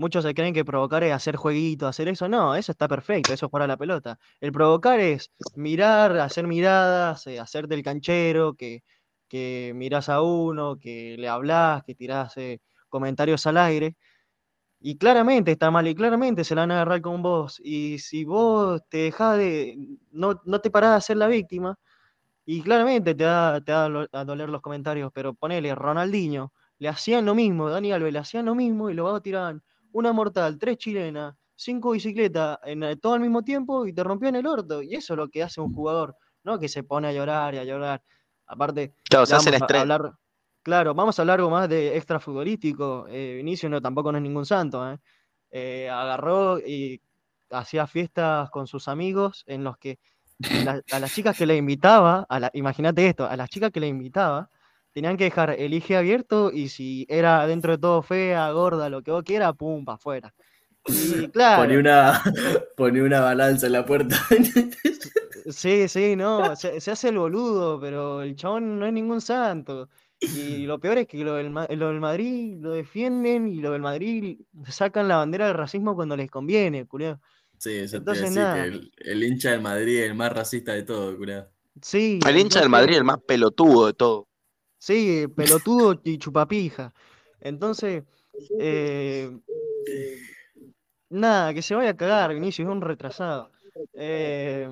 muchos 0.00 0.24
se 0.24 0.34
creen 0.34 0.54
que 0.54 0.64
provocar 0.64 1.04
es 1.04 1.12
hacer 1.12 1.36
jueguito, 1.36 1.86
hacer 1.86 2.08
eso. 2.08 2.28
No, 2.28 2.54
eso 2.56 2.72
está 2.72 2.88
perfecto, 2.88 3.32
eso 3.34 3.46
es 3.46 3.50
jugar 3.50 3.64
a 3.64 3.66
la 3.68 3.76
pelota. 3.76 4.18
El 4.40 4.52
provocar 4.52 4.98
es 5.00 5.30
mirar, 5.54 6.16
hacer 6.18 6.46
miradas, 6.46 7.26
eh, 7.26 7.38
hacerte 7.40 7.74
el 7.74 7.82
canchero, 7.82 8.54
que, 8.54 8.82
que 9.28 9.72
mirás 9.74 10.08
a 10.08 10.22
uno, 10.22 10.78
que 10.78 11.16
le 11.18 11.28
hablas, 11.28 11.84
que 11.84 11.94
tirás 11.94 12.36
eh, 12.38 12.60
comentarios 12.88 13.46
al 13.46 13.58
aire. 13.58 13.96
Y 14.82 14.96
claramente 14.98 15.52
está 15.52 15.70
mal, 15.70 15.86
y 15.88 15.94
claramente 15.94 16.44
se 16.44 16.54
la 16.54 16.62
van 16.62 16.70
a 16.72 16.74
agarrar 16.76 17.02
con 17.02 17.22
vos. 17.22 17.60
Y 17.62 17.98
si 17.98 18.24
vos 18.24 18.82
te 18.88 18.98
dejás 18.98 19.36
de. 19.38 19.76
No, 20.10 20.40
no 20.44 20.60
te 20.60 20.70
parás 20.70 20.96
a 20.96 21.00
ser 21.00 21.18
la 21.18 21.28
víctima, 21.28 21.78
y 22.46 22.62
claramente 22.62 23.14
te 23.14 23.24
da, 23.24 23.60
te 23.60 23.72
da 23.72 23.86
a 24.12 24.24
doler 24.24 24.48
los 24.48 24.62
comentarios, 24.62 25.12
pero 25.14 25.34
ponele, 25.34 25.74
Ronaldinho, 25.74 26.52
le 26.78 26.88
hacían 26.88 27.24
lo 27.26 27.34
mismo, 27.34 27.70
Dani 27.70 27.92
Alves 27.92 28.12
le 28.12 28.18
hacían 28.18 28.46
lo 28.46 28.54
mismo 28.54 28.90
y 28.90 28.94
luego 28.94 29.20
tiraban 29.22 29.62
una 29.92 30.12
mortal, 30.12 30.58
tres 30.58 30.78
chilenas, 30.78 31.34
cinco 31.54 31.90
bicicletas 31.90 32.58
en 32.64 32.82
eh, 32.82 32.96
todo 32.96 33.14
al 33.14 33.20
mismo 33.20 33.42
tiempo 33.42 33.86
y 33.86 33.92
te 33.92 34.02
rompían 34.02 34.36
el 34.36 34.46
orto. 34.46 34.82
Y 34.82 34.94
eso 34.94 35.14
es 35.14 35.16
lo 35.18 35.28
que 35.28 35.42
hace 35.42 35.60
un 35.60 35.74
jugador, 35.74 36.16
¿no? 36.44 36.58
Que 36.58 36.68
se 36.68 36.82
pone 36.82 37.08
a 37.08 37.12
llorar 37.12 37.54
y 37.54 37.58
a 37.58 37.64
llorar. 37.64 38.02
Aparte, 38.46 38.94
claro, 39.08 39.26
se 39.26 39.34
hace 39.34 39.50
el 39.50 39.56
estrés. 39.56 39.82
Hablar, 39.82 40.12
claro, 40.62 40.94
vamos 40.94 41.18
a 41.18 41.22
hablar 41.22 41.38
algo 41.38 41.50
más 41.50 41.68
de 41.68 41.96
extra 41.96 42.18
futbolístico. 42.18 43.06
Eh, 43.08 43.34
Vinicio 43.36 43.68
no, 43.68 43.80
tampoco 43.80 44.10
no 44.10 44.18
es 44.18 44.22
ningún 44.22 44.46
santo, 44.46 44.90
¿eh? 44.90 44.98
¿eh? 45.50 45.90
agarró 45.90 46.58
y 46.58 47.00
hacía 47.50 47.86
fiestas 47.86 48.50
con 48.50 48.66
sus 48.66 48.88
amigos 48.88 49.44
en 49.46 49.64
los 49.64 49.76
que 49.76 49.98
a 50.92 50.98
las 50.98 51.12
chicas 51.12 51.36
que 51.36 51.44
le 51.44 51.56
invitaba, 51.56 52.26
imagínate 52.54 53.06
esto, 53.06 53.26
a 53.26 53.36
las 53.36 53.50
chicas 53.50 53.70
que 53.70 53.80
le 53.80 53.88
invitaba, 53.88 54.48
tenían 54.92 55.16
que 55.16 55.24
dejar 55.24 55.56
el 55.58 55.72
eje 55.74 55.96
abierto 55.96 56.50
y 56.52 56.68
si 56.68 57.06
era 57.08 57.46
dentro 57.46 57.72
de 57.72 57.78
todo 57.78 58.02
fea, 58.02 58.50
gorda, 58.52 58.88
lo 58.88 59.02
que 59.02 59.10
vos 59.10 59.22
quieras, 59.24 59.54
pum, 59.56 59.84
para 59.84 59.96
afuera. 59.96 60.34
Y 60.86 61.28
claro. 61.32 61.62
Ponía 62.76 63.02
una, 63.02 63.06
una 63.06 63.20
balanza 63.20 63.66
en 63.66 63.72
la 63.72 63.86
puerta. 63.86 64.16
Sí, 65.46 65.88
sí, 65.88 66.16
no, 66.16 66.54
se, 66.54 66.76
hace 66.90 67.08
el 67.08 67.18
boludo, 67.18 67.80
pero 67.80 68.22
el 68.22 68.36
chabón 68.36 68.78
no 68.78 68.86
es 68.86 68.92
ningún 68.92 69.20
santo. 69.20 69.88
Y 70.20 70.66
lo 70.66 70.78
peor 70.78 70.98
es 70.98 71.06
que 71.08 71.24
lo 71.24 71.34
del, 71.34 71.50
Madrid 71.50 72.58
lo 72.60 72.72
defienden 72.72 73.48
y 73.48 73.56
lo 73.56 73.72
del 73.72 73.80
Madrid 73.80 74.38
sacan 74.68 75.08
la 75.08 75.16
bandera 75.16 75.46
del 75.46 75.56
racismo 75.56 75.94
cuando 75.94 76.16
les 76.16 76.30
conviene, 76.30 76.86
curioso. 76.86 77.20
Sí, 77.56 77.78
eso 77.78 77.96
Entonces, 77.96 78.30
nada. 78.32 78.64
el, 78.64 79.22
hincha 79.24 79.50
del 79.52 79.62
Madrid 79.62 80.00
es 80.00 80.10
el 80.10 80.14
más 80.14 80.32
racista 80.32 80.72
de 80.72 80.82
todo, 80.82 81.16
curado. 81.16 81.50
Sí. 81.80 82.20
El 82.26 82.36
hincha 82.36 82.60
del 82.60 82.68
Madrid 82.68 82.96
el 82.96 83.04
más 83.04 83.18
pelotudo 83.26 83.86
de 83.86 83.94
todo. 83.94 84.28
Sí, 84.80 85.26
pelotudo 85.36 86.00
y 86.04 86.16
chupapija. 86.16 86.94
Entonces, 87.38 88.02
eh, 88.58 89.30
nada, 91.10 91.52
que 91.52 91.60
se 91.60 91.74
vaya 91.74 91.90
a 91.90 91.96
cagar, 91.96 92.32
Vinicius 92.32 92.66
es 92.66 92.72
un 92.72 92.80
retrasado. 92.80 93.50
Eh, 93.92 94.66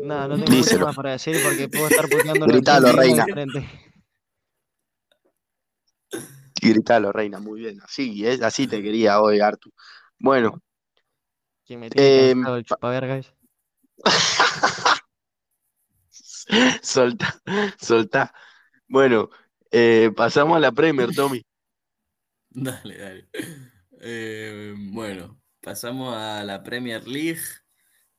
nada, 0.00 0.28
no 0.28 0.36
tengo 0.36 0.58
mucho 0.58 0.78
más 0.78 0.94
para 0.94 1.10
decir 1.10 1.36
porque 1.42 1.68
puedo 1.68 1.88
estar 1.88 2.08
puteando 2.08 2.46
Gritalo, 2.46 2.92
reina. 2.92 3.26
Gritalo, 6.62 7.10
reina, 7.10 7.40
muy 7.40 7.58
bien. 7.58 7.80
Así, 7.82 8.24
es, 8.24 8.40
así 8.42 8.68
te 8.68 8.80
quería 8.80 9.20
hoy, 9.20 9.40
Artu. 9.40 9.72
Bueno. 10.20 10.62
¿Quién 11.66 11.80
me 11.80 11.90
tiene 11.90 12.30
eh, 12.30 12.34
el 12.46 12.64
chupavergas? 12.64 13.34
solta, 16.80 17.42
solta. 17.80 18.32
Bueno, 18.86 19.28
eh, 19.70 20.10
pasamos 20.16 20.56
a 20.56 20.60
la 20.60 20.72
Premier, 20.72 21.14
Tommy. 21.14 21.42
Dale, 22.50 22.98
dale. 22.98 23.28
Eh, 24.00 24.74
bueno, 24.76 25.40
pasamos 25.60 26.14
a 26.16 26.42
la 26.44 26.62
Premier 26.62 27.06
League, 27.06 27.42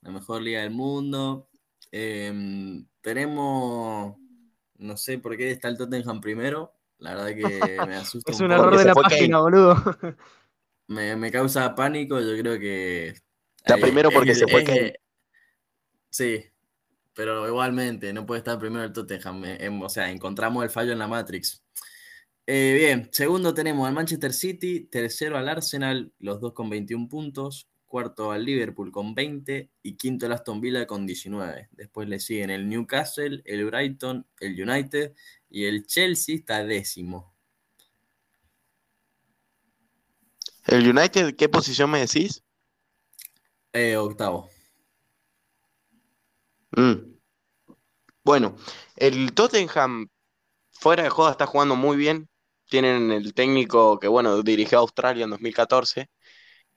la 0.02 0.10
mejor 0.12 0.42
liga 0.42 0.62
del 0.62 0.70
mundo. 0.70 1.48
Em, 1.90 2.86
tenemos, 3.00 4.16
no 4.78 4.96
sé 4.96 5.18
por 5.18 5.36
qué 5.36 5.50
está 5.50 5.68
el 5.68 5.76
Tottenham 5.76 6.20
primero. 6.20 6.72
La 6.98 7.14
verdad 7.14 7.34
que 7.34 7.86
me 7.86 7.96
asusta. 7.96 8.30
es 8.30 8.40
un, 8.40 8.52
error 8.52 8.76
de 8.76 8.84
la 8.84 8.94
página, 8.94 9.40
boludo. 9.40 9.76
Me, 10.86 11.30
causa 11.30 11.74
pánico, 11.74 12.20
yo 12.20 12.36
creo 12.40 12.58
que. 12.58 13.14
Está 13.56 13.76
primero 13.76 14.10
porque 14.10 14.34
se 14.34 14.46
fue 14.48 14.64
que. 14.64 14.94
Sí, 16.10 16.44
pero 17.20 17.46
igualmente 17.46 18.14
no 18.14 18.24
puede 18.24 18.38
estar 18.38 18.58
primero 18.58 18.82
el 18.82 18.94
Tottenham. 18.94 19.44
Eh, 19.44 19.66
em, 19.66 19.82
o 19.82 19.90
sea, 19.90 20.10
encontramos 20.10 20.64
el 20.64 20.70
fallo 20.70 20.92
en 20.92 20.98
la 20.98 21.06
Matrix. 21.06 21.62
Eh, 22.46 22.74
bien, 22.78 23.10
segundo 23.12 23.52
tenemos 23.52 23.86
al 23.86 23.92
Manchester 23.92 24.32
City, 24.32 24.88
tercero 24.90 25.36
al 25.36 25.46
Arsenal, 25.50 26.14
los 26.18 26.40
dos 26.40 26.54
con 26.54 26.70
21 26.70 27.08
puntos, 27.08 27.68
cuarto 27.84 28.32
al 28.32 28.46
Liverpool 28.46 28.90
con 28.90 29.14
20 29.14 29.70
y 29.82 29.96
quinto 29.98 30.24
el 30.24 30.32
Aston 30.32 30.62
Villa 30.62 30.86
con 30.86 31.06
19. 31.06 31.68
Después 31.72 32.08
le 32.08 32.20
siguen 32.20 32.48
el 32.48 32.66
Newcastle, 32.66 33.42
el 33.44 33.66
Brighton, 33.66 34.26
el 34.40 34.58
United 34.58 35.12
y 35.50 35.66
el 35.66 35.84
Chelsea 35.84 36.36
está 36.36 36.64
décimo. 36.64 37.34
¿El 40.66 40.88
United 40.88 41.36
qué 41.36 41.50
posición 41.50 41.90
me 41.90 42.00
decís? 42.00 42.42
Eh, 43.74 43.98
octavo. 43.98 44.48
Mm. 46.72 47.18
Bueno, 48.24 48.56
el 48.96 49.32
Tottenham 49.32 50.08
fuera 50.70 51.02
de 51.02 51.10
juego 51.10 51.30
está 51.30 51.46
jugando 51.46 51.76
muy 51.76 51.96
bien. 51.96 52.28
Tienen 52.68 53.10
el 53.10 53.34
técnico 53.34 53.98
que, 53.98 54.08
bueno, 54.08 54.42
dirigió 54.42 54.78
a 54.78 54.82
Australia 54.82 55.24
en 55.24 55.30
2014. 55.30 56.08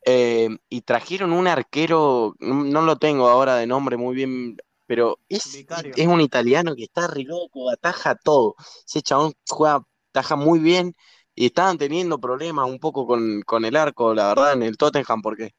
Eh, 0.05 0.49
y 0.69 0.81
trajeron 0.81 1.31
un 1.31 1.47
arquero, 1.47 2.35
no 2.39 2.81
lo 2.81 2.97
tengo 2.97 3.29
ahora 3.29 3.55
de 3.55 3.67
nombre 3.67 3.95
muy 3.95 4.15
bien, 4.15 4.57
pero 4.85 5.17
es, 5.29 5.65
es 5.95 6.07
un 6.07 6.19
italiano 6.19 6.75
que 6.75 6.83
está 6.83 7.07
re 7.07 7.23
loco, 7.23 7.69
ataja 7.69 8.15
todo. 8.15 8.55
Ese 8.85 9.01
chabón 9.01 9.33
juega, 9.47 9.81
ataja 10.11 10.35
muy 10.35 10.59
bien 10.59 10.93
y 11.35 11.45
estaban 11.47 11.77
teniendo 11.77 12.19
problemas 12.19 12.69
un 12.69 12.79
poco 12.79 13.07
con, 13.07 13.41
con 13.43 13.63
el 13.65 13.75
arco, 13.77 14.13
la 14.13 14.27
verdad, 14.27 14.53
en 14.53 14.63
el 14.63 14.77
Tottenham, 14.77 15.21
porque 15.21 15.51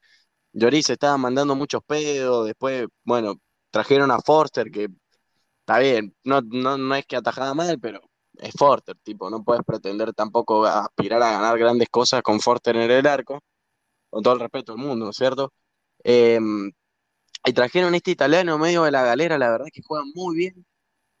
Lloris 0.53 0.89
estaba 0.89 1.17
mandando 1.17 1.55
muchos 1.55 1.81
pedos, 1.85 2.45
después, 2.47 2.87
bueno, 3.03 3.35
trajeron 3.75 4.09
a 4.09 4.19
Forster, 4.21 4.71
que 4.71 4.87
está 5.59 5.79
bien, 5.79 6.15
no, 6.23 6.39
no, 6.41 6.95
es 6.95 7.05
que 7.05 7.17
atajaba 7.17 7.53
mal, 7.53 7.77
pero 7.77 7.99
es 8.37 8.53
Forster, 8.57 8.95
tipo, 9.03 9.29
no 9.29 9.43
puedes 9.43 9.63
pretender 9.65 10.13
tampoco 10.13 10.65
aspirar 10.65 11.21
a 11.21 11.31
ganar 11.31 11.59
grandes 11.59 11.89
cosas 11.89 12.21
con 12.21 12.39
Forster 12.39 12.77
en 12.77 12.89
el 12.89 13.05
arco, 13.05 13.41
con 14.09 14.23
todo 14.23 14.35
el 14.35 14.39
respeto 14.39 14.71
del 14.73 14.81
mundo, 14.81 15.05
¿no 15.05 15.11
cierto? 15.11 15.51
Em, 16.05 16.71
y 17.45 17.51
trajeron 17.53 17.93
este 17.95 18.11
italiano 18.11 18.57
medio 18.57 18.83
de 18.83 18.91
la 18.91 19.03
galera, 19.03 19.37
la 19.37 19.49
verdad 19.51 19.67
que 19.73 19.81
juega 19.85 20.05
muy 20.15 20.37
bien. 20.37 20.65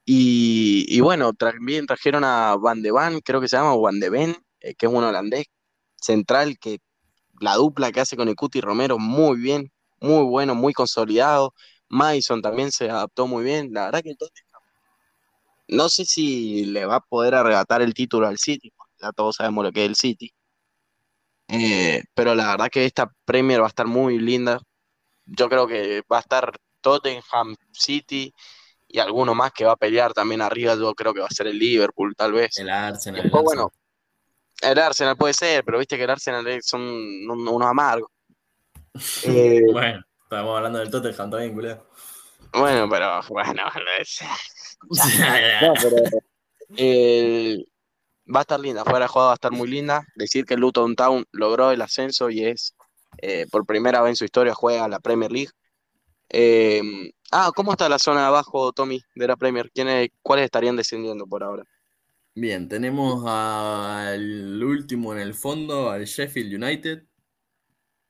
Y, 0.05 1.01
bueno, 1.01 1.33
también 1.33 1.85
trajeron 1.87 2.23
a 2.23 2.55
Van 2.55 2.81
de 2.81 2.91
Van, 2.91 3.19
creo 3.19 3.41
que 3.41 3.49
se 3.49 3.57
llama, 3.57 3.75
Van 3.75 3.99
de 3.99 4.09
Ven, 4.09 4.37
eh, 4.61 4.75
que 4.75 4.85
es 4.85 4.91
un 4.93 5.03
holandés 5.03 5.47
central 5.97 6.57
que 6.59 6.79
la 7.41 7.55
dupla 7.55 7.91
que 7.91 7.99
hace 8.01 8.15
con 8.15 8.29
el 8.29 8.35
Cuti 8.35 8.61
Romero, 8.61 8.97
muy 8.97 9.37
bien, 9.39 9.71
muy 9.99 10.23
bueno, 10.25 10.55
muy 10.55 10.73
consolidado. 10.73 11.53
Mason 11.89 12.41
también 12.41 12.71
se 12.71 12.89
adaptó 12.89 13.27
muy 13.27 13.43
bien. 13.43 13.73
La 13.73 13.85
verdad 13.85 14.01
que 14.01 14.11
el 14.11 14.17
no 15.67 15.89
sé 15.89 16.05
si 16.05 16.65
le 16.65 16.85
va 16.85 16.97
a 16.97 16.99
poder 16.99 17.35
arrebatar 17.35 17.81
el 17.81 17.93
título 17.93 18.27
al 18.27 18.37
City, 18.37 18.71
ya 19.01 19.11
todos 19.11 19.37
sabemos 19.37 19.63
lo 19.65 19.71
que 19.71 19.83
es 19.83 19.89
el 19.89 19.95
City. 19.95 20.31
Eh, 21.47 22.03
pero 22.13 22.35
la 22.35 22.51
verdad 22.51 22.69
que 22.71 22.85
esta 22.85 23.11
Premier 23.25 23.61
va 23.61 23.65
a 23.65 23.69
estar 23.69 23.87
muy 23.87 24.19
linda. 24.19 24.59
Yo 25.25 25.49
creo 25.49 25.67
que 25.67 26.03
va 26.11 26.17
a 26.17 26.21
estar 26.21 26.55
Tottenham, 26.81 27.55
City 27.71 28.33
y 28.87 28.99
alguno 28.99 29.33
más 29.33 29.51
que 29.51 29.65
va 29.65 29.73
a 29.73 29.77
pelear 29.77 30.13
también 30.13 30.41
arriba. 30.41 30.75
Yo 30.75 30.93
creo 30.93 31.13
que 31.13 31.21
va 31.21 31.27
a 31.27 31.33
ser 31.33 31.47
el 31.47 31.57
Liverpool, 31.57 32.15
tal 32.15 32.33
vez. 32.33 32.57
El 32.57 32.69
Arsenal. 32.69 33.25
el 33.25 33.31
bueno, 33.31 33.71
el 34.61 34.79
Arsenal 34.79 35.17
puede 35.17 35.33
ser, 35.33 35.63
pero 35.63 35.79
viste 35.79 35.97
que 35.97 36.03
el 36.03 36.09
Arsenal 36.09 36.45
son 36.61 36.81
unos 36.81 37.67
amargos. 37.67 38.09
Eh, 39.25 39.61
bueno. 39.73 40.01
Estamos 40.25 40.57
hablando 40.57 40.79
del 40.79 40.89
Tottenham 40.89 41.29
también, 41.29 41.53
culero. 41.53 41.87
Bueno, 42.51 42.89
pero 42.89 43.21
bueno, 43.29 43.61
va 48.35 48.39
a 48.39 48.41
estar 48.41 48.59
linda, 48.59 48.83
fuera 48.83 49.01
de 49.01 49.07
juego 49.07 49.27
va 49.27 49.33
a 49.33 49.35
estar 49.35 49.51
muy 49.51 49.67
linda. 49.67 50.03
Decir 50.15 50.45
que 50.45 50.57
Luton 50.57 50.95
Town 50.95 51.25
logró 51.31 51.69
el 51.69 51.83
ascenso 51.83 52.31
y 52.31 52.43
es 52.43 52.75
eh, 53.19 53.45
por 53.51 53.67
primera 53.67 54.01
vez 54.01 54.09
en 54.09 54.15
su 54.15 54.25
historia 54.25 54.55
juega 54.55 54.87
la 54.87 54.99
Premier 54.99 55.31
League. 55.31 55.51
Em, 56.29 57.11
ah, 57.31 57.51
¿cómo 57.55 57.73
está 57.73 57.87
la 57.87 57.99
zona 57.99 58.21
de 58.21 58.27
abajo, 58.27 58.73
Tommy, 58.73 58.99
de 59.13 59.27
la 59.27 59.35
Premier? 59.35 59.69
¿Quiénes, 59.71 60.09
¿Cuáles 60.23 60.45
estarían 60.45 60.75
descendiendo 60.75 61.27
por 61.27 61.43
ahora? 61.43 61.63
Bien, 62.33 62.67
tenemos 62.67 63.23
al 63.27 64.63
último 64.63 65.13
en 65.13 65.19
el 65.19 65.35
fondo, 65.35 65.91
al 65.91 66.05
Sheffield 66.05 66.63
United, 66.63 67.03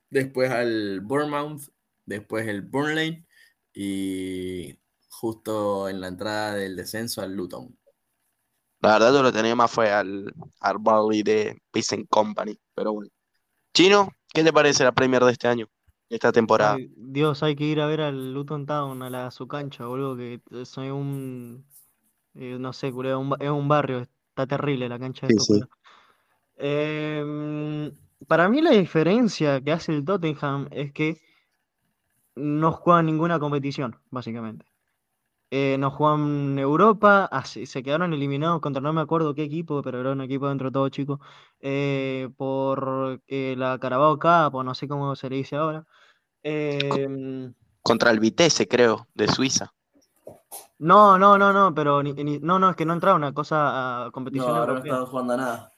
después 0.09 0.49
al 0.49 1.01
Bournemouth, 1.01 1.74
después 2.05 2.47
el 2.47 2.61
Burnley 2.61 3.25
y 3.73 4.77
justo 5.09 5.89
en 5.89 6.01
la 6.01 6.07
entrada 6.07 6.55
del 6.55 6.75
descenso 6.75 7.21
al 7.21 7.35
Luton. 7.35 7.77
La 8.81 8.93
verdad 8.93 9.13
yo 9.13 9.23
lo 9.23 9.31
tenía 9.31 9.55
más 9.55 9.71
fue 9.71 9.91
al, 9.91 10.33
al 10.59 10.77
Barley 10.79 11.23
de 11.23 11.59
Peace 11.71 12.05
Company, 12.09 12.57
pero 12.73 12.93
bueno. 12.93 13.09
Chino, 13.73 14.09
¿qué 14.33 14.43
te 14.43 14.53
parece 14.53 14.83
la 14.83 14.91
Premier 14.91 15.23
de 15.23 15.31
este 15.31 15.47
año, 15.47 15.67
esta 16.09 16.31
temporada? 16.31 16.77
Dios, 16.95 17.41
hay 17.41 17.55
que 17.55 17.65
ir 17.65 17.81
a 17.81 17.87
ver 17.87 18.01
al 18.01 18.33
Luton 18.33 18.65
Town, 18.65 19.01
a, 19.01 19.09
la, 19.09 19.31
su 19.31 19.47
cancha, 19.47 19.85
boludo, 19.85 20.15
que 20.15 20.39
es 20.51 20.77
un, 20.77 21.65
eh, 22.35 22.57
no 22.59 22.73
sé, 22.73 22.89
es 22.89 22.93
un 22.93 23.67
barrio, 23.67 24.07
está 24.29 24.45
terrible 24.45 24.87
la 24.87 24.99
cancha 24.99 25.27
de 25.27 25.33
sí, 25.33 25.39
sí. 25.39 25.61
Em, 26.57 27.91
para 28.27 28.47
mí 28.47 28.61
la 28.61 28.71
diferencia 28.71 29.61
que 29.61 29.71
hace 29.71 29.93
el 29.93 30.05
Tottenham 30.05 30.67
es 30.71 30.93
que 30.93 31.21
no 32.35 32.71
juegan 32.71 33.05
ninguna 33.05 33.39
competición, 33.39 33.99
básicamente. 34.09 34.65
Eh, 35.51 35.77
no 35.79 35.91
juegan 35.91 36.57
Europa, 36.59 37.25
así, 37.31 37.65
se 37.65 37.83
quedaron 37.83 38.13
eliminados 38.13 38.61
contra 38.61 38.81
no 38.81 38.91
me 38.93 39.01
acuerdo 39.01 39.35
qué 39.35 39.43
equipo, 39.43 39.81
pero 39.83 40.01
era 40.01 40.11
un 40.11 40.21
equipo 40.21 40.49
dentro 40.49 40.69
de 40.69 40.73
todo 40.73 40.89
chico, 40.89 41.19
eh, 41.61 42.29
por 42.35 43.21
eh, 43.27 43.55
la 43.57 43.77
Carabao 43.79 44.17
Cup, 44.19 44.55
o 44.55 44.63
no 44.63 44.73
sé 44.73 44.87
cómo 44.87 45.15
se 45.15 45.29
le 45.29 45.37
dice 45.37 45.55
ahora. 45.55 45.85
Em, 46.43 47.53
Contra 47.81 48.11
el 48.11 48.19
Vitesse, 48.19 48.67
creo, 48.67 49.07
de 49.13 49.27
Suiza. 49.27 49.71
no, 50.79 51.17
no, 51.17 51.37
no, 51.37 51.53
no, 51.53 51.73
pero 51.73 52.03
ni- 52.03 52.13
ni- 52.13 52.39
no, 52.39 52.59
no, 52.59 52.71
es 52.71 52.75
que 52.75 52.85
no 52.85 52.93
entraba 52.93 53.15
una 53.15 53.33
cosa 53.33 54.05
a 54.07 54.11
competición 54.11 54.49
No, 54.49 54.55
ahora 54.57 54.73
no 54.73 54.79
estaban 54.79 55.05
jugando 55.05 55.33
a 55.33 55.37
nada. 55.37 55.71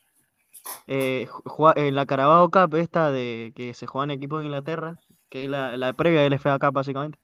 Eh, 0.88 1.28
ju- 1.30 1.44
jua- 1.46 1.74
eh, 1.76 1.92
la 1.92 2.06
Carabao 2.06 2.50
Cup 2.50 2.76
esta 2.76 3.12
de 3.12 3.52
que 3.56 3.74
se 3.74 3.88
juega 3.88 4.06
en 4.06 4.12
equipos 4.12 4.40
de 4.40 4.46
Inglaterra, 4.46 4.98
que 5.30 5.44
es 5.44 5.50
la, 5.50 5.78
la 5.78 5.94
previa 5.94 6.22
del 6.22 6.34
FA 6.34 6.60
Cup 6.60 6.74
básicamente, 6.74 7.20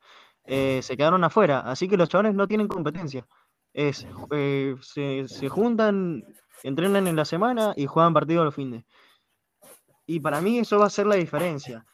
eh, 0.46 0.82
se 0.82 0.98
quedaron 0.98 1.24
afuera, 1.24 1.60
así 1.60 1.88
que 1.88 1.98
los 1.98 2.10
chavales 2.10 2.34
no 2.34 2.48
tienen 2.48 2.68
competencia. 2.68 3.26
Es, 3.74 4.06
eh, 4.32 4.76
se, 4.82 5.28
se 5.28 5.50
juntan, 5.50 6.24
entrenan 6.64 7.08
en 7.08 7.16
la 7.16 7.26
semana 7.26 7.74
y 7.76 7.88
juegan 7.88 8.14
partidos 8.14 8.46
los 8.46 8.56
fines. 8.56 8.86
Y 10.06 10.20
para 10.20 10.42
mí 10.42 10.60
eso 10.60 10.78
va 10.80 10.88
a 10.88 10.92
ser 10.92 11.08
la 11.08 11.16
diferencia. 11.16 11.86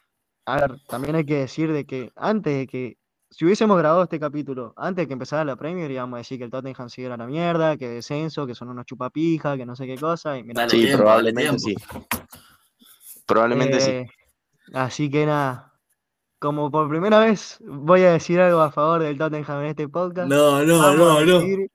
A 0.46 0.56
ver, 0.56 0.80
también 0.88 1.14
hay 1.14 1.24
que 1.24 1.36
decir 1.36 1.72
de 1.72 1.86
que 1.86 2.10
antes 2.16 2.52
de 2.52 2.66
que, 2.66 2.98
si 3.30 3.44
hubiésemos 3.44 3.78
grabado 3.78 4.02
este 4.02 4.18
capítulo, 4.18 4.74
antes 4.76 5.04
de 5.04 5.06
que 5.06 5.12
empezara 5.12 5.44
la 5.44 5.54
Premier, 5.54 5.88
íbamos 5.90 6.16
a 6.16 6.18
decir 6.18 6.38
que 6.38 6.44
el 6.44 6.50
Tottenham 6.50 6.88
sigue 6.88 7.06
a 7.06 7.16
la 7.16 7.26
mierda, 7.26 7.76
que 7.76 7.88
descenso, 7.88 8.46
que 8.46 8.56
son 8.56 8.68
unos 8.68 8.86
chupapijas, 8.86 9.56
que 9.56 9.64
no 9.64 9.76
sé 9.76 9.86
qué 9.86 9.96
cosa, 9.96 10.36
y 10.36 10.42
mirá, 10.42 10.62
Dale 10.62 10.70
Sí, 10.70 10.80
tiempo, 10.82 10.98
probablemente 10.98 11.58
sí. 11.58 11.74
Probablemente 13.26 13.80
sí. 13.80 13.90
Eh, 13.90 14.06
Así 14.72 15.10
que 15.10 15.26
nada, 15.26 15.69
como 16.40 16.70
por 16.70 16.88
primera 16.88 17.20
vez 17.20 17.58
voy 17.60 18.02
a 18.02 18.12
decir 18.12 18.40
algo 18.40 18.60
a 18.60 18.72
favor 18.72 19.02
del 19.02 19.16
Tottenham 19.18 19.60
en 19.60 19.66
este 19.66 19.88
podcast. 19.88 20.28
No, 20.28 20.64
no, 20.64 20.78
Vamos 20.78 20.98
no, 20.98 21.40
no. 21.40 21.40
que 21.40 21.68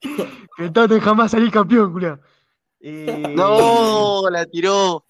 el 0.57 0.73
Tottenham 0.73 1.19
va 1.19 1.23
a 1.25 1.29
salir 1.29 1.51
campeón, 1.51 1.93
culiao. 1.93 2.19
Y, 2.79 3.05
¡No! 3.35 4.23
La 4.29 4.45
tiró. 4.45 5.05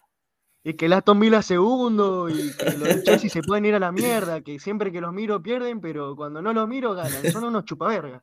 y 0.64 0.74
que 0.74 0.86
el 0.86 0.94
Aston 0.94 1.20
Villa 1.20 1.42
segundo 1.42 2.30
y 2.30 2.52
que 2.58 2.78
los 2.78 3.04
Chelsea 3.04 3.30
se 3.30 3.42
pueden 3.42 3.66
ir 3.66 3.76
a 3.76 3.80
la 3.80 3.92
mierda, 3.92 4.42
que 4.42 4.60
siempre 4.60 4.92
que 4.92 5.02
los 5.02 5.14
miro 5.14 5.42
pierden, 5.42 5.80
pero 5.82 6.16
cuando 6.16 6.42
no 6.42 6.54
los 6.54 6.68
miro 6.68 6.94
ganan. 6.94 7.32
Son 7.32 7.44
unos 7.46 7.66
chupavergas. 7.66 8.22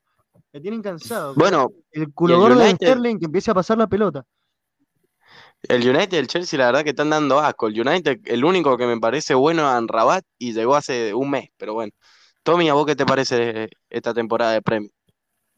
Me 0.52 0.60
tienen 0.60 0.82
cansado. 0.82 1.34
Bueno, 1.34 1.70
el 1.92 2.12
culo 2.12 2.38
gordo 2.38 2.58
de? 2.58 2.72
Sterling 2.72 3.18
que 3.18 3.24
empiece 3.26 3.50
a 3.50 3.54
pasar 3.54 3.78
la 3.78 3.86
pelota. 3.86 4.24
El 5.68 5.88
United 5.88 6.12
y 6.12 6.16
el 6.16 6.26
Chelsea, 6.26 6.58
la 6.58 6.66
verdad 6.66 6.84
que 6.84 6.90
están 6.90 7.10
dando 7.10 7.40
asco. 7.40 7.68
El 7.68 7.80
United, 7.80 8.20
el 8.24 8.44
único 8.44 8.76
que 8.76 8.86
me 8.86 8.98
parece 8.98 9.34
bueno 9.34 9.62
es 9.62 9.74
Anrabat 9.74 10.24
y 10.38 10.52
llegó 10.52 10.76
hace 10.76 11.14
un 11.14 11.30
mes, 11.30 11.50
pero 11.56 11.74
bueno. 11.74 11.92
Tommy, 12.42 12.68
¿a 12.68 12.74
vos 12.74 12.86
qué 12.86 12.96
te 12.96 13.06
parece 13.06 13.68
esta 13.88 14.12
temporada 14.12 14.52
de 14.52 14.62
premio? 14.62 14.90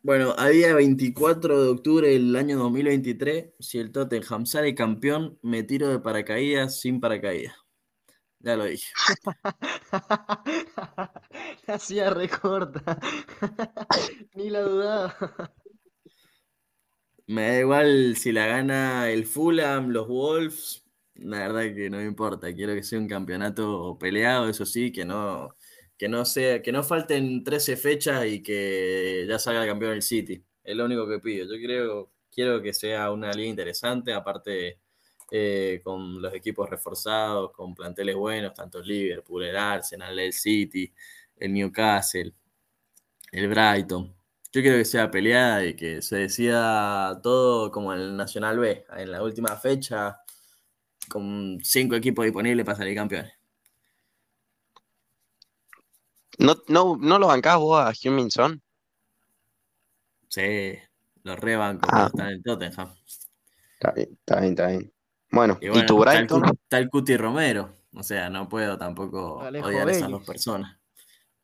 Bueno, 0.02 0.34
a 0.36 0.48
día 0.48 0.74
24 0.74 1.64
de 1.64 1.70
octubre 1.70 2.08
del 2.08 2.36
año 2.36 2.58
2023, 2.58 3.54
si 3.58 3.78
el 3.78 3.90
Tottenham 3.90 4.44
sale 4.44 4.74
campeón, 4.74 5.38
me 5.40 5.62
tiro 5.62 5.88
de 5.88 5.98
paracaídas 5.98 6.78
sin 6.78 7.00
paracaídas. 7.00 7.54
Ya 8.38 8.56
lo 8.56 8.66
dije. 8.66 8.92
La 11.66 11.76
hacía 11.76 12.10
recorta. 12.10 12.98
Ni 14.34 14.50
la 14.50 14.60
dudaba. 14.60 15.54
Me 17.26 17.48
da 17.48 17.60
igual 17.60 18.16
si 18.16 18.32
la 18.32 18.46
gana 18.46 19.10
el 19.10 19.24
Fulham, 19.26 19.88
los 19.90 20.06
Wolves, 20.08 20.84
la 21.14 21.38
verdad 21.38 21.74
que 21.74 21.88
no 21.88 21.98
me 21.98 22.04
importa. 22.04 22.54
Quiero 22.54 22.74
que 22.74 22.82
sea 22.82 22.98
un 22.98 23.08
campeonato 23.08 23.96
peleado, 23.98 24.48
eso 24.48 24.66
sí, 24.66 24.92
que 24.92 25.04
no, 25.06 25.56
que 25.96 26.08
no 26.08 26.24
sea, 26.26 26.60
que 26.62 26.72
no 26.72 26.82
falten 26.82 27.42
13 27.42 27.76
fechas 27.76 28.26
y 28.26 28.42
que 28.42 29.24
ya 29.28 29.38
salga 29.38 29.66
campeón 29.66 29.92
el 29.92 30.02
City. 30.02 30.44
Es 30.62 30.76
lo 30.76 30.84
único 30.84 31.08
que 31.08 31.18
pido. 31.18 31.46
Yo 31.46 31.62
creo, 31.64 32.12
quiero 32.30 32.60
que 32.62 32.74
sea 32.74 33.10
una 33.10 33.32
liga 33.32 33.48
interesante, 33.48 34.12
aparte 34.12 34.80
eh, 35.30 35.80
con 35.82 36.20
los 36.20 36.34
equipos 36.34 36.68
reforzados, 36.68 37.52
con 37.52 37.74
planteles 37.74 38.16
buenos, 38.16 38.54
tanto 38.54 38.80
el 38.80 38.86
Liverpool, 38.86 39.44
el 39.44 39.56
Arsenal, 39.56 40.18
el 40.18 40.32
City, 40.32 40.92
el 41.36 41.52
Newcastle, 41.54 42.32
el 43.32 43.48
Brighton. 43.48 44.14
Yo 44.54 44.62
quiero 44.62 44.78
que 44.78 44.84
sea 44.84 45.10
peleada 45.10 45.64
y 45.64 45.74
que 45.74 46.00
se 46.00 46.14
decida 46.14 47.20
todo 47.24 47.72
como 47.72 47.92
en 47.92 47.98
el 47.98 48.16
Nacional 48.16 48.56
B, 48.60 48.86
en 48.96 49.10
la 49.10 49.20
última 49.20 49.56
fecha, 49.56 50.20
con 51.08 51.58
cinco 51.60 51.96
equipos 51.96 52.24
disponibles 52.24 52.64
para 52.64 52.78
salir 52.78 52.94
campeones. 52.94 53.32
¿No, 56.38 56.54
no, 56.68 56.96
no 56.96 57.18
lo 57.18 57.26
bancás 57.26 57.58
vos 57.58 57.80
a 57.80 57.90
Heung-Min 57.90 58.30
Son? 58.30 58.62
Sí, 60.28 60.78
los 61.24 61.36
rebancos 61.36 61.90
Ah. 61.92 62.06
están 62.06 62.28
en 62.28 62.42
Tottenham. 62.44 62.94
Está 63.72 63.90
bien, 63.90 64.08
está 64.20 64.38
bien, 64.40 64.52
está 64.52 64.66
bien. 64.68 64.92
Bueno, 65.32 65.58
Y 65.60 65.66
¿y, 65.66 65.68
bueno, 65.70 65.86
tu 65.86 65.98
está 65.98 66.12
el, 66.12 66.26
Brighton? 66.26 66.44
Está 66.62 66.78
el 66.78 66.90
Cuti 66.90 67.16
Romero. 67.16 67.74
O 67.92 68.04
sea, 68.04 68.30
no 68.30 68.48
puedo 68.48 68.78
tampoco 68.78 69.40
Alejo 69.40 69.66
odiar 69.66 69.88
a 69.88 69.90
esas 69.90 70.08
dos 70.08 70.24
personas. 70.24 70.78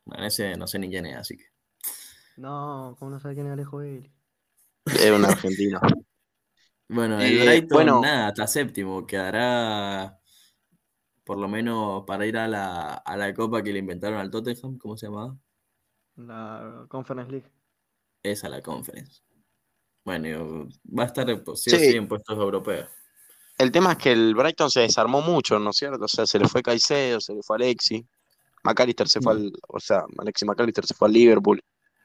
Bueno, 0.04 0.26
ese 0.26 0.56
no 0.56 0.68
sé 0.68 0.78
ni 0.78 0.88
quién 0.88 1.06
es, 1.06 1.16
así 1.16 1.36
que. 1.36 1.49
No, 2.40 2.96
¿cómo 2.98 3.10
no 3.10 3.20
sabe 3.20 3.34
quién 3.34 3.46
es 3.48 3.52
Alejo 3.52 3.76
Vélez? 3.78 4.10
Es 4.86 5.10
un 5.10 5.24
argentino. 5.26 5.78
Bueno, 6.88 7.20
el 7.20 7.38
Eh, 7.38 7.44
Brighton, 7.44 7.68
bueno. 7.76 8.00
nada, 8.00 8.28
está 8.30 8.46
séptimo. 8.46 9.06
Quedará 9.06 10.18
por 11.24 11.38
lo 11.38 11.48
menos 11.48 12.04
para 12.06 12.26
ir 12.26 12.36
a 12.38 12.48
la, 12.48 12.94
a 12.94 13.16
la 13.16 13.32
copa 13.34 13.62
que 13.62 13.72
le 13.72 13.78
inventaron 13.80 14.18
al 14.18 14.30
Tottenham. 14.30 14.78
¿Cómo 14.78 14.96
se 14.96 15.06
llamaba? 15.06 15.36
La 16.16 16.86
Conference 16.88 17.30
League. 17.30 17.50
Esa 18.22 18.48
la 18.48 18.60
conference. 18.60 19.22
Bueno, 20.04 20.28
y 20.28 20.92
va 20.98 21.04
a 21.04 21.06
estar 21.06 21.26
pues, 21.44 21.62
sí 21.62 21.70
o 21.74 21.78
Sí. 21.78 21.90
sí 21.92 21.96
en 21.96 22.08
puestos 22.08 22.36
europeos. 22.38 22.88
El 23.58 23.70
tema 23.70 23.92
es 23.92 23.98
que 23.98 24.12
el 24.12 24.34
Brighton 24.34 24.70
se 24.70 24.80
desarmó 24.80 25.20
mucho, 25.20 25.58
¿no 25.58 25.70
es 25.70 25.76
cierto? 25.76 26.04
O 26.04 26.08
sea, 26.08 26.26
se 26.26 26.38
le 26.38 26.48
fue 26.48 26.62
Caicedo, 26.62 27.20
se 27.20 27.34
le 27.34 27.42
fue 27.42 27.56
Alexi. 27.56 28.06
McAllister 28.64 29.08
se 29.08 29.20
fue 29.20 29.32
al, 29.34 29.52
o 29.68 29.78
sea, 29.80 30.04
Alexi 30.18 30.44
McAllister 30.46 30.84
se 30.86 30.94
fue 30.94 31.08
al 31.08 31.14
Liverpool, 31.14 31.62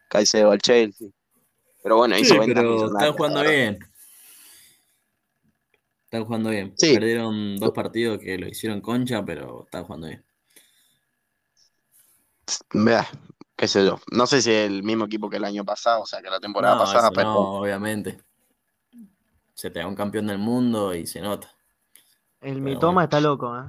Caicedo 0.10 0.52
al 0.52 0.60
Chelsea. 0.60 1.10
Pero 1.84 1.98
bueno, 1.98 2.18
hizo 2.18 2.34
Sí, 2.36 2.40
pero 2.54 2.86
están 2.88 3.14
jugando 3.14 3.40
verdad. 3.42 3.54
bien. 3.54 3.80
Están 6.06 6.26
jugando 6.26 6.50
bien. 6.50 6.74
Sí. 6.78 6.94
Perdieron 6.94 7.58
dos 7.58 7.72
partidos 7.72 8.20
que 8.20 8.38
lo 8.38 8.48
hicieron 8.48 8.82
concha, 8.82 9.24
pero 9.26 9.66
están 9.66 9.84
jugando 9.84 10.08
bien. 10.08 10.24
Vea, 12.74 13.08
qué 13.56 13.68
sé 13.68 13.86
yo. 13.86 14.00
No 14.12 14.28
sé 14.28 14.42
si 14.42 14.52
es 14.52 14.68
el 14.68 14.84
mismo 14.84 15.06
equipo 15.06 15.30
que 15.30 15.38
el 15.38 15.44
año 15.44 15.66
pasado, 15.66 16.04
o 16.04 16.06
sea, 16.06 16.22
que 16.22 16.30
la 16.30 16.40
temporada 16.40 16.76
No, 16.76 16.82
pasada, 16.82 17.10
pero 17.12 17.34
no, 17.34 17.40
obviamente. 17.60 18.20
Se 19.54 19.72
te 19.72 19.80
da 19.80 19.88
un 19.88 19.96
campeón 19.96 20.28
del 20.28 20.38
mundo 20.38 20.94
y 20.94 21.08
se 21.08 21.22
nota. 21.22 21.50
El 22.42 22.54
Pero 22.56 22.62
Mitoma 22.62 22.94
bueno. 22.94 23.04
está 23.06 23.20
loco, 23.22 23.58
¿eh? 23.58 23.64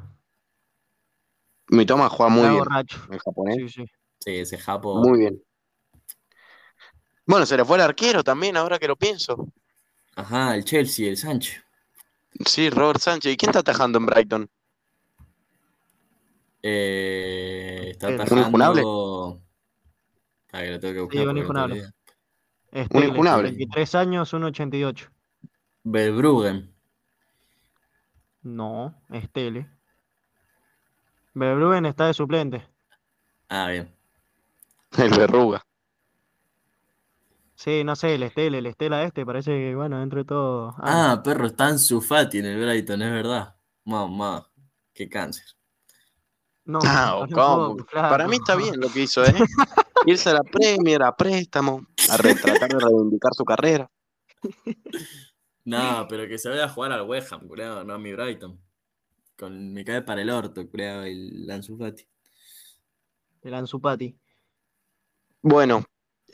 mi 1.69 1.85
toma 1.87 2.09
juega 2.09 2.31
muy 2.31 2.41
Está 2.43 2.51
bien, 2.53 2.59
borracho. 2.65 2.99
el 3.11 3.19
japonés. 3.19 3.57
Sí, 3.57 3.69
sí. 3.69 3.85
Sí, 4.21 4.37
ese 4.37 4.59
Japo. 4.59 4.97
Muy 4.97 5.19
bien. 5.21 5.43
Bueno, 7.27 7.45
se 7.45 7.57
le 7.57 7.65
fue 7.65 7.77
el 7.77 7.83
arquero 7.83 8.23
también, 8.23 8.57
ahora 8.57 8.79
que 8.79 8.87
lo 8.89 8.97
pienso. 8.97 9.49
Ajá, 10.15 10.55
el 10.55 10.65
Chelsea, 10.65 11.09
el 11.09 11.17
Sánchez. 11.17 11.63
Sí, 12.45 12.71
Robert 12.71 13.01
Sánchez. 13.01 13.33
¿Y 13.33 13.37
quién 13.37 13.51
está 13.51 13.61
atajando 13.61 13.99
en 13.99 14.07
Brighton? 14.07 14.49
Eh, 16.63 17.89
está 17.93 18.09
¿Un 18.09 18.15
injunable? 18.15 18.81
atajando. 18.81 19.43
Ah, 20.53 20.61
que 20.63 20.71
lo 20.71 20.81
tengo 20.81 20.95
que 20.95 21.01
buscar 21.01 21.21
Sí, 21.23 21.27
un 21.27 21.39
injunable. 21.39 21.75
tengo 21.75 21.87
idea. 21.87 22.83
Estelle, 22.83 23.07
injunable. 23.07 23.43
23 23.51 23.95
años, 23.95 24.33
1.88. 24.35 25.11
Verbruggen. 25.85 26.75
No, 28.43 28.95
Estele. 29.11 29.69
Verbruggen 31.35 31.87
está 31.87 32.07
de 32.07 32.15
suplente. 32.15 32.67
Ah, 33.49 33.69
bien. 33.69 33.95
El 34.99 35.11
Verruga. 35.11 35.63
Sí, 37.57 37.85
no 37.85 37.97
sé, 37.97 38.15
el 38.15 38.23
Estele, 38.23 38.59
el 38.59 38.67
Estela 38.67 39.03
este, 39.05 39.25
parece 39.25 39.51
que, 39.53 39.75
bueno, 39.75 39.99
dentro 39.99 40.19
de 40.19 40.25
todo. 40.27 40.75
ah, 40.79 41.13
Ah, 41.13 41.23
perro, 41.23 41.47
está 41.47 41.69
en 41.71 41.79
Sufati 41.79 42.39
en 42.39 42.47
el 42.47 42.61
Brighton, 42.61 43.01
es 43.03 43.11
verdad. 43.11 43.57
Mamá, 43.85 44.47
qué 44.93 45.09
cáncer. 45.09 45.45
no, 46.67 46.81
Ah, 46.85 47.19
un 47.21 47.31
¿cómo? 47.31 47.77
Para 47.93 48.29
mí 48.29 48.37
está 48.37 48.57
bien 48.57 48.79
lo 48.79 48.89
que 48.91 49.01
hizo, 49.03 49.25
¿eh? 49.25 49.35
Irse 50.07 50.31
a 50.31 50.35
la 50.35 50.43
Premier, 50.43 51.03
a 51.03 51.17
préstamo, 51.17 51.87
a 52.11 52.17
re- 52.17 52.35
tratar 52.35 52.69
de 52.69 52.79
reivindicar 52.79 53.33
su 53.35 53.45
carrera. 53.45 53.91
No, 55.65 56.07
pero 56.09 56.29
que 56.29 56.39
se 56.39 56.49
vaya 56.49 56.67
a 56.67 56.69
jugar 56.69 56.93
al 56.93 57.03
West 57.03 57.33
Ham, 57.33 57.49
culiao, 57.49 57.83
no 57.83 57.95
a 57.95 57.99
mi 57.99 58.13
Brighton. 58.13 58.61
Con, 59.37 59.73
me 59.73 59.85
cae 59.85 60.03
para 60.03 60.23
el 60.23 60.31
orto, 60.31 60.69
culiao, 60.71 61.03
el 61.03 61.51
Ansu 61.51 61.77
Fati. 61.77 62.07
El 63.43 63.55
Ansu 63.55 63.81
Fati. 63.81 64.17
Bueno, 65.43 65.85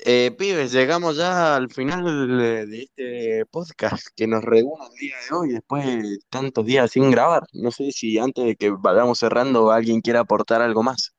Eh, 0.04 0.34
pibes, 0.36 0.72
llegamos 0.72 1.16
ya 1.16 1.54
al 1.54 1.70
final 1.70 2.36
de 2.36 2.66
de 2.66 2.82
este 2.82 3.46
podcast 3.46 4.08
que 4.16 4.26
nos 4.26 4.42
reúne 4.42 4.84
el 4.90 4.98
día 4.98 5.14
de 5.28 5.36
hoy 5.36 5.48
después 5.50 5.86
de 5.86 6.18
tantos 6.28 6.66
días 6.66 6.90
sin 6.90 7.08
grabar. 7.12 7.44
No 7.52 7.70
sé 7.70 7.92
si 7.92 8.18
antes 8.18 8.44
de 8.44 8.56
que 8.56 8.70
vayamos 8.70 9.20
cerrando 9.20 9.70
alguien 9.70 10.00
quiere 10.00 10.18
aportar 10.18 10.60
algo 10.60 10.82
más. 10.82 11.14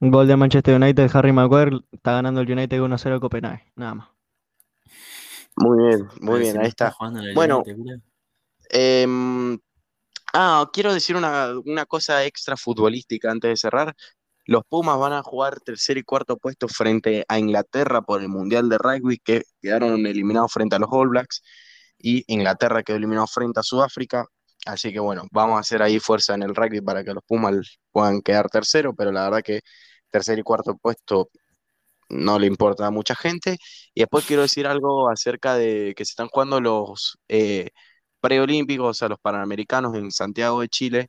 Un 0.00 0.10
gol 0.10 0.26
de 0.26 0.36
Manchester 0.36 0.74
United, 0.74 1.10
Harry 1.14 1.32
Maguire 1.32 1.78
está 1.92 2.14
ganando 2.14 2.40
el 2.40 2.50
United 2.50 2.80
1-0 2.80 3.16
a 3.16 3.20
Copenhague, 3.20 3.70
nada 3.76 3.94
más. 3.94 4.08
Muy 5.54 5.88
bien, 5.88 6.08
muy 6.20 6.40
bien, 6.40 6.58
ahí 6.58 6.68
está. 6.68 6.92
Bueno. 7.36 7.62
Em, 8.68 9.58
ah, 10.32 10.68
quiero 10.72 10.92
decir 10.92 11.14
una, 11.14 11.52
una 11.64 11.86
cosa 11.86 12.24
extra 12.24 12.56
futbolística 12.56 13.30
antes 13.30 13.48
de 13.48 13.56
cerrar. 13.56 13.94
Los 14.50 14.64
Pumas 14.68 14.98
van 14.98 15.12
a 15.12 15.22
jugar 15.22 15.60
tercer 15.60 15.96
y 15.96 16.02
cuarto 16.02 16.36
puesto 16.36 16.66
frente 16.66 17.24
a 17.28 17.38
Inglaterra 17.38 18.02
por 18.02 18.20
el 18.20 18.28
Mundial 18.28 18.68
de 18.68 18.78
Rugby, 18.78 19.18
que 19.18 19.44
quedaron 19.62 20.04
eliminados 20.06 20.52
frente 20.52 20.74
a 20.74 20.80
los 20.80 20.88
All 20.90 21.08
Blacks, 21.08 21.42
y 21.98 22.24
Inglaterra 22.26 22.82
quedó 22.82 22.96
eliminado 22.96 23.28
frente 23.28 23.60
a 23.60 23.62
Sudáfrica. 23.62 24.26
Así 24.66 24.92
que 24.92 24.98
bueno, 24.98 25.28
vamos 25.30 25.56
a 25.56 25.60
hacer 25.60 25.82
ahí 25.82 26.00
fuerza 26.00 26.34
en 26.34 26.42
el 26.42 26.56
rugby 26.56 26.80
para 26.80 27.04
que 27.04 27.14
los 27.14 27.22
Pumas 27.24 27.78
puedan 27.92 28.22
quedar 28.22 28.48
tercero, 28.50 28.92
pero 28.92 29.12
la 29.12 29.24
verdad 29.24 29.42
que 29.44 29.60
tercer 30.10 30.40
y 30.40 30.42
cuarto 30.42 30.76
puesto 30.76 31.30
no 32.08 32.38
le 32.40 32.46
importa 32.48 32.86
a 32.86 32.90
mucha 32.90 33.14
gente. 33.14 33.56
Y 33.94 34.00
después 34.00 34.26
quiero 34.26 34.42
decir 34.42 34.66
algo 34.66 35.10
acerca 35.10 35.54
de 35.54 35.94
que 35.96 36.04
se 36.04 36.10
están 36.10 36.28
jugando 36.28 36.60
los 36.60 37.18
eh, 37.28 37.70
preolímpicos, 38.20 39.02
a 39.02 39.08
los 39.08 39.20
Panamericanos 39.20 39.94
en 39.94 40.10
Santiago 40.10 40.60
de 40.62 40.68
Chile. 40.68 41.08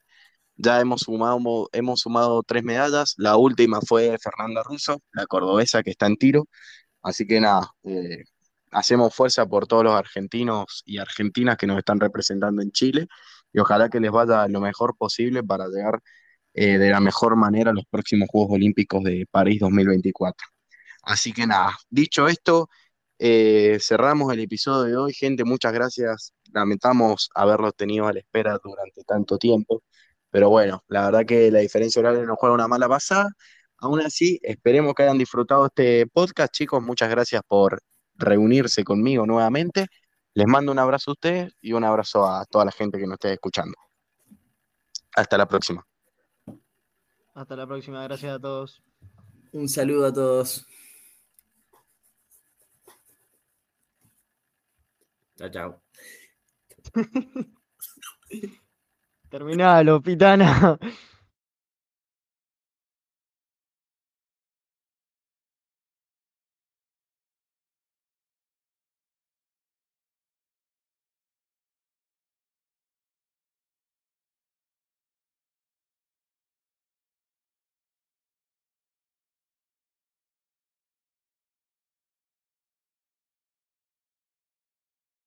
Ya 0.61 0.79
hemos 0.81 1.01
sumado, 1.01 1.39
mo- 1.39 1.69
hemos 1.73 2.01
sumado 2.01 2.43
tres 2.43 2.63
medallas. 2.63 3.13
La 3.17 3.37
última 3.37 3.81
fue 3.81 4.17
Fernanda 4.19 4.63
Russo, 4.63 5.01
la 5.13 5.25
cordobesa 5.27 5.83
que 5.83 5.91
está 5.91 6.07
en 6.07 6.17
tiro. 6.17 6.45
Así 7.03 7.27
que 7.27 7.41
nada, 7.41 7.71
eh, 7.83 8.23
hacemos 8.71 9.15
fuerza 9.15 9.45
por 9.47 9.67
todos 9.67 9.83
los 9.83 9.95
argentinos 9.95 10.83
y 10.85 10.97
argentinas 10.99 11.57
que 11.57 11.67
nos 11.67 11.77
están 11.79 11.99
representando 11.99 12.61
en 12.61 12.71
Chile 12.71 13.07
y 13.53 13.59
ojalá 13.59 13.89
que 13.89 13.99
les 13.99 14.11
vaya 14.11 14.47
lo 14.47 14.61
mejor 14.61 14.95
posible 14.97 15.43
para 15.43 15.67
llegar 15.67 16.01
eh, 16.53 16.77
de 16.77 16.89
la 16.91 16.99
mejor 16.99 17.35
manera 17.35 17.71
a 17.71 17.73
los 17.73 17.85
próximos 17.89 18.29
Juegos 18.31 18.51
Olímpicos 18.55 19.03
de 19.03 19.27
París 19.31 19.59
2024. 19.61 20.47
Así 21.03 21.33
que 21.33 21.47
nada, 21.47 21.77
dicho 21.89 22.27
esto, 22.27 22.69
eh, 23.19 23.77
cerramos 23.81 24.31
el 24.33 24.39
episodio 24.41 24.83
de 24.83 24.97
hoy. 24.97 25.13
Gente, 25.13 25.43
muchas 25.45 25.73
gracias. 25.73 26.33
Lamentamos 26.53 27.29
haberlos 27.35 27.75
tenido 27.75 28.07
a 28.07 28.13
la 28.13 28.19
espera 28.19 28.57
durante 28.63 29.03
tanto 29.03 29.37
tiempo, 29.37 29.83
pero 30.31 30.49
bueno, 30.49 30.83
la 30.87 31.05
verdad 31.05 31.25
que 31.25 31.51
la 31.51 31.59
diferencia 31.59 31.99
horaria 31.99 32.23
nos 32.23 32.37
juega 32.37 32.55
una 32.55 32.67
mala 32.67 32.89
pasada. 32.89 33.29
Aún 33.77 34.01
así, 34.01 34.39
esperemos 34.43 34.93
que 34.95 35.03
hayan 35.03 35.17
disfrutado 35.17 35.65
este 35.67 36.07
podcast, 36.07 36.53
chicos. 36.53 36.81
Muchas 36.81 37.09
gracias 37.09 37.41
por 37.47 37.81
reunirse 38.15 38.83
conmigo 38.83 39.25
nuevamente. 39.25 39.87
Les 40.33 40.47
mando 40.47 40.71
un 40.71 40.79
abrazo 40.79 41.11
a 41.11 41.13
ustedes 41.13 41.53
y 41.61 41.73
un 41.73 41.83
abrazo 41.83 42.25
a 42.25 42.45
toda 42.45 42.65
la 42.65 42.71
gente 42.71 42.97
que 42.97 43.05
nos 43.05 43.15
esté 43.15 43.33
escuchando. 43.33 43.75
Hasta 45.15 45.37
la 45.37 45.47
próxima. 45.47 45.85
Hasta 47.33 47.55
la 47.55 47.67
próxima, 47.67 48.03
gracias 48.03 48.33
a 48.33 48.39
todos. 48.39 48.81
Un 49.51 49.67
saludo 49.67 50.07
a 50.07 50.13
todos. 50.13 50.65
Chao, 55.37 55.49
chao. 55.49 55.81
Terminalo, 59.31 60.01
pitana. 60.01 60.77